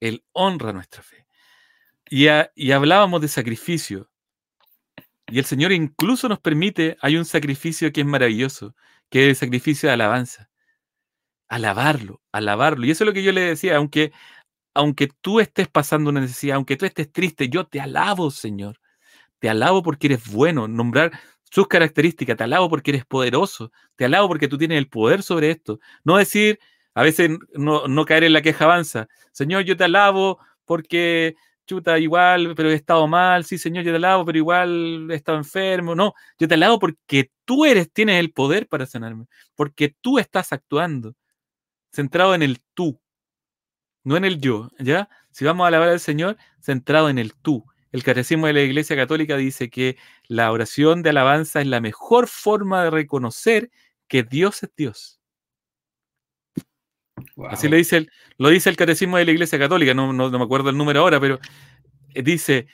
Él 0.00 0.24
honra 0.32 0.72
nuestra 0.72 1.02
fe. 1.02 1.27
Y, 2.10 2.70
hablábamos 2.70 3.20
de 3.20 3.28
sacrificio. 3.28 4.10
Y 5.26 5.38
el 5.38 5.44
Señor 5.44 5.72
incluso 5.72 6.28
nos 6.28 6.40
permite, 6.40 6.96
hay 7.00 7.16
un 7.16 7.24
sacrificio 7.24 7.92
que 7.92 8.00
es 8.00 8.06
maravilloso, 8.06 8.74
que 9.10 9.24
es 9.24 9.28
el 9.28 9.36
sacrificio 9.36 9.88
de 9.88 9.94
alabanza. 9.94 10.48
Alabarlo, 11.48 12.22
alabarlo. 12.32 12.86
Y 12.86 12.90
eso 12.90 13.04
es 13.04 13.06
lo 13.06 13.14
que 13.14 13.22
yo 13.22 13.32
le 13.32 13.42
decía, 13.42 13.76
aunque, 13.76 14.12
aunque 14.74 15.08
tú 15.20 15.40
estés 15.40 15.68
pasando 15.68 16.10
una 16.10 16.20
necesidad, 16.20 16.56
aunque 16.56 16.76
tú 16.76 16.86
estés 16.86 17.12
triste, 17.12 17.48
yo 17.48 17.66
te 17.66 17.80
alabo, 17.80 18.30
Señor. 18.30 18.80
Te 19.38 19.48
alabo 19.50 19.82
porque 19.82 20.08
eres 20.08 20.30
bueno, 20.30 20.68
nombrar 20.68 21.12
sus 21.50 21.68
características, 21.68 22.36
te 22.36 22.44
alabo 22.44 22.68
porque 22.68 22.90
eres 22.92 23.04
poderoso, 23.06 23.72
te 23.96 24.04
alabo 24.04 24.28
porque 24.28 24.48
tú 24.48 24.58
tienes 24.58 24.78
el 24.78 24.88
poder 24.88 25.22
sobre 25.22 25.50
esto. 25.50 25.80
No 26.04 26.16
decir, 26.16 26.58
a 26.94 27.02
veces 27.02 27.30
no, 27.54 28.04
caer 28.04 28.24
en 28.24 28.32
la 28.32 28.42
queja 28.42 28.64
avanza. 28.64 29.08
Señor, 29.32 29.62
yo 29.62 29.76
te 29.76 29.84
alabo 29.84 30.38
porque 30.64 31.36
chuta, 31.68 31.98
igual, 31.98 32.54
pero 32.56 32.70
he 32.70 32.74
estado 32.74 33.06
mal, 33.06 33.44
sí, 33.44 33.58
Señor, 33.58 33.84
yo 33.84 33.92
te 33.92 33.96
alabo, 33.96 34.24
pero 34.24 34.38
igual 34.38 35.08
he 35.10 35.14
estado 35.14 35.38
enfermo. 35.38 35.94
No, 35.94 36.14
yo 36.38 36.48
te 36.48 36.54
alabo 36.54 36.78
porque 36.80 37.30
tú 37.44 37.64
eres, 37.64 37.92
tienes 37.92 38.18
el 38.20 38.32
poder 38.32 38.66
para 38.68 38.86
sanarme, 38.86 39.26
porque 39.54 39.94
tú 40.00 40.18
estás 40.18 40.52
actuando, 40.52 41.14
centrado 41.92 42.34
en 42.34 42.42
el 42.42 42.60
tú, 42.74 43.00
no 44.04 44.16
en 44.16 44.24
el 44.24 44.40
yo, 44.40 44.70
¿ya? 44.78 45.08
Si 45.30 45.44
vamos 45.44 45.64
a 45.64 45.68
alabar 45.68 45.90
al 45.90 46.00
Señor, 46.00 46.36
centrado 46.60 47.10
en 47.10 47.18
el 47.18 47.34
tú. 47.34 47.64
El 47.92 48.02
catecismo 48.02 48.46
de 48.46 48.54
la 48.54 48.62
Iglesia 48.62 48.96
Católica 48.96 49.36
dice 49.36 49.70
que 49.70 49.96
la 50.26 50.52
oración 50.52 51.02
de 51.02 51.10
alabanza 51.10 51.60
es 51.60 51.66
la 51.66 51.80
mejor 51.80 52.28
forma 52.28 52.84
de 52.84 52.90
reconocer 52.90 53.70
que 54.08 54.22
Dios 54.22 54.62
es 54.62 54.70
Dios. 54.76 55.17
Así 57.48 57.68
le 57.68 57.76
dice 57.76 57.98
el, 57.98 58.10
lo 58.38 58.48
dice 58.48 58.70
el 58.70 58.76
catecismo 58.76 59.16
de 59.16 59.24
la 59.24 59.30
Iglesia 59.30 59.58
Católica, 59.58 59.94
no, 59.94 60.12
me 60.12 60.42
acuerdo 60.42 60.70
el 60.70 60.76
número 60.76 61.00
ahora, 61.00 61.20
pero 61.20 61.38
eh, 62.14 62.22
dice, 62.22 62.68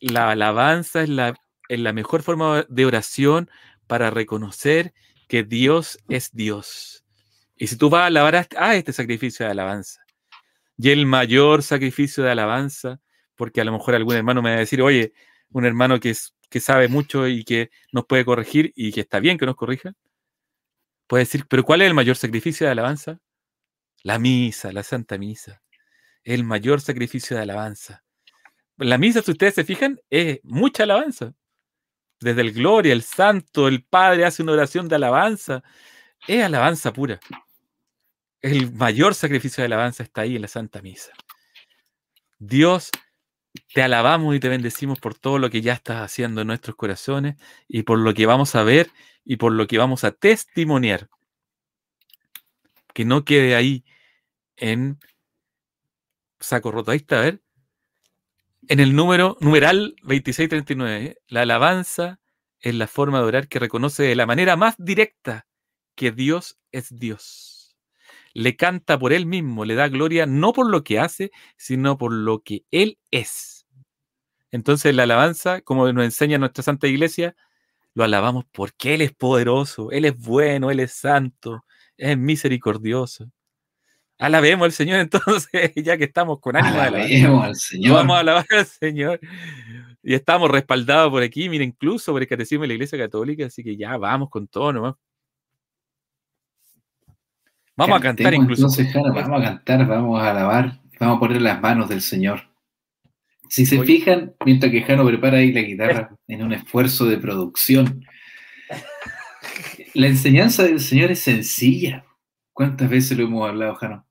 la 0.00 0.30
alabanza 0.30 1.02
es 1.02 1.08
la, 1.08 1.34
la 1.68 1.92
mejor 1.92 2.22
forma 2.22 2.64
de 2.68 2.86
oración 2.86 3.50
para 3.86 4.10
reconocer 4.10 4.92
que 5.28 5.42
Dios 5.42 5.98
es 6.08 6.30
Dios. 6.32 7.04
Y 7.56 7.68
si 7.68 7.76
tú 7.76 7.90
vas 7.90 8.02
a 8.02 8.06
alabar 8.06 8.46
a 8.56 8.74
este 8.74 8.92
sacrificio 8.92 9.46
de 9.46 9.52
alabanza, 9.52 10.04
y 10.76 10.90
el 10.90 11.06
mayor 11.06 11.62
sacrificio 11.62 12.24
de 12.24 12.30
alabanza, 12.30 13.00
porque 13.36 13.60
a 13.60 13.64
lo 13.64 13.72
mejor 13.72 13.94
algún 13.94 14.16
hermano 14.16 14.42
me 14.42 14.50
va 14.50 14.56
a 14.56 14.60
decir, 14.60 14.82
oye, 14.82 15.12
un 15.50 15.64
hermano 15.64 16.00
que, 16.00 16.14
que 16.50 16.60
sabe 16.60 16.88
mucho 16.88 17.28
y 17.28 17.44
que 17.44 17.70
nos 17.92 18.06
puede 18.06 18.24
corregir 18.24 18.72
y 18.74 18.92
que 18.92 19.00
está 19.02 19.20
bien 19.20 19.38
que 19.38 19.46
nos 19.46 19.56
corrija, 19.56 19.94
puede 21.06 21.24
decir, 21.24 21.46
pero 21.48 21.64
¿cuál 21.64 21.82
es 21.82 21.88
el 21.88 21.94
mayor 21.94 22.16
sacrificio 22.16 22.66
de 22.66 22.72
alabanza? 22.72 23.20
La 24.04 24.18
misa, 24.18 24.70
la 24.70 24.82
Santa 24.82 25.16
Misa, 25.16 25.62
el 26.24 26.44
mayor 26.44 26.82
sacrificio 26.82 27.36
de 27.36 27.42
alabanza. 27.42 28.04
La 28.76 28.98
misa, 28.98 29.22
si 29.22 29.30
ustedes 29.30 29.54
se 29.54 29.64
fijan, 29.64 29.98
es 30.10 30.40
mucha 30.42 30.82
alabanza. 30.82 31.32
Desde 32.20 32.42
el 32.42 32.52
Gloria, 32.52 32.92
el 32.92 33.02
Santo, 33.02 33.66
el 33.66 33.82
Padre 33.82 34.26
hace 34.26 34.42
una 34.42 34.52
oración 34.52 34.88
de 34.88 34.96
alabanza. 34.96 35.62
Es 36.28 36.44
alabanza 36.44 36.92
pura. 36.92 37.18
El 38.42 38.72
mayor 38.74 39.14
sacrificio 39.14 39.62
de 39.62 39.66
alabanza 39.66 40.02
está 40.02 40.20
ahí 40.20 40.36
en 40.36 40.42
la 40.42 40.48
Santa 40.48 40.82
Misa. 40.82 41.12
Dios, 42.38 42.90
te 43.72 43.82
alabamos 43.82 44.36
y 44.36 44.40
te 44.40 44.50
bendecimos 44.50 45.00
por 45.00 45.14
todo 45.14 45.38
lo 45.38 45.48
que 45.48 45.62
ya 45.62 45.72
estás 45.72 46.02
haciendo 46.02 46.42
en 46.42 46.48
nuestros 46.48 46.76
corazones 46.76 47.36
y 47.68 47.84
por 47.84 47.98
lo 47.98 48.12
que 48.12 48.26
vamos 48.26 48.54
a 48.54 48.64
ver 48.64 48.90
y 49.24 49.36
por 49.36 49.52
lo 49.52 49.66
que 49.66 49.78
vamos 49.78 50.04
a 50.04 50.10
testimoniar. 50.10 51.08
Que 52.92 53.06
no 53.06 53.24
quede 53.24 53.56
ahí 53.56 53.82
en 54.56 54.98
saco 56.40 56.70
roto. 56.70 56.90
Ahí 56.90 56.98
está, 56.98 57.18
a 57.18 57.22
ver. 57.22 57.42
En 58.68 58.80
el 58.80 58.94
número, 58.96 59.36
numeral 59.40 59.94
2639, 60.02 61.18
la 61.28 61.42
alabanza 61.42 62.20
es 62.60 62.74
la 62.74 62.86
forma 62.86 63.18
de 63.18 63.24
orar 63.26 63.48
que 63.48 63.58
reconoce 63.58 64.04
de 64.04 64.16
la 64.16 64.26
manera 64.26 64.56
más 64.56 64.74
directa 64.78 65.46
que 65.94 66.12
Dios 66.12 66.58
es 66.72 66.96
Dios. 66.98 67.76
Le 68.32 68.56
canta 68.56 68.98
por 68.98 69.12
él 69.12 69.26
mismo, 69.26 69.64
le 69.64 69.74
da 69.74 69.88
gloria 69.88 70.26
no 70.26 70.52
por 70.52 70.70
lo 70.70 70.82
que 70.82 70.98
hace, 70.98 71.30
sino 71.56 71.98
por 71.98 72.12
lo 72.12 72.40
que 72.40 72.64
él 72.70 72.98
es. 73.10 73.66
Entonces 74.50 74.94
la 74.94 75.02
alabanza, 75.02 75.60
como 75.60 75.92
nos 75.92 76.04
enseña 76.04 76.38
nuestra 76.38 76.62
Santa 76.62 76.86
Iglesia, 76.86 77.36
lo 77.94 78.04
alabamos 78.04 78.44
porque 78.52 78.94
Él 78.94 79.02
es 79.02 79.12
poderoso, 79.12 79.90
Él 79.90 80.04
es 80.04 80.16
bueno, 80.18 80.70
Él 80.70 80.80
es 80.80 80.92
santo, 80.92 81.64
es 81.96 82.18
misericordioso. 82.18 83.30
Alabemos 84.18 84.66
al 84.66 84.72
Señor 84.72 85.00
entonces, 85.00 85.72
ya 85.76 85.96
que 85.96 86.04
estamos 86.04 86.40
con 86.40 86.56
ánimo 86.56 86.80
Alabemos 86.80 87.44
al 87.44 87.56
Señor. 87.56 87.94
Vamos 87.94 88.16
a 88.16 88.20
alabar 88.20 88.46
al 88.50 88.66
Señor. 88.66 89.20
Y 90.02 90.14
estamos 90.14 90.50
respaldados 90.50 91.10
por 91.10 91.22
aquí, 91.22 91.48
mira, 91.48 91.64
incluso 91.64 92.12
por 92.12 92.22
el 92.22 92.28
Catecismo 92.28 92.62
de 92.62 92.68
la 92.68 92.74
Iglesia 92.74 92.98
Católica, 92.98 93.46
así 93.46 93.64
que 93.64 93.76
ya 93.76 93.96
vamos 93.96 94.28
con 94.28 94.46
todo 94.46 94.72
nomás. 94.72 94.94
Vamos 97.76 97.98
a 97.98 98.00
cantar 98.00 98.34
incluso. 98.34 98.68
vamos 98.94 99.40
a 99.40 99.44
cantar, 99.44 99.86
vamos 99.86 100.22
a 100.22 100.30
alabar, 100.30 100.80
vamos 101.00 101.16
a 101.16 101.20
poner 101.20 101.42
las 101.42 101.60
manos 101.60 101.88
del 101.88 102.02
Señor. 102.02 102.42
Si 103.48 103.66
se 103.66 103.82
fijan, 103.82 104.34
mientras 104.44 104.70
que 104.70 104.82
Jano 104.82 105.04
prepara 105.04 105.38
ahí 105.38 105.52
la 105.52 105.60
guitarra 105.60 106.16
en 106.28 106.42
un 106.42 106.52
esfuerzo 106.52 107.06
de 107.06 107.18
producción, 107.18 108.04
la 109.94 110.06
enseñanza 110.06 110.64
del 110.64 110.80
Señor 110.80 111.10
es 111.10 111.20
sencilla. 111.20 112.04
¿Cuántas 112.54 112.88
veces 112.88 113.18
lo 113.18 113.24
hemos 113.24 113.48
hablado, 113.48 113.74
Jano? 113.74 114.06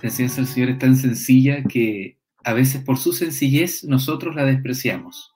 La 0.00 0.08
enseñanza 0.08 0.36
del 0.36 0.46
Señor 0.46 0.70
es 0.70 0.78
tan 0.78 0.94
sencilla 0.94 1.64
que 1.64 2.16
a 2.44 2.52
veces 2.52 2.80
por 2.84 2.96
su 2.96 3.12
sencillez 3.12 3.82
nosotros 3.82 4.36
la 4.36 4.44
despreciamos. 4.44 5.32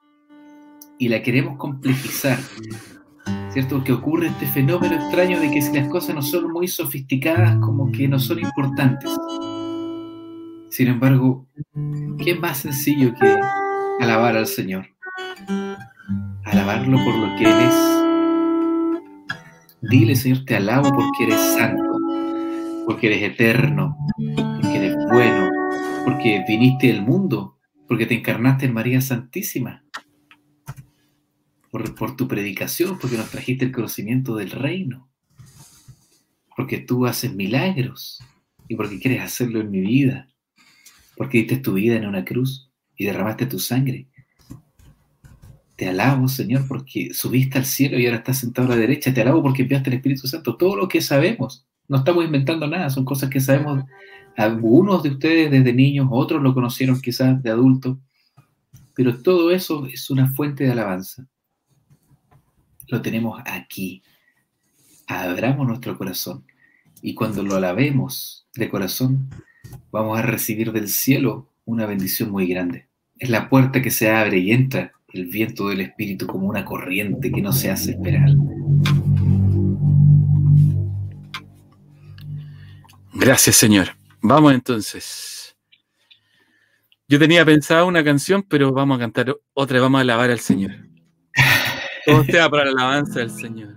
y 0.96 1.08
la 1.08 1.22
queremos 1.22 1.56
complejizar, 1.56 2.38
¿cierto? 3.52 3.76
Porque 3.76 3.92
ocurre 3.92 4.26
este 4.26 4.46
fenómeno 4.46 4.96
extraño 4.96 5.40
de 5.40 5.50
que 5.50 5.62
si 5.62 5.72
las 5.72 5.88
cosas 5.88 6.14
no 6.14 6.20
son 6.20 6.52
muy 6.52 6.68
sofisticadas, 6.68 7.56
como 7.60 7.90
que 7.90 8.06
no 8.06 8.18
son 8.18 8.38
importantes. 8.38 9.10
Sin 10.68 10.88
embargo, 10.88 11.46
¿qué 12.22 12.34
más 12.34 12.58
sencillo 12.58 13.14
que 13.14 13.34
alabar 14.00 14.36
al 14.36 14.46
Señor? 14.46 14.86
Alabarlo 16.44 17.02
por 17.02 17.14
lo 17.14 17.34
que 17.36 17.44
Él 17.44 17.60
es. 17.62 17.74
Dile, 19.90 20.14
Señor, 20.14 20.44
te 20.44 20.56
alabo 20.56 20.90
porque 20.90 21.24
eres 21.24 21.40
santo, 21.54 21.89
porque 22.90 23.06
eres 23.06 23.22
eterno, 23.22 23.96
porque 24.16 24.76
eres 24.76 24.96
bueno, 25.12 25.48
porque 26.04 26.42
viniste 26.48 26.88
del 26.88 27.02
mundo, 27.02 27.56
porque 27.86 28.04
te 28.04 28.14
encarnaste 28.14 28.66
en 28.66 28.74
María 28.74 29.00
Santísima 29.00 29.84
por, 31.70 32.16
tu 32.16 32.26
predicación, 32.26 32.98
porque 32.98 33.16
nos 33.16 33.30
trajiste 33.30 33.64
el 33.64 33.70
conocimiento 33.70 34.34
del 34.34 34.50
reino, 34.50 35.08
porque 36.56 36.78
tú 36.78 37.06
haces 37.06 37.32
milagros 37.32 38.24
y 38.66 38.74
porque 38.74 38.98
quieres 38.98 39.22
hacerlo 39.22 39.60
en 39.60 39.70
mi 39.70 39.82
vida, 39.82 40.28
porque 41.16 41.38
diste 41.38 41.58
tu 41.58 41.74
vida 41.74 41.94
en 41.94 42.06
una 42.06 42.24
cruz 42.24 42.72
y 42.96 43.04
derramaste 43.04 43.46
tu 43.46 43.60
sangre. 43.60 44.08
Te 45.76 45.88
alabo, 45.88 46.26
Señor, 46.26 46.66
porque 46.66 47.14
subiste 47.14 47.56
al 47.56 47.66
cielo 47.66 48.00
y 48.00 48.06
ahora 48.06 48.18
estás 48.18 48.38
sentado 48.38 48.66
a 48.66 48.70
la 48.72 48.80
derecha. 48.80 49.14
Te 49.14 49.22
alabo 49.22 49.44
porque 49.44 49.62
enviaste 49.62 49.90
el 49.90 49.96
Espíritu 49.96 50.26
Santo. 50.26 50.56
Todo 50.56 50.74
lo 50.74 50.88
que 50.88 51.00
sabemos, 51.00 51.69
no 51.90 51.98
estamos 51.98 52.24
inventando 52.24 52.66
nada, 52.66 52.88
son 52.88 53.04
cosas 53.04 53.28
que 53.28 53.40
sabemos. 53.40 53.84
Algunos 54.36 55.02
de 55.02 55.10
ustedes 55.10 55.50
desde 55.50 55.74
niños, 55.74 56.08
otros 56.10 56.42
lo 56.42 56.54
conocieron 56.54 56.98
quizás 57.02 57.42
de 57.42 57.50
adultos, 57.50 57.98
pero 58.94 59.18
todo 59.18 59.50
eso 59.50 59.84
es 59.86 60.08
una 60.08 60.32
fuente 60.32 60.64
de 60.64 60.72
alabanza 60.72 61.26
lo 62.90 63.00
tenemos 63.02 63.40
aquí. 63.46 64.02
Abramos 65.06 65.66
nuestro 65.66 65.96
corazón 65.96 66.44
y 67.02 67.14
cuando 67.14 67.42
lo 67.42 67.56
alabemos 67.56 68.46
de 68.54 68.68
corazón, 68.68 69.30
vamos 69.90 70.18
a 70.18 70.22
recibir 70.22 70.72
del 70.72 70.88
cielo 70.88 71.48
una 71.64 71.86
bendición 71.86 72.30
muy 72.30 72.46
grande. 72.46 72.88
Es 73.18 73.30
la 73.30 73.48
puerta 73.48 73.82
que 73.82 73.90
se 73.90 74.10
abre 74.10 74.38
y 74.38 74.52
entra 74.52 74.92
el 75.12 75.26
viento 75.26 75.68
del 75.68 75.80
Espíritu 75.80 76.26
como 76.26 76.46
una 76.46 76.64
corriente 76.64 77.32
que 77.32 77.42
no 77.42 77.52
se 77.52 77.70
hace 77.70 77.92
esperar. 77.92 78.30
Gracias, 83.20 83.56
Señor. 83.56 83.88
Vamos 84.22 84.54
entonces. 84.54 85.54
Yo 87.06 87.18
tenía 87.18 87.44
pensado 87.44 87.86
una 87.86 88.02
canción, 88.02 88.42
pero 88.42 88.72
vamos 88.72 88.96
a 88.96 89.00
cantar 89.00 89.36
otra, 89.52 89.78
vamos 89.78 89.98
a 89.98 90.00
alabar 90.00 90.30
al 90.30 90.40
Señor. 90.40 90.70
Todo 92.06 92.24
sea 92.24 92.48
para 92.48 92.64
la 92.64 92.70
alabanza 92.70 93.20
del 93.20 93.30
Señor. 93.30 93.76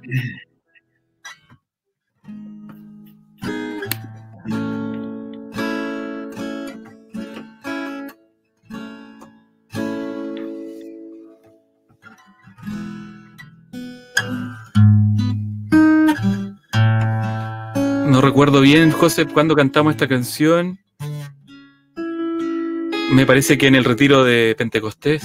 Recuerdo 18.24 18.62
bien, 18.62 18.92
José, 18.92 19.26
cuando 19.26 19.54
cantamos 19.54 19.92
esta 19.92 20.08
canción. 20.08 20.80
Me 23.12 23.26
parece 23.26 23.58
que 23.58 23.68
en 23.68 23.76
el 23.76 23.84
retiro 23.84 24.24
de 24.24 24.56
Pentecostés. 24.58 25.22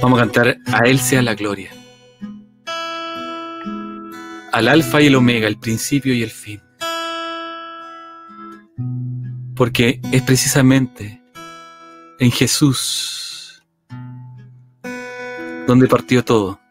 Vamos 0.00 0.18
a 0.18 0.22
cantar 0.22 0.56
A 0.66 0.86
Él 0.86 0.98
sea 1.00 1.20
la 1.22 1.34
gloria. 1.34 1.70
Al 4.52 4.68
alfa 4.68 5.02
y 5.02 5.06
el 5.06 5.16
omega, 5.16 5.48
el 5.48 5.58
principio 5.58 6.14
y 6.14 6.22
el 6.22 6.30
fin. 6.30 6.62
Porque 9.56 10.00
es 10.12 10.22
precisamente 10.22 11.20
en 12.20 12.30
Jesús 12.30 13.62
donde 15.66 15.88
partió 15.88 16.24
todo. 16.24 16.63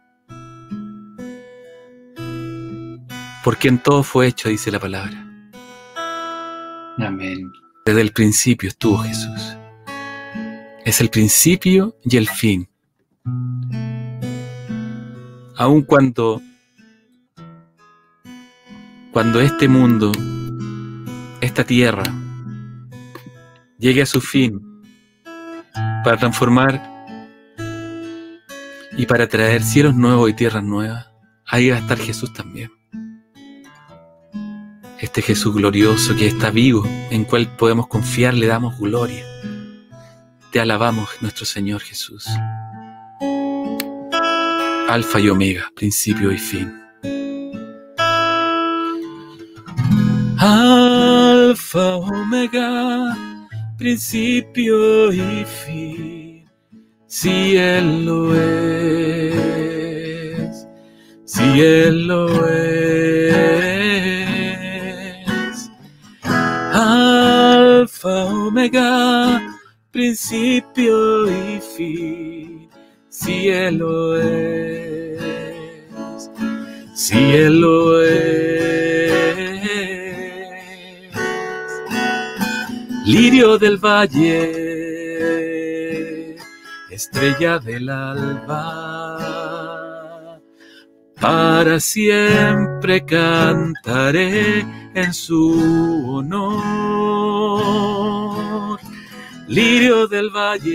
Porque 3.43 3.67
en 3.67 3.79
todo 3.79 4.03
fue 4.03 4.27
hecho, 4.27 4.49
dice 4.49 4.71
la 4.71 4.79
palabra. 4.79 5.27
Amén. 6.97 7.51
Desde 7.85 8.01
el 8.01 8.13
principio 8.13 8.69
estuvo 8.69 8.99
Jesús. 8.99 9.57
Es 10.85 11.01
el 11.01 11.09
principio 11.09 11.97
y 12.03 12.17
el 12.17 12.29
fin 12.29 12.69
aun 15.55 15.83
cuando 15.83 16.41
cuando 19.11 19.39
este 19.39 19.67
mundo, 19.67 20.11
esta 21.39 21.63
tierra, 21.63 22.03
llegue 23.77 24.01
a 24.01 24.07
su 24.07 24.19
fin 24.19 24.59
para 26.03 26.17
transformar 26.17 26.81
y 28.97 29.05
para 29.05 29.27
traer 29.27 29.61
cielos 29.61 29.95
nuevos 29.95 30.31
y 30.31 30.33
tierras 30.33 30.63
nuevas, 30.63 31.11
ahí 31.45 31.69
va 31.69 31.77
a 31.77 31.79
estar 31.79 31.99
Jesús 31.99 32.33
también. 32.33 32.71
Este 35.03 35.21
Jesús 35.21 35.53
glorioso 35.53 36.15
que 36.15 36.25
está 36.27 36.49
vivo, 36.49 36.87
en 37.11 37.25
cual 37.25 37.53
podemos 37.57 37.87
confiar, 37.87 38.33
le 38.33 38.47
damos 38.47 38.79
gloria. 38.79 39.25
Te 40.49 40.61
alabamos, 40.61 41.09
nuestro 41.19 41.45
Señor 41.45 41.81
Jesús. 41.81 42.25
Alfa 44.87 45.19
y 45.19 45.27
Omega, 45.27 45.69
principio 45.75 46.31
y 46.31 46.37
fin. 46.37 46.73
Alfa, 50.37 51.95
Omega, 51.97 53.17
principio 53.77 55.11
y 55.11 55.43
fin. 55.65 56.49
Si 57.07 57.57
Él 57.57 58.05
lo 58.05 58.33
es, 58.33 59.25
si 61.25 61.43
Él 61.59 62.07
lo 62.07 62.47
es. 62.47 63.72
Principio 69.91 71.29
y 71.29 71.61
fin. 71.75 72.69
Si 73.09 73.49
Él 73.49 73.77
lo 73.77 74.17
es 74.17 75.03
cielo 76.93 78.01
es. 78.01 78.83
Lirio 83.05 83.57
del 83.57 83.77
valle, 83.77 84.37
estrella 86.89 87.59
del 87.59 87.89
alba, 87.89 89.19
para 91.19 91.81
siempre 91.81 93.03
cantaré 93.05 94.65
en 94.93 95.13
su 95.13 96.15
honor. 96.15 98.02
Lirio 99.47 100.07
del 100.07 100.29
valle, 100.29 100.73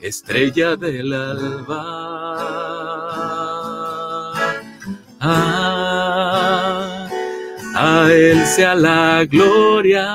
estrella 0.00 0.76
del 0.76 1.12
alba 1.12 2.04
a 7.74 8.08
Él 8.10 8.46
sea 8.46 8.74
la 8.74 9.24
gloria, 9.24 10.06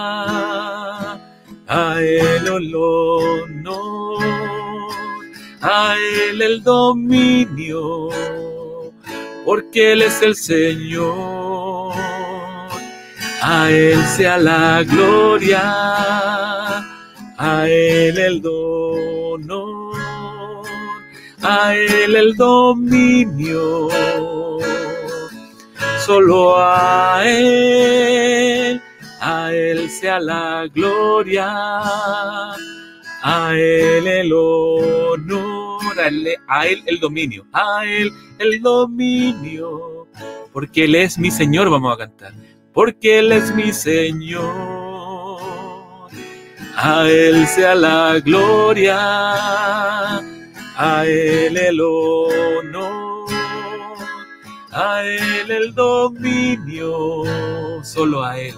a 1.68 2.02
Él 2.02 2.48
el 2.48 2.76
honor, 2.76 4.24
a 5.62 5.96
Él 6.30 6.42
el 6.42 6.64
dominio, 6.64 8.10
porque 9.46 9.94
Él 9.94 10.04
es 10.04 10.22
el 10.22 10.36
Señor. 10.36 12.19
A 13.41 13.72
Él 13.72 14.03
sea 14.06 14.38
la 14.38 14.84
gloria, 14.84 15.61
a 17.38 17.68
Él 17.68 18.18
el 18.18 18.41
honor, 18.45 19.95
a 21.41 21.74
Él 21.76 22.16
el 22.16 22.36
dominio. 22.36 23.90
Solo 26.06 26.56
a 26.57 27.22
Él, 27.26 28.82
a 29.22 29.53
Él 29.53 29.90
sea 29.90 30.20
la 30.20 30.68
gloria, 30.74 31.48
a 33.22 33.53
Él 33.53 34.07
el 34.07 34.34
honor, 34.34 35.99
a 36.48 36.66
Él, 36.66 36.84
el 36.86 36.99
dominio, 36.99 37.45
a 37.53 37.86
Él 37.86 38.11
el 38.40 38.61
dominio, 38.61 40.07
porque 40.52 40.86
Él 40.86 40.95
es 40.95 41.18
mi 41.20 41.32
Señor, 41.32 41.70
vamos 41.70 41.94
a 41.94 41.98
cantar, 41.98 42.34
porque 42.80 43.19
Él 43.19 43.34
es 43.34 43.53
mi 43.53 43.73
Señor, 43.73 45.41
A 46.77 47.10
Él 47.10 47.45
sea 47.45 47.76
la 47.76 48.22
gloria, 48.22 48.95
a 50.77 51.06
Él 51.06 51.57
el 51.57 51.81
honor, 51.81 53.27
a 54.72 55.03
Él 55.03 55.51
el 55.51 55.76
dominio, 55.76 57.26
solo 57.84 58.23
a 58.23 58.39
Él, 58.39 58.56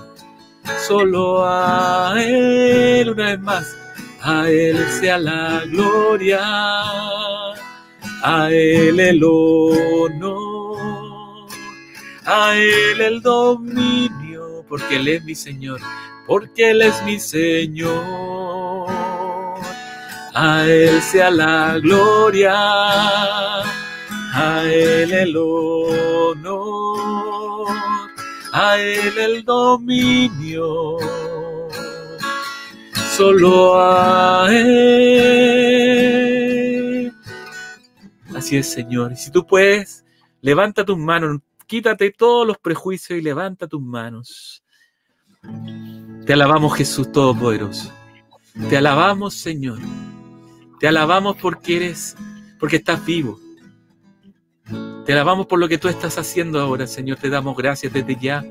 solo 0.87 1.43
a 1.43 2.13
Él, 2.23 3.09
una 3.09 3.25
vez 3.25 3.39
más, 3.39 3.75
a 4.21 4.47
Él 4.47 4.77
sea 4.99 5.17
la 5.17 5.63
gloria, 5.65 6.41
a 8.21 8.49
Él 8.51 8.99
el 8.99 9.23
honor, 9.23 10.61
a 12.25 12.55
Él 12.55 13.01
el 13.01 13.21
dominio, 13.21 14.10
porque 14.71 14.95
Él 14.95 15.07
es 15.07 15.23
mi 15.23 15.35
Señor 15.35 15.79
porque 16.31 16.71
Él 16.71 16.81
es 16.81 17.03
mi 17.03 17.19
Señor. 17.19 18.87
A 20.33 20.65
Él 20.65 21.01
sea 21.01 21.29
la 21.29 21.77
gloria, 21.79 22.53
a 24.33 24.63
Él 24.63 25.11
el 25.11 25.35
honor, 25.35 26.47
a 28.53 28.79
Él 28.79 29.17
el 29.17 29.43
dominio, 29.43 30.97
solo 33.17 33.77
a 33.77 34.47
Él. 34.49 35.51
Así 38.33 38.55
es, 38.55 38.71
Señor. 38.71 39.11
Y 39.11 39.17
si 39.17 39.31
tú 39.31 39.45
puedes, 39.45 40.05
levanta 40.39 40.85
tus 40.85 40.97
manos, 40.97 41.39
quítate 41.67 42.11
todos 42.11 42.47
los 42.47 42.57
prejuicios 42.57 43.19
y 43.19 43.21
levanta 43.21 43.67
tus 43.67 43.81
manos. 43.81 44.60
Te 46.25 46.33
alabamos 46.33 46.75
Jesús 46.75 47.11
Todopoderoso. 47.11 47.91
Te 48.69 48.77
alabamos 48.77 49.33
Señor. 49.33 49.79
Te 50.79 50.87
alabamos 50.87 51.37
porque 51.41 51.77
eres, 51.77 52.15
porque 52.59 52.77
estás 52.77 53.05
vivo. 53.05 53.39
Te 55.05 55.13
alabamos 55.13 55.47
por 55.47 55.59
lo 55.59 55.67
que 55.67 55.77
tú 55.77 55.87
estás 55.87 56.17
haciendo 56.17 56.59
ahora, 56.59 56.87
Señor. 56.87 57.17
Te 57.17 57.29
damos 57.29 57.55
gracias 57.55 57.91
desde 57.91 58.15
ya 58.19 58.43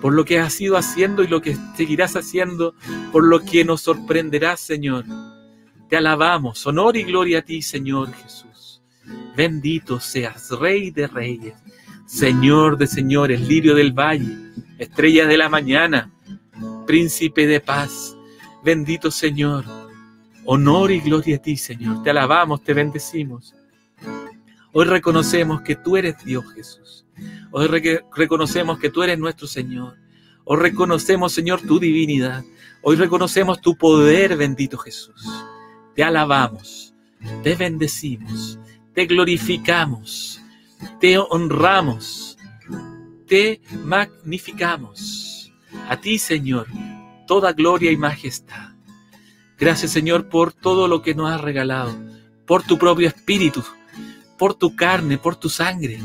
por 0.00 0.12
lo 0.12 0.24
que 0.24 0.40
has 0.40 0.60
ido 0.60 0.76
haciendo 0.76 1.22
y 1.22 1.28
lo 1.28 1.40
que 1.40 1.56
seguirás 1.76 2.16
haciendo, 2.16 2.74
por 3.12 3.24
lo 3.24 3.40
que 3.40 3.64
nos 3.64 3.82
sorprenderás, 3.82 4.60
Señor. 4.60 5.04
Te 5.88 5.96
alabamos. 5.96 6.66
Honor 6.66 6.96
y 6.96 7.04
gloria 7.04 7.38
a 7.38 7.42
ti, 7.42 7.62
Señor 7.62 8.12
Jesús. 8.12 8.82
Bendito 9.36 10.00
seas, 10.00 10.50
Rey 10.50 10.90
de 10.90 11.06
Reyes, 11.06 11.54
Señor 12.12 12.76
de 12.76 12.86
Señores, 12.86 13.40
Lirio 13.40 13.74
del 13.74 13.92
Valle, 13.92 14.36
Estrella 14.78 15.26
de 15.26 15.38
la 15.38 15.48
Mañana 15.48 16.12
príncipe 16.86 17.46
de 17.46 17.58
paz. 17.58 18.14
Bendito 18.62 19.10
Señor. 19.10 19.64
Honor 20.44 20.90
y 20.90 21.00
gloria 21.00 21.36
a 21.36 21.38
ti, 21.38 21.56
Señor. 21.56 22.02
Te 22.02 22.10
alabamos, 22.10 22.62
te 22.62 22.74
bendecimos. 22.74 23.54
Hoy 24.74 24.84
reconocemos 24.84 25.62
que 25.62 25.74
tú 25.74 25.96
eres 25.96 26.22
Dios, 26.22 26.44
Jesús. 26.54 27.06
Hoy 27.50 27.66
reconocemos 28.14 28.78
que 28.78 28.90
tú 28.90 29.02
eres 29.02 29.18
nuestro 29.18 29.46
Señor. 29.46 29.96
Hoy 30.44 30.58
reconocemos, 30.58 31.32
Señor, 31.32 31.62
tu 31.62 31.78
divinidad. 31.78 32.44
Hoy 32.82 32.96
reconocemos 32.96 33.58
tu 33.62 33.74
poder, 33.74 34.36
bendito 34.36 34.76
Jesús. 34.76 35.26
Te 35.94 36.04
alabamos, 36.04 36.92
te 37.42 37.54
bendecimos, 37.54 38.58
te 38.92 39.06
glorificamos, 39.06 40.41
te 41.00 41.18
honramos, 41.18 42.38
te 43.26 43.60
magnificamos. 43.84 45.52
A 45.88 45.96
ti, 46.00 46.18
Señor, 46.18 46.66
toda 47.26 47.52
gloria 47.52 47.90
y 47.90 47.96
majestad. 47.96 48.72
Gracias, 49.58 49.92
Señor, 49.92 50.28
por 50.28 50.52
todo 50.52 50.88
lo 50.88 51.02
que 51.02 51.14
nos 51.14 51.30
has 51.30 51.40
regalado, 51.40 51.94
por 52.46 52.62
tu 52.62 52.78
propio 52.78 53.08
espíritu, 53.08 53.64
por 54.36 54.54
tu 54.54 54.74
carne, 54.74 55.18
por 55.18 55.36
tu 55.36 55.48
sangre, 55.48 56.00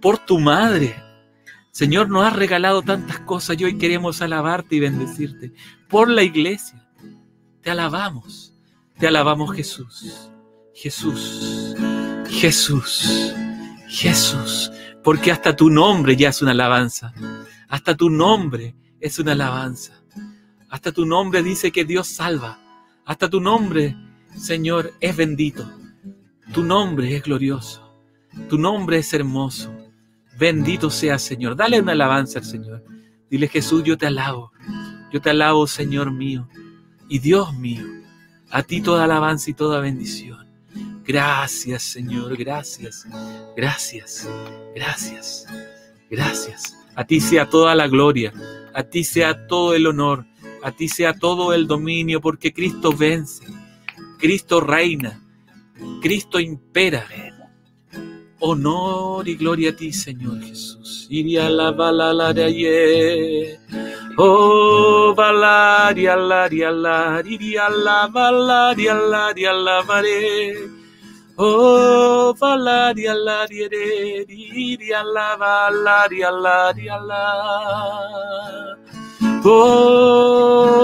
por 0.00 0.18
tu 0.18 0.38
madre. 0.38 0.94
Señor, 1.72 2.08
nos 2.08 2.24
has 2.24 2.34
regalado 2.34 2.82
tantas 2.82 3.20
cosas 3.20 3.60
y 3.60 3.64
hoy 3.64 3.78
queremos 3.78 4.22
alabarte 4.22 4.76
y 4.76 4.80
bendecirte. 4.80 5.52
Por 5.88 6.08
la 6.08 6.22
iglesia, 6.22 6.88
te 7.62 7.70
alabamos, 7.70 8.54
te 8.98 9.06
alabamos 9.06 9.54
Jesús, 9.54 10.30
Jesús, 10.74 11.74
Jesús, 12.30 13.34
Jesús, 13.88 14.72
porque 15.02 15.30
hasta 15.32 15.54
tu 15.54 15.68
nombre 15.68 16.16
ya 16.16 16.30
es 16.30 16.40
una 16.40 16.52
alabanza. 16.52 17.12
Hasta 17.68 17.94
tu 17.96 18.08
nombre 18.08 18.74
es 19.00 19.18
una 19.18 19.32
alabanza. 19.32 20.02
Hasta 20.70 20.92
tu 20.92 21.04
nombre 21.04 21.42
dice 21.42 21.72
que 21.72 21.84
Dios 21.84 22.06
salva. 22.06 22.58
Hasta 23.04 23.28
tu 23.28 23.40
nombre, 23.40 23.96
Señor, 24.36 24.92
es 25.00 25.16
bendito. 25.16 25.70
Tu 26.52 26.62
nombre 26.62 27.14
es 27.14 27.22
glorioso. 27.22 27.94
Tu 28.48 28.56
nombre 28.56 28.98
es 28.98 29.12
hermoso. 29.12 29.74
Bendito 30.38 30.88
sea, 30.88 31.18
Señor. 31.18 31.56
Dale 31.56 31.80
una 31.80 31.92
alabanza 31.92 32.38
al 32.38 32.44
Señor. 32.44 32.84
Dile, 33.28 33.48
Jesús, 33.48 33.82
yo 33.84 33.98
te 33.98 34.06
alabo. 34.06 34.52
Yo 35.12 35.20
te 35.20 35.30
alabo, 35.30 35.66
Señor 35.66 36.12
mío. 36.12 36.48
Y 37.08 37.18
Dios 37.18 37.52
mío, 37.54 37.84
a 38.50 38.62
ti 38.62 38.80
toda 38.80 39.04
alabanza 39.04 39.50
y 39.50 39.54
toda 39.54 39.80
bendición. 39.80 40.49
Gracias, 41.10 41.82
Señor. 41.82 42.36
Gracias. 42.36 43.04
Gracias. 43.56 44.28
Gracias. 44.76 45.44
Gracias. 46.08 46.76
A 46.94 47.04
ti 47.04 47.20
sea 47.20 47.48
toda 47.48 47.74
la 47.74 47.88
gloria, 47.88 48.32
a 48.72 48.84
ti 48.84 49.02
sea 49.02 49.48
todo 49.48 49.74
el 49.74 49.88
honor, 49.88 50.24
a 50.62 50.70
ti 50.70 50.86
sea 50.86 51.12
todo 51.12 51.52
el 51.52 51.66
dominio, 51.66 52.20
porque 52.20 52.52
Cristo 52.52 52.92
vence, 52.92 53.44
Cristo 54.18 54.60
reina, 54.60 55.20
Cristo 56.00 56.38
impera. 56.38 57.04
Honor 58.38 59.26
y 59.28 59.34
gloria 59.34 59.70
a 59.70 59.76
ti, 59.76 59.92
Señor 59.92 60.40
Jesús. 60.42 61.08
Iria 61.10 61.50
la 61.50 61.72
balalaria, 61.72 62.70
oh 64.16 65.12
valaria 65.14 66.16
laria 66.16 66.70
la, 66.70 67.20
iria 67.26 67.68
la 67.68 68.06
valaria 68.06 68.94
laria 68.94 69.52
la 69.52 69.82
Oh, 71.42 72.36
valaria 72.36 73.14
la 73.16 73.48
diria 73.48 75.00
la 75.02 75.36
valaria 75.40 76.30
la 76.30 76.70
la. 77.00 77.24
Oh, 79.42 80.74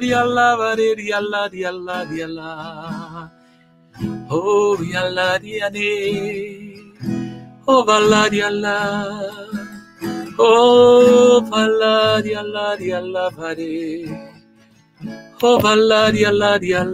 dia 0.00 0.24
la 0.24 0.56
varia 0.56 1.20
la 1.20 1.48
dia 1.52 1.70
la 1.70 2.04
dia 2.08 2.26
la. 2.26 3.28
Oh, 4.30 4.74
dia 4.80 5.04
la 5.10 5.36
dia 5.36 5.68
ne. 5.68 5.92
Oh, 7.66 7.84
valaria 7.84 8.48
la. 8.48 8.78
Oh, 10.38 11.44
valaria 11.44 12.40
la 12.40 12.74
dia 12.80 13.00
la 13.02 13.28
vare. 13.36 14.08
Oh, 15.42 15.58
valaria 15.60 16.32
la 16.32 16.56
dia 16.56 16.84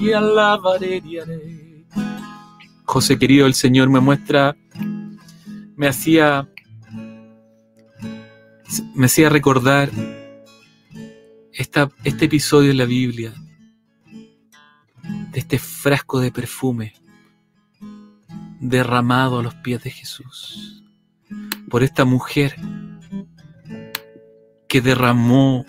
la 0.00 0.06
dia 0.06 0.10
y 0.10 0.12
alabaré, 0.12 1.84
José 2.84 3.18
querido, 3.18 3.46
el 3.46 3.54
Señor 3.54 3.90
me 3.90 4.00
muestra, 4.00 4.56
me 5.76 5.86
hacía, 5.86 6.48
me 8.94 9.06
hacía 9.06 9.28
recordar 9.28 9.90
este 11.52 12.24
episodio 12.24 12.70
en 12.70 12.78
la 12.78 12.86
Biblia, 12.86 13.34
de 15.32 15.38
este 15.38 15.58
frasco 15.58 16.18
de 16.18 16.32
perfume 16.32 16.94
derramado 18.60 19.38
a 19.38 19.42
los 19.42 19.54
pies 19.56 19.82
de 19.82 19.90
Jesús, 19.90 20.82
por 21.68 21.82
esta 21.82 22.04
mujer 22.04 22.56
que 24.68 24.80
derramó 24.80 25.64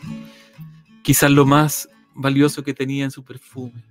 quizás 1.03 1.31
lo 1.31 1.45
más 1.45 1.89
valioso 2.15 2.63
que 2.63 2.73
tenía 2.73 3.03
en 3.03 3.11
su 3.11 3.23
perfume. 3.23 3.90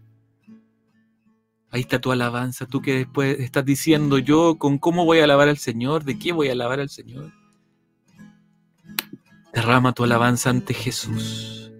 Ahí 1.72 1.82
está 1.82 2.00
tu 2.00 2.10
alabanza, 2.10 2.66
tú 2.66 2.82
que 2.82 2.94
después 2.94 3.38
estás 3.38 3.64
diciendo 3.64 4.18
yo 4.18 4.56
con 4.58 4.78
cómo 4.78 5.04
voy 5.04 5.20
a 5.20 5.24
alabar 5.24 5.48
al 5.48 5.58
Señor, 5.58 6.04
de 6.04 6.18
qué 6.18 6.32
voy 6.32 6.48
a 6.48 6.52
alabar 6.52 6.80
al 6.80 6.90
Señor. 6.90 7.32
Derrama 9.54 9.92
tu 9.92 10.02
alabanza 10.02 10.50
ante 10.50 10.74
Jesús. 10.74 11.70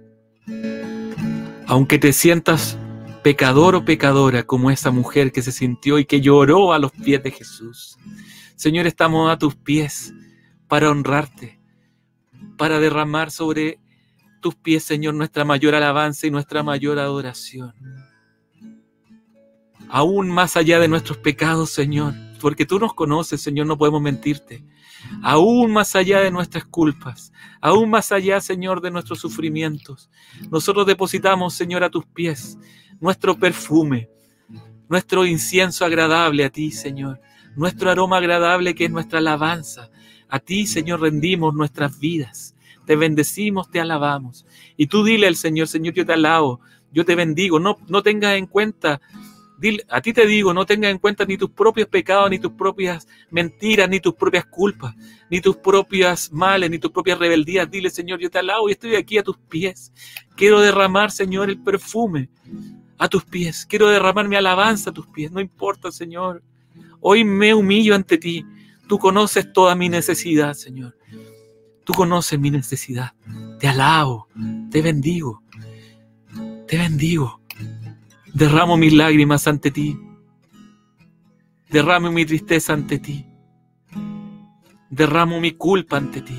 Aunque 1.67 1.99
te 1.99 2.13
sientas 2.13 2.79
pecador 3.25 3.75
o 3.75 3.85
pecadora 3.85 4.45
como 4.45 4.71
esa 4.71 4.93
mujer 4.93 5.33
que 5.33 5.43
se 5.43 5.53
sintió 5.53 5.99
y 5.99 6.05
que 6.05 6.21
lloró 6.21 6.73
a 6.73 6.79
los 6.79 6.93
pies 6.93 7.23
de 7.25 7.33
Jesús. 7.33 7.99
Señor, 8.55 8.87
estamos 8.87 9.31
a 9.31 9.39
tus 9.39 9.57
pies 9.57 10.15
para 10.69 10.91
honrarte, 10.91 11.61
para 12.57 12.79
derramar 12.79 13.33
sobre 13.33 13.81
tus 14.41 14.55
pies, 14.55 14.85
Señor, 14.85 15.15
nuestra 15.15 15.45
mayor 15.45 15.75
alabanza 15.75 16.29
y 16.29 16.31
nuestra 16.31 16.63
mayor 16.63 16.99
adoración 16.99 17.75
aún 19.91 20.31
más 20.31 20.57
allá 20.57 20.79
de 20.79 20.89
nuestros 20.89 21.19
pecados, 21.19 21.71
Señor, 21.71 22.15
porque 22.41 22.65
tú 22.65 22.79
nos 22.79 22.95
conoces, 22.95 23.41
Señor, 23.41 23.67
no 23.67 23.77
podemos 23.77 24.01
mentirte. 24.01 24.65
aún 25.23 25.73
más 25.73 25.97
allá 25.97 26.21
de 26.21 26.31
nuestras 26.31 26.65
culpas, 26.67 27.33
aún 27.61 27.89
más 27.91 28.13
allá, 28.13 28.41
Señor, 28.41 28.81
de 28.83 28.91
nuestros 28.91 29.19
sufrimientos. 29.19 30.11
Nosotros 30.51 30.87
depositamos, 30.87 31.55
Señor, 31.55 31.83
a 31.85 31.91
tus 31.91 32.05
pies 32.07 32.59
nuestro 33.01 33.39
perfume, 33.39 34.11
nuestro 34.89 35.25
incienso 35.25 35.85
agradable 35.85 36.45
a 36.45 36.51
ti, 36.51 36.71
Señor, 36.71 37.21
nuestro 37.57 37.91
aroma 37.91 38.19
agradable 38.19 38.75
que 38.75 38.85
es 38.85 38.91
nuestra 38.91 39.19
alabanza. 39.19 39.91
A 40.29 40.39
ti, 40.39 40.67
Señor, 40.67 41.01
rendimos 41.01 41.55
nuestras 41.55 41.99
vidas. 41.99 42.55
Te 42.87 42.95
bendecimos, 42.95 43.71
te 43.71 43.81
alabamos. 43.81 44.47
Y 44.77 44.87
tú 44.87 45.03
dile 45.03 45.27
al 45.27 45.37
Señor, 45.37 45.67
Señor, 45.67 45.95
yo 45.95 46.07
te 46.07 46.13
alabo, 46.13 46.61
yo 46.93 47.05
te 47.05 47.15
bendigo. 47.15 47.59
No, 47.59 47.79
no 47.89 48.03
tengas 48.03 48.37
en 48.37 48.47
cuenta 48.47 49.01
a 49.89 50.01
ti 50.01 50.13
te 50.13 50.27
digo, 50.27 50.55
no 50.55 50.65
tengas 50.65 50.91
en 50.91 50.99
cuenta 50.99 51.25
ni 51.25 51.37
tus 51.37 51.51
propios 51.51 51.89
pecados, 51.89 52.31
ni 52.31 52.39
tus 52.39 52.53
propias 52.53 53.07
mentiras, 53.31 53.89
ni 53.89 54.01
tus 54.01 54.15
propias 54.15 54.47
culpas, 54.47 54.95
ni 55.29 55.41
tus 55.41 55.57
propias 55.57 56.33
males, 56.33 56.71
ni 56.71 56.79
tus 56.79 56.91
propias 56.91 57.19
rebeldías. 57.19 57.71
Dile, 57.71 57.91
Señor, 57.91 58.21
yo 58.21 58.31
te 58.31 58.39
alabo 58.39 58.69
y 58.69 58.73
estoy 58.73 58.97
aquí 58.97 59.19
a 59.19 59.23
tus 59.23 59.37
pies. 59.37 59.93
Quiero 60.37 60.61
derramar, 60.61 61.11
Señor, 61.11 61.51
el 61.51 61.61
perfume 61.61 62.31
a 62.97 63.09
tus 63.09 63.25
pies. 63.25 63.67
Quiero 63.67 63.89
derramar 63.89 64.29
mi 64.29 64.37
alabanza 64.37 64.91
a 64.91 64.93
tus 64.93 65.07
pies. 65.07 65.31
No 65.31 65.41
importa, 65.41 65.91
Señor. 65.91 66.43
Hoy 67.01 67.25
me 67.25 67.55
humillo 67.55 67.95
ante 67.95 68.19
ti. 68.19 68.45
Tú 68.89 68.99
conoces 68.99 69.53
toda 69.53 69.75
mi 69.75 69.89
necesidad, 69.89 70.55
Señor. 70.55 70.97
Tú 71.85 71.93
conoces 71.93 72.39
mi 72.39 72.51
necesidad. 72.51 73.13
Te 73.59 73.69
alabo, 73.69 74.29
te 74.71 74.81
bendigo, 74.81 75.43
te 76.67 76.79
bendigo. 76.79 77.40
Derramo 78.35 78.77
mis 78.77 78.93
lágrimas 78.93 79.47
ante 79.47 79.71
ti. 79.71 79.99
Derramo 81.71 82.11
mi 82.11 82.25
tristeza 82.25 82.73
ante 82.73 82.99
ti. 82.99 83.27
Derramo 84.89 85.41
mi 85.41 85.53
culpa 85.53 85.97
ante 85.97 86.21
ti. 86.21 86.39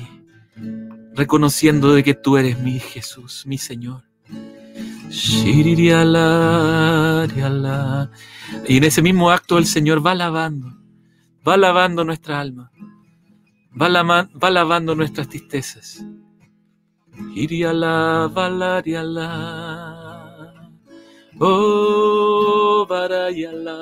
Reconociendo 1.14 1.92
de 1.92 2.02
que 2.02 2.14
tú 2.14 2.36
eres 2.36 2.58
mi 2.58 2.78
Jesús, 2.78 3.44
mi 3.46 3.58
Señor. 3.58 4.04
Y 8.68 8.76
en 8.76 8.84
ese 8.84 9.02
mismo 9.02 9.30
acto 9.30 9.58
el 9.58 9.66
Señor 9.66 10.04
va 10.04 10.14
lavando, 10.14 10.72
va 11.46 11.58
lavando 11.58 12.02
nuestra 12.04 12.40
alma, 12.40 12.70
va, 13.78 14.28
va 14.42 14.50
lavando 14.50 14.94
nuestras 14.94 15.28
tristezas. 15.28 16.02
Iriala, 17.34 18.30
Oh, 21.44 22.86
barayala. 22.88 23.74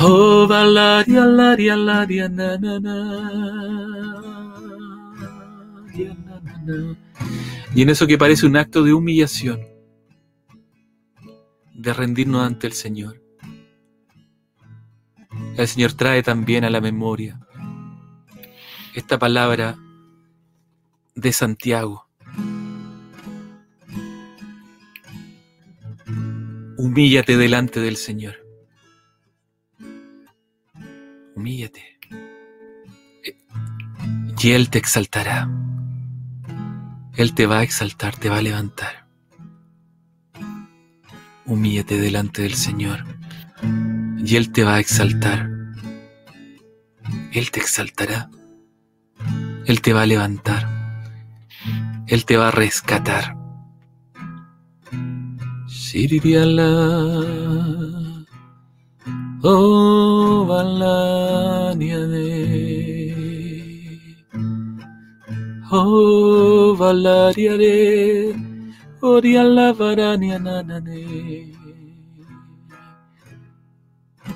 Oh, 0.00 0.48
na, 0.48 0.74
na, 2.58 2.80
na. 2.80 2.96
Y 7.76 7.82
en 7.82 7.88
eso 7.90 8.08
que 8.08 8.18
parece 8.18 8.44
un 8.44 8.56
acto 8.56 8.82
de 8.82 8.92
humillación, 8.92 9.60
de 11.74 11.92
rendirnos 11.92 12.44
ante 12.44 12.66
el 12.66 12.72
Señor, 12.72 13.22
el 15.56 15.68
Señor 15.68 15.92
trae 15.92 16.24
también 16.24 16.64
a 16.64 16.70
la 16.70 16.80
memoria 16.80 17.38
esta 18.94 19.16
palabra 19.16 19.78
de 21.14 21.32
Santiago 21.32 22.07
Humíllate 26.78 27.36
delante 27.36 27.80
del 27.80 27.96
Señor. 27.96 28.36
Humíllate. 31.34 31.98
Y 34.38 34.50
Él 34.52 34.70
te 34.70 34.78
exaltará. 34.78 35.50
Él 37.16 37.34
te 37.34 37.46
va 37.46 37.58
a 37.58 37.62
exaltar, 37.64 38.14
te 38.14 38.28
va 38.28 38.38
a 38.38 38.42
levantar. 38.42 39.08
Humíllate 41.46 41.98
delante 41.98 42.42
del 42.42 42.54
Señor. 42.54 43.04
Y 44.24 44.36
Él 44.36 44.52
te 44.52 44.62
va 44.62 44.76
a 44.76 44.78
exaltar. 44.78 45.50
Él 47.32 47.50
te 47.50 47.58
exaltará. 47.58 48.30
Él 49.66 49.82
te 49.82 49.92
va 49.92 50.02
a 50.02 50.06
levantar. 50.06 50.68
Él 52.06 52.24
te 52.24 52.36
va 52.36 52.48
a 52.48 52.52
rescatar. 52.52 53.37
Siririala. 55.88 56.70
Oh, 59.42 60.44
Valaniane. 60.50 62.28
Oh, 65.72 66.76
Valariare. 66.78 68.36
Oriala 69.00 69.72
Varanianane. 69.78 71.02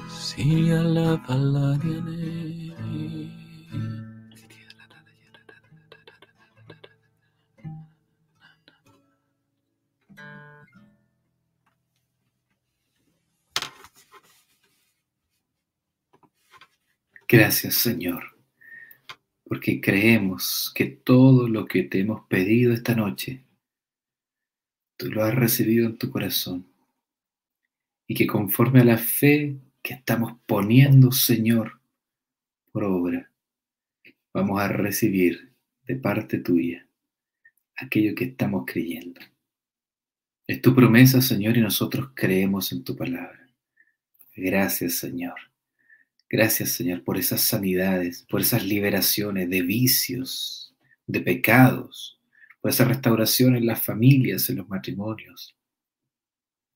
Siriala 0.09 1.09
Valaniane. 1.27 2.62
Gracias, 17.33 17.77
Señor, 17.77 18.37
porque 19.45 19.81
creemos 19.81 20.71
que 20.75 20.85
todo 20.85 21.49
lo 21.49 21.65
que 21.65 21.83
te 21.83 22.01
hemos 22.01 22.27
pedido 22.27 22.75
esta 22.75 22.95
noche, 22.95 23.43
tú 24.99 25.11
lo 25.11 25.25
has 25.25 25.35
recibido 25.35 25.87
en 25.87 25.97
tu 25.97 26.11
corazón. 26.11 26.67
Y 28.07 28.15
que 28.15 28.27
conforme 28.27 28.83
a 28.83 28.85
la 28.85 28.99
fe 28.99 29.57
que 29.81 29.95
estamos 29.95 30.35
poniendo, 30.45 31.11
Señor, 31.11 31.81
por 32.71 32.85
obra, 32.85 33.33
vamos 34.35 34.61
a 34.61 34.69
recibir 34.69 35.55
de 35.85 35.97
parte 35.97 36.37
tuya 36.37 36.87
aquello 37.77 38.15
que 38.15 38.25
estamos 38.25 38.65
creyendo. 38.67 39.23
Es 40.47 40.61
tu 40.61 40.75
promesa, 40.75 41.23
Señor, 41.23 41.57
y 41.57 41.63
nosotros 41.63 42.11
creemos 42.15 42.73
en 42.73 42.85
tu 42.85 42.95
palabra. 42.95 43.49
Gracias, 44.37 44.97
Señor. 44.97 45.52
Gracias, 46.33 46.71
Señor, 46.71 47.05
por 47.05 47.19
esas 47.19 47.43
sanidades, 47.43 48.25
por 48.27 48.41
esas 48.41 48.65
liberaciones 48.65 49.51
de 49.51 49.61
vicios, 49.61 50.75
de 51.07 51.21
pecados, 51.21 52.19
por 52.63 52.71
esa 52.71 52.87
restauración 52.87 53.55
en 53.55 53.67
las 53.67 53.83
familias, 53.83 54.49
en 54.49 54.57
los 54.57 54.67
matrimonios. 54.67 55.55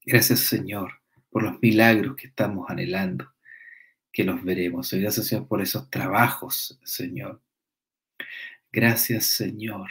Gracias, 0.04 0.40
Señor, 0.40 1.00
por 1.30 1.42
los 1.42 1.58
milagros 1.62 2.16
que 2.16 2.26
estamos 2.26 2.68
anhelando, 2.68 3.32
que 4.12 4.24
los 4.24 4.44
veremos. 4.44 4.92
Gracias, 4.92 5.28
Señor, 5.28 5.48
por 5.48 5.62
esos 5.62 5.88
trabajos, 5.88 6.78
Señor. 6.84 7.40
Gracias, 8.70 9.24
Señor. 9.24 9.90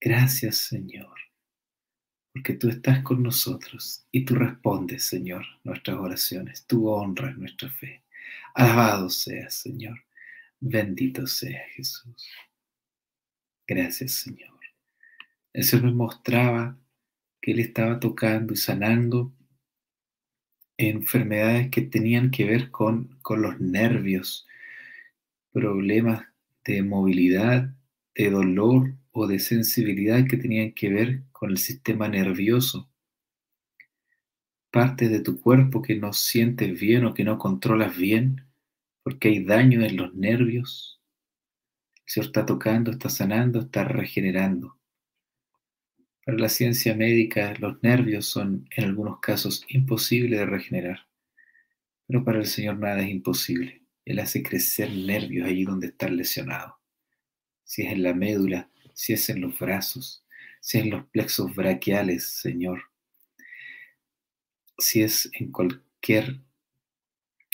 Gracias, 0.00 0.56
Señor, 0.56 1.14
porque 2.32 2.54
tú 2.54 2.68
estás 2.68 3.04
con 3.04 3.22
nosotros 3.22 4.04
y 4.10 4.24
tú 4.24 4.34
respondes, 4.34 5.04
Señor, 5.04 5.46
nuestras 5.62 5.98
oraciones. 5.98 6.66
Tú 6.66 6.88
honras 6.88 7.38
nuestra 7.38 7.70
fe. 7.70 8.02
Alabado 8.56 9.10
sea, 9.10 9.50
Señor. 9.50 9.98
Bendito 10.58 11.26
sea 11.26 11.60
Jesús. 11.74 12.26
Gracias, 13.66 14.12
Señor. 14.12 14.58
El 15.52 15.62
Señor 15.62 15.84
me 15.84 15.92
mostraba 15.92 16.78
que 17.42 17.52
Él 17.52 17.60
estaba 17.60 18.00
tocando 18.00 18.54
y 18.54 18.56
sanando 18.56 19.30
enfermedades 20.78 21.68
que 21.68 21.82
tenían 21.82 22.30
que 22.30 22.46
ver 22.46 22.70
con, 22.70 23.18
con 23.20 23.42
los 23.42 23.60
nervios, 23.60 24.46
problemas 25.52 26.24
de 26.64 26.82
movilidad, 26.82 27.74
de 28.14 28.30
dolor 28.30 28.94
o 29.12 29.26
de 29.26 29.38
sensibilidad 29.38 30.26
que 30.26 30.38
tenían 30.38 30.72
que 30.72 30.88
ver 30.88 31.24
con 31.30 31.50
el 31.50 31.58
sistema 31.58 32.08
nervioso 32.08 32.88
partes 34.76 35.10
de 35.10 35.20
tu 35.20 35.40
cuerpo 35.40 35.80
que 35.80 35.96
no 35.96 36.12
sientes 36.12 36.78
bien 36.78 37.06
o 37.06 37.14
que 37.14 37.24
no 37.24 37.38
controlas 37.38 37.96
bien, 37.96 38.45
porque 39.06 39.28
hay 39.28 39.44
daño 39.44 39.84
en 39.84 39.96
los 39.96 40.16
nervios. 40.16 41.00
El 41.94 42.02
Señor 42.06 42.26
está 42.26 42.44
tocando, 42.44 42.90
está 42.90 43.08
sanando, 43.08 43.60
está 43.60 43.84
regenerando. 43.84 44.80
Para 46.24 46.38
la 46.38 46.48
ciencia 46.48 46.92
médica, 46.96 47.54
los 47.60 47.80
nervios 47.84 48.26
son 48.26 48.68
en 48.76 48.82
algunos 48.82 49.20
casos 49.20 49.64
imposibles 49.68 50.40
de 50.40 50.46
regenerar, 50.46 51.06
pero 52.08 52.24
para 52.24 52.40
el 52.40 52.46
Señor 52.46 52.80
nada 52.80 53.00
es 53.02 53.10
imposible. 53.10 53.84
Él 54.04 54.18
hace 54.18 54.42
crecer 54.42 54.90
nervios 54.90 55.46
allí 55.46 55.62
donde 55.62 55.86
están 55.86 56.16
lesionados. 56.16 56.74
Si 57.62 57.82
es 57.82 57.92
en 57.92 58.02
la 58.02 58.12
médula, 58.12 58.68
si 58.92 59.12
es 59.12 59.30
en 59.30 59.40
los 59.40 59.56
brazos, 59.56 60.24
si 60.60 60.78
es 60.78 60.84
en 60.84 60.90
los 60.90 61.06
plexos 61.10 61.54
braquiales, 61.54 62.24
Señor, 62.24 62.82
si 64.78 65.02
es 65.02 65.30
en 65.34 65.52
cualquier 65.52 66.40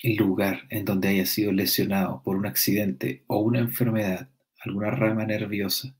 lugar 0.03 0.66
en 0.70 0.85
donde 0.85 1.09
haya 1.09 1.27
sido 1.27 1.53
lesionado 1.53 2.23
por 2.23 2.37
un 2.37 2.47
accidente 2.47 3.24
o 3.29 3.39
una 3.39 3.61
enfermedad, 3.61 4.29
alguna 4.61 4.91
rama 4.91 5.24
nerviosa, 5.24 5.97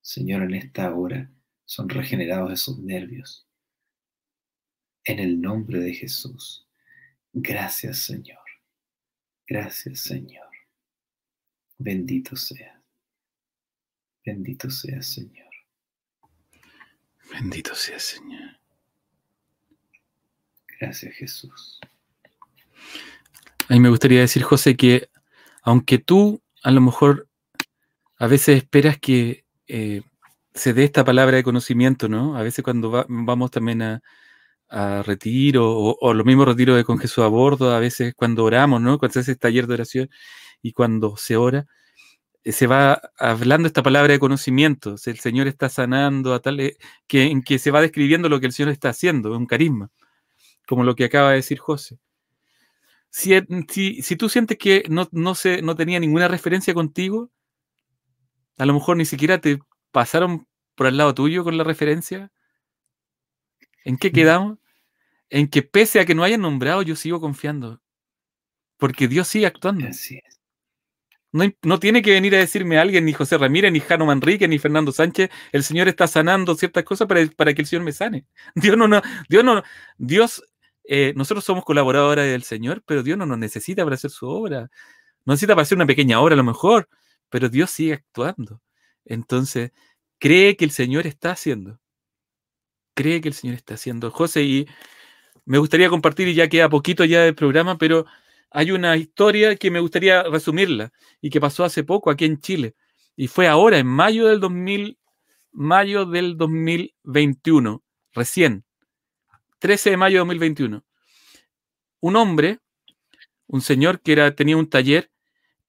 Señor, 0.00 0.42
en 0.44 0.54
esta 0.54 0.94
hora 0.94 1.30
son 1.64 1.88
regenerados 1.88 2.52
esos 2.52 2.78
nervios. 2.78 3.46
En 5.04 5.18
el 5.18 5.40
nombre 5.40 5.80
de 5.80 5.94
Jesús. 5.94 6.68
Gracias, 7.32 7.98
Señor. 7.98 8.38
Gracias, 9.46 10.00
Señor. 10.00 10.48
Bendito 11.78 12.36
sea. 12.36 12.80
Bendito 14.24 14.70
sea, 14.70 15.02
Señor. 15.02 15.52
Bendito 17.32 17.74
sea, 17.74 17.98
Señor. 17.98 18.60
Gracias, 20.80 21.14
Jesús. 21.14 21.80
A 23.68 23.74
mí 23.74 23.80
me 23.80 23.88
gustaría 23.88 24.20
decir, 24.20 24.42
José, 24.42 24.76
que 24.76 25.08
aunque 25.62 25.98
tú 25.98 26.42
a 26.62 26.70
lo 26.70 26.80
mejor 26.80 27.28
a 28.18 28.26
veces 28.28 28.58
esperas 28.58 28.98
que 28.98 29.44
eh, 29.66 30.02
se 30.54 30.72
dé 30.72 30.84
esta 30.84 31.04
palabra 31.04 31.36
de 31.36 31.42
conocimiento, 31.44 32.08
¿no? 32.08 32.36
A 32.36 32.42
veces 32.42 32.64
cuando 32.64 33.04
vamos 33.08 33.50
también 33.50 33.82
a, 33.82 34.02
retiro 35.04 35.70
o, 35.70 35.96
o, 36.00 36.12
los 36.14 36.26
mismos 36.26 36.46
retiros 36.48 36.76
de 36.76 36.84
con 36.84 36.98
Jesús 36.98 37.24
a 37.24 37.28
bordo, 37.28 37.72
a 37.72 37.78
veces 37.78 38.14
cuando 38.16 38.44
oramos, 38.44 38.80
¿no? 38.80 38.98
Cuando 38.98 39.14
se 39.14 39.20
hace 39.20 39.36
taller 39.36 39.66
de 39.66 39.74
oración 39.74 40.10
y 40.62 40.72
cuando 40.72 41.16
se 41.16 41.36
ora, 41.36 41.66
eh, 42.46 42.52
se 42.52 42.66
va 42.68 43.00
hablando 43.18 43.66
esta 43.68 43.82
palabra 43.82 44.12
de 44.12 44.20
conocimiento. 44.20 44.96
el 45.06 45.18
Señor 45.18 45.48
está 45.48 45.68
sanando 45.68 46.34
a 46.34 46.40
tal 46.40 46.60
eh, 46.60 46.76
que 47.08 47.24
en 47.24 47.42
que 47.42 47.58
se 47.58 47.70
va 47.72 47.80
describiendo 47.80 48.28
lo 48.28 48.40
que 48.40 48.46
el 48.46 48.52
Señor 48.52 48.72
está 48.72 48.90
haciendo, 48.90 49.36
un 49.36 49.46
carisma, 49.46 49.90
como 50.68 50.84
lo 50.84 50.96
que 50.96 51.04
acaba 51.06 51.30
de 51.30 51.36
decir 51.36 51.58
José. 51.58 51.98
Si, 53.16 54.02
si, 54.02 54.16
tú 54.16 54.28
sientes 54.28 54.58
que 54.58 54.84
no, 54.90 55.08
no, 55.10 55.34
se, 55.34 55.62
no 55.62 55.74
tenía 55.74 55.98
ninguna 55.98 56.28
referencia 56.28 56.74
contigo, 56.74 57.30
a 58.58 58.66
lo 58.66 58.74
mejor 58.74 58.98
ni 58.98 59.06
siquiera 59.06 59.40
te 59.40 59.58
pasaron 59.90 60.46
por 60.74 60.86
al 60.86 60.98
lado 60.98 61.14
tuyo 61.14 61.42
con 61.42 61.56
la 61.56 61.64
referencia. 61.64 62.30
¿En 63.86 63.96
qué 63.96 64.10
mm. 64.10 64.12
quedamos? 64.12 64.58
En 65.30 65.48
que 65.48 65.62
pese 65.62 65.98
a 65.98 66.04
que 66.04 66.14
no 66.14 66.24
hayan 66.24 66.42
nombrado, 66.42 66.82
yo 66.82 66.94
sigo 66.94 67.18
confiando. 67.18 67.80
Porque 68.76 69.08
Dios 69.08 69.28
sigue 69.28 69.46
actuando. 69.46 69.88
No, 71.32 71.44
no, 71.62 71.80
tiene 71.80 72.02
que 72.02 72.10
venir 72.10 72.34
a 72.34 72.38
decirme 72.40 72.78
alguien, 72.78 73.06
ni 73.06 73.14
José 73.14 73.38
Ramírez, 73.38 73.72
ni 73.72 73.80
Jano 73.80 74.04
Manrique, 74.04 74.46
ni 74.46 74.58
Fernando 74.58 74.92
Sánchez, 74.92 75.30
el 75.52 75.62
Señor 75.62 75.88
está 75.88 76.06
sanando 76.06 76.54
ciertas 76.54 76.84
cosas 76.84 77.08
para, 77.08 77.26
para 77.28 77.54
que 77.54 77.62
el 77.62 77.66
Señor 77.66 77.82
me 77.82 77.92
sane. 77.92 78.26
Dios 78.54 78.76
no, 78.76 78.86
no, 78.86 79.00
Dios 79.30 79.42
no, 79.42 79.62
Dios 79.96 80.42
eh, 80.88 81.12
nosotros 81.16 81.44
somos 81.44 81.64
colaboradores 81.64 82.30
del 82.30 82.42
Señor, 82.42 82.82
pero 82.86 83.02
Dios 83.02 83.18
no 83.18 83.26
nos 83.26 83.38
necesita 83.38 83.84
para 83.84 83.94
hacer 83.94 84.10
su 84.10 84.28
obra. 84.28 84.70
No 85.24 85.32
necesita 85.34 85.54
para 85.54 85.62
hacer 85.62 85.76
una 85.76 85.86
pequeña 85.86 86.20
obra 86.20 86.34
a 86.34 86.36
lo 86.36 86.44
mejor, 86.44 86.88
pero 87.30 87.48
Dios 87.48 87.70
sigue 87.70 87.94
actuando. 87.94 88.62
Entonces, 89.04 89.72
cree 90.18 90.56
que 90.56 90.64
el 90.64 90.70
Señor 90.70 91.06
está 91.06 91.32
haciendo. 91.32 91.80
Cree 92.94 93.20
que 93.20 93.28
el 93.28 93.34
Señor 93.34 93.56
está 93.56 93.74
haciendo. 93.74 94.10
José, 94.10 94.42
y 94.42 94.66
me 95.44 95.58
gustaría 95.58 95.88
compartir, 95.90 96.28
y 96.28 96.34
ya 96.34 96.48
queda 96.48 96.68
poquito 96.68 97.04
ya 97.04 97.22
del 97.22 97.34
programa, 97.34 97.78
pero 97.78 98.06
hay 98.50 98.72
una 98.72 98.96
historia 98.96 99.56
que 99.56 99.70
me 99.70 99.80
gustaría 99.80 100.22
resumirla 100.24 100.92
y 101.20 101.30
que 101.30 101.40
pasó 101.40 101.64
hace 101.64 101.84
poco 101.84 102.10
aquí 102.10 102.24
en 102.24 102.40
Chile. 102.40 102.74
Y 103.16 103.28
fue 103.28 103.48
ahora, 103.48 103.78
en 103.78 103.86
mayo 103.86 104.28
del 104.28 104.40
2000, 104.40 104.98
mayo 105.52 106.06
del 106.06 106.36
2021, 106.36 107.82
recién. 108.12 108.65
13 109.58 109.90
de 109.90 109.96
mayo 109.96 110.14
de 110.14 110.20
2021. 110.20 110.84
Un 112.00 112.16
hombre, 112.16 112.58
un 113.46 113.60
señor 113.60 114.00
que 114.00 114.12
era, 114.12 114.34
tenía 114.34 114.56
un 114.56 114.68
taller, 114.68 115.10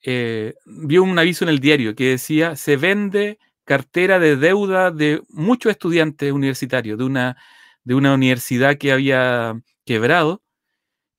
eh, 0.04 0.56
vio 0.66 1.04
un 1.04 1.18
aviso 1.18 1.46
en 1.46 1.50
el 1.50 1.60
diario 1.60 1.96
que 1.96 2.10
decía, 2.10 2.56
se 2.56 2.78
vende 2.78 3.40
cartera 3.64 4.20
de 4.20 4.38
deuda 4.38 4.92
de 4.92 5.22
muchos 5.30 5.72
estudiantes 5.72 6.32
universitarios, 6.32 6.98
de 6.98 7.04
una, 7.04 7.38
de 7.84 7.96
una 7.96 8.14
universidad 8.14 8.78
que 8.78 8.92
había 8.92 9.62
quebrado 9.86 10.42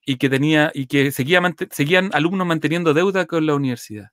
y 0.07 0.16
que 0.16 0.31
tenía 0.31 0.70
y 0.74 0.86
que 0.86 1.12
seguía, 1.12 1.43
seguían 1.70 2.11
alumnos 2.15 2.47
manteniendo 2.47 2.95
deuda 2.95 3.27
con 3.27 3.45
la 3.45 3.55
universidad. 3.55 4.11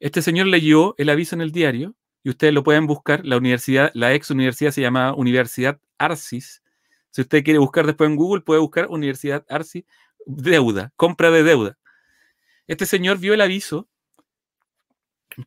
Este 0.00 0.22
señor 0.22 0.46
leyó 0.46 0.94
el 0.98 1.10
aviso 1.10 1.34
en 1.34 1.42
el 1.42 1.52
diario 1.52 1.94
y 2.22 2.30
ustedes 2.30 2.54
lo 2.54 2.64
pueden 2.64 2.86
buscar. 2.86 3.24
La 3.26 3.36
universidad, 3.36 3.90
la 3.94 4.14
ex 4.14 4.30
universidad 4.30 4.70
se 4.70 4.80
llamaba 4.80 5.14
Universidad 5.14 5.78
Arcis 5.98 6.63
si 7.14 7.20
usted 7.20 7.44
quiere 7.44 7.60
buscar 7.60 7.86
después 7.86 8.10
en 8.10 8.16
Google, 8.16 8.42
puede 8.42 8.58
buscar 8.58 8.88
Universidad 8.88 9.46
Arci, 9.48 9.86
deuda, 10.26 10.92
compra 10.96 11.30
de 11.30 11.44
deuda. 11.44 11.78
Este 12.66 12.86
señor 12.86 13.18
vio 13.18 13.34
el 13.34 13.40
aviso 13.40 13.88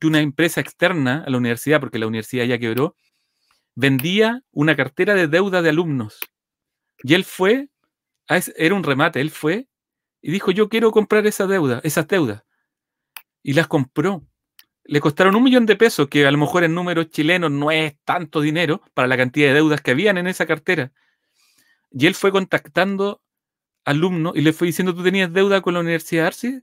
que 0.00 0.06
una 0.06 0.20
empresa 0.20 0.62
externa 0.62 1.24
a 1.26 1.30
la 1.30 1.36
universidad, 1.36 1.78
porque 1.78 1.98
la 1.98 2.06
universidad 2.06 2.46
ya 2.46 2.58
quebró, 2.58 2.96
vendía 3.74 4.42
una 4.50 4.76
cartera 4.76 5.14
de 5.14 5.28
deuda 5.28 5.60
de 5.60 5.68
alumnos. 5.68 6.18
Y 7.02 7.12
él 7.12 7.24
fue, 7.26 7.68
era 8.56 8.74
un 8.74 8.82
remate, 8.82 9.20
él 9.20 9.30
fue 9.30 9.68
y 10.22 10.32
dijo, 10.32 10.50
yo 10.52 10.70
quiero 10.70 10.90
comprar 10.90 11.26
esa 11.26 11.46
deuda, 11.46 11.82
esas 11.84 12.08
deudas. 12.08 12.44
Y 13.42 13.52
las 13.52 13.66
compró. 13.66 14.26
Le 14.84 15.00
costaron 15.00 15.36
un 15.36 15.42
millón 15.42 15.66
de 15.66 15.76
pesos, 15.76 16.08
que 16.08 16.26
a 16.26 16.30
lo 16.30 16.38
mejor 16.38 16.64
en 16.64 16.74
números 16.74 17.10
chilenos 17.10 17.50
no 17.50 17.70
es 17.70 17.94
tanto 18.06 18.40
dinero 18.40 18.80
para 18.94 19.06
la 19.06 19.18
cantidad 19.18 19.48
de 19.48 19.54
deudas 19.56 19.82
que 19.82 19.90
habían 19.90 20.16
en 20.16 20.28
esa 20.28 20.46
cartera. 20.46 20.92
Y 21.90 22.06
él 22.06 22.14
fue 22.14 22.32
contactando 22.32 23.22
alumnos 23.84 24.34
y 24.36 24.42
le 24.42 24.52
fue 24.52 24.66
diciendo, 24.66 24.94
¿tú 24.94 25.02
tenías 25.02 25.32
deuda 25.32 25.60
con 25.62 25.74
la 25.74 25.80
Universidad 25.80 26.26
Arcis? 26.26 26.62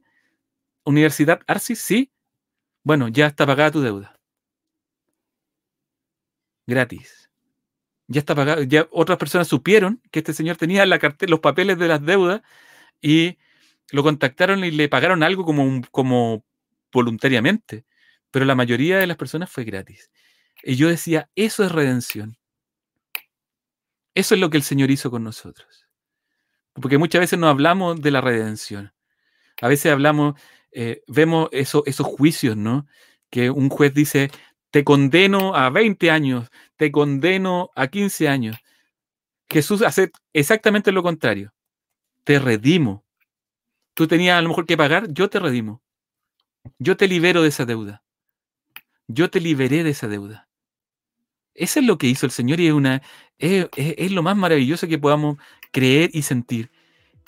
¿Universidad 0.85 1.41
Arcis? 1.47 1.79
Sí. 1.79 2.11
Bueno, 2.83 3.07
ya 3.09 3.27
está 3.27 3.45
pagada 3.45 3.71
tu 3.71 3.81
deuda. 3.81 4.19
Gratis. 6.67 7.29
Ya 8.07 8.19
está 8.19 8.35
pagada. 8.35 8.63
Ya 8.63 8.87
otras 8.91 9.17
personas 9.17 9.47
supieron 9.47 10.01
que 10.11 10.19
este 10.19 10.33
señor 10.33 10.57
tenía 10.57 10.85
la 10.85 10.99
los 11.27 11.39
papeles 11.39 11.77
de 11.79 11.87
las 11.87 12.05
deudas 12.05 12.41
y 13.01 13.37
lo 13.91 14.03
contactaron 14.03 14.63
y 14.65 14.71
le 14.71 14.89
pagaron 14.89 15.23
algo 15.23 15.45
como, 15.45 15.81
como 15.91 16.45
voluntariamente. 16.91 17.85
Pero 18.31 18.45
la 18.45 18.55
mayoría 18.55 18.97
de 18.99 19.07
las 19.07 19.17
personas 19.17 19.51
fue 19.51 19.63
gratis. 19.65 20.11
Y 20.63 20.75
yo 20.75 20.89
decía, 20.89 21.29
eso 21.35 21.63
es 21.63 21.71
redención. 21.71 22.37
Eso 24.15 24.33
es 24.33 24.41
lo 24.41 24.49
que 24.49 24.57
el 24.57 24.63
Señor 24.63 24.89
hizo 24.91 25.11
con 25.11 25.23
nosotros. 25.23 25.87
Porque 26.73 26.97
muchas 26.97 27.19
veces 27.19 27.37
no 27.37 27.47
hablamos 27.47 28.01
de 28.01 28.11
la 28.11 28.21
redención. 28.21 28.93
A 29.61 29.67
veces 29.67 29.91
hablamos, 29.91 30.39
eh, 30.71 31.03
vemos 31.07 31.49
esos 31.51 32.07
juicios, 32.07 32.57
¿no? 32.57 32.87
Que 33.29 33.49
un 33.49 33.69
juez 33.69 33.93
dice, 33.93 34.31
te 34.71 34.83
condeno 34.83 35.55
a 35.55 35.69
20 35.69 36.11
años, 36.11 36.49
te 36.75 36.91
condeno 36.91 37.71
a 37.75 37.87
15 37.87 38.27
años. 38.27 38.57
Jesús 39.49 39.81
hace 39.81 40.11
exactamente 40.33 40.91
lo 40.91 41.03
contrario. 41.03 41.53
Te 42.23 42.39
redimo. 42.39 43.05
Tú 43.93 44.07
tenías 44.07 44.37
a 44.37 44.41
lo 44.41 44.49
mejor 44.49 44.65
que 44.65 44.77
pagar, 44.77 45.07
yo 45.13 45.29
te 45.29 45.39
redimo. 45.39 45.81
Yo 46.79 46.97
te 46.97 47.07
libero 47.07 47.41
de 47.41 47.49
esa 47.49 47.65
deuda. 47.65 48.03
Yo 49.07 49.29
te 49.29 49.39
liberé 49.39 49.83
de 49.83 49.91
esa 49.91 50.07
deuda. 50.07 50.44
Eso 51.55 51.79
es 51.79 51.85
lo 51.85 51.97
que 51.97 52.07
hizo 52.07 52.25
el 52.25 52.31
Señor 52.33 52.59
y 52.59 52.67
es, 52.67 52.73
una, 52.73 53.01
es, 53.39 54.11
lo 54.11 54.21
más 54.21 54.35
maravilloso 54.35 54.87
que 54.87 54.99
podamos 54.99 55.37
creer 55.71 56.09
y 56.13 56.21
sentir. 56.21 56.69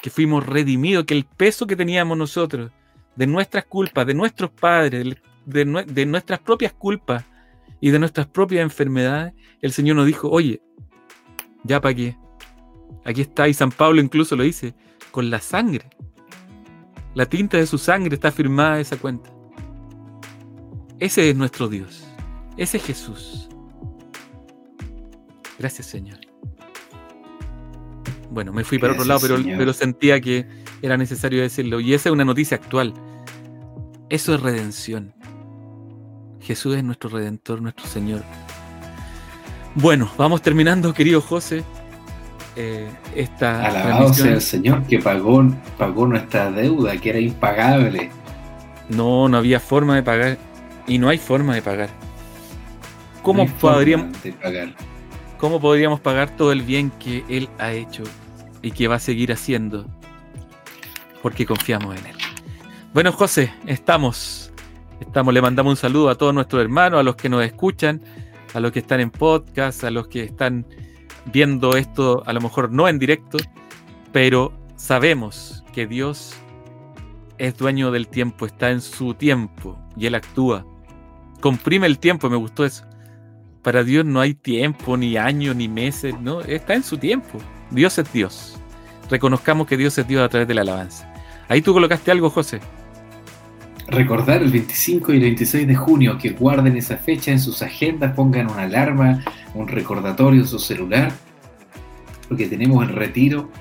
Que 0.01 0.09
fuimos 0.09 0.45
redimidos, 0.45 1.05
que 1.05 1.15
el 1.15 1.25
peso 1.25 1.65
que 1.65 1.75
teníamos 1.75 2.17
nosotros, 2.17 2.71
de 3.15 3.25
nuestras 3.25 3.65
culpas, 3.65 4.05
de 4.05 4.13
nuestros 4.13 4.51
padres, 4.51 5.15
de, 5.45 6.05
nuestras 6.05 6.39
propias 6.39 6.73
culpas 6.73 7.23
y 7.79 7.89
de 7.89 7.99
nuestras 7.99 8.27
propias 8.27 8.61
enfermedades, 8.61 9.33
el 9.61 9.71
Señor 9.71 9.95
nos 9.95 10.05
dijo, 10.05 10.29
oye, 10.29 10.61
ya 11.63 11.81
para 11.81 11.95
qué. 11.95 12.17
Aquí 13.05 13.21
está, 13.21 13.47
y 13.47 13.53
San 13.53 13.71
Pablo 13.71 14.01
incluso 14.01 14.35
lo 14.35 14.43
dice, 14.43 14.75
con 15.11 15.29
la 15.29 15.39
sangre. 15.39 15.89
La 17.15 17.25
tinta 17.25 17.57
de 17.57 17.65
su 17.65 17.77
sangre 17.77 18.13
está 18.13 18.31
firmada 18.31 18.79
esa 18.79 18.97
cuenta. 18.97 19.31
Ese 20.99 21.29
es 21.29 21.35
nuestro 21.35 21.69
Dios. 21.69 22.05
Ese 22.57 22.77
es 22.77 22.83
Jesús. 22.83 23.46
Gracias, 25.59 25.87
Señor. 25.87 26.19
Bueno, 28.29 28.53
me 28.53 28.63
fui 28.63 28.77
para 28.77 28.93
otro 28.93 29.05
lado, 29.05 29.19
pero, 29.21 29.37
pero 29.57 29.73
sentía 29.73 30.19
que 30.21 30.45
era 30.81 30.97
necesario 30.97 31.41
decirlo. 31.41 31.79
Y 31.79 31.93
esa 31.93 32.09
es 32.09 32.13
una 32.13 32.25
noticia 32.25 32.57
actual. 32.57 32.93
Eso 34.09 34.35
es 34.35 34.41
redención. 34.41 35.13
Jesús 36.41 36.75
es 36.75 36.83
nuestro 36.83 37.09
redentor, 37.09 37.61
nuestro 37.61 37.85
Señor. 37.87 38.23
Bueno, 39.75 40.11
vamos 40.17 40.41
terminando, 40.41 40.93
querido 40.93 41.21
José. 41.21 41.63
Eh, 42.55 42.89
esta 43.15 43.65
Alabado 43.65 44.13
sea 44.13 44.33
el 44.33 44.41
Señor 44.41 44.83
que 44.87 44.97
pagó, 44.97 45.45
pagó 45.77 46.07
nuestra 46.07 46.49
deuda, 46.49 46.97
que 46.97 47.09
era 47.09 47.19
impagable. 47.19 48.09
No, 48.89 49.29
no 49.29 49.37
había 49.37 49.59
forma 49.59 49.95
de 49.95 50.03
pagar. 50.03 50.37
Y 50.87 50.97
no 50.97 51.09
hay 51.09 51.17
forma 51.17 51.53
de 51.53 51.61
pagar. 51.61 51.89
¿Cómo 53.21 53.45
podríamos 53.45 54.15
pagar? 54.41 54.73
¿Cómo 55.37 55.59
podríamos 55.59 55.99
pagar 55.99 56.35
todo 56.35 56.51
el 56.51 56.61
bien 56.61 56.91
que 56.91 57.23
Él 57.29 57.49
ha 57.59 57.71
hecho 57.71 58.03
y 58.61 58.71
que 58.71 58.87
va 58.87 58.95
a 58.95 58.99
seguir 58.99 59.31
haciendo? 59.31 59.85
porque 61.21 61.45
confiamos 61.45 61.93
en 61.99 62.05
Él. 62.05 62.15
Bueno, 62.93 63.11
José, 63.11 63.53
estamos. 63.65 64.51
Estamos, 64.99 65.33
le 65.33 65.41
mandamos 65.41 65.71
un 65.71 65.77
saludo 65.77 66.09
a 66.09 66.15
todos 66.15 66.33
nuestros 66.33 66.61
hermanos, 66.61 66.99
a 66.99 67.03
los 67.03 67.17
que 67.17 67.27
nos 67.27 67.43
escuchan, 67.43 68.01
a 68.53 68.61
los 68.61 68.71
que 68.71 68.79
están 68.79 68.99
en 68.99 69.11
podcast, 69.11 69.83
a 69.83 69.91
los 69.91 70.07
que 70.07 70.23
están 70.23 70.65
viendo 71.25 71.75
esto, 71.75 72.23
a 72.25 72.33
lo 72.33 72.39
mejor 72.41 72.71
no 72.71 72.87
en 72.87 72.97
directo, 72.97 73.37
pero 74.13 74.53
sabemos 74.77 75.65
que 75.73 75.85
Dios 75.85 76.33
es 77.37 77.57
dueño 77.57 77.91
del 77.91 78.07
tiempo, 78.07 78.45
está 78.45 78.71
en 78.71 78.79
su 78.79 79.13
tiempo 79.13 79.77
y 79.95 80.07
Él 80.07 80.15
actúa. 80.15 80.65
Comprime 81.41 81.85
el 81.85 81.99
tiempo, 81.99 82.29
me 82.29 82.37
gustó 82.37 82.65
eso. 82.65 82.85
Para 83.67 83.83
Dios 83.83 84.05
no 84.05 84.21
hay 84.21 84.33
tiempo, 84.33 84.95
ni 84.95 85.17
años, 85.17 85.53
ni 85.53 85.67
meses, 85.67 86.15
no, 86.21 86.39
está 86.39 86.73
en 86.73 86.83
su 86.83 86.97
tiempo. 86.97 87.37
Dios 87.69 87.97
es 87.97 88.13
Dios. 88.13 88.57
Reconozcamos 89.09 89.67
que 89.67 89.75
Dios 89.75 89.97
es 89.97 90.07
Dios 90.07 90.23
a 90.23 90.29
través 90.29 90.47
de 90.47 90.53
la 90.53 90.61
alabanza. 90.61 91.13
Ahí 91.49 91.61
tú 91.61 91.73
colocaste 91.73 92.09
algo, 92.09 92.29
José. 92.29 92.61
Recordar 93.89 94.41
el 94.41 94.51
25 94.51 95.11
y 95.11 95.15
el 95.17 95.21
26 95.23 95.67
de 95.67 95.75
junio, 95.75 96.17
que 96.17 96.29
guarden 96.29 96.77
esa 96.77 96.95
fecha 96.95 97.31
en 97.31 97.41
sus 97.41 97.61
agendas, 97.61 98.13
pongan 98.13 98.49
una 98.49 98.61
alarma, 98.61 99.21
un 99.53 99.67
recordatorio 99.67 100.39
en 100.39 100.47
su 100.47 100.59
celular, 100.59 101.11
porque 102.29 102.47
tenemos 102.47 102.87
el 102.87 102.95
retiro 102.95 103.51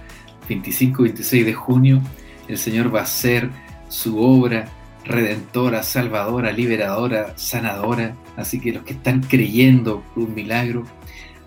25 0.49 1.03
y 1.03 1.09
26 1.09 1.47
de 1.47 1.53
junio. 1.53 2.01
El 2.47 2.59
Señor 2.59 2.95
va 2.95 3.01
a 3.01 3.03
hacer 3.03 3.51
su 3.89 4.21
obra 4.21 4.67
redentora, 5.07 5.83
salvadora, 5.83 6.53
liberadora, 6.53 7.37
sanadora. 7.37 8.15
Así 8.37 8.61
que 8.61 8.73
los 8.73 8.85
que 8.85 8.95
están 8.95 9.23
creyendo 9.23 10.05
un 10.15 10.35
milagro 10.35 10.85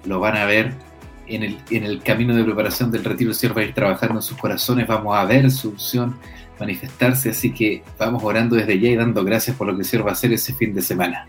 lo 0.06 0.20
van 0.20 0.38
a 0.38 0.46
ver 0.46 0.74
en 1.28 1.44
el, 1.44 1.58
en 1.70 1.84
el 1.84 2.02
camino 2.02 2.36
de 2.36 2.44
preparación 2.44 2.92
del 2.92 3.04
retiro. 3.04 3.32
El 3.32 3.36
Señor 3.36 3.58
va 3.58 3.62
a 3.62 3.66
ir 3.66 3.74
trabajando 3.74 4.16
en 4.16 4.22
sus 4.22 4.38
corazones, 4.38 4.88
vamos 4.88 5.16
a 5.16 5.26
ver 5.26 5.50
su 5.52 5.70
unción 5.70 6.16
manifestarse, 6.60 7.30
así 7.30 7.54
que 7.54 7.84
vamos 7.98 8.24
orando 8.24 8.56
desde 8.56 8.80
ya 8.80 8.90
y 8.90 8.96
dando 8.96 9.24
gracias 9.24 9.56
por 9.56 9.68
lo 9.68 9.76
que 9.76 9.82
el 9.82 9.86
Señor 9.86 10.06
va 10.06 10.10
a 10.10 10.14
hacer 10.14 10.34
ese 10.34 10.54
fin 10.54 10.74
de 10.74 10.82
semana. 10.82 11.28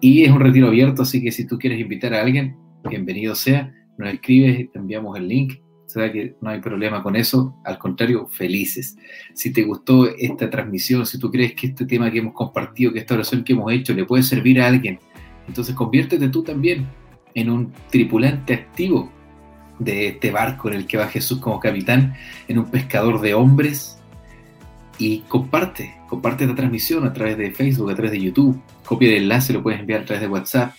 Y 0.00 0.24
es 0.24 0.30
un 0.30 0.40
retiro 0.40 0.68
abierto, 0.68 1.02
así 1.02 1.22
que 1.22 1.32
si 1.32 1.46
tú 1.46 1.58
quieres 1.58 1.80
invitar 1.80 2.14
a 2.14 2.22
alguien, 2.22 2.56
bienvenido 2.88 3.34
sea, 3.34 3.72
nos 3.98 4.12
escribes, 4.12 4.70
te 4.72 4.78
enviamos 4.78 5.16
el 5.18 5.28
link, 5.28 5.54
que 5.94 6.36
no 6.40 6.50
hay 6.50 6.60
problema 6.60 7.02
con 7.02 7.16
eso, 7.16 7.56
al 7.64 7.78
contrario, 7.78 8.26
felices. 8.26 8.96
Si 9.34 9.52
te 9.52 9.62
gustó 9.62 10.08
esta 10.08 10.50
transmisión, 10.50 11.06
si 11.06 11.18
tú 11.18 11.30
crees 11.30 11.54
que 11.54 11.68
este 11.68 11.86
tema 11.86 12.10
que 12.10 12.18
hemos 12.18 12.34
compartido, 12.34 12.92
que 12.92 12.98
esta 12.98 13.14
oración 13.14 13.44
que 13.44 13.52
hemos 13.52 13.72
hecho 13.72 13.94
le 13.94 14.04
puede 14.04 14.22
servir 14.22 14.60
a 14.60 14.66
alguien, 14.66 14.98
entonces 15.46 15.74
conviértete 15.74 16.28
tú 16.28 16.42
también 16.42 16.86
en 17.34 17.50
un 17.50 17.72
tripulante 17.90 18.54
activo 18.54 19.10
de 19.78 20.08
este 20.08 20.30
barco 20.30 20.68
en 20.68 20.74
el 20.74 20.86
que 20.86 20.96
va 20.96 21.08
Jesús 21.08 21.38
como 21.38 21.60
capitán, 21.60 22.14
en 22.48 22.58
un 22.58 22.66
pescador 22.66 23.20
de 23.20 23.34
hombres 23.34 23.98
y 24.98 25.20
comparte, 25.20 25.96
comparte 26.08 26.44
esta 26.44 26.56
transmisión 26.56 27.04
a 27.04 27.12
través 27.12 27.36
de 27.36 27.50
Facebook, 27.50 27.90
a 27.90 27.94
través 27.94 28.12
de 28.12 28.20
YouTube, 28.20 28.60
copia 28.84 29.08
el 29.08 29.24
enlace, 29.24 29.52
lo 29.52 29.62
puedes 29.62 29.80
enviar 29.80 30.02
a 30.02 30.04
través 30.04 30.22
de 30.22 30.28
WhatsApp, 30.28 30.74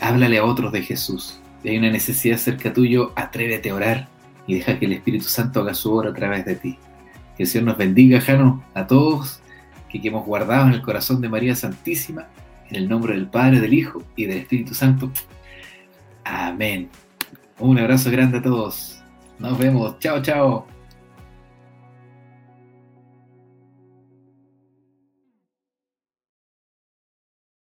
háblale 0.00 0.38
a 0.38 0.44
otros 0.44 0.72
de 0.72 0.82
Jesús. 0.82 1.40
Si 1.62 1.68
hay 1.68 1.78
una 1.78 1.90
necesidad 1.90 2.36
cerca 2.36 2.72
tuyo, 2.72 3.12
atrévete 3.16 3.70
a 3.70 3.74
orar 3.74 4.15
y 4.46 4.54
deja 4.54 4.78
que 4.78 4.86
el 4.86 4.92
Espíritu 4.92 5.26
Santo 5.26 5.60
haga 5.60 5.74
su 5.74 5.92
obra 5.92 6.10
a 6.10 6.14
través 6.14 6.44
de 6.44 6.56
ti. 6.56 6.78
Que 7.36 7.42
el 7.42 7.48
Señor 7.48 7.66
nos 7.66 7.78
bendiga, 7.78 8.20
Jano, 8.20 8.64
a 8.74 8.86
todos, 8.86 9.40
que 10.00 10.08
hemos 10.08 10.24
guardado 10.24 10.66
en 10.66 10.74
el 10.74 10.82
corazón 10.82 11.20
de 11.20 11.28
María 11.28 11.54
Santísima, 11.54 12.26
en 12.68 12.76
el 12.76 12.88
nombre 12.88 13.14
del 13.14 13.28
Padre, 13.28 13.60
del 13.60 13.74
Hijo 13.74 14.02
y 14.16 14.26
del 14.26 14.38
Espíritu 14.38 14.74
Santo. 14.74 15.10
Amén. 16.24 16.88
Un 17.58 17.78
abrazo 17.78 18.10
grande 18.10 18.38
a 18.38 18.42
todos. 18.42 19.02
Nos 19.38 19.58
vemos. 19.58 19.98
Chao, 19.98 20.20
chao. 20.22 20.75